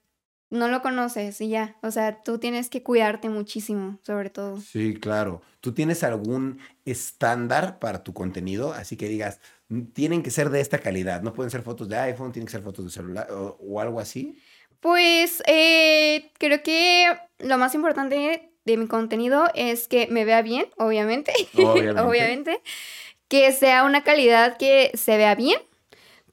no 0.49 0.67
lo 0.67 0.81
conoces 0.81 1.39
y 1.41 1.49
ya. 1.49 1.77
O 1.81 1.91
sea, 1.91 2.23
tú 2.23 2.39
tienes 2.39 2.69
que 2.69 2.81
cuidarte 2.81 3.29
muchísimo, 3.29 3.99
sobre 4.01 4.29
todo. 4.29 4.59
Sí, 4.61 4.95
claro. 4.95 5.41
¿Tú 5.61 5.73
tienes 5.73 6.03
algún 6.03 6.59
estándar 6.85 7.79
para 7.79 8.03
tu 8.03 8.13
contenido? 8.13 8.73
Así 8.73 8.97
que 8.97 9.07
digas, 9.07 9.39
tienen 9.93 10.21
que 10.21 10.31
ser 10.31 10.49
de 10.49 10.61
esta 10.61 10.79
calidad. 10.79 11.21
No 11.21 11.33
pueden 11.33 11.49
ser 11.49 11.63
fotos 11.63 11.89
de 11.89 11.97
iPhone, 11.97 12.31
tienen 12.31 12.45
que 12.45 12.51
ser 12.51 12.61
fotos 12.61 12.85
de 12.85 12.91
celular 12.91 13.27
o, 13.31 13.79
algo 13.79 13.99
así. 13.99 14.37
Pues 14.83 15.41
eh, 15.47 16.29
creo 16.37 16.61
que 16.61 17.07
lo 17.39 17.57
más 17.57 17.73
importante 17.73 18.51
de 18.63 18.77
mi 18.77 18.85
contenido 18.85 19.45
es 19.55 19.87
que 19.87 20.05
me 20.11 20.25
vea 20.25 20.43
bien, 20.43 20.67
obviamente. 20.77 21.33
Obviamente. 21.55 22.01
obviamente. 22.01 22.61
Que 23.27 23.51
sea 23.51 23.83
una 23.83 24.03
calidad 24.03 24.57
que 24.57 24.91
se 24.93 25.17
vea 25.17 25.33
bien 25.33 25.57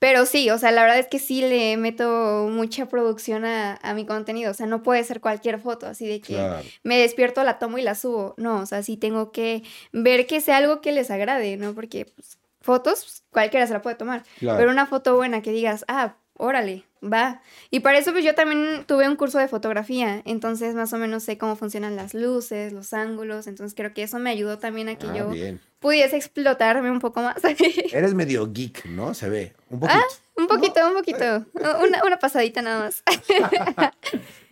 pero 0.00 0.24
sí, 0.24 0.48
o 0.48 0.56
sea, 0.56 0.72
la 0.72 0.80
verdad 0.80 0.98
es 0.98 1.08
que 1.08 1.18
sí 1.18 1.42
le 1.42 1.76
meto 1.76 2.48
mucha 2.50 2.86
producción 2.86 3.44
a, 3.44 3.78
mi 3.94 4.06
contenido. 4.06 4.50
O 4.50 4.54
sea, 4.54 4.64
no 4.64 4.82
puede 4.82 5.04
ser 5.04 5.20
cualquier 5.20 5.60
foto, 5.60 5.86
así 5.86 6.08
de 6.08 6.22
que 6.22 6.42
me 6.82 6.98
despierto, 6.98 7.44
la 7.44 7.58
tomo 7.58 7.76
y 7.76 7.82
la 7.82 7.94
subo. 7.94 8.34
No, 8.38 8.60
o 8.60 8.66
sea, 8.66 8.82
sí 8.82 8.96
tengo 8.96 9.30
que 9.30 9.62
ver 9.92 10.26
que 10.26 10.40
sea 10.40 10.56
algo 10.56 10.80
que 10.80 10.92
les 10.92 11.10
agrade, 11.10 11.58
¿no? 11.58 11.74
Porque 11.74 12.06
pues, 12.06 12.38
fotos 12.62 13.24
cualquiera 13.30 13.66
se 13.66 13.74
la 13.74 13.82
puede 13.82 13.96
tomar. 13.96 14.24
Pero 14.40 14.70
una 14.70 14.86
foto 14.86 15.16
buena 15.16 15.42
que 15.42 15.52
digas, 15.52 15.84
ah, 15.86 16.16
órale, 16.40 16.84
va. 17.02 17.42
Y 17.70 17.80
para 17.80 17.98
eso 17.98 18.12
pues 18.12 18.24
yo 18.24 18.34
también 18.34 18.84
tuve 18.86 19.08
un 19.08 19.16
curso 19.16 19.38
de 19.38 19.46
fotografía, 19.46 20.22
entonces 20.24 20.74
más 20.74 20.92
o 20.92 20.98
menos 20.98 21.22
sé 21.22 21.38
cómo 21.38 21.54
funcionan 21.54 21.96
las 21.96 22.14
luces, 22.14 22.72
los 22.72 22.92
ángulos, 22.92 23.46
entonces 23.46 23.76
creo 23.76 23.92
que 23.92 24.02
eso 24.02 24.18
me 24.18 24.30
ayudó 24.30 24.58
también 24.58 24.88
a 24.88 24.96
que 24.96 25.06
ah, 25.06 25.14
yo 25.14 25.30
pudiese 25.78 26.16
explotarme 26.16 26.90
un 26.90 26.98
poco 26.98 27.20
más. 27.20 27.36
Eres 27.92 28.14
medio 28.14 28.50
geek, 28.52 28.86
¿no? 28.86 29.14
Se 29.14 29.28
ve, 29.28 29.54
un 29.68 29.80
poquito. 29.80 30.00
Ah, 30.00 30.04
un 30.36 30.46
poquito, 30.46 30.88
un 30.88 30.94
poquito, 30.94 31.46
una, 31.54 32.02
una, 32.04 32.18
pasadita 32.18 32.62
nada 32.62 32.84
más. 32.84 33.02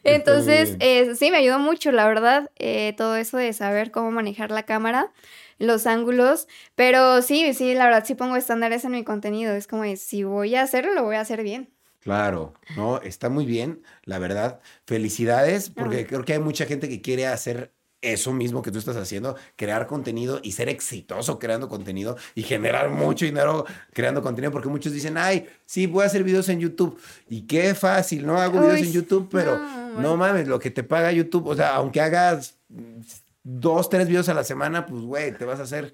entonces, 0.04 0.76
eh, 0.80 1.14
sí, 1.16 1.30
me 1.30 1.38
ayudó 1.38 1.58
mucho, 1.58 1.90
la 1.90 2.06
verdad, 2.06 2.50
eh, 2.56 2.94
todo 2.96 3.16
eso 3.16 3.38
de 3.38 3.52
saber 3.54 3.90
cómo 3.90 4.10
manejar 4.10 4.50
la 4.50 4.64
cámara 4.64 5.10
los 5.58 5.88
ángulos, 5.88 6.46
pero 6.76 7.20
sí, 7.20 7.52
sí, 7.52 7.74
la 7.74 7.86
verdad 7.86 8.04
sí 8.06 8.14
pongo 8.14 8.36
estándares 8.36 8.84
en 8.84 8.92
mi 8.92 9.02
contenido, 9.02 9.52
es 9.54 9.66
como 9.66 9.84
si 9.96 10.22
voy 10.22 10.54
a 10.54 10.62
hacerlo, 10.62 10.94
lo 10.94 11.02
voy 11.02 11.16
a 11.16 11.20
hacer 11.20 11.42
bien. 11.42 11.68
Claro, 12.00 12.54
no, 12.76 13.00
está 13.02 13.28
muy 13.28 13.44
bien, 13.44 13.82
la 14.04 14.18
verdad. 14.18 14.60
Felicidades, 14.86 15.68
porque 15.70 16.06
creo 16.06 16.24
que 16.24 16.34
hay 16.34 16.38
mucha 16.38 16.64
gente 16.64 16.88
que 16.88 17.02
quiere 17.02 17.26
hacer 17.26 17.72
eso 18.00 18.32
mismo 18.32 18.62
que 18.62 18.70
tú 18.70 18.78
estás 18.78 18.96
haciendo, 18.96 19.36
crear 19.56 19.86
contenido 19.86 20.40
y 20.42 20.52
ser 20.52 20.68
exitoso 20.68 21.38
creando 21.38 21.68
contenido 21.68 22.16
y 22.34 22.42
generar 22.42 22.90
mucho 22.90 23.24
dinero 23.24 23.66
creando 23.92 24.22
contenido, 24.22 24.52
porque 24.52 24.68
muchos 24.68 24.92
dicen, 24.92 25.18
ay, 25.18 25.48
sí, 25.66 25.86
voy 25.86 26.04
a 26.04 26.06
hacer 26.06 26.22
videos 26.22 26.48
en 26.48 26.60
YouTube 26.60 27.00
y 27.28 27.42
qué 27.42 27.74
fácil, 27.74 28.24
¿no? 28.24 28.38
Hago 28.38 28.60
videos 28.60 28.86
en 28.86 28.92
YouTube, 28.92 29.28
pero 29.30 29.58
no, 29.58 30.16
mames, 30.16 30.46
lo 30.46 30.58
que 30.58 30.70
te 30.70 30.84
paga 30.84 31.10
YouTube, 31.10 31.48
o 31.48 31.56
sea, 31.56 31.74
aunque 31.74 32.00
hagas 32.00 32.56
dos, 33.42 33.88
tres 33.88 34.06
videos 34.06 34.28
a 34.28 34.34
la 34.34 34.44
semana, 34.44 34.86
pues, 34.86 35.02
güey, 35.02 35.36
te 35.36 35.44
vas 35.44 35.58
a 35.58 35.64
hacer 35.64 35.92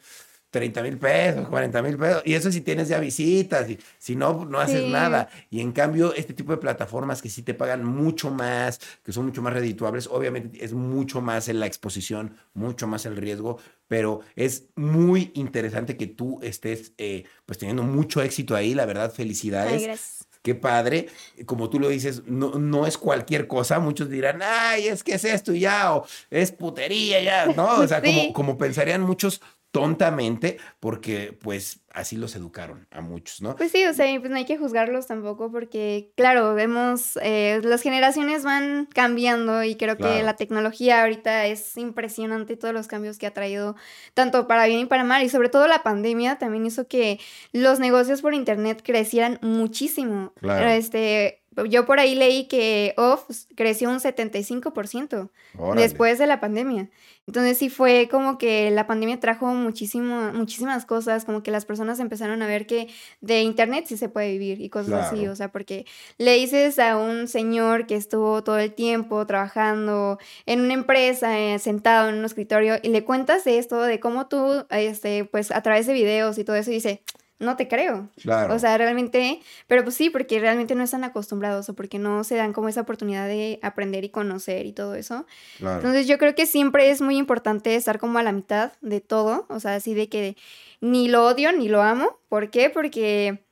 30 0.55 0.82
mil 0.84 0.98
pesos, 0.98 1.48
40 1.48 1.82
mil 1.82 1.98
pesos. 1.98 2.22
Y 2.24 2.34
eso 2.34 2.52
si 2.52 2.61
tienes 2.61 2.86
ya 2.86 3.00
visitas, 3.00 3.68
y 3.68 3.76
si 3.98 4.14
no, 4.14 4.44
no 4.44 4.61
haces 4.61 4.88
nada. 4.88 5.28
Y 5.50 5.61
en 5.61 5.72
cambio, 5.72 6.14
este 6.14 6.32
tipo 6.32 6.52
de 6.52 6.59
plataformas 6.59 7.20
que 7.20 7.28
sí 7.28 7.42
te 7.42 7.55
pagan 7.55 7.84
mucho 7.84 8.30
más, 8.30 8.78
que 9.02 9.12
son 9.12 9.26
mucho 9.26 9.42
más 9.42 9.52
redituables, 9.52 10.07
obviamente 10.07 10.64
es 10.64 10.72
mucho 10.72 11.20
más 11.20 11.48
en 11.48 11.59
la 11.59 11.66
exposición, 11.66 12.36
mucho 12.52 12.86
más 12.86 13.05
el 13.05 13.16
riesgo, 13.16 13.59
pero 13.88 14.20
es 14.36 14.66
muy 14.76 15.32
interesante 15.34 15.96
que 15.96 16.07
tú 16.07 16.38
estés 16.40 16.92
eh, 16.98 17.24
pues 17.46 17.59
teniendo 17.59 17.82
mucho 17.82 18.22
éxito 18.22 18.55
ahí, 18.55 18.74
la 18.74 18.86
verdad, 18.86 19.12
felicidades. 19.12 20.24
Qué 20.44 20.55
padre, 20.55 21.09
como 21.46 21.70
tú 21.70 21.80
lo 21.80 21.88
dices, 21.88 22.24
no, 22.26 22.50
no 22.59 22.86
es 22.86 22.98
cualquier 22.98 23.46
cosa. 23.46 23.78
Muchos 23.78 24.11
dirán, 24.11 24.42
ay, 24.42 24.88
es 24.88 25.02
que 25.02 25.14
es 25.14 25.24
esto 25.24 25.55
ya, 25.55 25.94
o 25.94 26.07
es 26.30 26.52
putería 26.52 27.22
ya, 27.22 27.46
¿no? 27.46 27.80
O 27.80 27.88
sea, 27.88 28.02
como, 28.02 28.30
como 28.34 28.59
pensarían 28.59 29.00
muchos, 29.00 29.40
tontamente 29.75 30.59
porque 30.79 31.37
pues 31.43 31.81
así 31.91 32.16
los 32.16 32.37
educaron 32.37 32.87
a 32.93 33.01
muchos, 33.01 33.43
¿no? 33.43 33.57
Pues 33.57 33.72
sí, 33.72 33.85
o 33.87 33.93
sea, 33.93 34.07
pues 34.20 34.31
no 34.31 34.37
hay 34.37 34.45
que 34.45 34.57
juzgarlos 34.57 35.09
tampoco 35.09 35.51
porque, 35.51 36.12
claro, 36.16 36.55
vemos, 36.55 37.18
eh, 37.22 37.61
las 37.64 37.83
generaciones 37.83 38.45
van 38.45 38.87
cambiando 38.95 39.64
y 39.64 39.75
creo 39.75 39.97
que 39.97 40.22
la 40.22 40.37
tecnología 40.37 41.03
ahorita 41.03 41.47
es 41.47 41.77
impresionante 41.77 42.57
todos 42.57 42.72
los 42.72 42.87
cambios 42.87 43.18
que 43.18 43.27
ha 43.27 43.35
traído, 43.35 43.75
tanto 44.14 44.47
para 44.47 44.66
bien 44.66 44.79
y 44.79 44.87
para 44.87 45.03
mal, 45.03 45.25
y 45.25 45.29
sobre 45.29 45.49
todo 45.49 45.66
la 45.66 45.83
pandemia 45.83 46.39
también 46.39 46.66
hizo 46.66 46.87
que 46.87 47.18
los 47.53 47.81
negocios 47.81 48.22
por 48.22 48.33
internet 48.33 48.81
crecieran 48.85 49.41
muchísimo. 49.43 50.33
Claro. 50.41 50.68
Este, 50.68 51.43
yo 51.68 51.86
por 51.86 52.00
ahí 52.00 52.14
leí 52.14 52.46
que 52.46 52.94
Off 52.96 53.24
creció 53.55 53.90
un 53.90 54.00
75% 54.00 55.30
después 55.76 56.18
de 56.18 56.26
la 56.26 56.40
pandemia. 56.40 56.90
Entonces 57.26 57.57
sí 57.57 57.70
fue 57.70 58.09
como 58.11 58.36
que 58.36 58.70
la 58.70 58.86
pandemia 58.86 59.18
trajo 59.18 59.46
muchísimo, 59.46 60.32
muchísimas 60.34 60.84
cosas, 60.84 61.24
como 61.24 61.42
que 61.42 61.50
las 61.50 61.64
personas 61.64 61.98
empezaron 61.98 62.42
a 62.42 62.46
ver 62.46 62.66
que 62.66 62.88
de 63.22 63.40
internet 63.40 63.86
sí 63.88 63.96
se 63.96 64.11
puede 64.11 64.32
vivir 64.32 64.61
y 64.61 64.68
cosas 64.68 65.07
así, 65.07 65.26
o 65.26 65.34
sea, 65.34 65.50
porque 65.50 65.86
le 66.18 66.34
dices 66.34 66.78
a 66.78 66.98
un 66.98 67.26
señor 67.26 67.86
que 67.86 67.96
estuvo 67.96 68.44
todo 68.44 68.59
el 68.59 68.74
tiempo 68.74 69.26
trabajando 69.26 70.18
en 70.44 70.61
una 70.61 70.74
empresa, 70.74 71.38
eh, 71.38 71.59
sentado 71.59 72.11
en 72.11 72.16
un 72.16 72.26
escritorio, 72.26 72.76
y 72.82 72.88
le 72.90 73.05
cuentas 73.05 73.46
esto, 73.46 73.80
de 73.82 74.00
cómo 74.00 74.26
tú, 74.26 74.66
este, 74.68 75.24
pues 75.24 75.50
a 75.50 75.62
través 75.62 75.86
de 75.86 75.94
videos 75.94 76.36
y 76.36 76.44
todo 76.44 76.57
eso, 76.57 76.70
y 76.70 76.74
dice, 76.74 77.02
no 77.45 77.57
te 77.57 77.68
creo. 77.68 78.09
Claro. 78.20 78.55
O 78.55 78.59
sea, 78.59 78.76
realmente, 78.76 79.40
pero 79.66 79.84
pues 79.84 79.95
sí, 79.95 80.11
porque 80.11 80.40
realmente 80.40 80.74
no 80.74 80.82
están 80.82 81.05
acostumbrados 81.05 81.68
o 81.68 81.74
porque 81.74 81.99
no 81.99 82.24
se 82.24 82.36
dan 82.36 82.53
como 82.53 82.68
esa 82.68 82.80
oportunidad 82.80 83.28
de 83.28 83.61
aprender 83.62 84.05
y 84.05 84.09
conocer 84.09 84.66
y 84.66 84.72
todo 84.72 84.95
eso. 84.95 85.26
Claro. 85.59 85.76
Entonces 85.76 86.07
yo 86.07 86.18
creo 86.18 86.34
que 86.34 86.47
siempre 86.47 86.90
es 86.90 87.01
muy 87.01 87.16
importante 87.16 87.76
estar 87.76 87.99
como 87.99 88.18
a 88.18 88.22
la 88.22 88.32
mitad 88.32 88.72
de 88.80 89.01
todo, 89.01 89.47
o 89.49 89.61
sea, 89.61 89.76
así 89.76 89.95
de 89.95 90.09
que 90.09 90.36
ni 90.80 91.09
lo 91.09 91.26
odio 91.26 91.53
ni 91.53 91.68
lo 91.68 91.82
amo. 91.82 92.18
¿Por 92.28 92.51
qué? 92.51 92.70
Porque 92.70 93.45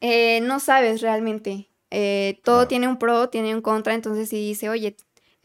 eh, 0.00 0.40
no 0.42 0.60
sabes 0.60 1.00
realmente. 1.00 1.68
Eh, 1.90 2.40
todo 2.44 2.68
tiene 2.68 2.86
un 2.86 2.98
pro, 2.98 3.30
tiene 3.30 3.54
un 3.54 3.62
contra, 3.62 3.94
entonces 3.94 4.28
si 4.28 4.36
dice, 4.36 4.68
oye, 4.68 4.96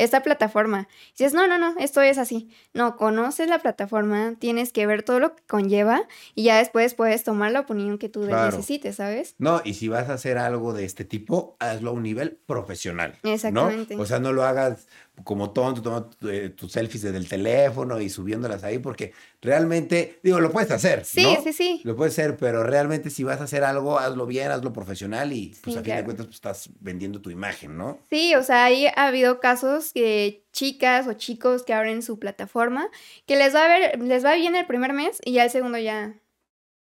esta 0.04 0.24
plataforma. 0.24 0.88
dices, 1.12 1.34
no, 1.34 1.48
no, 1.48 1.58
no, 1.58 1.76
esto 1.80 2.02
es 2.02 2.18
así. 2.18 2.50
No, 2.74 2.96
conoces 2.96 3.48
la 3.48 3.60
plataforma, 3.60 4.36
tienes 4.40 4.72
que 4.72 4.86
ver 4.86 5.04
todo 5.04 5.20
lo 5.20 5.36
que 5.36 5.44
conlleva 5.48 6.08
y 6.36 6.44
ya 6.44 6.58
después 6.58 6.94
puedes 6.94 7.24
tomar 7.24 7.52
la 7.52 7.62
opinión 7.62 7.98
que 7.98 8.10
tú 8.10 8.26
necesites, 8.26 8.98
¿sabes? 8.98 9.36
No, 9.38 9.62
y 9.64 9.76
si 9.76 9.88
vas 9.88 10.10
a 10.10 10.14
hacer 10.14 10.38
algo 10.38 10.74
de 10.74 10.86
este 10.86 11.06
tipo, 11.06 11.56
hazlo 11.60 11.92
a 11.92 11.94
un 11.94 12.04
nivel 12.04 12.38
profesional. 12.46 13.18
Exactamente. 13.24 13.96
¿no? 13.96 14.02
O 14.02 14.06
sea, 14.06 14.20
no 14.20 14.34
lo 14.34 14.44
hagas 14.44 14.88
como 15.24 15.52
tonto, 15.52 15.82
tomando 15.82 16.10
eh, 16.30 16.50
tus 16.50 16.72
selfies 16.72 17.04
desde 17.04 17.18
el 17.18 17.30
teléfono 17.30 18.02
y 18.02 18.10
subiéndolas 18.10 18.64
ahí, 18.64 18.80
porque 18.80 19.14
realmente, 19.42 20.20
digo, 20.24 20.40
lo 20.40 20.52
puedes 20.52 20.72
hacer. 20.72 21.06
Sí, 21.06 21.38
sí, 21.44 21.54
sí. 21.54 21.82
Lo 21.84 21.96
puedes 21.96 22.14
hacer, 22.18 22.36
pero 22.36 22.64
realmente 22.64 23.10
si 23.10 23.24
vas 23.24 23.40
a 23.40 23.44
hacer 23.44 23.64
algo, 23.64 24.00
hazlo 24.00 24.26
bien, 24.26 24.52
hazlo 24.52 24.74
profesional 24.74 25.32
y 25.32 25.56
pues 25.62 25.78
a 25.78 25.84
fin 25.84 25.96
de 25.96 26.04
cuentas 26.04 26.26
pues, 26.26 26.36
estás 26.36 26.70
vendiendo 26.80 27.22
tu 27.22 27.30
imagen, 27.30 27.78
¿no? 27.78 28.00
Sí, 28.10 28.34
o 28.36 28.44
sea, 28.44 28.66
ahí 28.66 28.88
ha 28.88 29.08
habido 29.08 29.40
casos 29.40 29.94
que 29.94 30.46
chicas 30.52 31.08
o 31.08 31.14
chicos 31.14 31.64
que 31.64 31.74
abren 31.74 32.02
su 32.02 32.18
plataforma, 32.18 32.90
que 33.28 33.36
les 33.36 33.54
va 33.54 33.66
a 33.66 33.68
ver, 33.68 34.02
les 34.02 34.26
va 34.26 34.34
bien 34.34 34.56
el 34.56 34.66
primer 34.66 34.94
mes 34.94 35.20
y 35.24 35.34
ya 35.34 35.46
el 35.46 35.52
segundo 35.52 35.78
ya, 35.78 36.16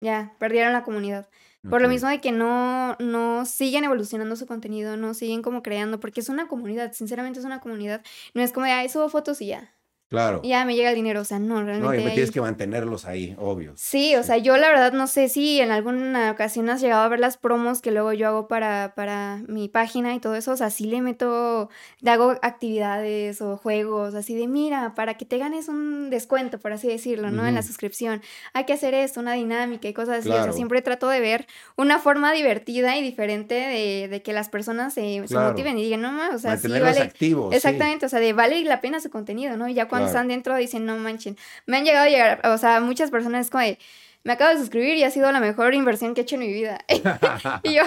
ya, 0.00 0.34
perdieron 0.38 0.72
la 0.72 0.84
comunidad. 0.84 1.28
Por 1.68 1.80
lo 1.82 1.88
mismo 1.88 2.08
de 2.08 2.20
que 2.20 2.32
no, 2.32 2.96
no 2.98 3.46
siguen 3.46 3.84
evolucionando 3.84 4.36
su 4.36 4.46
contenido, 4.46 4.96
no 4.96 5.14
siguen 5.14 5.42
como 5.42 5.62
creando, 5.62 6.00
porque 6.00 6.20
es 6.20 6.28
una 6.28 6.46
comunidad, 6.48 6.92
sinceramente 6.92 7.38
es 7.40 7.46
una 7.46 7.60
comunidad. 7.60 8.02
No 8.34 8.42
es 8.42 8.52
como 8.52 8.66
de, 8.66 8.72
ay, 8.72 8.88
subo 8.88 9.08
fotos 9.08 9.40
y 9.40 9.46
ya. 9.48 9.72
Claro. 10.12 10.40
Y 10.42 10.50
ya 10.50 10.66
me 10.66 10.76
llega 10.76 10.90
el 10.90 10.94
dinero, 10.94 11.22
o 11.22 11.24
sea, 11.24 11.38
no, 11.38 11.64
realmente. 11.64 12.04
No, 12.04 12.10
y 12.10 12.12
tienes 12.12 12.30
que 12.30 12.42
mantenerlos 12.42 13.06
ahí, 13.06 13.34
obvio. 13.38 13.72
Sí, 13.76 14.14
o 14.14 14.22
sea, 14.22 14.36
yo 14.36 14.58
la 14.58 14.68
verdad 14.68 14.92
no 14.92 15.06
sé 15.06 15.30
si 15.30 15.58
en 15.58 15.70
alguna 15.70 16.30
ocasión 16.30 16.68
has 16.68 16.82
llegado 16.82 17.00
a 17.00 17.08
ver 17.08 17.18
las 17.18 17.38
promos 17.38 17.80
que 17.80 17.92
luego 17.92 18.12
yo 18.12 18.28
hago 18.28 18.46
para, 18.46 18.92
para 18.94 19.40
mi 19.48 19.70
página 19.70 20.14
y 20.14 20.20
todo 20.20 20.34
eso, 20.34 20.52
o 20.52 20.56
sea, 20.58 20.68
sí 20.68 20.84
le 20.84 21.00
meto, 21.00 21.70
le 22.00 22.10
hago 22.10 22.36
actividades 22.42 23.40
o 23.40 23.56
juegos, 23.56 24.14
así 24.14 24.34
de, 24.34 24.48
mira, 24.48 24.94
para 24.94 25.14
que 25.14 25.24
te 25.24 25.38
ganes 25.38 25.68
un 25.68 26.10
descuento, 26.10 26.58
por 26.58 26.74
así 26.74 26.88
decirlo, 26.88 27.30
¿no? 27.30 27.46
En 27.46 27.54
la 27.54 27.62
suscripción, 27.62 28.20
hay 28.52 28.66
que 28.66 28.74
hacer 28.74 28.92
esto, 28.92 29.18
una 29.18 29.32
dinámica 29.32 29.88
y 29.88 29.94
cosas 29.94 30.18
así, 30.18 30.28
o 30.28 30.42
sea, 30.42 30.52
siempre 30.52 30.82
trato 30.82 31.08
de 31.08 31.20
ver 31.20 31.46
una 31.76 31.98
forma 31.98 32.34
divertida 32.34 32.98
y 32.98 33.02
diferente 33.02 33.54
de, 33.54 34.08
de 34.08 34.20
que 34.20 34.34
las 34.34 34.50
personas 34.50 34.92
se, 34.92 35.24
motiven 35.30 35.78
y 35.78 35.84
digan, 35.84 36.02
no, 36.02 36.34
o 36.34 36.38
sea, 36.38 36.58
sí 36.58 36.68
vale. 36.68 37.00
activos. 37.00 37.54
Exactamente, 37.54 38.04
o 38.04 38.10
sea, 38.10 38.20
de 38.20 38.34
vale 38.34 38.62
la 38.64 38.82
pena 38.82 39.00
su 39.00 39.08
contenido, 39.08 39.56
¿no? 39.56 39.68
Y 39.68 39.74
ya 39.74 39.88
cuando 39.88 40.01
están 40.06 40.28
dentro 40.28 40.56
dicen, 40.56 40.86
no 40.86 40.96
manchen. 40.96 41.36
Me 41.66 41.78
han 41.78 41.84
llegado 41.84 42.06
a 42.06 42.08
llegar, 42.08 42.46
o 42.46 42.58
sea, 42.58 42.80
muchas 42.80 43.10
personas 43.10 43.46
es 43.46 43.50
como 43.50 43.64
de, 43.64 43.78
me 44.24 44.32
acabo 44.32 44.52
de 44.52 44.60
suscribir 44.60 44.96
y 44.96 45.04
ha 45.04 45.10
sido 45.10 45.30
la 45.32 45.40
mejor 45.40 45.74
inversión 45.74 46.14
que 46.14 46.20
he 46.20 46.24
hecho 46.24 46.36
en 46.36 46.40
mi 46.42 46.52
vida. 46.52 46.78
y 47.62 47.74
yo, 47.74 47.82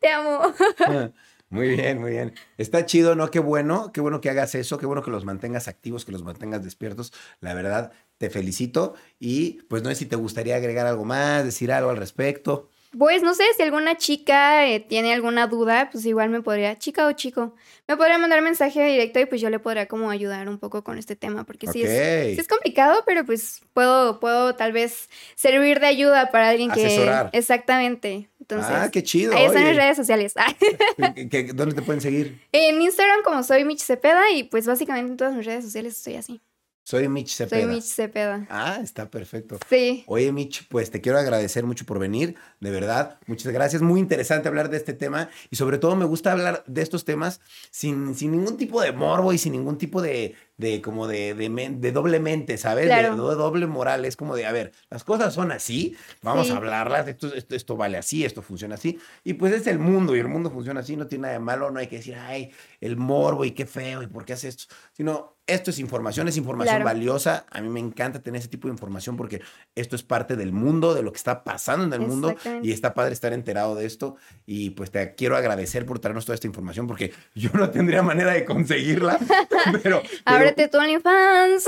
te 0.00 0.08
amo. 0.08 0.40
Muy 1.48 1.68
bien, 1.68 2.00
muy 2.00 2.10
bien. 2.10 2.34
Está 2.58 2.86
chido, 2.86 3.14
¿no? 3.14 3.30
Qué 3.30 3.38
bueno, 3.38 3.92
qué 3.92 4.00
bueno 4.00 4.20
que 4.20 4.28
hagas 4.28 4.56
eso, 4.56 4.78
qué 4.78 4.86
bueno 4.86 5.02
que 5.02 5.12
los 5.12 5.24
mantengas 5.24 5.68
activos, 5.68 6.04
que 6.04 6.10
los 6.10 6.24
mantengas 6.24 6.64
despiertos. 6.64 7.12
La 7.40 7.54
verdad, 7.54 7.92
te 8.18 8.30
felicito 8.30 8.94
y 9.20 9.62
pues 9.68 9.84
no 9.84 9.90
sé 9.90 9.94
si 9.94 10.06
te 10.06 10.16
gustaría 10.16 10.56
agregar 10.56 10.88
algo 10.88 11.04
más, 11.04 11.44
decir 11.44 11.70
algo 11.70 11.90
al 11.90 11.98
respecto. 11.98 12.68
Pues 12.98 13.22
no 13.22 13.34
sé, 13.34 13.44
si 13.56 13.62
alguna 13.62 13.96
chica 13.96 14.66
eh, 14.66 14.80
tiene 14.80 15.12
alguna 15.12 15.46
duda, 15.46 15.90
pues 15.90 16.06
igual 16.06 16.30
me 16.30 16.40
podría, 16.40 16.78
chica 16.78 17.06
o 17.06 17.12
chico, 17.12 17.54
me 17.86 17.96
podría 17.96 18.18
mandar 18.18 18.40
mensaje 18.42 18.84
directo 18.84 19.20
y 19.20 19.26
pues 19.26 19.40
yo 19.40 19.50
le 19.50 19.58
podría 19.58 19.86
como 19.86 20.10
ayudar 20.10 20.48
un 20.48 20.58
poco 20.58 20.82
con 20.82 20.96
este 20.96 21.16
tema, 21.16 21.44
porque 21.44 21.66
sí, 21.66 21.82
es, 21.82 22.38
es, 22.38 22.48
complicado, 22.48 23.02
pero 23.06 23.24
pues 23.24 23.60
puedo, 23.74 24.18
puedo 24.20 24.54
tal 24.54 24.72
vez 24.72 25.08
servir 25.34 25.80
de 25.80 25.86
ayuda 25.86 26.30
para 26.30 26.50
alguien 26.50 26.70
que... 26.70 27.10
Exactamente. 27.32 28.30
Entonces, 28.40 28.72
ah, 28.72 28.88
qué 28.92 29.02
chido. 29.02 29.34
Ahí 29.34 29.46
están 29.46 29.64
mis 29.64 29.76
redes 29.76 29.96
sociales. 29.96 30.34
¿Dónde 31.54 31.74
te 31.74 31.82
pueden 31.82 32.00
seguir? 32.00 32.40
En 32.52 32.80
Instagram 32.80 33.22
como 33.24 33.42
soy 33.42 33.64
Mich 33.64 33.80
Cepeda 33.80 34.30
y 34.30 34.44
pues 34.44 34.66
básicamente 34.66 35.10
en 35.10 35.16
todas 35.16 35.34
mis 35.34 35.44
redes 35.44 35.64
sociales 35.64 35.96
estoy 35.96 36.14
así. 36.14 36.40
Soy 36.88 37.08
Mitch 37.08 37.34
Cepeda. 37.34 37.62
Soy 37.62 37.74
Mitch 37.74 37.84
Cepeda. 37.84 38.46
Ah, 38.48 38.78
está 38.80 39.10
perfecto. 39.10 39.58
Sí. 39.68 40.04
Oye, 40.06 40.30
Mitch, 40.30 40.68
pues 40.68 40.88
te 40.88 41.00
quiero 41.00 41.18
agradecer 41.18 41.64
mucho 41.64 41.84
por 41.84 41.98
venir, 41.98 42.36
de 42.60 42.70
verdad. 42.70 43.18
Muchas 43.26 43.52
gracias. 43.52 43.82
Muy 43.82 43.98
interesante 43.98 44.46
hablar 44.46 44.70
de 44.70 44.76
este 44.76 44.92
tema 44.92 45.28
y 45.50 45.56
sobre 45.56 45.78
todo 45.78 45.96
me 45.96 46.04
gusta 46.04 46.30
hablar 46.30 46.62
de 46.68 46.82
estos 46.82 47.04
temas 47.04 47.40
sin, 47.72 48.14
sin 48.14 48.30
ningún 48.30 48.56
tipo 48.56 48.80
de 48.80 48.92
morbo 48.92 49.32
y 49.32 49.38
sin 49.38 49.54
ningún 49.54 49.78
tipo 49.78 50.00
de, 50.00 50.36
de 50.56 50.80
como 50.80 51.06
de, 51.06 51.34
de, 51.34 51.92
doble 51.92 52.20
mente, 52.20 52.56
¿sabes? 52.56 52.88
De, 52.88 53.08
doble 53.10 53.66
moral. 53.66 54.04
Es 54.04 54.16
como 54.16 54.36
de, 54.36 54.46
a 54.46 54.52
ver, 54.52 54.72
las 54.90 55.04
cosas 55.04 55.34
son 55.34 55.52
así, 55.52 55.96
vamos 56.22 56.50
a 56.50 56.56
hablarlas, 56.56 57.08
esto, 57.08 57.32
esto, 57.34 57.54
esto, 57.54 57.76
vale 57.76 57.98
así, 57.98 58.24
esto 58.24 58.42
funciona 58.42 58.76
así. 58.76 58.98
Y 59.24 59.34
pues 59.34 59.52
es 59.52 59.66
el 59.66 59.78
mundo 59.78 60.16
y 60.16 60.20
el 60.20 60.28
mundo 60.28 60.50
funciona 60.50 60.80
así, 60.80 60.96
no 60.96 61.06
tiene 61.06 61.22
nada 61.22 61.34
de 61.34 61.40
malo, 61.40 61.70
no 61.70 61.78
hay 61.78 61.88
que 61.88 61.96
decir, 61.96 62.14
ay, 62.14 62.52
el 62.80 62.96
morbo 62.96 63.44
y 63.44 63.52
qué 63.52 63.66
feo 63.66 64.02
y 64.02 64.06
por 64.06 64.24
qué 64.24 64.32
hace 64.32 64.48
esto, 64.48 64.74
sino 64.92 65.36
esto 65.46 65.70
es 65.70 65.78
información, 65.78 66.26
es 66.26 66.36
información 66.36 66.82
valiosa. 66.82 67.46
A 67.50 67.60
mí 67.60 67.68
me 67.68 67.78
encanta 67.78 68.20
tener 68.20 68.40
ese 68.40 68.48
tipo 68.48 68.66
de 68.66 68.72
información 68.72 69.16
porque 69.16 69.42
esto 69.76 69.94
es 69.94 70.02
parte 70.02 70.34
del 70.34 70.52
mundo, 70.52 70.92
de 70.92 71.02
lo 71.02 71.12
que 71.12 71.18
está 71.18 71.44
pasando 71.44 71.84
en 71.84 71.92
el 72.02 72.06
mundo 72.06 72.34
y 72.62 72.72
está 72.72 72.94
padre 72.94 73.12
estar 73.12 73.32
enterado 73.32 73.76
de 73.76 73.86
esto. 73.86 74.16
Y 74.44 74.70
pues 74.70 74.90
te 74.90 75.14
quiero 75.14 75.36
agradecer 75.36 75.86
por 75.86 76.00
traernos 76.00 76.24
toda 76.26 76.34
esta 76.34 76.48
información 76.48 76.88
porque 76.88 77.12
yo 77.34 77.50
no 77.54 77.70
tendría 77.70 78.02
manera 78.02 78.32
de 78.32 78.44
conseguirla. 78.44 79.20
pero, 79.82 80.02
Ábrete 80.48 80.68
tu 80.68 80.78
OnlyFans. 80.78 81.64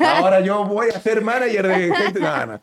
ahora 0.00 0.40
yo 0.40 0.64
voy 0.64 0.88
a 0.90 1.00
ser 1.00 1.22
manager 1.22 1.66
de 1.66 1.94
gente. 1.94 2.20
No, 2.20 2.46
no. 2.46 2.52
no 2.52 2.60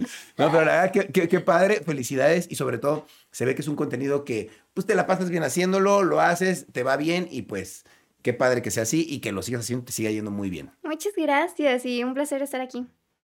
pero 0.51 0.65
la 0.65 0.81
verdad, 0.81 0.91
qué, 0.91 1.39
padre. 1.39 1.81
Felicidades 1.85 2.47
y 2.49 2.55
sobre 2.55 2.77
todo 2.77 3.05
se 3.31 3.45
ve 3.45 3.55
que 3.55 3.61
es 3.61 3.67
un 3.67 3.75
contenido 3.75 4.25
que 4.25 4.49
pues 4.73 4.85
te 4.85 4.95
la 4.95 5.07
pasas 5.07 5.29
bien 5.29 5.43
haciéndolo, 5.43 6.03
lo 6.03 6.21
haces, 6.21 6.65
te 6.71 6.83
va 6.83 6.97
bien 6.97 7.27
y 7.29 7.43
pues 7.43 7.85
Qué 8.21 8.33
padre 8.33 8.61
que 8.61 8.69
sea 8.69 8.83
así 8.83 9.05
y 9.07 9.19
que 9.19 9.31
lo 9.31 9.41
sigas 9.41 9.61
haciendo, 9.61 9.85
te 9.85 9.93
siga 9.93 10.11
yendo 10.11 10.29
muy 10.29 10.49
bien. 10.49 10.71
Muchas 10.83 11.13
gracias 11.15 11.85
y 11.85 12.03
un 12.03 12.13
placer 12.13 12.41
estar 12.41 12.59
aquí. 12.59 12.85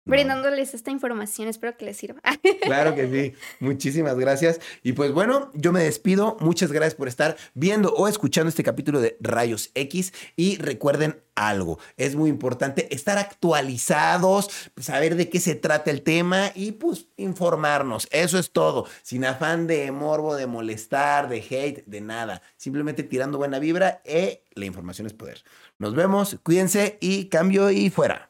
Brindándoles 0.05 0.73
esta 0.73 0.91
información, 0.91 1.47
espero 1.47 1.77
que 1.77 1.85
les 1.85 1.97
sirva. 1.97 2.21
Claro 2.61 2.95
que 2.95 3.09
sí, 3.09 3.35
muchísimas 3.59 4.17
gracias. 4.17 4.59
Y 4.83 4.93
pues 4.93 5.11
bueno, 5.11 5.51
yo 5.53 5.71
me 5.71 5.83
despido. 5.83 6.37
Muchas 6.39 6.71
gracias 6.71 6.95
por 6.95 7.07
estar 7.07 7.37
viendo 7.53 7.93
o 7.93 8.07
escuchando 8.07 8.49
este 8.49 8.63
capítulo 8.63 8.99
de 8.99 9.17
Rayos 9.19 9.71
X. 9.75 10.13
Y 10.35 10.57
recuerden 10.57 11.21
algo, 11.35 11.79
es 11.97 12.15
muy 12.15 12.29
importante 12.29 12.93
estar 12.93 13.17
actualizados, 13.17 14.49
saber 14.79 15.15
de 15.15 15.29
qué 15.29 15.39
se 15.39 15.55
trata 15.55 15.91
el 15.91 16.01
tema 16.01 16.51
y 16.53 16.73
pues 16.73 17.07
informarnos. 17.17 18.07
Eso 18.11 18.37
es 18.39 18.51
todo, 18.51 18.85
sin 19.01 19.25
afán 19.25 19.67
de 19.67 19.91
morbo, 19.91 20.35
de 20.35 20.47
molestar, 20.47 21.29
de 21.29 21.37
hate, 21.37 21.85
de 21.85 22.01
nada. 22.01 22.41
Simplemente 22.57 23.03
tirando 23.03 23.37
buena 23.37 23.59
vibra 23.59 24.01
y 24.05 24.09
eh, 24.11 24.43
la 24.53 24.65
información 24.65 25.07
es 25.07 25.13
poder. 25.13 25.43
Nos 25.79 25.95
vemos, 25.95 26.37
cuídense 26.43 26.97
y 27.01 27.25
cambio 27.25 27.71
y 27.71 27.89
fuera. 27.89 28.29